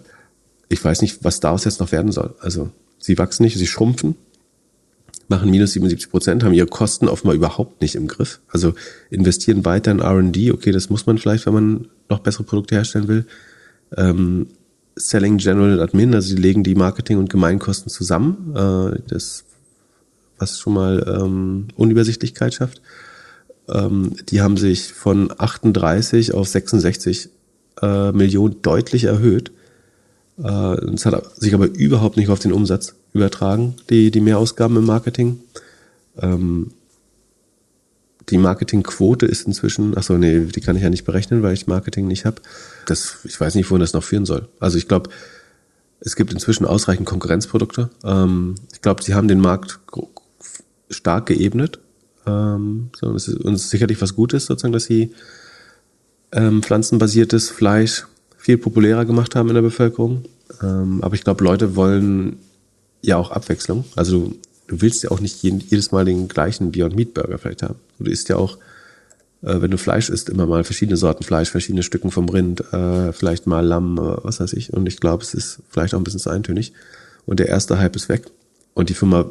Ich 0.69 0.83
weiß 0.83 1.01
nicht, 1.01 1.23
was 1.23 1.39
daraus 1.39 1.65
jetzt 1.65 1.79
noch 1.79 1.91
werden 1.91 2.11
soll. 2.11 2.33
Also 2.39 2.71
sie 2.99 3.17
wachsen 3.17 3.43
nicht, 3.43 3.57
sie 3.57 3.67
schrumpfen, 3.67 4.15
machen 5.27 5.51
minus 5.51 5.73
77 5.73 6.09
Prozent, 6.09 6.43
haben 6.43 6.53
ihre 6.53 6.67
Kosten 6.67 7.07
offenbar 7.07 7.35
überhaupt 7.35 7.81
nicht 7.81 7.95
im 7.95 8.07
Griff. 8.07 8.39
Also 8.47 8.73
investieren 9.09 9.65
weiter 9.65 9.91
in 9.91 9.99
R&D, 9.99 10.51
okay, 10.51 10.71
das 10.71 10.89
muss 10.89 11.05
man 11.05 11.17
vielleicht, 11.17 11.45
wenn 11.45 11.53
man 11.53 11.87
noch 12.09 12.19
bessere 12.19 12.43
Produkte 12.43 12.75
herstellen 12.75 13.07
will. 13.07 13.25
Ähm, 13.95 14.47
Selling 14.95 15.37
General 15.37 15.81
Admin, 15.81 16.13
also 16.13 16.29
sie 16.29 16.41
legen 16.41 16.63
die 16.63 16.75
Marketing- 16.75 17.17
und 17.17 17.29
Gemeinkosten 17.29 17.91
zusammen. 17.91 18.53
Äh, 18.55 18.99
das 19.07 19.43
was 20.43 20.59
schon 20.59 20.73
mal 20.73 21.05
ähm, 21.07 21.67
Unübersichtlichkeit 21.75 22.53
schafft. 22.53 22.81
Ähm, 23.69 24.15
die 24.29 24.41
haben 24.41 24.57
sich 24.57 24.93
von 24.93 25.31
38 25.35 26.33
auf 26.33 26.47
66 26.47 27.29
äh, 27.81 28.11
Millionen 28.11 28.61
deutlich 28.61 29.05
erhöht. 29.05 29.51
Äh, 30.37 30.75
es 30.93 31.05
hat 31.05 31.35
sich 31.35 31.53
aber 31.53 31.67
überhaupt 31.67 32.17
nicht 32.17 32.29
auf 32.29 32.39
den 32.39 32.51
Umsatz 32.51 32.95
übertragen, 33.13 33.75
die, 33.89 34.11
die 34.11 34.21
Mehrausgaben 34.21 34.77
im 34.77 34.85
Marketing. 34.85 35.39
Ähm, 36.19 36.71
die 38.29 38.37
Marketingquote 38.37 39.25
ist 39.25 39.47
inzwischen, 39.47 39.97
ach 39.97 40.03
so, 40.03 40.17
nee, 40.17 40.45
die 40.45 40.61
kann 40.61 40.75
ich 40.75 40.83
ja 40.83 40.89
nicht 40.89 41.03
berechnen, 41.03 41.43
weil 41.43 41.53
ich 41.53 41.67
Marketing 41.67 42.07
nicht 42.07 42.25
habe. 42.25 42.41
Ich 42.89 43.39
weiß 43.39 43.55
nicht, 43.55 43.69
wohin 43.69 43.81
das 43.81 43.93
noch 43.93 44.03
führen 44.03 44.25
soll. 44.25 44.47
Also 44.59 44.77
ich 44.77 44.87
glaube, 44.87 45.09
es 45.99 46.15
gibt 46.15 46.33
inzwischen 46.33 46.65
ausreichend 46.65 47.05
Konkurrenzprodukte. 47.05 47.89
Ähm, 48.03 48.55
ich 48.73 48.81
glaube, 48.81 49.03
sie 49.03 49.13
haben 49.13 49.27
den 49.27 49.39
Markt 49.39 49.79
stark 50.93 51.27
geebnet. 51.27 51.79
Ähm, 52.25 52.89
es 53.15 53.27
ist 53.27 53.37
uns 53.37 53.69
sicherlich 53.69 54.01
was 54.01 54.15
Gutes, 54.15 54.45
sozusagen, 54.45 54.73
dass 54.73 54.85
sie 54.85 55.11
ähm, 56.31 56.63
pflanzenbasiertes 56.63 57.49
Fleisch 57.49 58.05
viel 58.37 58.57
populärer 58.57 59.05
gemacht 59.05 59.35
haben 59.35 59.49
in 59.49 59.55
der 59.55 59.61
Bevölkerung. 59.61 60.25
Ähm, 60.61 60.99
aber 61.01 61.15
ich 61.15 61.23
glaube, 61.23 61.43
Leute 61.43 61.75
wollen 61.75 62.37
ja 63.01 63.17
auch 63.17 63.31
Abwechslung. 63.31 63.85
Also 63.95 64.19
du, 64.19 64.35
du 64.67 64.81
willst 64.81 65.03
ja 65.03 65.11
auch 65.11 65.19
nicht 65.19 65.43
jeden, 65.43 65.59
jedes 65.59 65.91
Mal 65.91 66.05
den 66.05 66.27
gleichen 66.27 66.71
Beyond 66.71 66.95
Meat 66.95 67.13
Burger 67.13 67.37
vielleicht 67.37 67.63
haben. 67.63 67.79
Du 67.99 68.09
isst 68.09 68.29
ja 68.29 68.37
auch, 68.37 68.57
äh, 69.43 69.61
wenn 69.61 69.71
du 69.71 69.77
Fleisch 69.77 70.09
isst, 70.09 70.29
immer 70.29 70.45
mal 70.45 70.63
verschiedene 70.63 70.97
Sorten 70.97 71.23
Fleisch, 71.23 71.51
verschiedene 71.51 71.83
Stücken 71.83 72.11
vom 72.11 72.29
Rind, 72.29 72.61
äh, 72.73 73.13
vielleicht 73.13 73.47
mal 73.47 73.65
Lamm, 73.65 73.97
äh, 73.97 74.23
was 74.23 74.39
weiß 74.39 74.53
ich. 74.53 74.73
Und 74.73 74.87
ich 74.87 74.99
glaube, 74.99 75.23
es 75.23 75.33
ist 75.33 75.59
vielleicht 75.69 75.93
auch 75.93 75.99
ein 75.99 76.03
bisschen 76.03 76.19
zu 76.19 76.29
eintönig. 76.29 76.73
Und 77.25 77.39
der 77.39 77.49
erste 77.49 77.79
Hype 77.79 77.95
ist 77.95 78.09
weg. 78.09 78.25
Und 78.73 78.89
die 78.89 78.93
Firma 78.93 79.29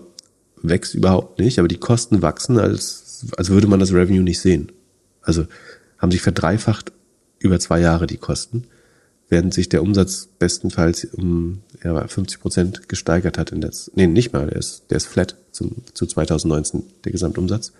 wächst 0.62 0.94
überhaupt 0.94 1.38
nicht, 1.38 1.58
aber 1.58 1.68
die 1.68 1.78
Kosten 1.78 2.22
wachsen, 2.22 2.58
als, 2.58 3.26
als 3.36 3.50
würde 3.50 3.66
man 3.66 3.80
das 3.80 3.92
Revenue 3.92 4.22
nicht 4.22 4.40
sehen. 4.40 4.72
Also 5.20 5.46
haben 5.98 6.12
sich 6.12 6.22
verdreifacht 6.22 6.92
über 7.38 7.58
zwei 7.60 7.80
Jahre 7.80 8.06
die 8.06 8.16
Kosten, 8.16 8.64
während 9.28 9.54
sich 9.54 9.68
der 9.68 9.82
Umsatz 9.82 10.28
bestenfalls 10.38 11.04
um 11.04 11.62
ja, 11.82 12.06
50 12.06 12.40
Prozent 12.40 12.88
gesteigert 12.88 13.38
hat 13.38 13.50
in 13.52 13.60
das, 13.60 13.90
nee, 13.94 14.06
nicht 14.06 14.32
mal, 14.32 14.46
der 14.46 14.56
ist, 14.56 14.84
der 14.90 14.96
ist 14.96 15.06
flat 15.06 15.36
zum, 15.50 15.76
zu 15.94 16.06
2019, 16.06 16.84
der 17.04 17.12
Gesamtumsatz. 17.12 17.72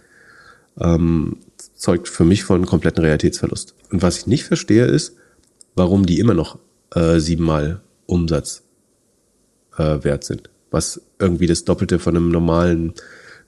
Ähm, 0.79 1.37
zeugt 1.77 2.09
für 2.09 2.25
mich 2.25 2.45
von 2.45 2.65
kompletten 2.65 3.05
Realitätsverlust. 3.05 3.75
Und 3.91 4.03
was 4.03 4.19
ich 4.19 4.27
nicht 4.27 4.45
verstehe 4.45 4.87
ist, 4.87 5.15
warum 5.75 6.07
die 6.07 6.19
immer 6.19 6.35
noch 6.35 6.59
äh, 6.95 7.19
siebenmal 7.19 7.83
Umsatz 8.07 8.63
äh, 9.77 10.03
wert 10.03 10.25
sind 10.25 10.52
was 10.73 11.01
irgendwie 11.19 11.47
das 11.47 11.65
Doppelte 11.65 11.99
von 11.99 12.17
einem 12.17 12.31
normalen, 12.31 12.95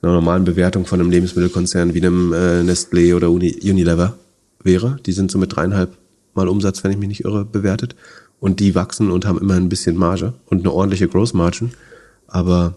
einer 0.02 0.12
normalen 0.12 0.44
Bewertung 0.44 0.86
von 0.86 1.00
einem 1.00 1.10
Lebensmittelkonzern 1.10 1.94
wie 1.94 2.00
einem 2.00 2.32
äh, 2.32 2.60
Nestlé 2.62 3.14
oder 3.16 3.30
Uni, 3.30 3.58
Unilever 3.62 4.16
wäre. 4.62 4.98
Die 5.04 5.12
sind 5.12 5.30
so 5.30 5.38
mit 5.38 5.54
dreieinhalb 5.54 5.96
Mal 6.34 6.48
Umsatz, 6.48 6.82
wenn 6.82 6.90
ich 6.90 6.98
mich 6.98 7.08
nicht 7.08 7.24
irre, 7.24 7.44
bewertet. 7.44 7.94
Und 8.40 8.60
die 8.60 8.74
wachsen 8.74 9.10
und 9.10 9.24
haben 9.24 9.38
immer 9.38 9.54
ein 9.54 9.68
bisschen 9.68 9.96
Marge 9.96 10.34
und 10.46 10.60
eine 10.60 10.72
ordentliche 10.72 11.08
Gross 11.08 11.32
Margin. 11.32 11.72
Aber, 12.26 12.74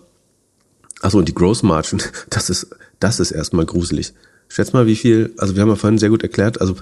also 1.02 1.18
und 1.18 1.28
die 1.28 1.34
Gross 1.34 1.64
Margin, 1.64 2.02
das 2.30 2.50
ist, 2.50 2.68
das 3.00 3.20
ist 3.20 3.32
erstmal 3.32 3.66
gruselig. 3.66 4.14
Schätz 4.48 4.72
mal, 4.72 4.86
wie 4.88 4.96
viel, 4.96 5.34
also 5.38 5.56
wir 5.56 5.62
haben 5.62 5.70
ja 5.70 5.76
vorhin 5.76 6.00
sehr 6.00 6.10
gut 6.10 6.24
erklärt, 6.24 6.62
also 6.62 6.76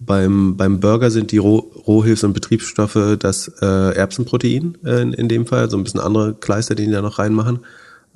beim, 0.00 0.56
beim 0.56 0.80
Burger 0.80 1.10
sind 1.10 1.30
die 1.30 1.38
Roh, 1.38 1.70
Rohhilfs- 1.86 2.24
und 2.24 2.32
Betriebsstoffe 2.32 3.16
das 3.18 3.48
äh, 3.60 3.94
Erbsenprotein 3.94 4.78
äh, 4.82 5.02
in, 5.02 5.12
in 5.12 5.28
dem 5.28 5.46
Fall, 5.46 5.68
so 5.70 5.76
ein 5.76 5.84
bisschen 5.84 6.00
andere 6.00 6.34
Kleister, 6.34 6.74
die 6.74 6.86
die 6.86 6.92
da 6.92 7.02
noch 7.02 7.18
reinmachen 7.18 7.60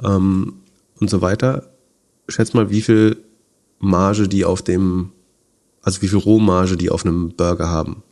ähm, 0.02 0.55
und 0.98 1.11
so 1.11 1.20
weiter. 1.20 1.70
Schätz 2.27 2.55
mal, 2.55 2.70
wie 2.70 2.81
viel 2.81 3.19
Marge 3.81 4.28
die 4.28 4.47
auf 4.47 4.62
dem, 4.62 5.12
also 5.82 6.01
wie 6.01 6.09
viel 6.09 6.19
Rohmarge 6.19 6.78
die 6.78 6.89
auf 6.89 7.05
einem 7.05 7.36
Burger 7.36 7.69
haben. 7.69 8.02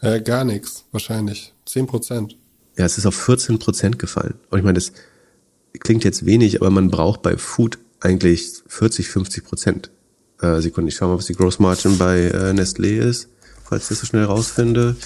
Äh, 0.00 0.20
gar 0.20 0.44
nichts, 0.44 0.84
wahrscheinlich. 0.92 1.52
Zehn 1.64 1.88
Prozent. 1.88 2.38
Ja, 2.78 2.84
es 2.84 2.96
ist 2.96 3.06
auf 3.06 3.16
14 3.16 3.58
Prozent 3.58 3.98
gefallen. 3.98 4.34
Und 4.50 4.58
ich 4.58 4.64
meine, 4.64 4.74
das 4.74 4.92
klingt 5.80 6.04
jetzt 6.04 6.26
wenig, 6.26 6.60
aber 6.60 6.70
man 6.70 6.90
braucht 6.90 7.22
bei 7.22 7.36
Food 7.36 7.78
eigentlich 7.98 8.62
40, 8.68 9.08
50 9.08 9.44
Prozent 9.44 9.90
äh, 10.42 10.60
Sekunde, 10.60 10.88
ich 10.90 10.96
schau 10.96 11.08
mal, 11.08 11.18
was 11.18 11.26
die 11.26 11.34
Gross 11.34 11.58
Margin 11.58 11.98
bei 11.98 12.24
äh, 12.24 12.52
Nestlé 12.52 12.98
ist, 12.98 13.28
falls 13.64 13.84
ich 13.84 13.88
das 13.90 14.00
so 14.00 14.06
schnell 14.06 14.24
rausfinde. 14.24 14.96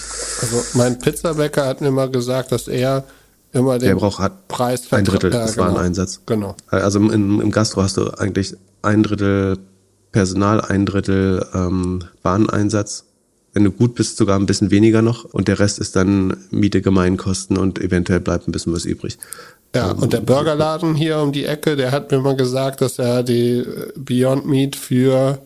Also 0.42 0.64
mein 0.74 0.98
Pizzabäcker 0.98 1.66
hat 1.66 1.80
mir 1.80 1.90
mal 1.90 2.10
gesagt, 2.10 2.52
dass 2.52 2.68
er 2.68 3.04
immer 3.52 3.78
den 3.78 3.88
Der 3.88 3.94
braucht 3.96 4.18
hat 4.18 4.48
Preis 4.48 4.92
ein 4.92 5.04
Drittel 5.04 5.32
ja, 5.32 5.44
des 5.44 5.54
genau. 5.54 5.66
Wareneinsatz. 5.66 6.20
Genau. 6.26 6.56
Also 6.68 6.98
im, 6.98 7.40
im 7.40 7.50
Gastro 7.50 7.82
hast 7.82 7.96
du 7.96 8.10
eigentlich 8.10 8.54
ein 8.82 9.02
Drittel 9.02 9.58
Personal, 10.12 10.60
ein 10.60 10.86
Drittel 10.86 11.46
ähm, 11.54 12.04
Wareneinsatz. 12.22 13.04
Wenn 13.52 13.64
du 13.64 13.72
gut 13.72 13.94
bist, 13.94 14.16
sogar 14.16 14.38
ein 14.38 14.46
bisschen 14.46 14.70
weniger 14.70 15.02
noch. 15.02 15.24
Und 15.24 15.48
der 15.48 15.58
Rest 15.58 15.78
ist 15.78 15.96
dann 15.96 16.36
Miete, 16.50 16.82
Gemeinkosten 16.82 17.56
und 17.56 17.80
eventuell 17.80 18.20
bleibt 18.20 18.48
ein 18.48 18.52
bisschen 18.52 18.72
was 18.72 18.84
übrig. 18.84 19.18
Ja, 19.74 19.92
und 19.92 20.12
der 20.12 20.20
Burgerladen 20.20 20.94
hier 20.94 21.18
um 21.18 21.32
die 21.32 21.44
Ecke, 21.44 21.76
der 21.76 21.92
hat 21.92 22.10
mir 22.10 22.18
mal 22.18 22.36
gesagt, 22.36 22.80
dass 22.80 22.98
er 22.98 23.22
die 23.22 23.58
äh, 23.58 23.92
Beyond 23.96 24.46
Meat 24.46 24.74
für 24.74 25.38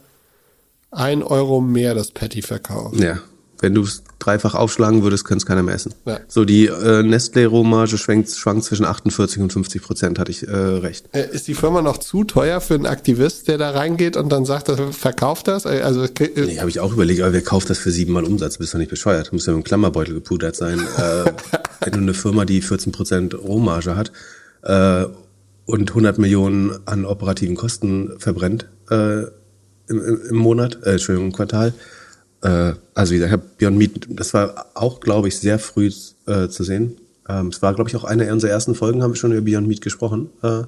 ein 0.90 1.22
Euro 1.22 1.60
mehr 1.60 1.94
das 1.94 2.10
Patty 2.10 2.40
verkauft. 2.40 3.00
Ja, 3.00 3.18
wenn 3.64 3.74
du 3.74 3.82
es 3.82 4.02
dreifach 4.18 4.54
aufschlagen 4.54 5.02
würdest, 5.02 5.24
könnte 5.24 5.42
es 5.42 5.46
keiner 5.46 5.62
mehr 5.62 5.74
essen. 5.74 5.94
Ja. 6.04 6.20
So, 6.28 6.44
die 6.44 6.66
äh, 6.66 7.02
Nestlé-Rohmarge 7.02 7.96
schwankt, 7.96 8.28
schwankt 8.28 8.64
zwischen 8.64 8.84
48 8.84 9.40
und 9.40 9.52
50 9.54 9.82
Prozent, 9.82 10.18
hatte 10.18 10.30
ich 10.30 10.46
äh, 10.46 10.54
recht. 10.54 11.06
Äh, 11.12 11.30
Ist 11.32 11.48
die 11.48 11.54
Firma 11.54 11.80
noch 11.80 11.96
zu 11.96 12.24
teuer 12.24 12.60
für 12.60 12.74
einen 12.74 12.84
Aktivist, 12.84 13.48
der 13.48 13.56
da 13.56 13.70
reingeht 13.70 14.18
und 14.18 14.30
dann 14.30 14.44
sagt, 14.44 14.68
er 14.68 14.92
verkauft 14.92 15.48
das? 15.48 15.64
Äh, 15.64 15.80
Also 15.82 16.04
äh, 16.04 16.10
Nee, 16.36 16.60
habe 16.60 16.68
ich 16.68 16.78
auch 16.78 16.92
überlegt, 16.92 17.22
aber 17.22 17.32
wer 17.32 17.40
kauft 17.40 17.70
das 17.70 17.78
für 17.78 17.90
siebenmal 17.90 18.24
Umsatz? 18.24 18.58
Bist 18.58 18.74
du 18.74 18.78
nicht 18.78 18.90
bescheuert? 18.90 19.32
Muss 19.32 19.46
ja 19.46 19.54
mit 19.54 19.62
dem 19.62 19.64
Klammerbeutel 19.64 20.12
gepudert 20.12 20.56
sein. 20.56 20.78
äh, 20.98 21.32
wenn 21.80 21.92
du 21.92 21.98
eine 22.00 22.14
Firma, 22.14 22.44
die 22.44 22.60
14 22.60 22.92
Prozent 22.92 23.34
Rohmarge 23.34 23.96
hat 23.96 24.12
äh, 24.62 25.06
und 25.64 25.88
100 25.90 26.18
Millionen 26.18 26.78
an 26.84 27.06
operativen 27.06 27.56
Kosten 27.56 28.12
verbrennt 28.18 28.68
äh, 28.90 29.22
im, 29.22 29.28
im, 29.88 30.20
im 30.28 30.36
Monat, 30.36 30.80
äh, 30.84 30.92
Entschuldigung, 30.92 31.28
im 31.30 31.32
Quartal. 31.32 31.72
Äh, 32.44 32.74
also 32.94 33.14
wie 33.14 33.18
gesagt, 33.18 33.58
Beyond 33.58 33.76
Meat, 33.76 34.06
das 34.10 34.34
war 34.34 34.66
auch, 34.74 35.00
glaube 35.00 35.28
ich, 35.28 35.38
sehr 35.38 35.58
früh 35.58 35.90
äh, 36.26 36.48
zu 36.48 36.62
sehen. 36.62 36.98
Ähm, 37.28 37.48
es 37.48 37.62
war, 37.62 37.74
glaube 37.74 37.88
ich, 37.90 37.96
auch 37.96 38.04
eine 38.04 38.30
unserer 38.32 38.50
ersten 38.52 38.74
Folgen, 38.74 39.02
haben 39.02 39.12
wir 39.12 39.16
schon 39.16 39.32
über 39.32 39.40
Beyond 39.40 39.66
Meat 39.66 39.80
gesprochen. 39.80 40.28
Äh, 40.42 40.62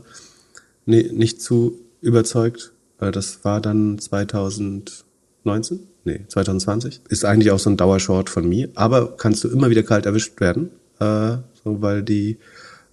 nee, 0.86 1.08
nicht 1.12 1.42
zu 1.42 1.78
überzeugt. 2.00 2.72
Äh, 2.98 3.12
das 3.12 3.44
war 3.44 3.60
dann 3.60 3.98
2019? 3.98 5.80
Nee, 6.04 6.20
2020. 6.28 7.02
Ist 7.10 7.24
eigentlich 7.24 7.50
auch 7.50 7.58
so 7.58 7.68
ein 7.68 7.76
Dauershort 7.76 8.30
von 8.30 8.48
mir. 8.48 8.70
Aber 8.74 9.16
kannst 9.16 9.44
du 9.44 9.48
immer 9.48 9.68
wieder 9.68 9.82
kalt 9.82 10.06
erwischt 10.06 10.40
werden. 10.40 10.70
Äh, 10.98 11.36
so, 11.62 11.82
weil 11.82 12.02
die, 12.02 12.38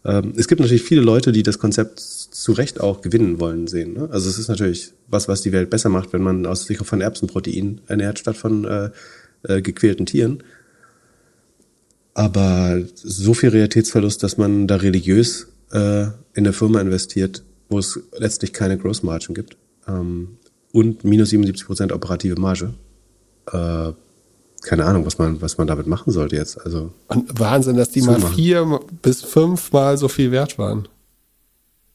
ähm, 0.03 0.33
es 0.35 0.49
gibt 0.49 0.59
natürlich 0.59 0.83
viele 0.83 1.01
Leute, 1.01 1.31
die 1.31 1.43
das 1.43 1.57
Konzept 1.57 2.22
zu 2.33 2.51
Recht 2.53 2.81
auch 2.81 3.01
gewinnen 3.01 3.39
wollen 3.39 3.67
sehen. 3.67 3.93
Ne? 3.93 4.09
Also 4.11 4.29
es 4.29 4.39
ist 4.39 4.47
natürlich 4.47 4.93
was, 5.07 5.27
was 5.27 5.41
die 5.41 5.51
Welt 5.51 5.69
besser 5.69 5.89
macht, 5.89 6.13
wenn 6.13 6.23
man 6.23 6.45
aus 6.45 6.65
sich 6.65 6.79
von 6.79 6.99
Erbsenprotein 6.99 7.81
ernährt, 7.87 8.19
statt 8.19 8.35
von 8.35 8.65
äh, 8.65 8.89
äh, 9.43 9.61
gequälten 9.61 10.05
Tieren. 10.05 10.43
Aber 12.15 12.81
so 12.95 13.33
viel 13.33 13.49
Realitätsverlust, 13.49 14.23
dass 14.23 14.37
man 14.37 14.67
da 14.67 14.77
religiös 14.77 15.47
äh, 15.71 16.03
in 16.03 16.11
eine 16.35 16.53
Firma 16.53 16.81
investiert, 16.81 17.43
wo 17.69 17.77
es 17.77 17.99
letztlich 18.17 18.51
keine 18.51 18.77
Gross 18.77 19.03
Margin 19.03 19.35
gibt 19.35 19.57
ähm, 19.87 20.37
und 20.71 21.03
minus 21.03 21.29
77 21.29 21.67
Prozent 21.67 21.91
operative 21.91 22.39
Marge. 22.39 22.73
Äh, 23.51 23.91
keine 24.63 24.85
Ahnung, 24.85 25.05
was 25.05 25.17
man, 25.17 25.41
was 25.41 25.57
man 25.57 25.67
damit 25.67 25.85
machen 25.85 26.11
sollte 26.11 26.35
jetzt. 26.35 26.59
Also 26.59 26.93
und 27.07 27.39
Wahnsinn, 27.39 27.77
dass 27.77 27.89
die 27.89 28.01
mal 28.01 28.19
vier 28.19 28.79
bis 29.01 29.21
fünfmal 29.21 29.97
so 29.97 30.07
viel 30.07 30.31
wert 30.31 30.57
waren. 30.57 30.87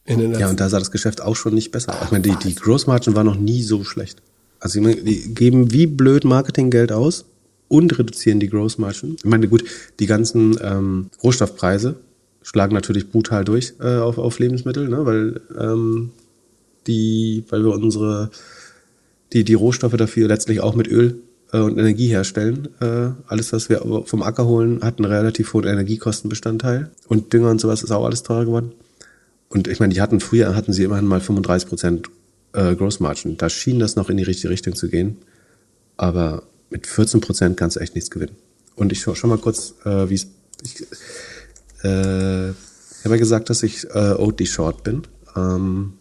Ja, 0.09 0.49
und 0.49 0.59
da 0.59 0.69
sah 0.69 0.79
das 0.79 0.91
Geschäft 0.91 1.21
auch 1.21 1.37
schon 1.37 1.55
nicht 1.55 1.71
besser. 1.71 1.95
aus. 1.95 2.07
Ich 2.07 2.11
meine, 2.11 2.23
die, 2.23 2.37
die 2.43 2.55
Gross 2.55 2.87
Margin 2.87 3.15
war 3.15 3.25
noch 3.25 3.37
nie 3.37 3.63
so 3.63 3.85
schlecht. 3.85 4.23
Also 4.61 4.79
ich 4.79 4.85
meine, 4.85 5.03
die 5.03 5.35
geben 5.35 5.73
wie 5.73 5.87
blöd 5.87 6.25
Marketinggeld 6.25 6.93
aus 6.93 7.27
und 7.69 7.99
reduzieren 7.99 8.41
die 8.41 8.49
Gross 8.49 8.79
Margin. 8.79 9.17
Ich 9.19 9.25
meine, 9.25 9.49
gut, 9.49 9.65
die 10.01 10.07
ganzen 10.07 10.59
ähm, 10.63 11.11
Rohstoffpreise 11.23 11.97
schlagen 12.43 12.75
natürlich 12.75 13.11
brutal 13.11 13.45
durch 13.45 13.75
äh, 13.81 13.97
auf, 13.97 14.19
auf 14.19 14.39
Lebensmittel, 14.39 14.89
ne? 14.89 15.05
weil 15.05 15.41
ähm, 15.59 16.11
die, 16.87 17.45
weil 17.51 17.63
wir 17.63 17.75
unsere 17.75 18.31
die, 19.33 19.45
die 19.45 19.55
Rohstoffe 19.55 19.97
dafür 19.97 20.29
letztlich 20.29 20.61
auch 20.61 20.75
mit 20.75 20.89
Öl 20.89 21.21
äh, 21.53 21.59
und 21.59 21.79
Energie 21.79 22.09
herstellen. 22.09 22.69
Äh, 22.81 23.11
alles, 23.27 23.53
was 23.53 23.69
wir 23.69 23.83
vom 24.07 24.23
Acker 24.23 24.47
holen, 24.47 24.81
hat 24.83 24.99
einen 24.99 25.11
relativ 25.11 25.53
hohen 25.53 25.67
Energiekostenbestandteil. 25.67 26.91
Und 27.09 27.33
Dünger 27.33 27.51
und 27.51 27.61
sowas 27.61 27.83
ist 27.83 27.91
auch 27.91 28.05
alles 28.05 28.23
teurer 28.23 28.47
geworden. 28.47 28.73
Und 29.49 29.69
ich 29.69 29.81
meine, 29.81 29.95
die 29.95 30.01
hatten 30.01 30.21
früher, 30.21 30.55
hatten 30.55 30.73
sie 30.73 30.85
immerhin 30.85 31.07
mal 31.07 31.21
35 31.21 31.69
Prozent 31.69 32.09
äh, 32.53 32.75
Gross 32.75 33.01
Margin. 33.01 33.37
Da 33.37 33.49
schien 33.49 33.79
das 33.79 33.97
noch 33.97 34.11
in 34.11 34.17
die 34.17 34.25
richtige 34.25 34.51
Richtung 34.51 34.75
zu 34.75 34.89
gehen. 34.89 35.17
Aber 35.97 36.43
mit 36.71 36.87
14 36.87 37.21
Prozent 37.21 37.57
kannst 37.57 37.77
du 37.77 37.81
echt 37.81 37.95
nichts 37.95 38.11
gewinnen. 38.11 38.37
Und 38.77 38.93
ich 38.93 39.01
schau 39.01 39.15
schon 39.15 39.31
mal 39.31 39.39
kurz, 39.39 39.75
äh, 39.85 40.09
wie 40.09 40.15
es. 40.15 40.27
Ich, 40.65 40.81
äh, 41.85 42.51
ich 42.51 43.05
habe 43.05 43.15
ja 43.15 43.17
gesagt, 43.17 43.49
dass 43.51 43.63
ich 43.63 43.85
äh, 43.85 44.15
Oatly 44.15 44.47
Short 44.47 44.83
bin. 44.85 45.03
Ähm, 45.37 45.95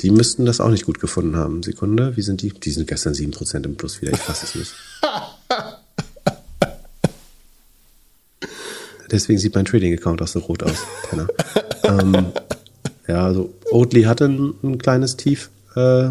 die 0.00 0.10
müssten 0.10 0.46
das 0.46 0.60
auch 0.60 0.70
nicht 0.70 0.86
gut 0.86 1.00
gefunden 1.00 1.36
haben. 1.36 1.62
Sekunde, 1.62 2.16
wie 2.16 2.22
sind 2.22 2.40
die? 2.42 2.50
Die 2.50 2.70
sind 2.70 2.88
gestern 2.88 3.12
7% 3.12 3.64
im 3.64 3.76
Plus 3.76 4.00
wieder. 4.00 4.12
Ich 4.12 4.18
fasse 4.18 4.46
es 4.46 4.54
nicht. 4.54 4.72
Deswegen 9.10 9.38
sieht 9.38 9.54
mein 9.56 9.64
Trading-Account 9.64 10.22
auch 10.22 10.28
so 10.28 10.38
rot 10.38 10.62
aus. 10.62 10.78
Penner. 11.08 11.26
ähm, 11.82 12.32
ja, 13.10 13.24
also 13.26 13.52
Oatly 13.70 14.02
hatte 14.02 14.26
ein, 14.26 14.54
ein 14.62 14.78
kleines 14.78 15.16
Tief 15.16 15.50
äh, 15.74 16.10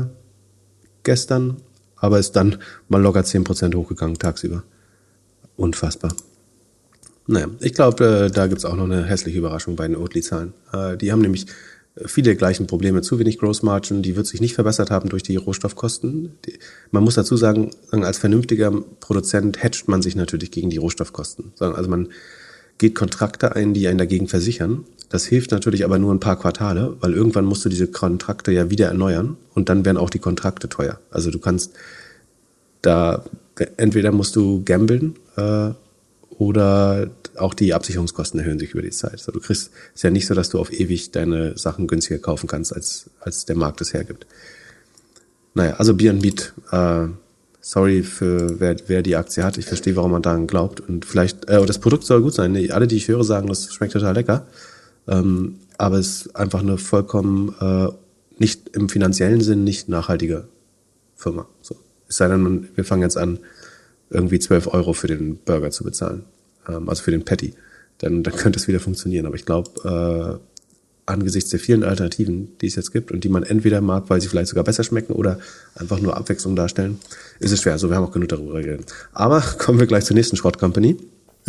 gestern, 1.04 1.58
aber 1.96 2.20
ist 2.20 2.36
dann 2.36 2.58
mal 2.88 3.02
locker 3.02 3.22
10% 3.22 3.76
hochgegangen 3.76 4.18
tagsüber. 4.18 4.64
Unfassbar. 5.56 6.14
Naja, 7.28 7.48
ich 7.60 7.74
glaube, 7.74 8.26
äh, 8.28 8.32
da 8.32 8.48
gibt's 8.48 8.66
auch 8.66 8.76
noch 8.76 8.86
eine 8.86 9.06
hässliche 9.06 9.38
Überraschung 9.38 9.76
bei 9.76 9.88
den 9.88 9.96
Oatly-Zahlen. 9.96 10.54
Äh, 10.74 10.98
die 10.98 11.12
haben 11.12 11.22
nämlich 11.22 11.46
viele 12.06 12.36
gleichen 12.36 12.68
Probleme. 12.68 13.02
Zu 13.02 13.20
wenig 13.20 13.40
Gross 13.40 13.64
Margin, 13.64 14.02
die 14.02 14.16
wird 14.16 14.28
sich 14.28 14.42
nicht 14.42 14.56
verbessert 14.56 14.92
haben 14.92 15.10
durch 15.10 15.24
die 15.24 15.36
Rohstoffkosten. 15.36 16.34
Die, 16.46 16.60
man 16.92 17.04
muss 17.04 17.16
dazu 17.16 17.38
sagen, 17.38 17.72
als 17.92 18.18
vernünftiger 18.18 18.72
Produzent 19.00 19.62
hedgt 19.62 19.88
man 19.88 20.02
sich 20.02 20.16
natürlich 20.16 20.52
gegen 20.52 20.70
die 20.70 20.78
Rohstoffkosten. 20.78 21.54
Also 21.60 21.90
man 21.90 22.10
geht 22.80 22.96
Kontrakte 22.96 23.56
ein, 23.56 23.76
die 23.76 23.88
einen 23.88 24.00
dagegen 24.00 24.28
versichern. 24.28 24.86
Das 25.10 25.26
hilft 25.26 25.52
natürlich 25.52 25.86
aber 25.86 26.00
nur 26.00 26.14
ein 26.14 26.20
paar 26.20 26.40
Quartale, 26.40 26.96
weil 27.00 27.14
irgendwann 27.14 27.46
musst 27.46 27.66
du 27.66 27.70
diese 27.70 27.88
Kontrakte 27.88 28.52
ja 28.52 28.72
wieder 28.72 28.88
erneuern 28.88 29.38
und 29.54 29.70
dann 29.70 29.86
werden 29.86 29.98
auch 29.98 30.10
die 30.10 30.20
Kontrakte 30.20 30.70
teuer. 30.70 31.00
Also 31.12 31.30
du 31.30 31.40
kannst 31.40 31.74
da 32.82 33.24
entweder 33.78 34.12
musst 34.12 34.36
du 34.36 34.64
gambeln 34.64 35.16
äh, 35.36 35.72
oder 36.38 37.10
auch 37.36 37.54
die 37.54 37.74
Absicherungskosten 37.74 38.40
erhöhen 38.40 38.60
sich 38.60 38.72
über 38.72 38.82
die 38.82 38.92
Zeit. 38.92 39.14
Also 39.14 39.32
du 39.32 39.40
kriegst 39.40 39.72
ist 39.94 40.04
ja 40.04 40.10
nicht 40.10 40.28
so, 40.28 40.34
dass 40.34 40.50
du 40.50 40.60
auf 40.60 40.72
ewig 40.72 41.12
deine 41.12 41.58
Sachen 41.58 41.88
günstiger 41.88 42.20
kaufen 42.20 42.48
kannst, 42.48 42.74
als 42.74 43.10
als 43.20 43.46
der 43.46 43.58
Markt 43.58 43.82
es 43.82 43.94
hergibt. 43.94 44.26
Naja, 45.54 45.74
also 45.74 45.96
Beyond 45.96 46.22
Meat, 46.22 46.54
äh, 46.72 47.08
sorry 47.62 48.04
für 48.04 48.60
wer, 48.60 48.76
wer 48.88 49.02
die 49.02 49.16
Aktie 49.16 49.44
hat. 49.44 49.58
Ich 49.58 49.66
verstehe, 49.66 49.96
warum 49.96 50.12
man 50.12 50.22
daran 50.22 50.48
glaubt. 50.48 50.80
Und 50.80 51.06
vielleicht, 51.06 51.48
äh, 51.50 51.66
das 51.66 51.80
Produkt 51.80 52.06
soll 52.06 52.22
gut 52.22 52.34
sein. 52.34 52.56
Alle, 52.72 52.88
die 52.88 52.96
ich 52.98 53.08
höre, 53.08 53.24
sagen, 53.24 53.48
das 53.48 53.74
schmeckt 53.74 53.94
total 53.94 54.14
lecker. 54.16 54.48
Ähm, 55.08 55.56
aber 55.78 55.98
es 55.98 56.26
ist 56.26 56.36
einfach 56.36 56.60
eine 56.62 56.78
vollkommen 56.78 57.56
äh, 57.60 57.88
nicht 58.38 58.70
im 58.76 58.90
finanziellen 58.90 59.42
Sinn 59.42 59.64
nicht 59.64 59.90
nachhaltige 59.90 60.48
Firma. 61.16 61.48
So. 61.62 61.76
Es 62.08 62.18
sei 62.18 62.28
denn, 62.28 62.42
man- 62.42 62.68
wir 62.76 62.86
fangen 62.86 63.02
jetzt 63.04 63.18
an, 63.18 63.40
irgendwie 64.10 64.40
12 64.40 64.68
Euro 64.74 64.94
für 64.94 65.08
den 65.08 65.38
Burger 65.38 65.72
zu 65.72 65.84
bezahlen. 65.84 66.24
Ähm, 66.68 66.90
also 66.90 67.04
für 67.04 67.12
den 67.12 67.26
Patty. 67.26 67.54
Dann, 68.00 68.24
dann 68.24 68.34
könnte 68.36 68.58
es 68.60 68.68
wieder 68.68 68.80
funktionieren. 68.80 69.26
Aber 69.26 69.36
ich 69.36 69.46
glaube, 69.46 70.40
äh, 70.42 70.49
angesichts 71.10 71.50
der 71.50 71.60
vielen 71.60 71.84
Alternativen, 71.84 72.58
die 72.62 72.68
es 72.68 72.76
jetzt 72.76 72.92
gibt 72.94 73.12
und 73.12 73.24
die 73.24 73.30
man 73.30 73.44
entweder 73.44 73.82
mag, 73.82 74.06
weil 74.08 74.22
sie 74.22 74.28
vielleicht 74.28 74.48
sogar 74.50 74.64
besser 74.64 74.84
schmecken 74.84 75.14
oder 75.14 75.40
einfach 75.76 76.00
nur 76.00 76.16
Abwechslung 76.16 76.56
darstellen, 76.56 77.00
ist 77.40 77.52
es 77.52 77.62
schwer. 77.62 77.74
Also 77.74 77.90
wir 77.90 77.98
haben 77.98 78.06
auch 78.06 78.12
genug 78.12 78.30
darüber 78.30 78.62
geredet. 78.62 78.92
Aber 79.12 79.42
kommen 79.58 79.80
wir 79.80 79.88
gleich 79.88 80.06
zur 80.06 80.16
nächsten 80.16 80.38
Schrottcompany. 80.38 80.98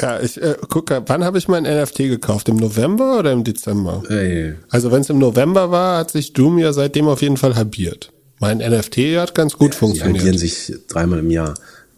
Ja, 0.01 0.21
ich 0.21 0.41
äh, 0.41 0.57
gucke, 0.69 1.03
wann 1.07 1.25
habe 1.25 1.39
ich 1.39 1.49
mein 1.49 1.65
NFT 1.65 1.99
gekauft? 1.99 2.49
Im 2.49 2.57
November 2.57 3.19
oder 3.19 3.33
im 3.33 3.45
Dezember? 3.45 4.03
Ey, 4.09 4.55
Also 4.71 4.91
wenn 4.93 5.03
es 5.03 5.11
im 5.11 5.19
November 5.19 5.71
war, 5.71 5.99
hat 5.99 6.11
sich 6.11 6.33
Doom 6.33 6.59
ja 6.59 6.73
seitdem 6.73 7.07
auf 7.09 7.23
jeden 7.23 7.37
Fall 7.37 7.55
halbiert. 7.55 8.13
Mein 8.39 8.59
NFT 8.59 8.97
hat 9.19 9.35
ganz 9.35 9.53
gut 9.55 9.75
die 9.75 9.77
funktioniert. 9.77 10.19
halbieren 10.19 10.39
sich 10.39 10.73
dreimal 10.89 11.19
im 11.19 11.31
Jahr. 11.31 11.55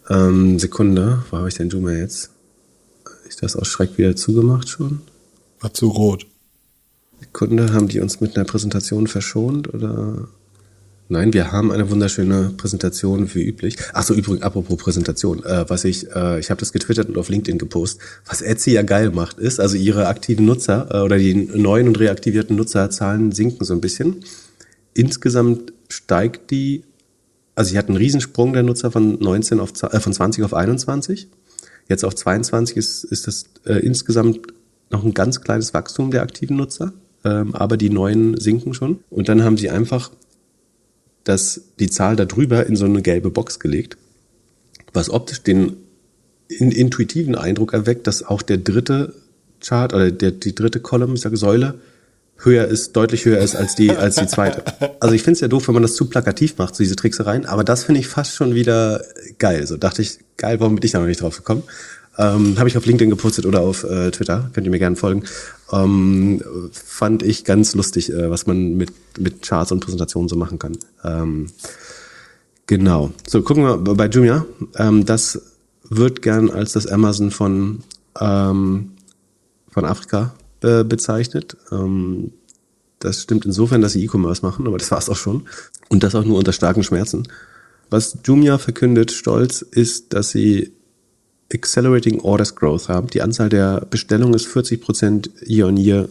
Ähm, 0.09 0.59
Sekunde, 0.59 1.23
wo 1.31 1.37
habe 1.37 1.47
ich 1.47 1.55
den 1.55 1.69
Doom 1.69 1.87
jetzt? 1.89 2.31
Ist 3.29 3.41
das 3.41 3.55
aus 3.55 3.67
Schreck 3.67 3.97
wieder 3.97 4.15
zugemacht 4.17 4.67
schon? 4.67 5.01
War 5.61 5.73
zu 5.73 5.87
rot. 5.87 6.25
Sekunde, 7.23 7.73
haben 7.73 7.87
die 7.87 7.99
uns 7.99 8.21
mit 8.21 8.35
einer 8.35 8.45
Präsentation 8.45 9.07
verschont 9.07 9.73
oder? 9.73 10.27
Nein, 11.09 11.33
wir 11.33 11.51
haben 11.51 11.71
eine 11.71 11.89
wunderschöne 11.89 12.53
Präsentation 12.55 13.31
wie 13.35 13.43
üblich. 13.43 13.77
Ach 13.93 14.03
so, 14.03 14.13
übrigens, 14.13 14.41
apropos 14.41 14.77
Präsentation, 14.77 15.43
äh, 15.43 15.65
was 15.67 15.83
ich, 15.83 16.09
äh, 16.15 16.39
ich 16.39 16.49
habe 16.49 16.59
das 16.59 16.71
getwittert 16.71 17.09
und 17.09 17.17
auf 17.17 17.29
LinkedIn 17.29 17.57
gepostet. 17.57 18.01
Was 18.25 18.41
Etsy 18.41 18.71
ja 18.71 18.83
geil 18.83 19.11
macht, 19.11 19.37
ist, 19.37 19.59
also 19.59 19.75
ihre 19.75 20.07
aktiven 20.07 20.45
Nutzer 20.45 20.87
äh, 20.91 21.01
oder 21.01 21.17
die 21.17 21.35
neuen 21.35 21.89
und 21.89 21.99
reaktivierten 21.99 22.55
Nutzerzahlen 22.55 23.31
sinken 23.33 23.65
so 23.65 23.73
ein 23.73 23.81
bisschen. 23.81 24.23
Insgesamt 24.93 25.73
steigt 25.89 26.51
die, 26.51 26.83
also 27.53 27.71
sie 27.71 27.77
hat 27.77 27.89
einen 27.89 27.97
Riesensprung 27.97 28.53
der 28.53 28.63
Nutzer 28.63 28.89
von 28.89 29.19
19 29.19 29.59
auf 29.59 29.71
äh, 29.83 29.99
von 29.99 30.13
20 30.13 30.43
auf 30.45 30.53
21. 30.53 31.27
Jetzt 31.89 32.05
auf 32.05 32.15
22 32.15 32.77
ist, 32.77 33.03
ist 33.03 33.27
das 33.27 33.45
äh, 33.65 33.73
insgesamt 33.85 34.47
noch 34.89 35.03
ein 35.03 35.13
ganz 35.13 35.41
kleines 35.41 35.73
Wachstum 35.73 36.11
der 36.11 36.21
aktiven 36.21 36.55
Nutzer, 36.55 36.93
ähm, 37.25 37.55
aber 37.55 37.77
die 37.77 37.89
neuen 37.89 38.37
sinken 38.39 38.73
schon. 38.73 38.99
Und 39.09 39.29
dann 39.29 39.43
haben 39.43 39.57
sie 39.57 39.69
einfach 39.69 40.11
das, 41.23 41.61
die 41.79 41.89
Zahl 41.89 42.15
darüber 42.15 42.65
in 42.65 42.75
so 42.75 42.85
eine 42.85 43.01
gelbe 43.01 43.29
Box 43.29 43.59
gelegt, 43.59 43.97
was 44.93 45.09
optisch 45.09 45.41
den 45.41 45.77
in, 46.47 46.71
intuitiven 46.71 47.35
Eindruck 47.35 47.73
erweckt, 47.73 48.07
dass 48.07 48.23
auch 48.23 48.41
der 48.41 48.57
dritte 48.57 49.13
Chart 49.61 49.93
oder 49.93 50.11
der, 50.11 50.31
die 50.31 50.53
dritte 50.53 50.79
Column, 50.79 51.13
ich 51.13 51.21
sage 51.21 51.37
Säule, 51.37 51.75
höher 52.37 52.65
ist, 52.65 52.93
deutlich 52.93 53.25
höher 53.25 53.39
ist 53.39 53.55
als 53.55 53.75
die, 53.75 53.91
als 53.91 54.15
die 54.15 54.27
zweite. 54.27 54.63
Also 54.99 55.15
ich 55.15 55.23
finde 55.23 55.33
es 55.33 55.41
ja 55.41 55.47
doof, 55.47 55.67
wenn 55.67 55.73
man 55.73 55.83
das 55.83 55.95
zu 55.95 56.09
plakativ 56.09 56.57
macht, 56.57 56.75
so 56.75 56.83
diese 56.83 56.95
Tricksereien, 56.95 57.45
aber 57.45 57.63
das 57.63 57.85
finde 57.85 58.01
ich 58.01 58.07
fast 58.07 58.35
schon 58.35 58.53
wieder 58.53 59.03
geil. 59.37 59.65
So 59.65 59.77
dachte 59.77 60.01
ich, 60.01 60.19
geil, 60.37 60.59
warum 60.59 60.75
bin 60.75 60.85
ich 60.85 60.91
da 60.91 60.99
noch 60.99 61.07
nicht 61.07 61.21
drauf 61.21 61.37
gekommen? 61.37 61.63
Ähm, 62.17 62.59
Habe 62.59 62.69
ich 62.69 62.77
auf 62.77 62.85
LinkedIn 62.85 63.09
gepostet 63.09 63.45
oder 63.45 63.61
auf 63.61 63.83
äh, 63.83 64.11
Twitter, 64.11 64.49
könnt 64.53 64.67
ihr 64.67 64.71
mir 64.71 64.79
gerne 64.79 64.95
folgen. 64.95 65.23
Ähm, 65.73 66.41
fand 66.71 67.23
ich 67.23 67.45
ganz 67.45 67.73
lustig, 67.73 68.11
äh, 68.11 68.29
was 68.29 68.45
man 68.45 68.75
mit, 68.75 68.91
mit 69.17 69.41
Charts 69.41 69.71
und 69.71 69.79
Präsentationen 69.79 70.29
so 70.29 70.35
machen 70.35 70.59
kann. 70.59 70.77
Ähm, 71.03 71.47
genau. 72.67 73.11
So, 73.27 73.41
gucken 73.41 73.63
wir 73.63 73.77
bei 73.77 74.07
Jumia. 74.07 74.45
Ähm, 74.75 75.05
das 75.05 75.41
wird 75.89 76.21
gern 76.21 76.49
als 76.49 76.73
das 76.73 76.85
Amazon 76.85 77.31
von, 77.31 77.79
ähm, 78.19 78.91
von 79.69 79.85
Afrika 79.85 80.35
äh, 80.61 80.83
bezeichnet. 80.83 81.57
Ähm, 81.71 82.31
das 82.99 83.21
stimmt 83.21 83.45
insofern, 83.45 83.81
dass 83.81 83.93
sie 83.93 84.03
E-Commerce 84.03 84.45
machen, 84.45 84.67
aber 84.67 84.77
das 84.77 84.91
war 84.91 84.99
es 84.99 85.09
auch 85.09 85.17
schon. 85.17 85.43
Und 85.89 86.03
das 86.03 86.15
auch 86.15 86.23
nur 86.23 86.37
unter 86.37 86.53
starken 86.53 86.83
Schmerzen. 86.83 87.27
Was 87.89 88.17
Jumia 88.23 88.57
verkündet 88.57 89.11
stolz 89.11 89.61
ist, 89.61 90.13
dass 90.13 90.29
sie 90.29 90.71
Accelerating 91.53 92.19
Orders 92.21 92.55
Growth 92.55 92.89
haben. 92.89 93.07
Die 93.07 93.21
Anzahl 93.21 93.49
der 93.49 93.85
Bestellungen 93.89 94.33
ist 94.33 94.47
40 94.47 94.81
Prozent 94.81 95.29
year 95.45 95.67
on 95.67 95.77
year 95.77 96.09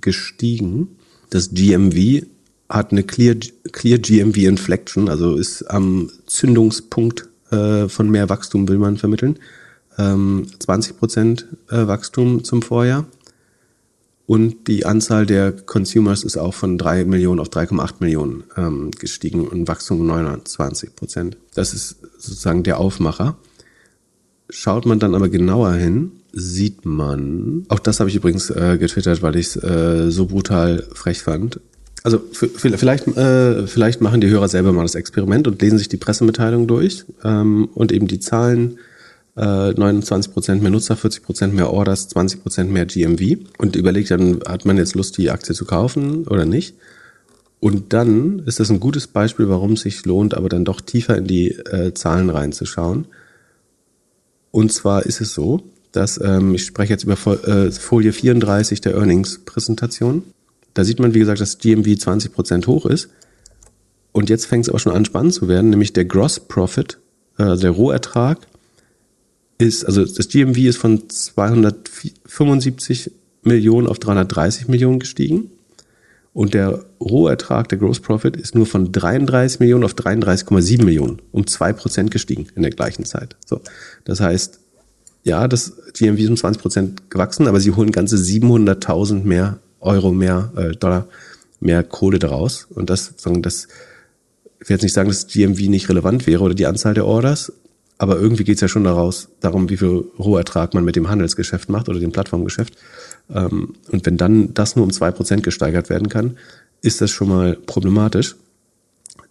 gestiegen. 0.00 0.96
Das 1.30 1.50
GMV 1.50 2.24
hat 2.68 2.92
eine 2.92 3.02
Clear, 3.02 3.36
Clear 3.72 3.98
GMV 3.98 4.36
Inflection, 4.38 5.08
also 5.08 5.36
ist 5.36 5.62
am 5.64 6.10
Zündungspunkt 6.26 7.28
äh, 7.50 7.88
von 7.88 8.10
mehr 8.10 8.28
Wachstum 8.28 8.68
will 8.68 8.78
man 8.78 8.98
vermitteln. 8.98 9.38
Ähm, 9.96 10.46
20 10.58 10.98
Prozent 10.98 11.46
äh, 11.70 11.86
Wachstum 11.86 12.44
zum 12.44 12.62
Vorjahr. 12.62 13.06
Und 14.26 14.68
die 14.68 14.84
Anzahl 14.84 15.24
der 15.24 15.52
Consumers 15.52 16.22
ist 16.22 16.36
auch 16.36 16.52
von 16.52 16.76
3 16.76 17.06
Millionen 17.06 17.40
auf 17.40 17.48
3,8 17.48 17.94
Millionen 18.00 18.44
ähm, 18.58 18.90
gestiegen 18.90 19.48
und 19.48 19.66
Wachstum 19.66 20.00
um 20.00 20.06
29 20.06 20.94
Prozent. 20.94 21.38
Das 21.54 21.72
ist 21.72 21.96
sozusagen 22.18 22.62
der 22.62 22.78
Aufmacher. 22.78 23.38
Schaut 24.50 24.86
man 24.86 24.98
dann 24.98 25.14
aber 25.14 25.28
genauer 25.28 25.74
hin, 25.74 26.12
sieht 26.32 26.84
man, 26.84 27.64
auch 27.68 27.78
das 27.78 28.00
habe 28.00 28.10
ich 28.10 28.16
übrigens 28.16 28.50
äh, 28.50 28.78
getwittert, 28.78 29.22
weil 29.22 29.36
ich 29.36 29.48
es 29.48 29.56
äh, 29.56 30.10
so 30.10 30.26
brutal 30.26 30.86
frech 30.94 31.22
fand. 31.22 31.60
Also 32.02 32.20
vielleicht, 32.32 33.08
äh, 33.08 33.66
vielleicht 33.66 34.00
machen 34.00 34.20
die 34.20 34.28
Hörer 34.28 34.48
selber 34.48 34.72
mal 34.72 34.82
das 34.82 34.94
Experiment 34.94 35.46
und 35.48 35.60
lesen 35.60 35.78
sich 35.78 35.88
die 35.88 35.96
Pressemitteilung 35.96 36.66
durch 36.66 37.04
ähm, 37.24 37.68
und 37.74 37.92
eben 37.92 38.06
die 38.06 38.20
Zahlen. 38.20 38.78
Äh, 39.36 39.40
29% 39.40 40.56
mehr 40.56 40.70
Nutzer, 40.70 40.96
40% 40.96 41.48
mehr 41.48 41.70
Orders, 41.70 42.10
20% 42.10 42.64
mehr 42.64 42.86
GMV 42.86 43.38
und 43.58 43.76
überlegt 43.76 44.10
dann, 44.10 44.40
hat 44.46 44.64
man 44.64 44.76
jetzt 44.76 44.96
Lust, 44.96 45.16
die 45.16 45.30
Aktie 45.30 45.54
zu 45.54 45.64
kaufen 45.64 46.26
oder 46.26 46.44
nicht? 46.44 46.74
Und 47.60 47.92
dann 47.92 48.40
ist 48.46 48.58
das 48.58 48.70
ein 48.70 48.80
gutes 48.80 49.06
Beispiel, 49.06 49.48
warum 49.48 49.72
es 49.72 49.82
sich 49.82 50.04
lohnt, 50.06 50.34
aber 50.34 50.48
dann 50.48 50.64
doch 50.64 50.80
tiefer 50.80 51.16
in 51.16 51.26
die 51.26 51.50
äh, 51.50 51.92
Zahlen 51.94 52.30
reinzuschauen. 52.30 53.06
Und 54.50 54.72
zwar 54.72 55.06
ist 55.06 55.20
es 55.20 55.34
so, 55.34 55.62
dass 55.92 56.20
ähm, 56.22 56.54
ich 56.54 56.64
spreche 56.64 56.92
jetzt 56.92 57.04
über 57.04 57.16
äh, 57.46 57.70
Folie 57.70 58.12
34 58.12 58.80
der 58.80 58.94
Earnings-Präsentation. 58.94 60.22
Da 60.74 60.84
sieht 60.84 61.00
man, 61.00 61.14
wie 61.14 61.18
gesagt, 61.18 61.40
dass 61.40 61.58
GMV 61.58 61.86
20% 61.86 62.66
hoch 62.66 62.86
ist. 62.86 63.08
Und 64.12 64.30
jetzt 64.30 64.46
fängt 64.46 64.64
es 64.64 64.68
aber 64.68 64.78
schon 64.78 64.92
an 64.92 65.04
spannend 65.04 65.34
zu 65.34 65.48
werden, 65.48 65.70
nämlich 65.70 65.92
der 65.92 66.04
Gross 66.04 66.40
Profit, 66.40 66.98
äh, 67.38 67.44
also 67.44 67.62
der 67.62 67.72
Rohertrag, 67.72 68.46
ist, 69.58 69.84
also 69.84 70.04
das 70.04 70.28
GMV 70.28 70.58
ist 70.58 70.76
von 70.76 71.08
275 71.08 73.10
Millionen 73.42 73.86
auf 73.86 73.98
330 73.98 74.68
Millionen 74.68 75.00
gestiegen. 75.00 75.50
Und 76.38 76.54
der 76.54 76.84
Rohertrag, 77.00 77.68
der 77.68 77.78
Gross 77.78 77.98
Profit, 77.98 78.36
ist 78.36 78.54
nur 78.54 78.64
von 78.64 78.92
33 78.92 79.58
Millionen 79.58 79.82
auf 79.82 79.94
33,7 79.94 80.84
Millionen, 80.84 81.20
um 81.32 81.48
zwei 81.48 81.72
Prozent 81.72 82.12
gestiegen 82.12 82.46
in 82.54 82.62
der 82.62 82.70
gleichen 82.70 83.04
Zeit. 83.04 83.34
So, 83.44 83.60
das 84.04 84.20
heißt, 84.20 84.60
ja, 85.24 85.48
das 85.48 85.72
GMV 85.94 86.20
ist 86.20 86.28
um 86.28 86.36
20 86.36 86.62
Prozent 86.62 87.10
gewachsen, 87.10 87.48
aber 87.48 87.58
sie 87.58 87.72
holen 87.72 87.90
ganze 87.90 88.14
700.000 88.14 89.24
mehr 89.24 89.58
Euro 89.80 90.12
mehr 90.12 90.52
äh, 90.54 90.76
Dollar 90.76 91.08
mehr 91.58 91.82
Kohle 91.82 92.20
daraus. 92.20 92.68
Und 92.70 92.88
das, 92.88 93.14
sagen, 93.16 93.42
das, 93.42 93.66
ich 94.60 94.68
will 94.68 94.74
jetzt 94.74 94.84
nicht 94.84 94.94
sagen, 94.94 95.08
dass 95.08 95.26
GMV 95.26 95.58
nicht 95.62 95.88
relevant 95.88 96.28
wäre 96.28 96.44
oder 96.44 96.54
die 96.54 96.66
Anzahl 96.66 96.94
der 96.94 97.06
Orders, 97.06 97.52
aber 97.98 98.16
irgendwie 98.16 98.44
geht's 98.44 98.60
ja 98.60 98.68
schon 98.68 98.84
daraus, 98.84 99.26
darum, 99.40 99.70
wie 99.70 99.76
viel 99.76 100.04
Rohertrag 100.20 100.72
man 100.72 100.84
mit 100.84 100.94
dem 100.94 101.08
Handelsgeschäft 101.08 101.68
macht 101.68 101.88
oder 101.88 101.98
dem 101.98 102.12
Plattformgeschäft. 102.12 102.74
Ähm, 103.30 103.74
und 103.90 104.06
wenn 104.06 104.16
dann 104.16 104.54
das 104.54 104.76
nur 104.76 104.84
um 104.84 104.92
zwei 104.92 105.10
Prozent 105.10 105.42
gesteigert 105.42 105.90
werden 105.90 106.08
kann, 106.08 106.36
ist 106.82 107.00
das 107.00 107.10
schon 107.10 107.28
mal 107.28 107.56
problematisch. 107.56 108.36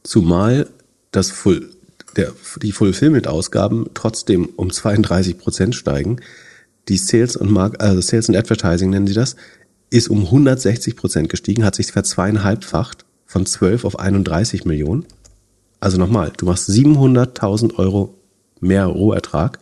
Zumal 0.03 0.67
das 1.11 1.31
Full, 1.31 1.69
der, 2.15 2.33
die 2.61 2.71
Fulfillment-Ausgaben 2.71 3.87
trotzdem 3.93 4.49
um 4.55 4.71
32 4.71 5.37
Prozent 5.37 5.75
steigen. 5.75 6.17
Die 6.89 6.97
Sales 6.97 7.35
und 7.35 7.51
Mark, 7.51 7.81
also 7.81 8.01
Sales 8.01 8.29
and 8.29 8.37
Advertising 8.37 8.89
nennen 8.89 9.07
sie 9.07 9.13
das, 9.13 9.35
ist 9.89 10.09
um 10.09 10.25
160 10.25 10.95
Prozent 10.95 11.29
gestiegen, 11.29 11.63
hat 11.63 11.75
sich 11.75 11.91
verzweieinhalbfacht 11.91 13.05
von 13.25 13.45
12 13.45 13.85
auf 13.85 13.99
31 13.99 14.65
Millionen. 14.65 15.05
Also 15.79 15.97
nochmal, 15.97 16.31
du 16.35 16.45
machst 16.45 16.69
700.000 16.69 17.75
Euro 17.75 18.15
mehr 18.59 18.85
Rohertrag 18.85 19.59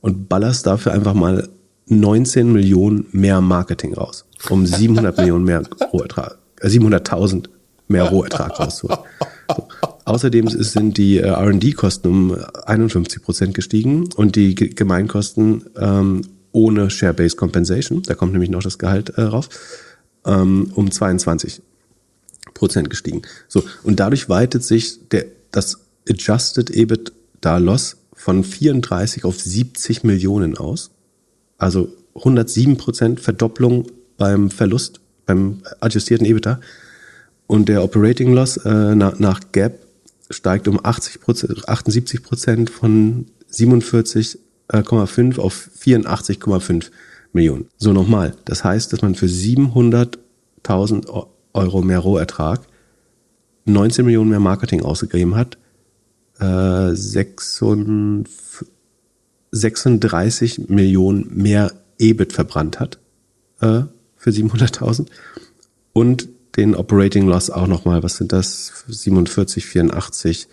und 0.00 0.28
ballerst 0.28 0.66
dafür 0.66 0.92
einfach 0.92 1.14
mal 1.14 1.48
19 1.86 2.52
Millionen 2.52 3.06
mehr 3.12 3.40
Marketing 3.40 3.94
raus, 3.94 4.24
um 4.50 4.66
700 4.66 5.16
Millionen 5.16 5.44
mehr 5.44 5.62
Rohertrag, 5.92 6.38
äh 6.60 6.68
700.000 6.68 7.48
mehr 7.88 8.04
Rohertrag 8.04 8.58
rauszuholen. 8.58 9.00
So. 9.48 9.68
Außerdem 10.04 10.48
sind 10.48 10.98
die 10.98 11.18
äh, 11.18 11.28
R&D-Kosten 11.28 12.08
um 12.08 12.36
51 12.66 13.22
Prozent 13.22 13.54
gestiegen 13.54 14.08
und 14.16 14.36
die 14.36 14.54
Gemeinkosten 14.54 15.64
ähm, 15.76 16.22
ohne 16.52 16.90
Share-Based 16.90 17.36
Compensation, 17.36 18.02
da 18.02 18.14
kommt 18.14 18.32
nämlich 18.32 18.50
noch 18.50 18.62
das 18.62 18.78
Gehalt 18.78 19.10
äh, 19.10 19.22
rauf, 19.22 19.48
ähm, 20.26 20.72
um 20.74 20.90
22 20.90 21.62
Prozent 22.54 22.90
gestiegen. 22.90 23.22
So 23.48 23.62
und 23.82 24.00
dadurch 24.00 24.28
weitet 24.28 24.64
sich 24.64 25.08
der 25.08 25.26
das 25.52 25.78
Adjusted 26.08 26.70
EBITDA 26.70 27.58
Loss 27.58 27.96
von 28.14 28.42
34 28.42 29.24
auf 29.24 29.40
70 29.40 30.02
Millionen 30.02 30.56
aus. 30.56 30.90
Also 31.62 31.88
107 32.16 32.76
Prozent 32.76 33.20
Verdopplung 33.20 33.86
beim 34.18 34.50
Verlust, 34.50 35.00
beim 35.26 35.62
adjustierten 35.78 36.26
EBITDA. 36.26 36.58
Und 37.46 37.68
der 37.68 37.84
Operating 37.84 38.32
Loss 38.32 38.56
äh, 38.56 38.96
nach, 38.96 39.20
nach 39.20 39.40
Gap 39.52 39.78
steigt 40.28 40.66
um 40.66 40.84
80 40.84 41.20
Prozent, 41.20 41.68
78 41.68 42.24
Prozent 42.24 42.68
von 42.68 43.26
47,5 43.52 45.38
auf 45.38 45.70
84,5 45.80 46.90
Millionen. 47.32 47.68
So 47.78 47.92
nochmal. 47.92 48.34
Das 48.44 48.64
heißt, 48.64 48.92
dass 48.92 49.02
man 49.02 49.14
für 49.14 49.26
700.000 49.26 51.26
Euro 51.52 51.82
mehr 51.82 52.00
Rohertrag 52.00 52.62
19 53.66 54.04
Millionen 54.04 54.30
mehr 54.30 54.40
Marketing 54.40 54.82
ausgegeben 54.82 55.36
hat, 55.36 55.58
äh, 56.40 56.90
36 59.52 60.68
Millionen 60.68 61.30
mehr 61.34 61.72
EBIT 61.98 62.32
verbrannt 62.32 62.80
hat 62.80 62.98
äh, 63.60 63.82
für 64.16 64.30
700.000 64.30 65.06
und 65.92 66.28
den 66.56 66.74
Operating 66.74 67.26
Loss 67.26 67.50
auch 67.50 67.66
nochmal, 67.66 68.02
was 68.02 68.16
sind 68.16 68.32
das? 68.32 68.84
47, 68.88 69.64
84, 69.64 70.48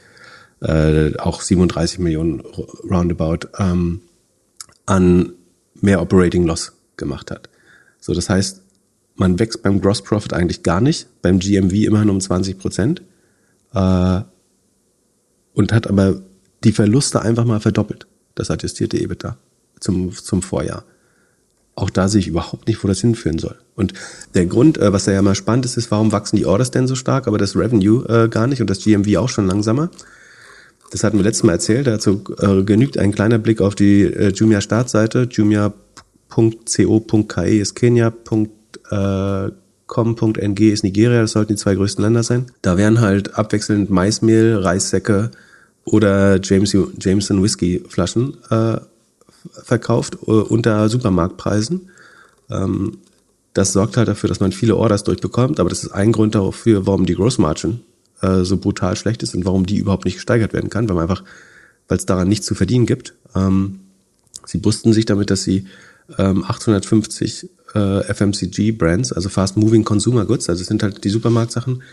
äh, 0.61 1.17
auch 1.17 1.41
37 1.41 1.99
Millionen 1.99 2.41
roundabout 2.89 3.47
ähm, 3.57 4.01
an 4.85 5.33
mehr 5.75 6.01
Operating 6.01 6.45
Loss 6.45 6.73
gemacht 6.97 7.31
hat. 7.31 7.49
So, 7.99 8.13
das 8.13 8.29
heißt, 8.29 8.61
man 9.15 9.39
wächst 9.39 9.61
beim 9.61 9.81
Gross 9.81 10.01
Profit 10.01 10.33
eigentlich 10.33 10.63
gar 10.63 10.81
nicht, 10.81 11.07
beim 11.21 11.39
GMV 11.39 11.73
immerhin 11.73 12.09
um 12.09 12.21
20 12.21 12.57
Prozent 12.57 13.01
äh, 13.73 14.21
und 15.53 15.73
hat 15.73 15.87
aber 15.87 16.21
die 16.63 16.71
Verluste 16.71 17.21
einfach 17.21 17.45
mal 17.45 17.59
verdoppelt, 17.59 18.07
das 18.35 18.51
adjustierte 18.51 18.97
EBITDA 18.97 19.37
zum, 19.79 20.11
zum 20.11 20.41
Vorjahr 20.41 20.83
auch 21.79 21.89
da 21.89 22.07
sehe 22.09 22.19
ich 22.19 22.27
überhaupt 22.27 22.67
nicht, 22.67 22.83
wo 22.83 22.87
das 22.89 22.99
hinführen 22.99 23.39
soll. 23.39 23.55
Und 23.75 23.93
der 24.33 24.45
Grund, 24.45 24.77
äh, 24.77 24.91
was 24.91 25.05
da 25.05 25.13
ja 25.13 25.21
mal 25.21 25.35
spannend 25.35 25.63
ist, 25.65 25.77
ist, 25.77 25.89
warum 25.91 26.11
wachsen 26.11 26.35
die 26.35 26.45
Orders 26.45 26.71
denn 26.71 26.87
so 26.87 26.95
stark, 26.95 27.25
aber 27.27 27.37
das 27.37 27.55
Revenue 27.55 28.03
äh, 28.07 28.27
gar 28.27 28.47
nicht 28.47 28.59
und 28.61 28.69
das 28.69 28.83
GMV 28.83 29.15
auch 29.17 29.29
schon 29.29 29.47
langsamer. 29.47 29.89
Das 30.91 31.05
hatten 31.05 31.17
wir 31.17 31.23
letztes 31.23 31.43
Mal 31.43 31.53
erzählt. 31.53 31.87
Dazu 31.87 32.21
äh, 32.39 32.63
genügt 32.63 32.97
ein 32.97 33.13
kleiner 33.13 33.37
Blick 33.37 33.61
auf 33.61 33.75
die 33.75 34.01
äh, 34.03 34.33
Jumia 34.33 34.59
Startseite. 34.59 35.29
Jumia.co.ke 35.31 35.71
ist 37.47 37.75
Kenia. 37.75 38.11
Äh, 38.89 39.51
com.ng 39.87 40.57
ist 40.57 40.83
Nigeria. 40.83 41.21
Das 41.21 41.31
sollten 41.31 41.53
die 41.53 41.57
zwei 41.57 41.75
größten 41.75 42.03
Länder 42.03 42.23
sein. 42.23 42.47
Da 42.61 42.75
werden 42.77 42.99
halt 42.99 43.35
abwechselnd 43.35 43.89
Maismehl, 43.89 44.57
Reissäcke 44.57 45.31
oder 45.91 46.39
James, 46.41 46.75
Jameson 46.99 47.43
Whisky 47.43 47.83
Flaschen 47.87 48.37
äh, 48.49 48.77
verkauft 49.63 50.17
äh, 50.27 50.31
unter 50.31 50.89
Supermarktpreisen. 50.89 51.89
Ähm, 52.49 52.97
das 53.53 53.73
sorgt 53.73 53.97
halt 53.97 54.07
dafür, 54.07 54.27
dass 54.27 54.39
man 54.39 54.51
viele 54.51 54.75
Orders 54.75 55.03
durchbekommt, 55.03 55.59
aber 55.59 55.69
das 55.69 55.83
ist 55.83 55.91
ein 55.91 56.11
Grund 56.11 56.35
dafür, 56.35 56.85
warum 56.85 57.05
die 57.05 57.15
Gross 57.15 57.37
Margin 57.37 57.81
äh, 58.21 58.43
so 58.43 58.57
brutal 58.57 58.95
schlecht 58.95 59.23
ist 59.23 59.35
und 59.35 59.45
warum 59.45 59.65
die 59.65 59.77
überhaupt 59.77 60.05
nicht 60.05 60.15
gesteigert 60.15 60.53
werden 60.53 60.69
kann, 60.69 60.87
weil 60.87 60.95
man 60.95 61.09
einfach, 61.09 61.23
weil 61.87 61.97
es 61.97 62.05
daran 62.05 62.29
nichts 62.29 62.45
zu 62.45 62.55
verdienen 62.55 62.85
gibt. 62.85 63.15
Ähm, 63.35 63.79
sie 64.45 64.59
brüsten 64.59 64.93
sich 64.93 65.05
damit, 65.05 65.31
dass 65.31 65.43
sie 65.43 65.65
ähm, 66.17 66.43
850 66.43 67.49
äh, 67.73 68.13
FMCG-Brands, 68.13 69.13
also 69.13 69.29
Fast 69.29 69.57
Moving 69.57 69.83
Consumer 69.83 70.25
Goods, 70.25 70.49
also 70.49 70.61
es 70.61 70.67
sind 70.67 70.83
halt 70.83 71.03
die 71.03 71.09
Supermarktsachen, 71.09 71.83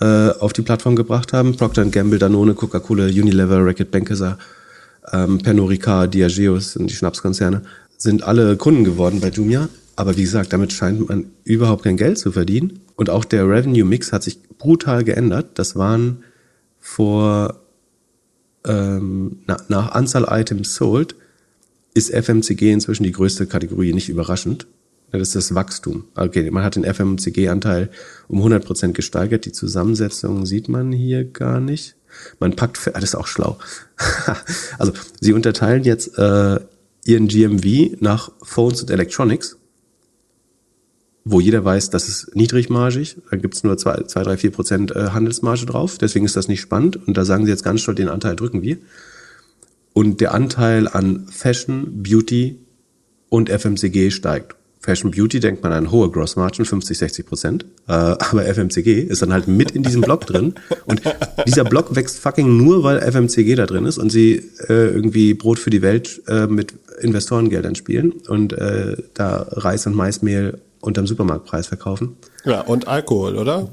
äh, 0.00 0.30
auf 0.30 0.52
die 0.52 0.62
Plattform 0.62 0.96
gebracht 0.96 1.32
haben. 1.32 1.56
Procter 1.56 1.84
Gamble, 1.86 2.18
Danone, 2.18 2.54
Coca-Cola, 2.54 3.04
Unilever, 3.04 3.64
Reckitt 3.64 3.90
Benckiser, 3.90 4.38
ähm, 5.12 5.38
Pernod 5.38 5.70
Diageo 6.12 6.58
sind 6.58 6.90
die 6.90 6.94
Schnapskonzerne, 6.94 7.62
sind 7.96 8.22
alle 8.22 8.56
Kunden 8.56 8.84
geworden 8.84 9.20
bei 9.20 9.28
Jumia. 9.28 9.68
Aber 9.96 10.16
wie 10.16 10.22
gesagt, 10.22 10.52
damit 10.52 10.72
scheint 10.72 11.08
man 11.08 11.26
überhaupt 11.44 11.84
kein 11.84 11.96
Geld 11.96 12.18
zu 12.18 12.32
verdienen. 12.32 12.80
Und 12.96 13.10
auch 13.10 13.24
der 13.24 13.48
Revenue 13.48 13.84
Mix 13.84 14.12
hat 14.12 14.24
sich 14.24 14.42
brutal 14.58 15.04
geändert. 15.04 15.58
Das 15.58 15.76
waren 15.76 16.24
vor 16.80 17.60
ähm, 18.66 19.38
nach, 19.46 19.68
nach 19.68 19.92
Anzahl 19.92 20.26
Items 20.28 20.74
sold 20.74 21.14
ist 21.94 22.10
FMCG 22.10 22.72
inzwischen 22.72 23.04
die 23.04 23.12
größte 23.12 23.46
Kategorie, 23.46 23.92
nicht 23.92 24.08
überraschend. 24.08 24.66
Das 25.10 25.22
ist 25.22 25.36
das 25.36 25.54
Wachstum. 25.54 26.04
Okay, 26.16 26.50
man 26.50 26.64
hat 26.64 26.76
den 26.76 26.84
FMCG-Anteil 26.84 27.90
um 28.26 28.38
100 28.38 28.64
Prozent 28.64 28.94
gesteigert. 28.94 29.44
Die 29.44 29.52
Zusammensetzung 29.52 30.44
sieht 30.44 30.68
man 30.68 30.90
hier 30.90 31.24
gar 31.24 31.60
nicht. 31.60 31.96
Man 32.40 32.56
packt, 32.56 32.80
ah, 32.88 32.92
das 32.94 33.04
ist 33.04 33.14
auch 33.14 33.26
schlau. 33.26 33.58
also, 34.78 34.92
sie 35.20 35.32
unterteilen 35.32 35.84
jetzt 35.84 36.18
äh, 36.18 36.58
ihren 37.04 37.28
GMV 37.28 38.00
nach 38.00 38.30
Phones 38.42 38.82
und 38.82 38.90
Electronics, 38.90 39.56
wo 41.24 41.40
jeder 41.40 41.64
weiß, 41.64 41.90
das 41.90 42.08
ist 42.08 42.34
niedrigmargig. 42.34 43.16
Da 43.30 43.36
gibt's 43.36 43.64
nur 43.64 43.78
zwei, 43.78 44.02
zwei, 44.02 44.22
drei, 44.22 44.36
vier 44.36 44.50
Prozent 44.50 44.94
äh, 44.94 45.10
Handelsmarge 45.10 45.64
drauf. 45.66 45.96
Deswegen 45.96 46.24
ist 46.24 46.36
das 46.36 46.48
nicht 46.48 46.60
spannend. 46.60 46.96
Und 47.06 47.16
da 47.16 47.24
sagen 47.24 47.46
sie 47.46 47.50
jetzt 47.50 47.64
ganz 47.64 47.80
stolz, 47.80 47.96
den 47.96 48.08
Anteil 48.08 48.36
drücken 48.36 48.62
wir. 48.62 48.78
Und 49.92 50.20
der 50.20 50.34
Anteil 50.34 50.88
an 50.88 51.26
Fashion, 51.28 52.02
Beauty 52.02 52.58
und 53.30 53.48
FMCG 53.48 54.10
steigt. 54.10 54.56
Fashion 54.84 55.10
Beauty 55.10 55.40
denkt 55.40 55.62
man 55.62 55.72
an 55.72 55.90
hohe 55.90 56.10
Gross 56.10 56.36
Margin, 56.36 56.66
50, 56.66 56.98
60 56.98 57.26
Prozent. 57.26 57.64
Äh, 57.88 57.92
aber 57.92 58.44
FMCG 58.44 59.00
ist 59.00 59.22
dann 59.22 59.32
halt 59.32 59.48
mit 59.48 59.70
in 59.70 59.82
diesem 59.82 60.02
Block 60.02 60.26
drin. 60.26 60.54
Und 60.84 61.00
dieser 61.46 61.64
Block 61.64 61.96
wächst 61.96 62.18
fucking 62.18 62.58
nur, 62.58 62.84
weil 62.84 63.00
FMCG 63.00 63.54
da 63.54 63.64
drin 63.64 63.86
ist 63.86 63.96
und 63.96 64.10
sie 64.10 64.50
äh, 64.68 64.88
irgendwie 64.88 65.32
Brot 65.32 65.58
für 65.58 65.70
die 65.70 65.80
Welt 65.80 66.20
äh, 66.28 66.46
mit 66.46 66.74
Investorengeldern 67.00 67.74
spielen 67.74 68.12
und 68.28 68.52
äh, 68.52 68.96
da 69.14 69.46
Reis 69.52 69.86
und 69.86 69.96
Maismehl 69.96 70.60
unterm 70.82 71.06
Supermarktpreis 71.06 71.66
verkaufen. 71.66 72.16
Ja, 72.44 72.60
und 72.60 72.86
Alkohol, 72.86 73.36
oder? 73.36 73.70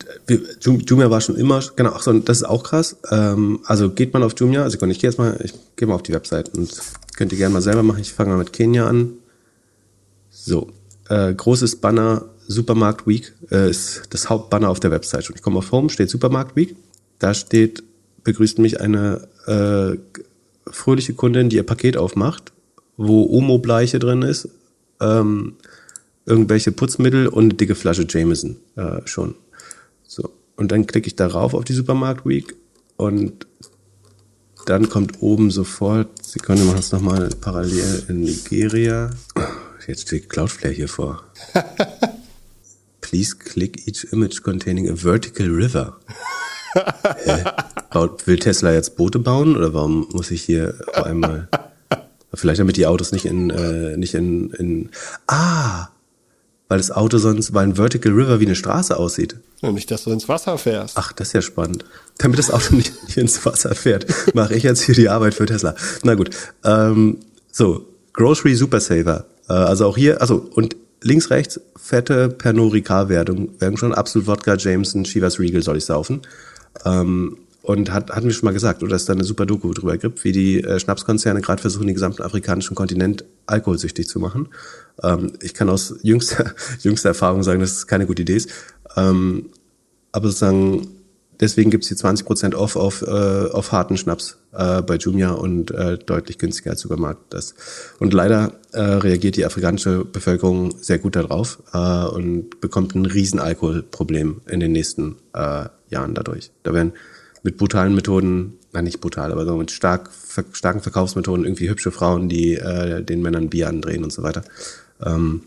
Jumia 0.61 1.09
war 1.09 1.19
schon 1.19 1.35
immer, 1.35 1.61
genau, 1.75 1.91
ach 1.93 2.03
so, 2.03 2.13
das 2.13 2.37
ist 2.37 2.43
auch 2.45 2.63
krass. 2.63 2.95
Ähm, 3.11 3.59
also 3.65 3.89
geht 3.89 4.13
man 4.13 4.23
auf 4.23 4.33
Jumia, 4.37 4.63
also 4.63 4.81
ich 4.85 4.99
gehe 4.99 5.09
jetzt 5.09 5.17
mal, 5.17 5.37
ich 5.43 5.53
gehe 5.75 5.89
mal 5.89 5.95
auf 5.95 6.03
die 6.03 6.13
Website 6.13 6.55
und 6.55 6.71
könnt 7.17 7.33
ihr 7.33 7.37
gerne 7.37 7.53
mal 7.53 7.61
selber 7.61 7.83
machen. 7.83 7.99
Ich 7.99 8.13
fange 8.13 8.29
mal 8.29 8.37
mit 8.37 8.53
Kenia 8.53 8.87
an. 8.87 9.15
So, 10.29 10.69
äh, 11.11 11.33
großes 11.33 11.75
Banner 11.75 12.23
Supermarkt 12.47 13.05
Week 13.05 13.33
äh, 13.51 13.69
ist 13.69 14.03
das 14.11 14.29
Hauptbanner 14.29 14.69
auf 14.69 14.79
der 14.79 14.91
Website. 14.91 15.29
Und 15.29 15.35
ich 15.35 15.41
komme 15.41 15.57
auf 15.59 15.71
Home, 15.71 15.89
steht 15.89 16.09
Supermarkt 16.09 16.55
Week. 16.55 16.75
Da 17.19 17.33
steht, 17.33 17.83
begrüßt 18.23 18.59
mich 18.59 18.79
eine 18.79 19.27
äh, 19.45 19.97
fröhliche 20.71 21.13
Kundin, 21.13 21.49
die 21.49 21.57
ihr 21.57 21.63
Paket 21.63 21.97
aufmacht, 21.97 22.53
wo 22.97 23.25
Omo-Bleiche 23.25 23.99
drin 23.99 24.21
ist, 24.21 24.49
ähm, 25.01 25.55
irgendwelche 26.25 26.71
Putzmittel 26.71 27.27
und 27.27 27.43
eine 27.43 27.53
dicke 27.55 27.75
Flasche 27.75 28.05
Jameson 28.07 28.57
äh, 28.75 29.01
schon. 29.05 29.35
So. 30.07 30.29
Und 30.55 30.71
dann 30.71 30.87
klicke 30.87 31.07
ich 31.07 31.15
darauf 31.15 31.53
auf 31.53 31.65
die 31.65 31.73
Supermarkt 31.73 32.25
Week 32.25 32.55
und 32.95 33.47
dann 34.65 34.89
kommt 34.89 35.21
oben 35.21 35.49
sofort, 35.49 36.23
Sie 36.23 36.39
können 36.39 36.67
machen 36.67 36.79
es 36.79 36.91
nochmal 36.91 37.29
parallel 37.41 38.03
in 38.07 38.21
Nigeria. 38.21 39.09
Jetzt 39.87 40.07
steht 40.07 40.29
Cloudflare 40.29 40.73
hier 40.73 40.87
vor. 40.87 41.23
Please 43.01 43.35
click 43.35 43.87
each 43.87 44.05
image 44.11 44.41
containing 44.43 44.89
a 44.89 44.95
vertical 44.95 45.47
river. 45.47 45.97
Hä? 47.25 47.43
Will 48.25 48.39
Tesla 48.39 48.71
jetzt 48.71 48.95
Boote 48.95 49.19
bauen 49.19 49.57
oder 49.57 49.73
warum 49.73 50.07
muss 50.13 50.31
ich 50.31 50.43
hier 50.43 50.75
auf 50.93 51.05
einmal? 51.05 51.49
Vielleicht 52.33 52.61
damit 52.61 52.77
die 52.77 52.85
Autos 52.85 53.11
nicht 53.11 53.25
in 53.25 53.49
äh, 53.49 53.97
nicht 53.97 54.13
in, 54.13 54.51
in 54.51 54.89
ah, 55.27 55.89
weil 56.71 56.77
das 56.77 56.91
Auto 56.91 57.17
sonst, 57.17 57.53
weil 57.53 57.67
ein 57.67 57.75
Vertical 57.75 58.13
River 58.13 58.39
wie 58.39 58.45
eine 58.45 58.55
Straße 58.55 58.95
aussieht. 58.95 59.35
Ja, 59.61 59.73
nicht, 59.73 59.91
dass 59.91 60.05
du 60.05 60.11
ins 60.11 60.29
Wasser 60.29 60.57
fährst. 60.57 60.97
Ach, 60.97 61.11
das 61.11 61.27
ist 61.27 61.33
ja 61.33 61.41
spannend. 61.41 61.83
Damit 62.17 62.39
das 62.39 62.49
Auto 62.49 62.75
nicht, 62.77 62.93
nicht 63.03 63.17
ins 63.17 63.45
Wasser 63.45 63.75
fährt, 63.75 64.05
mache 64.33 64.55
ich 64.55 64.63
jetzt 64.63 64.81
hier 64.83 64.95
die 64.95 65.09
Arbeit 65.09 65.33
für 65.33 65.45
Tesla. 65.45 65.75
Na 66.03 66.15
gut. 66.15 66.29
Ähm, 66.63 67.17
so, 67.51 67.85
Grocery 68.13 68.55
Super 68.55 68.79
Saver. 68.79 69.25
Äh, 69.51 69.55
also 69.55 69.85
auch 69.85 69.97
hier, 69.97 70.21
also 70.21 70.47
und 70.55 70.75
links, 71.01 71.29
rechts, 71.29 71.59
fette 71.75 72.29
Pernod 72.29 72.73
Ricard-Wertung. 72.73 73.59
Werden 73.59 73.77
schon 73.77 73.93
absolut 73.93 74.27
Wodka, 74.27 74.55
Jameson, 74.55 75.03
Chivas 75.03 75.39
Regal 75.39 75.61
soll 75.61 75.77
ich 75.77 75.85
saufen. 75.85 76.21
Ähm, 76.85 77.37
und 77.63 77.93
hat, 77.93 78.09
hatten 78.09 78.25
wir 78.25 78.33
schon 78.33 78.47
mal 78.47 78.53
gesagt, 78.53 78.81
oder 78.81 78.93
dass 78.93 79.05
da 79.05 79.13
eine 79.13 79.23
super 79.23 79.45
Doku 79.45 79.71
drüber 79.71 79.95
gibt, 79.97 80.23
wie 80.23 80.31
die 80.31 80.63
äh, 80.63 80.79
Schnapskonzerne 80.79 81.41
gerade 81.41 81.61
versuchen, 81.61 81.85
den 81.85 81.93
gesamten 81.93 82.23
afrikanischen 82.23 82.75
Kontinent 82.75 83.23
alkoholsüchtig 83.45 84.07
zu 84.07 84.19
machen. 84.19 84.47
Ähm, 85.03 85.33
ich 85.41 85.53
kann 85.53 85.69
aus 85.69 85.93
jüngster, 86.01 86.53
jüngster 86.79 87.09
Erfahrung 87.09 87.43
sagen, 87.43 87.59
dass 87.59 87.73
es 87.73 87.87
keine 87.87 88.07
gute 88.07 88.23
Idee 88.23 88.37
ist. 88.37 88.49
Ähm, 88.95 89.49
aber 90.11 90.27
sozusagen, 90.27 90.87
deswegen 91.39 91.69
gibt's 91.69 91.87
hier 91.87 91.97
20% 91.97 92.55
off 92.55 92.75
auf, 92.75 93.03
äh, 93.03 93.05
auf 93.51 93.71
harten 93.71 93.97
Schnaps 93.97 94.37
äh, 94.53 94.81
bei 94.81 94.95
Jumia 94.95 95.31
und 95.31 95.71
äh, 95.71 95.97
deutlich 95.97 96.37
günstiger 96.37 96.71
als 96.71 96.81
Supermarkt. 96.81 97.33
Das. 97.33 97.55
Und 97.99 98.13
leider 98.13 98.53
äh, 98.73 98.81
reagiert 98.81 99.35
die 99.37 99.45
afrikanische 99.45 100.05
Bevölkerung 100.05 100.75
sehr 100.81 100.99
gut 100.99 101.15
darauf 101.15 101.61
äh, 101.73 102.05
und 102.05 102.61
bekommt 102.61 102.95
ein 102.95 103.05
riesen 103.05 103.39
Alkoholproblem 103.39 104.41
in 104.47 104.59
den 104.59 104.71
nächsten 104.71 105.17
äh, 105.33 105.65
Jahren 105.89 106.13
dadurch. 106.13 106.51
Da 106.63 106.73
werden 106.73 106.93
mit 107.43 107.57
brutalen 107.57 107.95
Methoden, 107.95 108.57
nein 108.71 108.83
nicht 108.83 109.01
brutal, 109.01 109.31
aber 109.31 109.45
so 109.45 109.55
mit 109.55 109.71
stark, 109.71 110.09
starken 110.53 110.81
Verkaufsmethoden 110.81 111.45
irgendwie 111.45 111.69
hübsche 111.69 111.91
Frauen, 111.91 112.29
die 112.29 112.55
äh, 112.55 113.03
den 113.03 113.21
Männern 113.21 113.49
Bier 113.49 113.67
andrehen 113.67 114.03
und 114.03 114.13
so 114.13 114.23
weiter. 114.23 114.43
Ähm, 115.03 115.43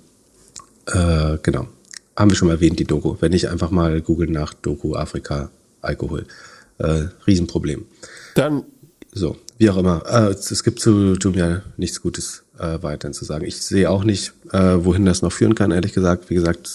äh, 0.86 1.38
genau. 1.42 1.68
Haben 2.16 2.30
wir 2.30 2.36
schon 2.36 2.48
mal 2.48 2.54
erwähnt, 2.54 2.78
die 2.78 2.84
Doku. 2.84 3.16
Wenn 3.20 3.32
ich 3.32 3.48
einfach 3.48 3.70
mal 3.70 4.00
googeln 4.00 4.32
nach 4.32 4.54
Doku 4.54 4.94
Afrika 4.94 5.50
Alkohol. 5.82 6.26
Äh, 6.78 7.04
Riesenproblem. 7.26 7.84
Dann. 8.34 8.64
So, 9.14 9.36
wie 9.58 9.70
auch 9.70 9.76
immer. 9.76 10.02
Äh, 10.06 10.32
es 10.32 10.64
gibt 10.64 10.80
zu 10.80 11.14
Jumia 11.14 11.62
nichts 11.76 12.02
Gutes 12.02 12.42
äh, 12.58 12.82
weiterhin 12.82 13.14
zu 13.14 13.24
sagen. 13.24 13.44
Ich 13.44 13.62
sehe 13.62 13.88
auch 13.88 14.02
nicht, 14.02 14.32
äh, 14.52 14.76
wohin 14.80 15.04
das 15.06 15.22
noch 15.22 15.32
führen 15.32 15.54
kann, 15.54 15.70
ehrlich 15.70 15.92
gesagt. 15.92 16.30
Wie 16.30 16.34
gesagt, 16.34 16.68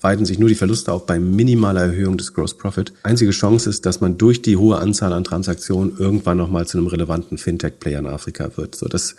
weiten 0.00 0.24
sich 0.24 0.38
nur 0.38 0.48
die 0.48 0.54
Verluste 0.54 0.90
auf 0.92 1.04
bei 1.04 1.20
minimaler 1.20 1.82
Erhöhung 1.82 2.16
des 2.16 2.32
Gross 2.32 2.56
Profit. 2.56 2.94
Einzige 3.02 3.30
Chance 3.32 3.68
ist, 3.68 3.84
dass 3.84 4.00
man 4.00 4.16
durch 4.16 4.40
die 4.40 4.56
hohe 4.56 4.78
Anzahl 4.78 5.12
an 5.12 5.24
Transaktionen 5.24 5.96
irgendwann 5.98 6.38
nochmal 6.38 6.66
zu 6.66 6.78
einem 6.78 6.86
relevanten 6.86 7.36
Fintech-Player 7.36 7.98
in 7.98 8.06
Afrika 8.06 8.56
wird. 8.56 8.74
So, 8.74 8.88
das, 8.88 9.14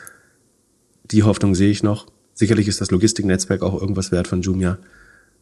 die 1.11 1.21
Hoffnung 1.21 1.53
sehe 1.53 1.69
ich 1.69 1.83
noch. 1.83 2.07
Sicherlich 2.33 2.67
ist 2.67 2.81
das 2.81 2.89
Logistiknetzwerk 2.89 3.61
auch 3.61 3.79
irgendwas 3.79 4.11
wert 4.11 4.27
von 4.27 4.41
Jumia, 4.41 4.79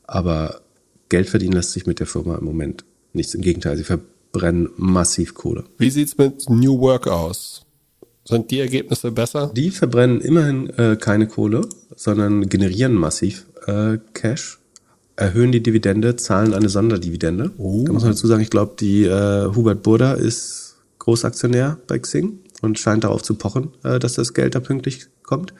aber 0.03 0.59
Geld 1.07 1.29
verdienen 1.29 1.53
lässt 1.53 1.71
sich 1.71 1.85
mit 1.85 1.99
der 1.99 2.07
Firma 2.07 2.35
im 2.35 2.43
Moment 2.43 2.83
nichts. 3.13 3.33
Im 3.33 3.41
Gegenteil, 3.41 3.77
sie 3.77 3.85
verbrennen 4.31 4.69
massiv 4.77 5.33
Kohle. 5.33 5.63
Wie 5.77 5.89
sieht's 5.89 6.17
mit 6.17 6.49
New 6.49 6.79
Work 6.79 7.07
aus? 7.07 7.65
Sind 8.25 8.51
die 8.51 8.59
Ergebnisse 8.59 9.11
besser? 9.11 9.51
Die 9.55 9.71
verbrennen 9.71 10.21
immerhin 10.21 10.69
äh, 10.71 10.95
keine 10.95 11.27
Kohle, 11.27 11.67
sondern 11.95 12.47
generieren 12.47 12.93
massiv 12.93 13.45
äh, 13.67 13.97
Cash 14.13 14.59
erhöhen 15.17 15.51
die 15.51 15.61
Dividende, 15.61 16.15
zahlen 16.15 16.53
eine 16.53 16.69
Sonderdividende. 16.69 17.51
Oh. 17.57 17.83
Da 17.85 17.93
muss 17.93 18.03
man 18.03 18.13
dazu 18.13 18.27
sagen, 18.27 18.41
ich 18.41 18.49
glaube, 18.49 18.75
die 18.79 19.03
äh, 19.03 19.53
Hubert 19.53 19.83
Burda 19.83 20.13
ist 20.13 20.77
Großaktionär 20.99 21.77
bei 21.87 21.99
Xing 21.99 22.39
und 22.61 22.79
scheint 22.79 23.03
darauf 23.03 23.21
zu 23.21 23.35
pochen, 23.35 23.71
äh, 23.83 23.99
dass 23.99 24.13
das 24.13 24.33
Geld 24.33 24.55
da 24.55 24.59
pünktlich 24.59 25.07
kommt. 25.23 25.53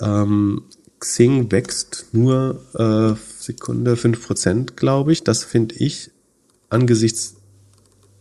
Ähm, 0.00 0.62
Xing 0.98 1.50
wächst 1.52 2.06
nur 2.12 2.60
äh, 2.74 3.14
Sekunde 3.38 3.96
fünf 3.96 4.26
Prozent, 4.26 4.76
glaube 4.76 5.12
ich. 5.12 5.22
Das 5.22 5.44
finde 5.44 5.76
ich 5.76 6.10
angesichts 6.68 7.37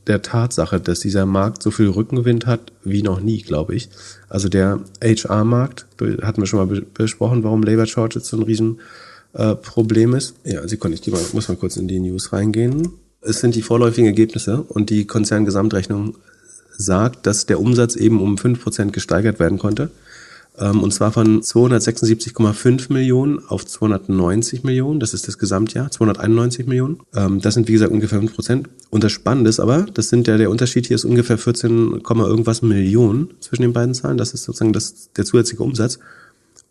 der 0.07 0.21
Tatsache, 0.21 0.79
dass 0.79 0.99
dieser 0.99 1.25
Markt 1.25 1.61
so 1.61 1.71
viel 1.71 1.87
Rückenwind 1.87 2.45
hat 2.45 2.71
wie 2.83 3.03
noch 3.03 3.19
nie, 3.19 3.41
glaube 3.41 3.75
ich. 3.75 3.89
Also 4.29 4.49
der 4.49 4.79
HR-Markt, 5.03 5.85
hatten 6.21 6.41
wir 6.41 6.47
schon 6.47 6.67
mal 6.67 6.81
besprochen, 6.93 7.43
warum 7.43 7.63
Labor 7.63 7.85
Shortage 7.85 8.25
so 8.25 8.37
ein 8.37 8.43
riesen 8.43 8.79
äh, 9.33 9.55
ist. 10.15 10.35
Ja, 10.43 10.67
Sekunde, 10.67 10.97
ich 10.99 11.11
mal, 11.11 11.21
muss 11.33 11.47
mal 11.47 11.57
kurz 11.57 11.77
in 11.77 11.87
die 11.87 11.99
News 11.99 12.33
reingehen. 12.33 12.89
Es 13.21 13.39
sind 13.39 13.55
die 13.55 13.61
vorläufigen 13.61 14.07
Ergebnisse 14.07 14.61
und 14.61 14.89
die 14.89 15.05
Konzerngesamtrechnung 15.05 16.15
sagt, 16.77 17.25
dass 17.25 17.45
der 17.45 17.59
Umsatz 17.59 17.95
eben 17.95 18.21
um 18.21 18.37
fünf 18.37 18.63
Prozent 18.63 18.93
gesteigert 18.93 19.39
werden 19.39 19.57
konnte. 19.57 19.89
Ähm, 20.59 20.81
und 20.81 20.93
zwar 20.93 21.11
von 21.11 21.41
276,5 21.41 22.91
Millionen 22.91 23.39
auf 23.47 23.65
290 23.65 24.63
Millionen. 24.63 24.99
Das 24.99 25.13
ist 25.13 25.27
das 25.27 25.37
Gesamtjahr, 25.37 25.91
291 25.91 26.65
Millionen. 26.67 26.99
Ähm, 27.15 27.39
das 27.41 27.53
sind 27.53 27.67
wie 27.67 27.73
gesagt 27.73 27.91
ungefähr 27.91 28.19
5 28.19 28.33
Prozent. 28.33 28.69
Und 28.89 29.03
das 29.03 29.11
Spannende 29.11 29.49
ist 29.49 29.59
aber, 29.59 29.83
das 29.83 30.09
sind 30.09 30.27
ja 30.27 30.37
der 30.37 30.49
Unterschied 30.49 30.87
hier 30.87 30.95
ist 30.95 31.05
ungefähr 31.05 31.37
14, 31.37 32.01
irgendwas 32.01 32.61
Millionen 32.61 33.33
zwischen 33.39 33.61
den 33.61 33.73
beiden 33.73 33.93
Zahlen. 33.93 34.17
Das 34.17 34.33
ist 34.33 34.43
sozusagen 34.43 34.73
das, 34.73 35.11
der 35.13 35.25
zusätzliche 35.25 35.63
Umsatz. 35.63 35.99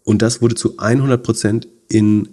Und 0.05 0.23
das 0.23 0.43
wurde 0.43 0.55
zu 0.55 0.79
100 0.79 1.23
Prozent 1.23 1.69
in 1.89 2.29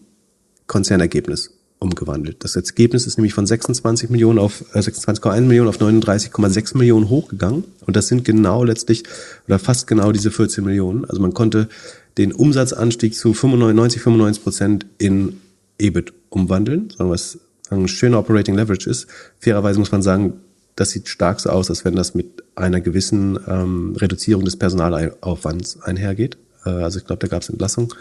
Konzernergebnis 0.67 1.51
umgewandelt. 1.83 2.43
Das 2.43 2.55
Ergebnis 2.55 3.05
ist 3.05 3.17
nämlich 3.17 3.33
von 3.33 3.45
26 3.45 4.09
Millionen 4.09 4.39
auf 4.39 4.63
äh, 4.73 4.79
26,1 4.79 5.41
Millionen 5.41 5.69
auf 5.69 5.79
39,6 5.79 6.77
Millionen 6.77 7.09
hochgegangen. 7.09 7.65
Und 7.85 7.95
das 7.95 8.07
sind 8.07 8.25
genau 8.25 8.63
letztlich 8.63 9.03
oder 9.47 9.59
fast 9.59 9.85
genau 9.85 10.11
diese 10.11 10.31
14 10.31 10.63
Millionen. 10.63 11.05
Also 11.05 11.21
man 11.21 11.33
konnte 11.33 11.69
den 12.17 12.31
Umsatzanstieg 12.31 13.15
zu 13.15 13.33
95, 13.33 14.01
95 14.01 14.43
Prozent 14.43 14.85
in 14.97 15.41
EBIT 15.77 16.13
umwandeln, 16.29 16.93
was 16.97 17.39
ein 17.69 17.87
schöner 17.87 18.19
Operating 18.19 18.55
Leverage 18.55 18.89
ist. 18.89 19.07
Fairerweise 19.39 19.79
muss 19.79 19.91
man 19.91 20.01
sagen, 20.01 20.33
das 20.75 20.91
sieht 20.91 21.07
stark 21.07 21.39
so 21.39 21.49
aus, 21.49 21.69
als 21.69 21.85
wenn 21.85 21.95
das 21.95 22.15
mit 22.15 22.43
einer 22.55 22.81
gewissen 22.81 23.39
ähm, 23.47 23.95
Reduzierung 23.95 24.45
des 24.45 24.57
Personalaufwands 24.57 25.81
einhergeht. 25.81 26.37
Äh, 26.65 26.69
also 26.69 26.99
ich 26.99 27.05
glaube, 27.05 27.19
da 27.19 27.27
gab 27.27 27.41
es 27.41 27.49
Entlassung 27.49 27.93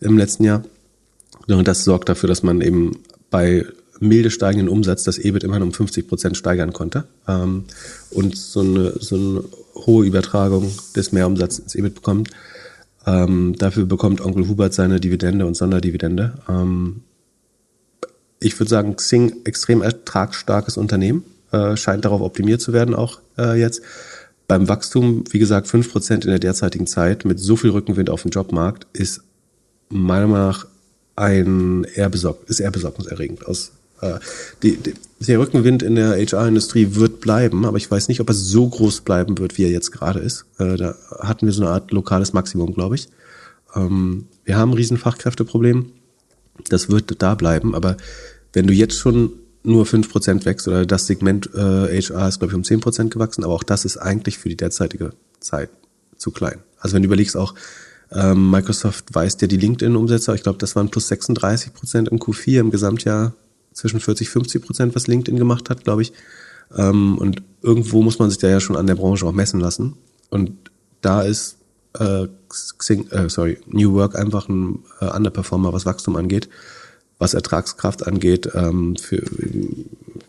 im 0.00 0.18
letzten 0.18 0.44
Jahr. 0.44 0.62
Und 1.48 1.66
das 1.66 1.84
sorgt 1.84 2.08
dafür, 2.08 2.28
dass 2.28 2.42
man 2.42 2.60
eben 2.60 2.98
bei 3.32 3.66
milde 3.98 4.30
steigenden 4.30 4.68
Umsatz 4.68 5.02
das 5.02 5.18
EBIT 5.18 5.42
immerhin 5.42 5.64
um 5.64 5.72
50 5.72 6.06
Prozent 6.06 6.36
steigern 6.36 6.72
konnte 6.72 7.04
ähm, 7.26 7.64
und 8.10 8.36
so 8.36 8.60
eine, 8.60 8.92
so 9.00 9.16
eine 9.16 9.44
hohe 9.74 10.06
Übertragung 10.06 10.70
des 10.94 11.10
Mehrumsatzes 11.10 11.58
ins 11.60 11.74
EBIT 11.74 11.94
bekommt. 11.96 12.30
Ähm, 13.06 13.54
dafür 13.58 13.86
bekommt 13.86 14.20
Onkel 14.20 14.46
Hubert 14.48 14.74
seine 14.74 15.00
Dividende 15.00 15.46
und 15.46 15.56
Sonderdividende. 15.56 16.34
Ähm, 16.48 17.00
ich 18.38 18.58
würde 18.58 18.70
sagen, 18.70 18.96
Xing 18.96 19.44
extrem 19.44 19.82
ertragsstarkes 19.82 20.76
Unternehmen, 20.76 21.24
äh, 21.52 21.76
scheint 21.76 22.04
darauf 22.04 22.20
optimiert 22.20 22.60
zu 22.60 22.72
werden 22.72 22.94
auch 22.94 23.20
äh, 23.38 23.58
jetzt. 23.58 23.82
Beim 24.48 24.68
Wachstum, 24.68 25.24
wie 25.30 25.38
gesagt, 25.38 25.68
fünf 25.68 25.90
Prozent 25.90 26.24
in 26.24 26.30
der 26.30 26.40
derzeitigen 26.40 26.86
Zeit 26.86 27.24
mit 27.24 27.38
so 27.38 27.56
viel 27.56 27.70
Rückenwind 27.70 28.10
auf 28.10 28.22
dem 28.22 28.32
Jobmarkt 28.32 28.86
ist 28.92 29.22
meiner 29.88 30.26
Meinung 30.26 30.48
nach 30.48 30.66
ein 31.16 31.84
eher 31.84 32.08
besorgt, 32.08 32.48
ist 32.48 32.60
eher 32.60 32.70
besorgniserregend 32.70 33.46
aus. 33.46 33.72
Äh, 34.00 34.18
die, 34.62 34.76
die, 34.76 34.94
der 35.20 35.38
Rückenwind 35.38 35.82
in 35.82 35.94
der 35.94 36.16
HR-Industrie 36.16 36.94
wird 36.96 37.20
bleiben, 37.20 37.64
aber 37.64 37.76
ich 37.76 37.90
weiß 37.90 38.08
nicht, 38.08 38.20
ob 38.20 38.28
er 38.28 38.34
so 38.34 38.68
groß 38.68 39.02
bleiben 39.02 39.38
wird, 39.38 39.56
wie 39.56 39.64
er 39.64 39.70
jetzt 39.70 39.92
gerade 39.92 40.18
ist. 40.18 40.46
Äh, 40.58 40.76
da 40.76 40.96
hatten 41.20 41.46
wir 41.46 41.52
so 41.52 41.62
eine 41.62 41.70
Art 41.70 41.92
lokales 41.92 42.32
Maximum, 42.32 42.74
glaube 42.74 42.96
ich. 42.96 43.08
Ähm, 43.74 44.26
wir 44.44 44.56
haben 44.56 44.72
ein 44.72 44.76
riesen 44.76 44.98
Fachkräfteproblem. 44.98 45.92
Das 46.68 46.90
wird 46.90 47.22
da 47.22 47.34
bleiben, 47.34 47.74
aber 47.74 47.96
wenn 48.52 48.66
du 48.66 48.74
jetzt 48.74 48.98
schon 48.98 49.32
nur 49.62 49.86
fünf 49.86 50.10
Prozent 50.10 50.44
wächst 50.44 50.66
oder 50.66 50.84
das 50.84 51.06
Segment 51.06 51.50
äh, 51.54 52.00
HR 52.00 52.28
ist, 52.28 52.40
glaube 52.40 52.52
ich, 52.52 52.56
um 52.56 52.64
zehn 52.64 52.80
Prozent 52.80 53.12
gewachsen, 53.12 53.44
aber 53.44 53.54
auch 53.54 53.62
das 53.62 53.84
ist 53.84 53.96
eigentlich 53.96 54.38
für 54.38 54.48
die 54.48 54.56
derzeitige 54.56 55.12
Zeit 55.40 55.70
zu 56.16 56.30
klein. 56.30 56.58
Also 56.78 56.94
wenn 56.94 57.02
du 57.02 57.06
überlegst 57.06 57.36
auch, 57.36 57.54
ähm, 58.14 58.50
Microsoft 58.50 59.14
weist 59.14 59.42
ja 59.42 59.48
die 59.48 59.56
LinkedIn-Umsätze, 59.56 60.34
ich 60.34 60.42
glaube, 60.42 60.58
das 60.58 60.76
waren 60.76 60.90
plus 60.90 61.08
36 61.08 61.72
Prozent 61.72 62.08
im 62.08 62.18
Q4 62.18 62.60
im 62.60 62.70
Gesamtjahr 62.70 63.32
zwischen 63.72 64.00
40, 64.00 64.28
50 64.28 64.62
Prozent, 64.62 64.94
was 64.94 65.06
LinkedIn 65.06 65.38
gemacht 65.38 65.70
hat, 65.70 65.84
glaube 65.84 66.02
ich. 66.02 66.12
Ähm, 66.76 67.18
und 67.18 67.42
irgendwo 67.62 68.02
muss 68.02 68.18
man 68.18 68.30
sich 68.30 68.38
da 68.38 68.48
ja 68.48 68.60
schon 68.60 68.76
an 68.76 68.86
der 68.86 68.94
Branche 68.94 69.26
auch 69.26 69.32
messen 69.32 69.60
lassen. 69.60 69.94
Und 70.30 70.52
da 71.00 71.22
ist 71.22 71.56
äh, 71.98 72.26
Xing, 72.48 73.08
äh, 73.10 73.28
sorry, 73.28 73.58
New 73.66 73.94
Work 73.94 74.16
einfach 74.16 74.48
ein 74.48 74.80
äh, 75.00 75.06
Underperformer, 75.06 75.72
was 75.72 75.86
Wachstum 75.86 76.16
angeht 76.16 76.48
was 77.22 77.34
Ertragskraft 77.34 78.04
angeht, 78.04 78.50
ähm, 78.52 78.96
für, 78.96 79.22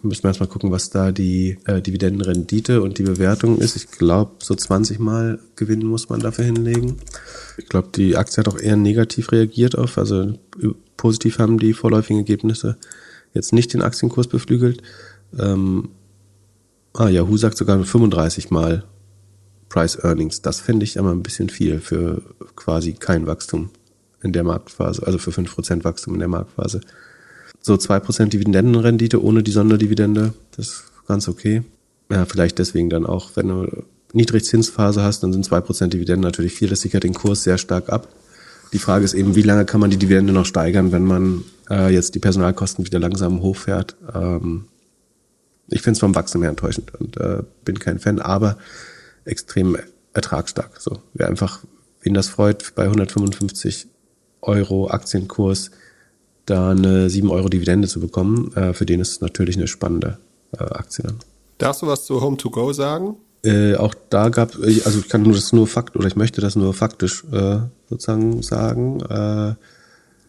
müssen 0.03 0.23
wir 0.23 0.29
erstmal 0.29 0.47
gucken, 0.47 0.69
was 0.69 0.91
da 0.91 1.11
die 1.11 1.57
äh, 1.65 1.81
Dividendenrendite 1.81 2.83
und 2.83 2.99
die 2.99 3.03
Bewertung 3.03 3.57
ist. 3.57 3.75
Ich 3.75 3.89
glaube, 3.89 4.33
so 4.43 4.53
20 4.53 4.99
Mal 4.99 5.39
Gewinn 5.55 5.87
muss 5.87 6.09
man 6.09 6.19
dafür 6.19 6.45
hinlegen. 6.45 6.97
Ich 7.57 7.67
glaube, 7.67 7.89
die 7.95 8.15
Aktie 8.15 8.37
hat 8.37 8.47
auch 8.47 8.59
eher 8.59 8.75
negativ 8.75 9.31
reagiert 9.31 9.75
auf, 9.75 9.97
also 9.97 10.37
positiv 10.95 11.39
haben 11.39 11.57
die 11.57 11.73
vorläufigen 11.73 12.19
Ergebnisse 12.19 12.77
jetzt 13.33 13.53
nicht 13.53 13.73
den 13.73 13.81
Aktienkurs 13.81 14.27
beflügelt. 14.27 14.83
Ähm, 15.39 15.89
ah, 16.93 17.09
Yahoo 17.09 17.37
sagt 17.37 17.57
sogar 17.57 17.83
35 17.83 18.51
Mal 18.51 18.83
Price 19.67 19.97
Earnings. 20.03 20.43
Das 20.43 20.59
fände 20.59 20.83
ich 20.83 20.99
aber 20.99 21.09
ein 21.09 21.23
bisschen 21.23 21.49
viel 21.49 21.79
für 21.79 22.21
quasi 22.55 22.93
kein 22.93 23.25
Wachstum 23.25 23.71
in 24.23 24.31
der 24.31 24.43
Marktphase, 24.43 25.05
also 25.05 25.17
für 25.17 25.31
5% 25.31 25.83
Wachstum 25.83 26.13
in 26.13 26.19
der 26.19 26.29
Marktphase. 26.29 26.81
So 27.61 27.75
2% 27.75 28.25
Dividendenrendite 28.25 29.23
ohne 29.23 29.43
die 29.43 29.51
Sonderdividende, 29.51 30.33
das 30.55 30.67
ist 30.67 30.83
ganz 31.07 31.27
okay. 31.27 31.63
Ja, 32.09 32.25
vielleicht 32.25 32.59
deswegen 32.59 32.89
dann 32.89 33.05
auch, 33.05 33.31
wenn 33.35 33.47
du 33.47 33.83
Niedrigzinsphase 34.13 35.01
hast, 35.01 35.23
dann 35.23 35.33
sind 35.33 35.47
2% 35.47 35.87
Dividenden 35.87 36.21
natürlich 36.21 36.53
viel, 36.53 36.69
das 36.69 36.81
sichert 36.81 37.03
den 37.03 37.13
Kurs 37.13 37.43
sehr 37.43 37.57
stark 37.57 37.89
ab. 37.89 38.07
Die 38.73 38.79
Frage 38.79 39.05
ist 39.05 39.13
eben, 39.13 39.35
wie 39.35 39.41
lange 39.41 39.65
kann 39.65 39.79
man 39.79 39.89
die 39.89 39.97
Dividende 39.97 40.33
noch 40.33 40.45
steigern, 40.45 40.91
wenn 40.91 41.05
man 41.05 41.43
äh, 41.69 41.93
jetzt 41.93 42.15
die 42.15 42.19
Personalkosten 42.19 42.85
wieder 42.85 42.99
langsam 42.99 43.41
hochfährt. 43.41 43.95
Ähm, 44.13 44.65
ich 45.67 45.81
finde 45.81 45.93
es 45.93 45.99
vom 45.99 46.15
Wachstum 46.15 46.41
her 46.41 46.49
enttäuschend 46.49 46.93
und 46.95 47.17
äh, 47.17 47.43
bin 47.65 47.79
kein 47.79 47.99
Fan, 47.99 48.19
aber 48.19 48.57
extrem 49.25 49.77
ertragsstark. 50.13 50.79
So, 50.79 51.01
wer 51.13 51.27
einfach, 51.27 51.59
wen 52.01 52.13
das 52.13 52.29
freut, 52.29 52.73
bei 52.75 52.83
155 52.83 53.87
Euro 54.43 54.89
Aktienkurs 54.89 55.71
da 56.45 56.71
eine 56.71 57.09
7 57.09 57.29
Euro 57.31 57.49
Dividende 57.49 57.87
zu 57.87 57.99
bekommen, 57.99 58.51
äh, 58.55 58.73
für 58.73 58.85
den 58.85 58.99
ist 58.99 59.21
natürlich 59.21 59.55
eine 59.57 59.67
spannende 59.67 60.17
äh, 60.57 60.63
Aktie 60.63 61.03
dann. 61.03 61.19
Darfst 61.57 61.81
du 61.81 61.87
was 61.87 62.05
zu 62.05 62.21
Home2Go 62.21 62.73
sagen? 62.73 63.15
Äh, 63.43 63.75
auch 63.75 63.93
da 64.09 64.29
gab, 64.29 64.55
also 64.55 64.99
ich 64.99 65.09
kann 65.09 65.23
nur 65.23 65.33
das 65.33 65.51
nur 65.51 65.67
fakt 65.67 65.95
oder 65.95 66.07
ich 66.07 66.15
möchte 66.15 66.41
das 66.41 66.55
nur 66.55 66.73
faktisch 66.73 67.23
äh, 67.31 67.59
sozusagen 67.89 68.41
sagen. 68.41 69.01
Äh, 69.01 69.55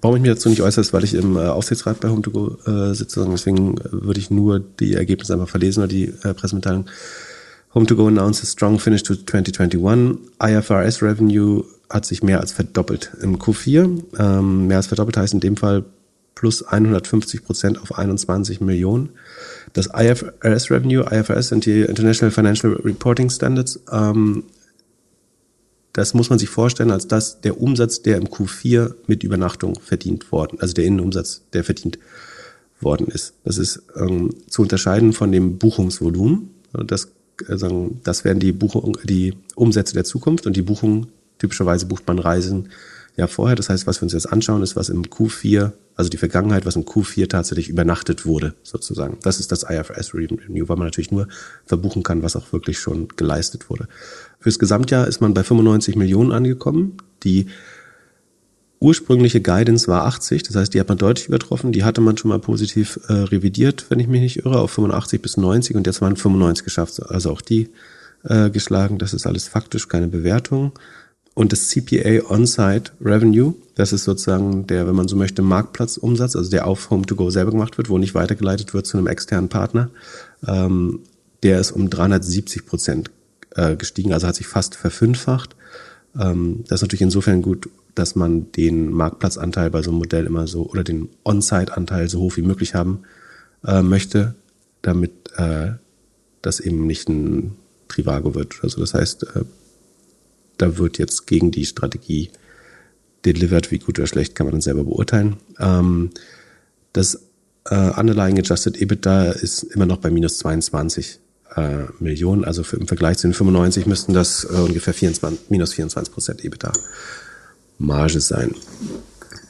warum 0.01 0.17
ich 0.17 0.23
mich 0.23 0.31
dazu 0.31 0.49
nicht 0.49 0.63
äußere, 0.63 0.81
ist, 0.81 0.93
weil 0.93 1.05
ich 1.05 1.15
im 1.15 1.37
äh, 1.37 1.47
Aufsichtsrat 1.47 2.01
bei 2.01 2.09
Home2Go 2.09 2.91
äh, 2.91 2.95
sitze. 2.95 3.27
Deswegen 3.31 3.77
würde 3.91 4.21
ich 4.21 4.31
nur 4.31 4.59
die 4.61 4.95
Ergebnisse 4.95 5.33
einfach 5.33 5.49
verlesen 5.49 5.81
oder 5.81 5.89
die 5.89 6.13
äh, 6.23 6.35
Pressemitteilung. 6.35 6.87
Home2Go 7.75 8.09
announced 8.09 8.43
a 8.45 8.47
strong 8.47 8.79
finish 8.79 9.03
to 9.03 9.15
2021. 9.15 10.19
IFRS 10.41 11.03
revenue 11.03 11.65
hat 11.91 12.07
sich 12.07 12.23
mehr 12.23 12.41
als 12.41 12.53
verdoppelt 12.53 13.13
im 13.21 13.39
Q4. 13.39 14.03
Ähm, 14.19 14.67
mehr 14.67 14.79
als 14.79 14.87
verdoppelt 14.87 15.17
heißt 15.17 15.35
in 15.35 15.41
dem 15.41 15.57
Fall 15.57 15.85
plus 16.35 16.63
150 16.63 17.45
Prozent 17.45 17.81
auf 17.81 17.97
21 17.97 18.61
Millionen. 18.61 19.11
Das 19.73 19.89
IFRS 19.95 20.71
Revenue, 20.71 21.05
IFRS 21.11 21.49
sind 21.49 21.67
die 21.67 21.83
International 21.83 22.31
Financial 22.31 22.73
Reporting 22.73 23.31
Standards. 23.31 23.81
Ähm, 23.91 24.45
das 25.93 26.13
muss 26.13 26.29
man 26.29 26.39
sich 26.39 26.49
vorstellen 26.49 26.91
als 26.91 27.07
das 27.07 27.41
der 27.41 27.61
Umsatz, 27.61 28.03
der 28.03 28.17
im 28.17 28.27
Q4 28.27 28.95
mit 29.07 29.23
Übernachtung 29.23 29.79
verdient 29.81 30.33
worden, 30.33 30.59
also 30.61 30.75
der 30.75 30.85
Innenumsatz, 30.85 31.43
der 31.53 31.63
verdient 31.63 31.99
worden 32.81 33.07
ist. 33.07 33.35
Das 33.45 33.59
ist 33.59 33.83
ähm, 33.97 34.31
zu 34.49 34.63
unterscheiden 34.63 35.13
von 35.13 35.31
dem 35.31 35.59
Buchungsvolumen. 35.59 36.51
Das, 36.73 37.13
äh, 37.49 37.57
das 38.03 38.25
wären 38.25 38.41
die 38.41 38.53
Buchung, 38.53 38.99
die 39.05 39.35
Umsätze 39.55 39.95
der 39.95 40.05
Zukunft 40.05 40.47
und 40.47 40.57
die 40.57 40.63
Buchungen 40.63 41.07
Typischerweise 41.39 41.87
bucht 41.87 42.07
man 42.07 42.19
Reisen 42.19 42.69
ja 43.17 43.27
vorher. 43.27 43.57
Das 43.57 43.69
heißt, 43.69 43.87
was 43.87 44.01
wir 44.01 44.05
uns 44.05 44.13
jetzt 44.13 44.31
anschauen, 44.31 44.63
ist, 44.63 44.77
was 44.77 44.89
im 44.89 45.03
Q4, 45.03 45.73
also 45.97 46.11
die 46.11 46.17
Vergangenheit, 46.17 46.67
was 46.67 46.77
im 46.77 46.85
Q4 46.85 47.29
tatsächlich 47.29 47.69
übernachtet 47.69 48.27
wurde, 48.27 48.55
sozusagen. 48.63 49.19
Das 49.23 49.41
ist 49.41 49.53
das 49.53 49.63
IFRS 49.63 50.15
Review, 50.15 50.69
weil 50.69 50.77
man 50.77 50.87
natürlich 50.87 51.13
nur 51.13 51.29
verbuchen 51.65 52.03
kann, 52.03 52.23
was 52.23 52.37
auch 52.37 52.53
wirklich 52.53 52.79
schon 52.79 53.09
geleistet 53.17 53.71
wurde. 53.71 53.89
Fürs 54.41 54.59
Gesamtjahr 54.59 55.07
ist 55.07 55.21
man 55.21 55.35
bei 55.35 55.45
95 55.45 55.97
Millionen 55.97 56.33
angekommen. 56.33 56.97
Die 57.23 57.47
ursprüngliche 58.81 59.41
Guidance 59.41 59.89
war 59.89 60.05
80, 60.05 60.43
das 60.43 60.57
heißt, 60.57 60.75
die 60.75 60.81
hat 60.81 60.89
man 60.89 60.99
deutlich 60.99 61.29
übertroffen. 61.29 61.73
Die 61.73 61.85
hatte 61.85 62.01
man 62.01 62.17
schon 62.17 62.29
mal 62.29 62.41
positiv 62.41 62.99
äh, 63.09 63.13
revidiert, 63.13 63.87
wenn 63.89 64.01
ich 64.01 64.09
mich 64.09 64.21
nicht 64.21 64.45
irre, 64.45 64.59
auf 64.59 64.73
85 64.73 65.23
bis 65.23 65.37
90 65.37 65.77
und 65.77 65.87
jetzt 65.87 66.03
waren 66.03 66.17
95 66.17 66.65
geschafft. 66.65 67.01
Also 67.03 67.31
auch 67.31 67.41
die 67.41 67.71
äh, 68.25 68.51
geschlagen. 68.51 68.99
Das 68.99 69.15
ist 69.15 69.27
alles 69.27 69.47
faktisch, 69.47 69.89
keine 69.89 70.09
Bewertung 70.09 70.73
und 71.35 71.53
das 71.53 71.69
CPA 71.69 72.31
On-Site 72.31 72.93
Revenue, 73.01 73.55
das 73.75 73.93
ist 73.93 74.05
sozusagen 74.05 74.67
der, 74.69 74.87
wenn 74.87 74.95
man 74.95 75.09
so 75.09 75.17
möchte, 75.17 75.43
Marktplatzumsatz, 75.43 76.37
also 76.37 76.49
der 76.49 76.67
auf 76.67 76.91
Home2Go 76.91 77.31
selber 77.31 77.51
gemacht 77.51 77.77
wird, 77.77 77.89
wo 77.89 77.99
nicht 77.99 78.15
weitergeleitet 78.15 78.73
wird 78.73 78.87
zu 78.87 78.97
einem 78.97 79.09
externen 79.09 79.49
Partner, 79.49 79.91
ähm, 80.47 81.01
der 81.43 81.61
ist 81.61 81.73
um 81.73 81.91
370 81.91 82.67
Prozent 82.67 83.11
äh, 83.57 83.77
gestiegen, 83.77 84.13
also 84.13 84.29
hat 84.29 84.37
sich 84.37 84.47
fast 84.47 84.77
verfünffacht. 84.77 85.57
Ähm, 86.19 86.65
das 86.69 86.79
ist 86.79 86.83
natürlich 86.83 87.03
insofern 87.03 87.43
gut, 87.43 87.69
dass 87.97 88.15
man 88.15 88.53
den 88.53 88.93
Marktplatzanteil 88.93 89.71
bei 89.71 89.83
so 89.83 89.91
einem 89.91 89.99
Modell 89.99 90.27
immer 90.27 90.47
so 90.47 90.63
oder 90.67 90.85
den 90.85 91.09
On-Site-Anteil 91.25 92.09
so 92.09 92.21
hoch 92.21 92.37
wie 92.37 92.43
möglich 92.43 92.75
haben 92.75 93.01
äh, 93.67 93.83
möchte, 93.83 94.35
damit 94.83 95.13
äh, 95.37 95.73
das 96.43 96.61
eben 96.61 96.87
nicht 96.87 97.09
ein 97.09 97.57
Trivago 97.89 98.35
wird. 98.35 98.61
Also 98.63 98.81
das 98.81 98.95
heißt, 98.95 99.25
äh, 99.35 99.45
da 100.59 100.79
wird 100.79 100.99
jetzt 100.99 101.27
gegen 101.27 101.51
die 101.51 101.67
Strategie 101.67 102.31
delivered, 103.25 103.71
wie 103.71 103.79
gut 103.79 103.99
oder 103.99 104.07
schlecht 104.07 104.35
kann 104.35 104.47
man 104.47 104.53
dann 104.53 104.61
selber 104.61 104.85
beurteilen. 104.85 105.37
Ähm, 105.59 106.11
das 106.93 107.23
äh, 107.71 107.91
Underlying 107.99 108.39
Adjusted 108.39 108.81
EBITDA 108.81 109.33
ist 109.33 109.63
immer 109.63 109.87
noch 109.87 109.99
bei 109.99 110.11
minus 110.11 110.39
22 110.39 111.19
äh, 111.57 111.85
Millionen, 111.99 112.45
also 112.45 112.63
für, 112.63 112.77
im 112.77 112.87
Vergleich 112.87 113.19
zu 113.19 113.29
den 113.29 113.35
95 113.35 113.87
müssten 113.87 114.13
das 114.13 114.45
äh, 114.45 114.57
ungefähr 114.57 114.95
24, 114.95 115.51
minus 115.51 115.73
24 115.75 116.13
Prozent 116.13 116.45
EBITDA 116.45 116.73
Marge 117.79 118.21
sein. 118.21 118.55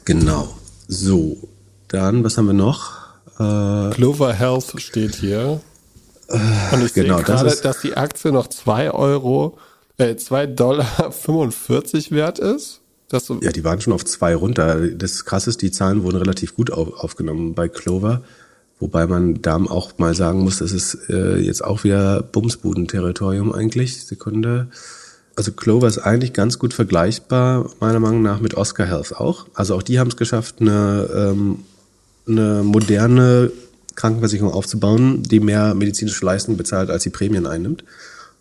Genau. 0.05 0.55
So, 0.87 1.49
dann, 1.87 2.23
was 2.23 2.37
haben 2.37 2.47
wir 2.47 2.53
noch? 2.53 3.05
Äh, 3.39 3.93
Clover 3.93 4.33
Health 4.33 4.73
steht 4.77 5.15
hier. 5.15 5.61
Und 6.27 6.85
ich 6.85 6.93
genau, 6.93 7.17
sehe 7.17 7.25
gerade, 7.25 7.49
das 7.49 7.61
dass 7.61 7.81
die 7.81 7.95
Aktie 7.95 8.31
noch 8.31 8.47
2 8.47 8.91
Euro, 8.91 9.57
äh, 9.97 10.15
2 10.15 10.47
Dollar 10.47 11.11
45 11.11 12.11
wert 12.11 12.39
ist. 12.39 12.81
Das 13.09 13.27
so 13.27 13.39
ja, 13.41 13.51
die 13.51 13.63
waren 13.63 13.81
schon 13.81 13.93
auf 13.93 14.03
2 14.03 14.35
runter. 14.35 14.87
Das 14.89 15.25
krasse 15.25 15.49
ist, 15.51 15.61
die 15.61 15.71
Zahlen 15.71 16.03
wurden 16.03 16.17
relativ 16.17 16.55
gut 16.55 16.71
auf, 16.71 16.93
aufgenommen 16.93 17.53
bei 17.53 17.67
Clover. 17.67 18.21
Wobei 18.79 19.07
man 19.07 19.41
da 19.41 19.55
auch 19.55 19.97
mal 19.97 20.15
sagen 20.15 20.39
muss, 20.39 20.59
das 20.59 20.71
ist 20.71 21.09
äh, 21.09 21.37
jetzt 21.37 21.63
auch 21.63 21.83
wieder 21.83 22.21
Bumsbuden-Territorium 22.23 23.53
eigentlich. 23.53 24.03
Sekunde. 24.03 24.67
Also 25.35 25.51
Clover 25.51 25.87
ist 25.87 25.99
eigentlich 25.99 26.33
ganz 26.33 26.59
gut 26.59 26.73
vergleichbar, 26.73 27.69
meiner 27.79 27.99
Meinung 27.99 28.21
nach, 28.21 28.41
mit 28.41 28.55
Oscar 28.55 28.85
Health 28.85 29.13
auch. 29.13 29.47
Also 29.53 29.75
auch 29.75 29.83
die 29.83 29.99
haben 29.99 30.09
es 30.09 30.17
geschafft, 30.17 30.55
eine, 30.59 31.09
ähm, 31.13 31.59
eine 32.27 32.63
moderne 32.63 33.51
Krankenversicherung 33.95 34.51
aufzubauen, 34.51 35.23
die 35.23 35.39
mehr 35.39 35.73
medizinische 35.73 36.25
Leistungen 36.25 36.57
bezahlt, 36.57 36.89
als 36.89 37.03
sie 37.03 37.09
Prämien 37.09 37.45
einnimmt. 37.45 37.83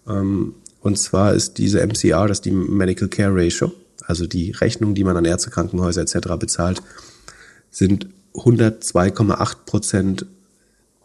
Ähm, 0.08 0.54
und 0.84 0.98
zwar 0.98 1.32
ist 1.32 1.56
diese 1.56 1.80
MCR, 1.80 2.28
das 2.28 2.38
ist 2.38 2.44
die 2.44 2.50
Medical 2.50 3.08
Care 3.08 3.34
Ratio, 3.34 3.72
also 4.06 4.26
die 4.26 4.50
Rechnung, 4.50 4.94
die 4.94 5.02
man 5.02 5.16
an 5.16 5.24
Ärzte, 5.24 5.48
Krankenhäuser 5.48 6.02
etc. 6.02 6.36
bezahlt, 6.38 6.82
sind 7.70 8.06
102,8 8.34 9.56
Prozent 9.64 10.26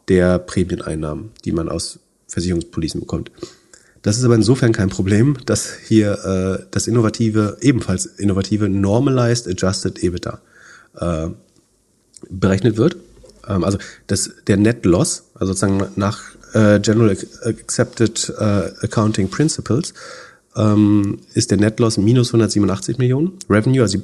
der 0.10 0.38
Prämieneinnahmen, 0.38 1.32
die 1.46 1.54
man 1.54 1.70
aus 1.70 2.00
Versicherungspolicen 2.28 3.00
bekommt. 3.00 3.32
Das 4.02 4.18
ist 4.18 4.26
aber 4.26 4.36
insofern 4.36 4.74
kein 4.74 4.90
Problem, 4.90 5.38
dass 5.46 5.74
hier 5.88 6.26
äh, 6.26 6.66
das 6.72 6.88
innovative, 6.88 7.58
ebenfalls 7.62 8.06
innovative 8.06 8.68
Normalized 8.68 9.48
Adjusted 9.48 10.04
EBITDA 10.04 10.42
äh, 11.00 11.28
berechnet 12.30 12.76
wird. 12.76 12.98
Ähm, 13.48 13.64
also 13.64 13.78
das, 14.08 14.30
der 14.46 14.58
Net 14.58 14.84
Loss, 14.86 15.30
also 15.36 15.54
sozusagen 15.54 15.88
nach 15.96 16.20
äh, 16.54 16.80
General 16.80 17.16
Accepted 17.44 18.34
äh, 18.38 18.72
Accounting 18.82 19.30
Principles, 19.30 19.94
ähm, 20.56 21.20
ist 21.34 21.52
der 21.52 21.58
Net 21.58 21.80
Loss 21.80 21.98
minus 21.98 22.30
187 22.30 22.98
Millionen. 22.98 23.38
Revenue, 23.50 23.82
also 23.82 23.98
die, 23.98 24.04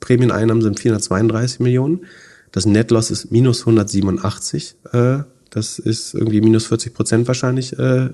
Prämieneinnahmen 0.00 0.62
sind 0.62 0.80
432 0.80 1.60
Millionen. 1.60 2.06
Das 2.52 2.66
Net 2.66 2.90
Loss 2.90 3.10
ist 3.10 3.30
minus 3.30 3.60
187. 3.60 4.76
Äh, 4.92 5.18
das 5.50 5.78
ist 5.78 6.14
irgendwie 6.14 6.40
minus 6.40 6.66
40 6.66 6.94
Prozent 6.94 7.28
wahrscheinlich 7.28 7.78
äh, 7.78 8.10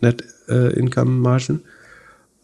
Net 0.00 0.24
äh, 0.48 0.78
Income 0.78 1.10
Margin. 1.10 1.60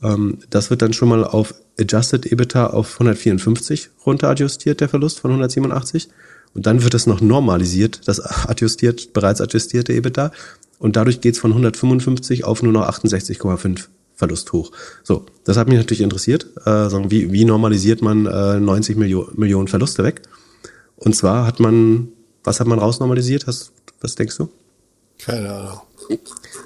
Ähm, 0.02 0.38
das 0.50 0.70
wird 0.70 0.82
dann 0.82 0.92
schon 0.92 1.08
mal 1.08 1.24
auf 1.24 1.54
Adjusted 1.78 2.30
EBITDA 2.30 2.68
auf 2.68 2.94
154 2.94 3.90
runter 4.06 4.28
adjustiert, 4.28 4.80
der 4.80 4.88
Verlust 4.88 5.20
von 5.20 5.30
187. 5.30 6.08
Und 6.54 6.66
dann 6.66 6.82
wird 6.82 6.94
es 6.94 7.06
noch 7.06 7.20
normalisiert, 7.20 8.08
das 8.08 8.20
adjustiert, 8.20 9.12
bereits 9.12 9.40
adjustierte 9.40 9.92
EBITDA. 9.92 10.32
Und 10.78 10.96
dadurch 10.96 11.20
geht 11.20 11.34
es 11.34 11.40
von 11.40 11.52
155 11.52 12.44
auf 12.44 12.62
nur 12.62 12.72
noch 12.72 12.88
68,5 12.88 13.86
Verlust 14.14 14.52
hoch. 14.52 14.72
So, 15.02 15.26
das 15.44 15.56
hat 15.56 15.68
mich 15.68 15.78
natürlich 15.78 16.02
interessiert. 16.02 16.46
Äh, 16.66 17.10
wie, 17.10 17.32
wie 17.32 17.44
normalisiert 17.44 18.02
man 18.02 18.26
äh, 18.26 18.60
90 18.60 18.96
Millio 18.96 19.30
Millionen 19.34 19.68
Verluste 19.68 20.04
weg? 20.04 20.22
Und 20.96 21.16
zwar 21.16 21.46
hat 21.46 21.60
man, 21.60 22.08
was 22.44 22.60
hat 22.60 22.66
man 22.66 22.78
rausnormalisiert? 22.78 23.46
Hast, 23.46 23.72
was 24.00 24.14
denkst 24.14 24.36
du? 24.36 24.48
Keine 25.18 25.52
Ahnung. 25.52 25.80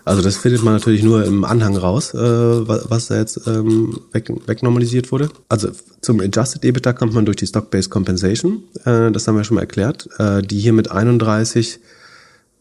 Also 0.04 0.22
das 0.22 0.36
findet 0.36 0.62
man 0.62 0.74
natürlich 0.74 1.02
nur 1.02 1.24
im 1.24 1.44
Anhang 1.44 1.76
raus, 1.76 2.12
äh, 2.14 2.18
was 2.18 3.06
da 3.06 3.18
jetzt 3.18 3.46
ähm, 3.46 4.00
weg, 4.12 4.30
wegnormalisiert 4.46 5.10
wurde. 5.12 5.30
Also 5.48 5.68
zum 6.00 6.20
Adjusted 6.20 6.64
EBITDA 6.64 6.92
kommt 6.92 7.14
man 7.14 7.24
durch 7.24 7.36
die 7.36 7.46
Stock-Based 7.46 7.90
Compensation, 7.90 8.64
äh, 8.84 9.10
das 9.10 9.26
haben 9.26 9.36
wir 9.36 9.44
schon 9.44 9.54
mal 9.54 9.62
erklärt, 9.62 10.08
äh, 10.18 10.42
die 10.42 10.58
hier 10.58 10.72
mit 10.72 10.90
31 10.90 11.80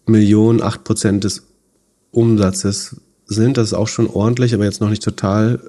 Millionen, 0.05 0.61
8 0.61 0.83
Prozent 0.83 1.23
des 1.23 1.43
Umsatzes 2.11 2.97
sind. 3.25 3.57
Das 3.57 3.67
ist 3.67 3.73
auch 3.73 3.87
schon 3.87 4.07
ordentlich, 4.07 4.53
aber 4.53 4.65
jetzt 4.65 4.81
noch 4.81 4.89
nicht 4.89 5.03
total 5.03 5.59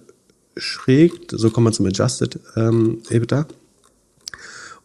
schräg. 0.56 1.12
So 1.30 1.50
kommt 1.50 1.64
man 1.64 1.72
zum 1.72 1.86
Adjusted 1.86 2.38
ähm, 2.56 3.02
EBITDA. 3.10 3.46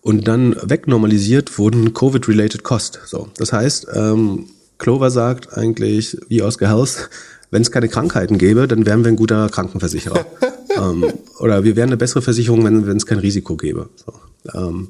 Und 0.01 0.27
dann 0.27 0.56
wegnormalisiert 0.64 1.57
wurden 1.57 1.93
Covid-related 1.93 2.64
Cost. 2.64 2.99
So, 3.06 3.30
das 3.38 3.51
heißt, 3.51 3.88
ähm, 3.93 4.45
Clover 4.80 5.11
sagt 5.11 5.56
eigentlich, 5.56 6.18
wie 6.27 6.41
Oscar 6.41 6.69
Health, 6.69 7.10
wenn 7.51 7.61
es 7.61 7.72
keine 7.72 7.89
Krankheiten 7.89 8.38
gäbe, 8.38 8.68
dann 8.68 8.85
wären 8.85 9.03
wir 9.03 9.11
ein 9.11 9.15
guter 9.15 9.49
Krankenversicherer. 9.49 10.26
ähm, 10.77 11.06
oder 11.39 11.64
wir 11.64 11.76
wären 11.76 11.89
eine 11.89 11.97
bessere 11.97 12.22
Versicherung, 12.22 12.65
wenn 12.65 12.97
es 12.97 13.06
kein 13.06 13.19
Risiko 13.19 13.56
gäbe. 13.56 13.89
So, 13.95 14.14
ähm, 14.57 14.88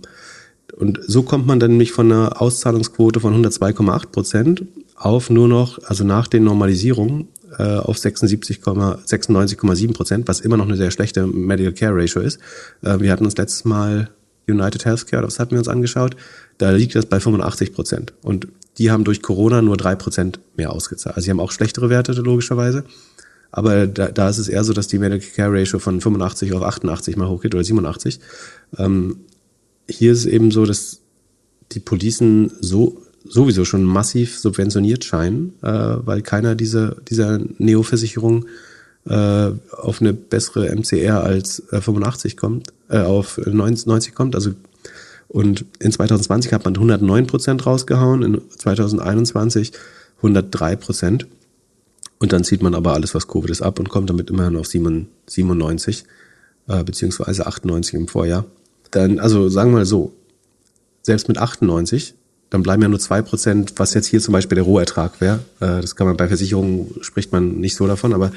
und 0.78 1.00
so 1.06 1.24
kommt 1.24 1.48
man 1.48 1.60
dann 1.60 1.72
nämlich 1.72 1.92
von 1.92 2.12
einer 2.12 2.42
Auszahlungsquote 2.42 3.20
von 3.20 3.44
102,8 3.44 4.08
Prozent 4.12 4.66
auf 4.96 5.30
nur 5.30 5.48
noch, 5.48 5.80
also 5.84 6.04
nach 6.04 6.28
den 6.28 6.44
Normalisierungen, 6.44 7.28
äh, 7.58 7.64
auf 7.78 7.98
96,7 7.98 9.94
Prozent, 9.94 10.28
was 10.28 10.40
immer 10.40 10.58
noch 10.58 10.68
eine 10.68 10.78
sehr 10.78 10.92
schlechte 10.92 11.26
Medical 11.26 11.74
Care 11.74 11.96
Ratio 11.96 12.22
ist. 12.22 12.40
Äh, 12.84 13.00
wir 13.00 13.12
hatten 13.12 13.26
uns 13.26 13.36
letztes 13.38 13.66
Mal 13.66 14.10
United 14.48 14.86
Healthcare, 14.86 15.24
das 15.24 15.40
hatten 15.40 15.52
wir 15.52 15.60
uns 15.60 15.68
angeschaut, 15.68 16.16
da 16.58 16.72
liegt 16.72 16.96
das 16.96 17.06
bei 17.06 17.20
85 17.20 17.74
Prozent. 17.74 18.14
Und 18.22 18.48
die 18.78 18.92
haben 18.92 19.04
durch 19.04 19.22
Corona 19.22 19.62
nur 19.62 19.78
drei 19.78 19.96
Prozent 19.96 20.40
mehr 20.56 20.72
ausgezahlt. 20.72 21.16
Also 21.16 21.26
sie 21.26 21.32
haben 21.32 21.40
auch 21.40 21.52
schlechtere 21.52 21.90
Werte 21.90 22.14
logischerweise. 22.14 22.84
Aber 23.52 23.88
da, 23.88 24.10
da 24.10 24.30
ist 24.30 24.38
es 24.38 24.48
eher 24.48 24.64
so, 24.64 24.74
dass 24.74 24.88
die 24.88 25.00
Medical 25.00 25.28
Care 25.36 25.60
Ratio 25.60 25.80
von 25.80 26.00
85 26.00 26.54
auf 26.54 26.62
88 26.62 27.18
mal 27.18 27.28
hochgeht 27.28 27.56
oder 27.56 27.64
87. 27.64 28.20
Ähm, 28.78 29.22
hier 29.90 30.12
ist 30.12 30.20
es 30.20 30.26
eben 30.28 30.52
so, 30.52 30.66
dass 30.66 31.00
die 31.72 31.80
Policen 31.80 32.52
so 32.62 33.02
sowieso 33.26 33.66
schon 33.66 33.84
massiv 33.84 34.40
subventioniert 34.40 35.04
scheinen, 35.04 35.54
äh, 35.62 35.68
weil 35.70 36.22
keiner 36.22 36.56
dieser 36.56 36.96
dieser 37.10 37.40
Neo-Versicherung 37.58 38.46
äh, 39.06 39.52
auf 39.72 40.02
eine 40.02 40.14
bessere 40.14 40.74
MCR 40.74 41.24
als 41.24 41.64
äh, 41.72 41.82
85 41.82 42.38
kommt, 42.38 42.70
äh, 42.90 43.00
auf 43.00 43.38
90 43.38 44.14
kommt. 44.16 44.36
Also 44.36 44.52
und 45.30 45.66
in 45.80 45.92
2020 45.92 46.52
hat 46.54 46.66
man 46.66 46.76
109 46.76 47.28
Prozent 47.28 47.66
rausgehauen, 47.66 48.24
in 48.24 48.42
2021 48.50 49.72
103 50.18 50.76
Prozent. 50.76 51.28
Und 52.18 52.34
dann 52.34 52.44
zieht 52.44 52.62
man 52.62 52.76
aber 52.76 52.94
alles, 52.94 53.16
was 53.16 53.28
Covid 53.28 53.50
ist, 53.52 53.62
ab 53.62 53.80
und 53.80 53.90
kommt 53.90 54.10
damit 54.10 54.30
immerhin 54.30 54.58
auf 54.58 54.68
97, 54.68 56.04
äh, 56.68 56.84
beziehungsweise 56.84 57.46
98 57.46 57.94
im 57.94 58.08
Vorjahr. 58.08 58.46
Dann, 58.92 59.20
also 59.20 59.48
sagen 59.50 59.72
wir 59.72 59.78
mal 59.78 59.86
so, 59.86 60.14
selbst 61.04 61.28
mit 61.28 61.38
98, 61.38 62.16
dann 62.50 62.64
bleiben 62.64 62.82
ja 62.82 62.90
nur 62.90 63.00
zwei 63.00 63.22
Prozent, 63.22 63.74
was 63.78 63.94
jetzt 63.94 64.08
hier 64.08 64.20
zum 64.20 64.32
Beispiel 64.32 64.56
der 64.56 64.66
Rohertrag 64.66 65.22
wäre. 65.22 65.42
Äh, 65.60 65.80
das 65.82 65.96
kann 65.96 66.08
man 66.08 66.18
bei 66.18 66.28
Versicherungen, 66.28 66.96
spricht 67.02 67.32
man 67.32 67.60
nicht 67.60 67.76
so 67.76 67.86
davon, 67.86 68.14
aber 68.14 68.32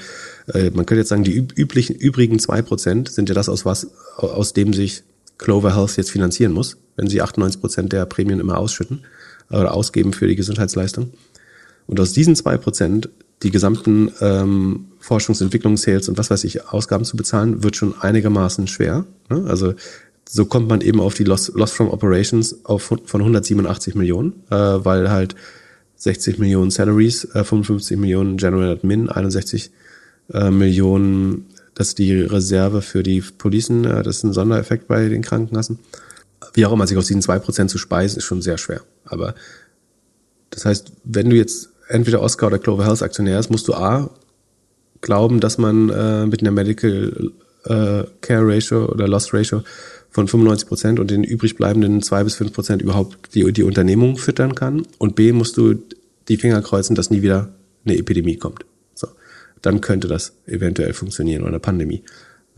äh, 0.53 0.71
man 0.71 0.85
könnte 0.85 1.01
jetzt 1.01 1.09
sagen, 1.09 1.25
die 1.25 1.35
üblichen, 1.35 1.97
übrigen 1.97 2.39
zwei 2.39 2.61
Prozent 2.61 3.09
sind 3.11 3.31
ja 3.31 3.35
das, 3.35 3.49
aus 3.49 3.65
was, 3.65 3.89
aus 4.19 4.53
dem 4.53 4.75
sich 4.75 5.05
Clover 5.43 5.77
Health 5.77 5.97
jetzt 5.97 6.11
finanzieren 6.11 6.53
muss, 6.53 6.79
wenn 6.97 7.09
sie 7.09 7.21
98 7.21 7.61
Prozent 7.61 7.93
der 7.93 8.07
Prämien 8.07 8.41
immer 8.41 8.59
ausschütten 8.59 9.05
oder 9.51 9.75
ausgeben 9.75 10.13
für 10.13 10.27
die 10.27 10.37
Gesundheitsleistung. 10.37 11.13
Und 11.87 12.01
aus 12.01 12.13
diesen 12.13 12.37
zwei 12.37 12.57
Prozent 12.57 13.11
die 13.43 13.51
gesamten 13.51 14.13
ähm, 14.21 14.87
Forschungsentwicklung, 15.01 15.77
Sales 15.77 16.09
und 16.09 16.17
was 16.17 16.31
weiß 16.31 16.45
ich, 16.45 16.69
Ausgaben 16.69 17.05
zu 17.05 17.17
bezahlen, 17.17 17.65
wird 17.65 17.77
schon 17.77 18.01
einigermaßen 18.01 18.69
schwer. 18.69 19.05
Ne? 19.29 19.45
Also 19.49 19.75
so 20.29 20.47
kommt 20.47 20.69
man 20.69 20.81
eben 20.81 21.01
auf 21.01 21.15
die 21.15 21.25
Loss, 21.25 21.49
Loss 21.55 21.73
from 21.73 21.89
Operations 21.91 22.65
auf, 22.65 22.83
von 22.83 23.21
187 23.21 23.95
Millionen, 23.97 24.45
äh, 24.51 24.55
weil 24.55 25.11
halt 25.11 25.35
60 25.97 26.39
Millionen 26.39 26.71
Salaries, 26.71 27.25
äh, 27.35 27.45
55 27.45 27.99
Millionen 27.99 28.37
General 28.37 28.71
Admin, 28.71 29.09
61 29.09 29.73
äh, 30.33 30.51
Millionen 30.51 31.47
das 31.83 31.89
ist 31.89 31.99
die 31.99 32.15
Reserve 32.15 32.81
für 32.81 33.03
die 33.03 33.21
Policen, 33.21 33.85
äh, 33.85 34.05
das 34.05 34.19
ist 34.19 34.23
ein 34.23 34.33
Sondereffekt 34.33 34.87
bei 34.87 35.09
den 35.09 35.23
Krankenkassen. 35.23 35.81
Wie 36.55 36.65
auch 36.65 36.73
immer, 36.73 36.87
sich 36.87 36.97
aus 36.97 37.09
diesen 37.09 37.23
zwei 37.23 37.41
Prozent 37.41 37.71
zu 37.71 37.79
speisen, 37.79 38.19
ist 38.19 38.25
schon 38.25 38.41
sehr 38.41 38.57
schwer. 38.57 38.83
Aber 39.05 39.35
das 40.51 40.65
heißt, 40.65 40.93
wenn 41.03 41.29
du 41.29 41.35
jetzt 41.35 41.71
entweder 41.89 42.23
Oscar 42.23 42.47
oder 42.47 42.61
Clover 42.61 42.87
Health 42.87 43.03
Aktionär 43.03 43.41
ist, 43.41 43.51
musst 43.51 43.67
du 43.67 43.75
A, 43.75 44.11
glauben, 45.01 45.41
dass 45.41 45.59
man 45.59 45.89
äh, 45.89 46.27
mit 46.27 46.41
einer 46.41 46.53
Medical 46.53 47.33
äh, 47.65 48.05
Care 48.21 48.47
Ratio 48.47 48.87
oder 48.87 49.09
Loss 49.09 49.35
Ratio 49.35 49.65
von 50.11 50.29
95 50.29 50.69
Prozent 50.69 51.01
und 51.01 51.11
den 51.11 51.25
übrig 51.25 51.57
bleibenden 51.57 52.01
zwei 52.01 52.23
bis 52.23 52.37
fünf 52.37 52.53
Prozent 52.53 52.81
überhaupt 52.81 53.35
die, 53.35 53.53
die 53.53 53.65
Unternehmung 53.65 54.19
füttern 54.19 54.55
kann. 54.55 54.87
Und 54.99 55.17
B, 55.17 55.33
musst 55.33 55.57
du 55.57 55.83
die 56.29 56.37
Finger 56.37 56.63
kreuzen, 56.63 56.95
dass 56.95 57.11
nie 57.11 57.23
wieder 57.23 57.49
eine 57.85 57.97
Epidemie 57.97 58.37
kommt 58.37 58.65
dann 59.63 59.81
könnte 59.81 60.09
das 60.09 60.33
eventuell 60.47 60.93
funktionieren 60.93 61.43
oder 61.43 61.51
eine 61.51 61.61
Pandemie. 61.61 62.03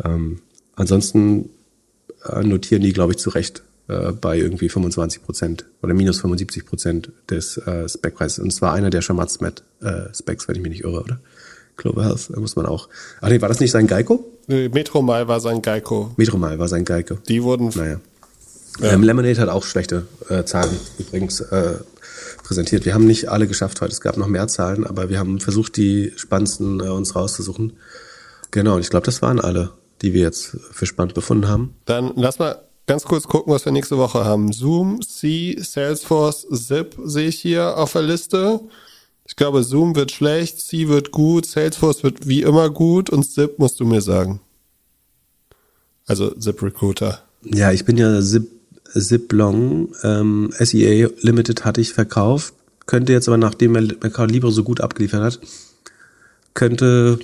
Ähm, 0.02 0.40
ansonsten 0.74 1.51
äh, 2.28 2.43
notieren 2.43 2.82
die, 2.82 2.93
glaube 2.93 3.12
ich, 3.12 3.18
zu 3.18 3.31
Recht 3.31 3.62
äh, 3.89 4.12
bei 4.12 4.39
irgendwie 4.39 4.68
25 4.68 5.22
Prozent 5.22 5.66
oder 5.82 5.94
minus 5.94 6.20
75 6.20 6.66
Prozent 6.66 7.12
des 7.31 7.59
äh, 7.59 7.89
Spec-Preises. 7.89 8.39
Und 8.39 8.51
zwar 8.51 8.72
einer 8.72 8.90
der 8.90 9.02
Shamat-Specs, 9.02 10.48
wenn 10.48 10.56
ich 10.56 10.62
mich 10.62 10.70
nicht 10.70 10.85
irre, 10.85 11.02
oder? 11.02 11.20
Clover 11.76 12.05
Health, 12.05 12.31
da 12.32 12.40
muss 12.40 12.56
man 12.56 12.66
auch. 12.66 12.89
Ach 13.20 13.28
nee, 13.28 13.40
war 13.40 13.48
das 13.48 13.60
nicht 13.60 13.72
sein 13.72 13.86
Geico? 13.86 14.24
Nee, 14.47 14.68
Metromile 14.68 15.26
war 15.26 15.40
sein 15.40 15.60
Geico. 15.60 16.12
Metromile 16.16 16.59
war 16.59 16.68
sein 16.68 16.85
Geico. 16.85 17.16
Die 17.28 17.43
wurden. 17.43 17.70
Naja. 17.74 18.01
Ähm, 18.82 19.02
Lemonade 19.02 19.40
hat 19.40 19.48
auch 19.48 19.64
schlechte 19.64 20.06
äh, 20.28 20.44
Zahlen 20.44 20.76
übrigens 20.98 21.40
äh, 21.40 21.74
präsentiert. 22.45 22.85
Wir 22.85 22.95
haben 22.95 23.07
nicht 23.07 23.29
alle 23.29 23.49
geschafft 23.49 23.81
heute. 23.81 23.93
Es 23.93 24.01
gab 24.01 24.16
noch 24.16 24.29
mehr 24.29 24.47
Zahlen, 24.47 24.87
aber 24.87 25.09
wir 25.09 25.19
haben 25.19 25.41
versucht, 25.41 25.77
die 25.77 26.12
spannendsten 26.15 26.79
äh, 26.81 26.85
uns 26.85 27.16
rauszusuchen. 27.16 27.73
Genau, 28.53 28.77
und 28.77 28.83
ich 28.83 28.91
glaube, 28.91 29.07
das 29.07 29.21
waren 29.23 29.41
alle, 29.41 29.73
die 30.03 30.12
wir 30.12 30.21
jetzt 30.21 30.57
für 30.71 30.87
spannend 30.87 31.15
befunden 31.15 31.49
haben. 31.49 31.75
Dann 31.87 32.12
lass 32.15 32.39
mal 32.39 32.62
ganz 32.87 33.05
kurz 33.05 33.25
gucken, 33.25 33.53
was 33.53 33.65
wir 33.65 33.73
nächste 33.73 33.99
Woche 33.99 34.25
haben. 34.25 34.53
Zoom, 34.53 35.03
C, 35.03 35.57
Salesforce, 35.61 36.47
Zip 36.53 36.97
sehe 37.03 37.29
ich 37.29 37.41
hier 37.41 37.77
auf 37.77 37.93
der 37.93 38.03
Liste. 38.03 38.61
Ich 39.27 39.37
glaube, 39.37 39.62
Zoom 39.62 39.97
wird 39.97 40.12
schlecht, 40.12 40.61
C 40.61 40.89
wird 40.89 41.11
gut, 41.11 41.47
Salesforce 41.47 42.03
wird 42.03 42.29
wie 42.29 42.43
immer 42.43 42.71
gut 42.71 43.11
und 43.11 43.25
Zip 43.25 43.59
musst 43.59 43.81
du 43.81 43.87
mir 43.87 44.03
sagen. 44.03 44.41
Also 46.07 46.31
Zip 46.33 46.62
Recruiter. 46.62 47.23
Ja, 47.43 47.73
ich 47.73 47.85
bin 47.85 47.97
ja 47.97 48.21
Zip, 48.21 48.49
Zip 48.99 49.33
Long. 49.33 49.95
Ähm, 50.03 50.53
SEA 50.59 51.09
Limited 51.21 51.65
hatte 51.65 51.81
ich 51.81 51.93
verkauft. 51.93 52.55
Könnte 52.87 53.12
jetzt 53.12 53.29
aber, 53.29 53.39
nachdem 53.39 53.73
Mercado 53.73 54.33
Libre 54.33 54.53
so 54.53 54.62
gut 54.62 54.81
abgeliefert 54.81 55.23
hat, 55.23 55.41
könnte 56.53 57.19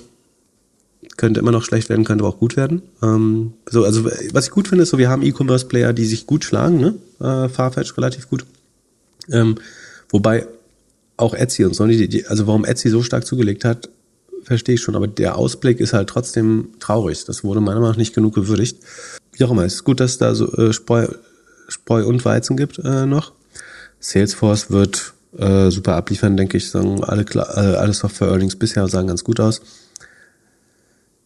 könnte 1.17 1.39
immer 1.39 1.51
noch 1.51 1.63
schlecht 1.63 1.89
werden, 1.89 2.03
könnte 2.03 2.23
aber 2.23 2.33
auch 2.33 2.39
gut 2.39 2.57
werden. 2.57 2.81
Ähm, 3.03 3.53
so, 3.69 3.83
also 3.83 4.05
was 4.05 4.45
ich 4.45 4.51
gut 4.51 4.67
finde, 4.67 4.83
ist 4.83 4.89
so, 4.89 4.97
wir 4.97 5.09
haben 5.09 5.21
E-Commerce-Player, 5.21 5.93
die 5.93 6.05
sich 6.05 6.25
gut 6.25 6.43
schlagen, 6.43 6.79
ne? 6.79 6.95
Äh, 7.19 7.47
Farfetch 7.47 7.95
relativ 7.97 8.27
gut. 8.29 8.45
Ähm, 9.29 9.55
wobei 10.09 10.47
auch 11.17 11.33
Etsy 11.33 11.65
und 11.65 11.75
so, 11.75 11.85
die, 11.85 12.25
also 12.25 12.47
warum 12.47 12.65
Etsy 12.65 12.89
so 12.89 13.03
stark 13.03 13.25
zugelegt 13.25 13.65
hat, 13.65 13.89
verstehe 14.43 14.75
ich 14.75 14.81
schon, 14.81 14.95
aber 14.95 15.07
der 15.07 15.37
Ausblick 15.37 15.79
ist 15.79 15.93
halt 15.93 16.09
trotzdem 16.09 16.69
traurig. 16.79 17.23
Das 17.25 17.43
wurde 17.43 17.61
meiner 17.61 17.79
Meinung 17.79 17.91
nach 17.91 17.97
nicht 17.97 18.15
genug 18.15 18.33
gewürdigt. 18.33 18.77
Wie 19.33 19.43
auch 19.43 19.51
immer, 19.51 19.63
es 19.63 19.75
ist 19.75 19.83
gut, 19.83 19.99
dass 19.99 20.17
da 20.17 20.33
so 20.33 20.51
äh, 20.53 20.73
Spreu, 20.73 21.07
Spreu 21.71 22.05
und 22.05 22.23
Weizen 22.25 22.57
gibt 22.57 22.79
äh, 22.79 23.05
noch. 23.05 23.31
Salesforce 23.99 24.71
wird 24.71 25.13
äh, 25.37 25.69
super 25.69 25.95
abliefern, 25.95 26.35
denke 26.35 26.57
ich. 26.57 26.69
Sagen 26.69 27.03
alle, 27.03 27.23
äh, 27.23 27.39
alle 27.39 27.93
Software-Earnings 27.93 28.57
bisher 28.57 28.87
sahen 28.87 29.07
ganz 29.07 29.23
gut 29.23 29.39
aus. 29.39 29.61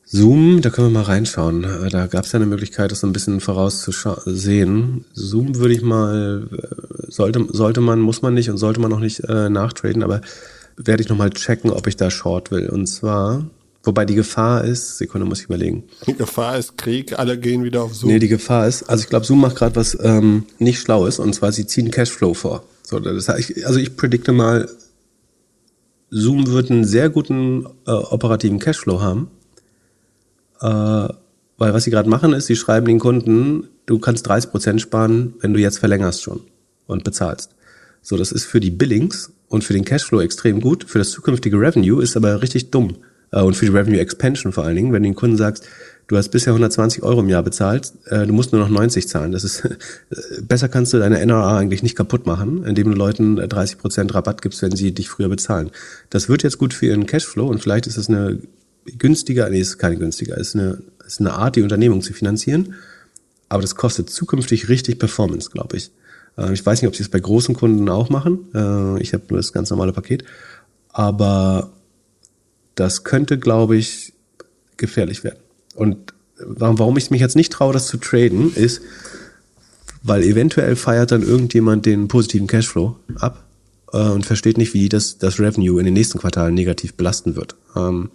Zoom, 0.08 0.62
da 0.62 0.70
können 0.70 0.94
wir 0.94 1.00
mal 1.00 1.08
reinschauen. 1.08 1.64
Äh, 1.64 1.90
da 1.90 2.06
gab 2.06 2.26
es 2.26 2.32
ja 2.32 2.38
eine 2.38 2.46
Möglichkeit, 2.46 2.92
das 2.92 3.00
so 3.00 3.08
ein 3.08 3.14
bisschen 3.14 3.42
vorauszusehen. 3.42 5.06
Zoom 5.14 5.56
würde 5.56 5.74
ich 5.74 5.82
mal, 5.82 6.48
äh, 6.52 7.12
sollte, 7.12 7.48
sollte 7.50 7.82
man, 7.82 8.00
muss 8.00 8.22
man 8.22 8.36
nicht 8.36 8.50
und 8.50 8.58
sollte 8.58 8.80
man 8.80 8.92
noch 8.92 9.00
nicht 9.00 9.22
äh, 9.22 9.50
nachtraden, 9.50 10.04
aber 10.04 10.22
werde 10.78 11.02
ich 11.02 11.10
nochmal 11.10 11.32
checken, 11.32 11.72
ob 11.72 11.88
ich 11.88 11.96
da 11.96 12.12
Short 12.12 12.52
will. 12.52 12.70
Und 12.70 12.86
zwar, 12.86 13.46
wobei 13.86 14.06
die 14.06 14.16
Gefahr 14.16 14.64
ist, 14.64 14.98
Sekunde 14.98 15.26
muss 15.26 15.40
ich 15.40 15.46
überlegen. 15.46 15.84
Die 16.08 16.16
Gefahr 16.16 16.58
ist 16.58 16.78
Krieg, 16.78 17.18
alle 17.18 17.38
gehen 17.38 17.64
wieder 17.64 17.84
auf 17.84 17.94
Zoom. 17.94 18.12
Nee, 18.12 18.20
die 18.20 18.28
Gefahr 18.28 18.68
ist, 18.68 18.84
also 18.84 19.04
ich 19.04 19.10
glaube, 19.10 19.26
Zoom 19.26 19.42
macht 19.42 19.56
gerade 19.56 19.76
was 19.76 19.98
ähm, 20.02 20.46
nicht 20.60 20.80
Schlaues 20.80 21.20
und 21.20 21.34
zwar 21.34 21.52
sie 21.52 21.68
ziehen 21.68 21.92
Cashflow 21.92 22.34
vor. 22.34 22.64
So, 22.84 23.00
das 23.00 23.30
heißt, 23.30 23.66
also 23.66 23.80
ich 23.80 23.96
predikte 23.96 24.32
mal, 24.32 24.70
Zoom 26.12 26.48
wird 26.48 26.72
einen 26.72 26.86
sehr 26.86 27.10
guten 27.10 27.66
äh, 27.88 27.92
operativen 27.92 28.60
Cashflow 28.60 29.02
haben 29.02 29.30
äh, 30.62 31.08
weil 31.58 31.74
was 31.74 31.84
sie 31.84 31.92
gerade 31.92 32.10
machen 32.10 32.34
ist, 32.34 32.48
sie 32.48 32.56
schreiben 32.56 32.88
den 32.88 33.00
Kunden, 33.00 33.68
du 33.86 34.00
kannst 34.00 34.28
30 34.28 34.52
Prozent 34.52 34.82
sparen, 34.82 35.36
wenn 35.40 35.54
du 35.54 35.60
jetzt 35.60 35.80
verlängerst 35.80 36.24
schon 36.24 36.42
und 36.88 37.04
bezahlst. 37.04 37.52
So, 38.02 38.18
das 38.18 38.32
ist 38.32 38.46
für 38.46 38.60
die 38.60 38.72
Billings 38.72 39.32
und 39.48 39.64
für 39.64 39.74
den 39.74 39.86
Cashflow 39.86 40.22
extrem 40.22 40.62
gut. 40.62 40.86
Für 40.88 41.00
das 41.00 41.12
zukünftige 41.12 41.58
Revenue 41.58 42.04
ist 42.04 42.18
aber 42.18 42.42
richtig 42.42 42.72
dumm. 42.72 42.98
Äh, 43.32 43.42
und 43.42 43.56
für 43.56 43.66
die 43.66 43.72
Revenue 43.72 44.00
Expansion 44.00 44.52
vor 44.52 44.64
allen 44.64 44.76
Dingen, 44.76 44.94
wenn 44.94 45.04
du 45.04 45.10
den 45.10 45.16
Kunden 45.16 45.38
sagst, 45.38 45.68
du 46.08 46.18
hast 46.18 46.30
bisher 46.30 46.54
120 46.54 47.04
Euro 47.04 47.22
im 47.22 47.30
Jahr 47.30 47.44
bezahlt, 47.44 47.94
äh, 48.06 48.26
du 48.26 48.34
musst 48.34 48.52
nur 48.52 48.62
noch 48.62 48.70
90 48.70 49.08
zahlen. 49.08 49.32
Das 49.32 49.44
ist 49.44 49.68
besser 50.48 50.70
kannst 50.70 50.94
du 50.94 51.00
deine 51.00 51.26
NRA 51.26 51.58
eigentlich 51.58 51.84
nicht 51.84 51.96
kaputt 51.96 52.26
machen, 52.26 52.64
indem 52.66 52.92
du 52.92 52.98
Leuten 52.98 53.36
30 53.36 53.78
Prozent 53.78 54.14
Rabatt 54.14 54.42
gibst, 54.42 54.62
wenn 54.62 54.76
sie 54.76 54.94
dich 54.94 55.10
früher 55.10 55.30
bezahlen. 55.30 55.72
Das 56.10 56.30
wird 56.30 56.44
jetzt 56.44 56.58
gut 56.58 56.74
für 56.74 56.88
ihren 56.88 57.06
Cashflow 57.06 57.48
und 57.48 57.60
vielleicht 57.60 57.88
ist 57.88 57.98
es 57.98 58.10
eine 58.10 58.40
günstiger, 58.98 59.50
nee, 59.50 59.60
ist 59.60 59.78
keine 59.78 59.98
günstiger, 59.98 60.38
ist 60.38 60.56
eine, 60.56 60.80
ist 61.06 61.20
eine 61.20 61.34
Art, 61.34 61.56
die 61.56 61.64
Unternehmung 61.64 62.02
zu 62.02 62.14
finanzieren. 62.14 62.76
Aber 63.50 63.62
das 63.62 63.76
kostet 63.76 64.10
zukünftig 64.10 64.70
richtig 64.70 65.00
Performance, 65.00 65.50
glaube 65.52 65.78
ich. 65.78 65.92
Äh, 66.38 66.54
ich 66.54 66.66
weiß 66.66 66.82
nicht, 66.82 66.88
ob 66.88 66.96
sie 66.96 67.04
es 67.04 67.10
bei 67.10 67.20
großen 67.20 67.56
Kunden 67.56 67.88
auch 67.90 68.10
machen. 68.10 68.48
Äh, 68.54 69.02
ich 69.02 69.14
habe 69.14 69.24
nur 69.30 69.38
das 69.38 69.54
ganz 69.54 69.70
normale 69.70 69.94
Paket. 69.94 70.24
Aber 70.90 71.72
das 72.76 73.04
könnte, 73.04 73.38
glaube 73.40 73.78
ich, 73.78 74.14
gefährlich 74.78 75.24
werden. 75.24 75.40
Und 75.76 76.14
warum 76.38 76.98
ich 76.98 77.12
mich 77.12 77.22
jetzt 77.22 77.36
nicht 77.36 77.52
traue, 77.52 77.74
das 77.74 77.88
zu 77.88 77.98
traden, 77.98 78.54
ist, 78.54 78.82
weil 80.04 80.24
eventuell 80.24 80.76
feiert 80.76 81.12
dann 81.12 81.24
irgendjemand 81.24 81.86
den 81.86 82.08
positiven 82.08 82.48
Cashflow 82.48 82.96
ab 83.16 83.44
äh, 83.92 83.98
und 83.98 84.26
versteht 84.26 84.58
nicht, 84.58 84.74
wie 84.74 84.90
das, 84.90 85.18
das 85.18 85.40
Revenue 85.40 85.80
in 85.80 85.86
den 85.86 85.94
nächsten 85.94 86.20
Quartalen 86.20 86.54
negativ 86.54 86.94
belasten 86.94 87.36
wird. 87.36 87.56
Ähm, 87.76 88.12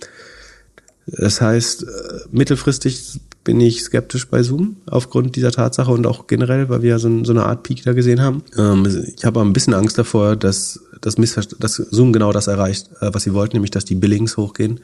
das 1.07 1.41
heißt, 1.41 1.83
äh, 1.83 1.87
mittelfristig 2.31 3.21
bin 3.45 3.61
ich 3.61 3.83
skeptisch 3.83 4.29
bei 4.29 4.43
Zoom 4.43 4.77
aufgrund 4.87 5.37
dieser 5.37 5.51
Tatsache 5.51 5.91
und 5.91 6.07
auch 6.07 6.27
generell, 6.27 6.69
weil 6.69 6.83
wir 6.83 6.99
so, 6.99 7.09
eine 7.09 7.47
Art 7.47 7.63
Peak 7.63 7.83
da 7.85 7.93
gesehen 7.93 8.21
haben. 8.21 8.43
Ähm, 8.57 8.87
ich 9.17 9.25
habe 9.25 9.41
ein 9.41 9.53
bisschen 9.53 9.75
Angst 9.75 9.99
davor, 9.99 10.37
dass, 10.37 10.81
dass, 11.01 11.17
dass 11.17 11.75
Zoom 11.77 12.13
genau 12.13 12.33
das 12.33 12.49
erreicht, 12.49 12.91
äh, 13.01 13.13
was 13.13 13.23
sie 13.23 13.33
wollten, 13.33 13.57
nämlich 13.57 13.71
dass 13.71 13.85
die 13.85 13.95
Billings 13.95 14.37
hochgehen, 14.37 14.81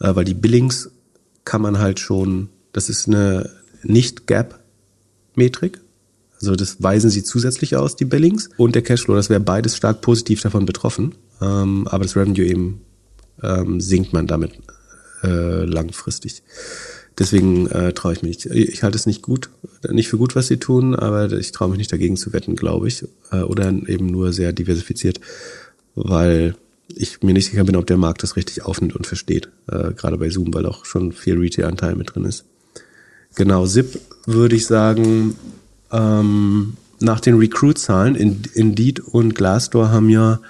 äh, 0.00 0.14
weil 0.14 0.24
die 0.24 0.34
Billings 0.34 0.90
kann 1.44 1.62
man 1.62 1.78
halt 1.78 1.98
schon, 1.98 2.50
das 2.72 2.88
ist 2.88 3.08
eine 3.08 3.50
Nicht-Gap-Metrik, 3.82 5.80
also 6.40 6.54
das 6.54 6.80
weisen 6.80 7.10
sie 7.10 7.24
zusätzlich 7.24 7.74
aus, 7.74 7.96
die 7.96 8.04
Billings 8.04 8.50
und 8.58 8.76
der 8.76 8.82
Cashflow, 8.82 9.16
das 9.16 9.28
wäre 9.28 9.40
beides 9.40 9.76
stark 9.76 10.02
positiv 10.02 10.40
davon 10.40 10.66
betroffen, 10.66 11.16
ähm, 11.40 11.88
aber 11.88 12.04
das 12.04 12.14
Revenue 12.14 12.46
eben 12.46 12.80
ähm, 13.42 13.80
sinkt 13.80 14.12
man 14.12 14.28
damit 14.28 14.52
äh, 15.24 15.64
langfristig. 15.64 16.42
Deswegen 17.18 17.66
äh, 17.68 17.92
traue 17.92 18.12
ich 18.12 18.22
mich 18.22 18.44
nicht. 18.44 18.54
Ich 18.54 18.82
halte 18.82 18.96
es 18.96 19.06
nicht 19.06 19.22
gut, 19.22 19.50
nicht 19.90 20.08
für 20.08 20.18
gut, 20.18 20.36
was 20.36 20.46
sie 20.46 20.58
tun, 20.58 20.94
aber 20.94 21.32
ich 21.32 21.50
traue 21.52 21.68
mich 21.68 21.78
nicht 21.78 21.92
dagegen 21.92 22.16
zu 22.16 22.32
wetten, 22.32 22.54
glaube 22.54 22.86
ich. 22.86 23.04
Äh, 23.32 23.40
oder 23.40 23.68
eben 23.68 24.06
nur 24.06 24.32
sehr 24.32 24.52
diversifiziert, 24.52 25.20
weil 25.94 26.54
ich 26.94 27.22
mir 27.22 27.32
nicht 27.32 27.50
sicher 27.50 27.64
bin, 27.64 27.76
ob 27.76 27.86
der 27.86 27.96
Markt 27.96 28.22
das 28.22 28.36
richtig 28.36 28.62
aufnimmt 28.62 28.94
und 28.94 29.06
versteht. 29.06 29.48
Äh, 29.66 29.92
gerade 29.94 30.16
bei 30.16 30.30
Zoom, 30.30 30.54
weil 30.54 30.66
auch 30.66 30.84
schon 30.84 31.12
viel 31.12 31.38
Retail-Anteil 31.38 31.96
mit 31.96 32.14
drin 32.14 32.24
ist. 32.24 32.44
Genau, 33.34 33.66
SIP 33.66 34.00
würde 34.26 34.56
ich 34.56 34.66
sagen, 34.66 35.34
ähm, 35.92 36.74
nach 37.00 37.20
den 37.20 37.36
Recruit-Zahlen, 37.36 38.14
Indeed 38.14 39.00
und 39.00 39.34
Glassdoor 39.34 39.90
haben 39.90 40.08
ja 40.08 40.40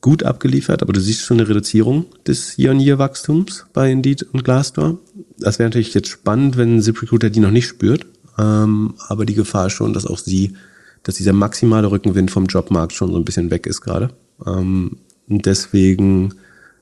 gut 0.00 0.22
abgeliefert, 0.22 0.82
aber 0.82 0.92
du 0.92 1.00
siehst 1.00 1.22
schon 1.22 1.40
eine 1.40 1.48
Reduzierung 1.48 2.06
des 2.26 2.56
Year-on-Year-Wachstums 2.56 3.66
bei 3.72 3.90
Indeed 3.90 4.22
und 4.32 4.44
Glassdoor. 4.44 4.98
Das 5.38 5.58
wäre 5.58 5.68
natürlich 5.68 5.94
jetzt 5.94 6.08
spannend, 6.08 6.56
wenn 6.56 6.80
ZipRecruiter 6.80 7.30
die 7.30 7.40
noch 7.40 7.50
nicht 7.50 7.66
spürt, 7.66 8.06
ähm, 8.38 8.94
aber 9.08 9.26
die 9.26 9.34
Gefahr 9.34 9.66
ist 9.66 9.72
schon, 9.72 9.92
dass 9.92 10.06
auch 10.06 10.18
sie, 10.18 10.54
dass 11.02 11.16
dieser 11.16 11.32
maximale 11.32 11.90
Rückenwind 11.90 12.30
vom 12.30 12.46
Jobmarkt 12.46 12.92
schon 12.92 13.10
so 13.10 13.16
ein 13.16 13.24
bisschen 13.24 13.50
weg 13.50 13.66
ist 13.66 13.80
gerade. 13.80 14.10
Ähm, 14.46 14.98
und 15.28 15.46
deswegen 15.46 16.34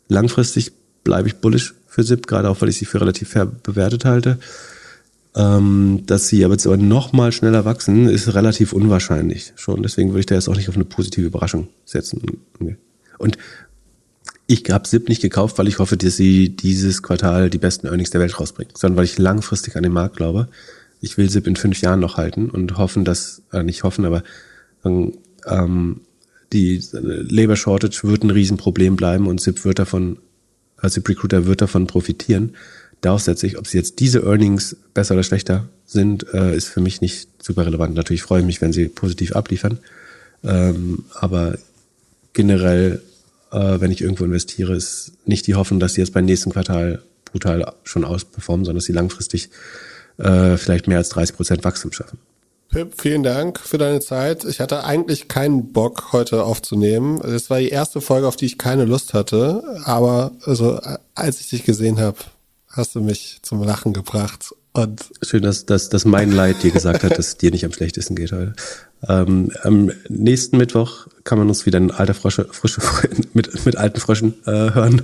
langfristig 0.09 0.73
bleibe 1.03 1.29
ich 1.29 1.37
bullish 1.37 1.75
für 1.87 2.05
Zip, 2.05 2.27
gerade 2.27 2.51
auch 2.51 2.61
weil 2.61 2.69
ich 2.69 2.77
sie 2.77 2.85
für 2.85 3.01
relativ 3.01 3.31
fair 3.31 3.47
bewertet 3.47 4.05
halte. 4.05 4.39
Ähm, 5.35 6.03
dass 6.07 6.29
sie 6.29 6.45
aber 6.45 6.55
jetzt 6.55 6.67
aber 6.67 6.79
noch 6.79 7.13
mal 7.13 7.33
schneller 7.33 7.65
wachsen, 7.65 8.09
ist 8.09 8.35
relativ 8.35 8.73
unwahrscheinlich 8.73 9.53
schon. 9.57 9.83
Deswegen 9.83 10.11
würde 10.11 10.21
ich 10.21 10.27
da 10.27 10.35
jetzt 10.35 10.49
auch 10.49 10.57
nicht 10.57 10.69
auf 10.69 10.77
eine 10.77 10.85
positive 10.85 11.27
Überraschung 11.27 11.69
setzen. 11.85 12.23
Okay. 12.59 12.77
Und 13.19 13.39
ich 14.47 14.65
habe 14.71 14.87
SIP 14.87 15.09
nicht 15.09 15.23
gekauft, 15.23 15.59
weil 15.59 15.69
ich 15.69 15.79
hoffe, 15.79 15.97
dass 15.97 16.17
sie 16.17 16.51
dieses 16.51 17.03
Quartal 17.03 17.51
die 17.51 17.59
besten 17.59 17.89
Earnings 17.89 18.11
der 18.11 18.21
Welt 18.21 18.39
rausbringt, 18.39 18.79
sondern 18.79 18.97
weil 18.97 19.05
ich 19.05 19.19
langfristig 19.19 19.77
an 19.77 19.83
den 19.83 19.93
Markt 19.93 20.17
glaube. 20.17 20.49
Ich 21.01 21.19
will 21.19 21.29
SIP 21.29 21.47
in 21.47 21.57
fünf 21.57 21.81
Jahren 21.81 22.01
noch 22.01 22.17
halten 22.17 22.49
und 22.51 22.79
hoffen, 22.79 23.05
dass, 23.05 23.43
äh, 23.53 23.63
nicht 23.63 23.83
hoffen, 23.83 24.05
aber 24.05 24.23
ähm, 24.85 26.01
die 26.53 26.81
Labor 26.93 27.57
Shortage 27.57 28.01
wird 28.05 28.23
ein 28.23 28.31
Riesenproblem 28.31 28.97
bleiben 28.97 29.27
und 29.27 29.41
SIP 29.41 29.65
wird 29.65 29.79
davon, 29.79 30.19
äh, 30.81 30.89
SIP 30.89 31.09
Recruiter 31.09 31.47
wird 31.47 31.61
davon 31.61 31.87
profitieren. 31.87 32.55
Darauf 33.01 33.21
setze 33.21 33.47
ich, 33.47 33.59
ob 33.59 33.67
sie 33.67 33.79
jetzt 33.79 33.99
diese 34.01 34.23
Earnings 34.23 34.77
besser 34.95 35.15
oder 35.15 35.23
schlechter 35.23 35.69
sind, 35.85 36.33
äh, 36.33 36.57
ist 36.57 36.69
für 36.69 36.81
mich 36.81 37.01
nicht 37.01 37.29
super 37.43 37.67
relevant. 37.67 37.95
Natürlich 37.95 38.23
freue 38.23 38.41
ich 38.41 38.47
mich, 38.47 38.61
wenn 38.61 38.73
sie 38.73 38.87
positiv 38.87 39.35
abliefern. 39.35 39.79
Ähm, 40.45 41.05
aber 41.15 41.59
generell, 42.37 43.03
äh, 43.51 43.81
wenn 43.81 43.91
ich 43.91 44.03
irgendwo 44.03 44.25
investiere, 44.25 44.77
ist 44.77 45.13
nicht 45.25 45.47
die 45.47 45.57
Hoffnung, 45.57 45.81
dass 45.81 45.95
sie 45.95 46.03
jetzt 46.03 46.13
beim 46.13 46.27
nächsten 46.27 46.53
Quartal 46.53 47.03
brutal 47.25 47.73
schon 47.83 48.05
ausperformen, 48.05 48.65
sondern 48.65 48.79
dass 48.79 48.85
sie 48.85 48.93
langfristig 48.93 49.51
äh, 50.19 50.57
vielleicht 50.57 50.87
mehr 50.87 50.99
als 50.99 51.09
30 51.09 51.35
Prozent 51.35 51.65
Wachstum 51.65 51.93
schaffen. 51.93 52.19
Pip, 52.69 53.01
vielen 53.01 53.23
Dank 53.23 53.59
für 53.59 53.79
deine 53.79 54.01
Zeit. 54.01 54.45
Ich 54.45 54.61
hatte 54.61 54.85
eigentlich 54.85 55.29
keinen 55.29 55.73
Bock, 55.73 56.13
heute 56.13 56.45
aufzunehmen. 56.45 57.21
Es 57.23 57.49
war 57.49 57.59
die 57.59 57.69
erste 57.69 58.01
Folge, 58.01 58.27
auf 58.29 58.37
die 58.37 58.47
ich 58.47 58.59
keine 58.59 58.85
Lust 58.85 59.15
hatte. 59.15 59.63
Aber 59.85 60.33
also, 60.45 60.81
als 61.15 61.41
ich 61.41 61.49
dich 61.49 61.65
gesehen 61.65 61.99
habe, 61.99 62.19
hast 62.69 62.95
du 62.95 63.01
mich 63.01 63.39
zum 63.43 63.63
Lachen 63.63 63.93
gebracht. 63.93 64.55
Und 64.73 65.07
Schön, 65.23 65.43
dass, 65.43 65.65
dass, 65.65 65.89
dass 65.89 66.05
mein 66.05 66.33
Leid 66.33 66.63
dir 66.63 66.71
gesagt 66.71 67.03
hat, 67.03 67.13
dass 67.13 67.29
es 67.29 67.37
dir 67.39 67.51
nicht 67.51 67.65
am 67.65 67.73
schlechtesten 67.73 68.15
geht 68.15 68.33
heute. 68.33 68.55
Ähm, 69.09 69.53
am 69.63 69.91
nächsten 70.09 70.59
Mittwoch 70.59 71.07
kann 71.27 71.39
man 71.39 71.49
uns 71.49 71.67
wieder 71.67 71.77
in 71.77 71.91
alter 71.91 72.15
Frosche, 72.15 72.47
frische 72.51 72.81
mit, 73.35 73.67
mit 73.67 73.77
alten 73.77 74.01
Fröschen 74.01 74.35
äh, 74.47 74.51
hören. 74.51 75.03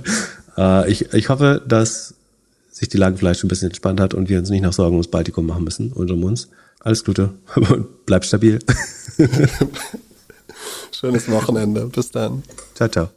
Äh, 0.57 0.89
ich, 0.91 1.13
ich 1.13 1.29
hoffe, 1.29 1.61
dass 1.67 2.15
sich 2.71 2.89
die 2.89 2.97
Lage 2.97 3.17
vielleicht 3.17 3.39
schon 3.39 3.47
ein 3.47 3.49
bisschen 3.49 3.67
entspannt 3.67 3.99
hat 3.99 4.15
und 4.15 4.29
wir 4.29 4.39
uns 4.39 4.49
nicht 4.49 4.63
noch 4.63 4.73
Sorgen 4.73 4.95
ums 4.95 5.09
Baltikum 5.09 5.45
machen 5.45 5.63
müssen 5.63 5.91
und 5.91 6.09
um 6.09 6.23
uns. 6.23 6.49
Alles 6.79 7.03
Gute 7.03 7.29
und 7.55 8.05
bleib 8.05 8.25
stabil. 8.25 8.59
schönes 10.91 11.29
Wochenende. 11.29 11.85
Bis 11.87 12.09
dann. 12.09 12.43
Ciao, 12.73 12.89
ciao. 12.89 13.13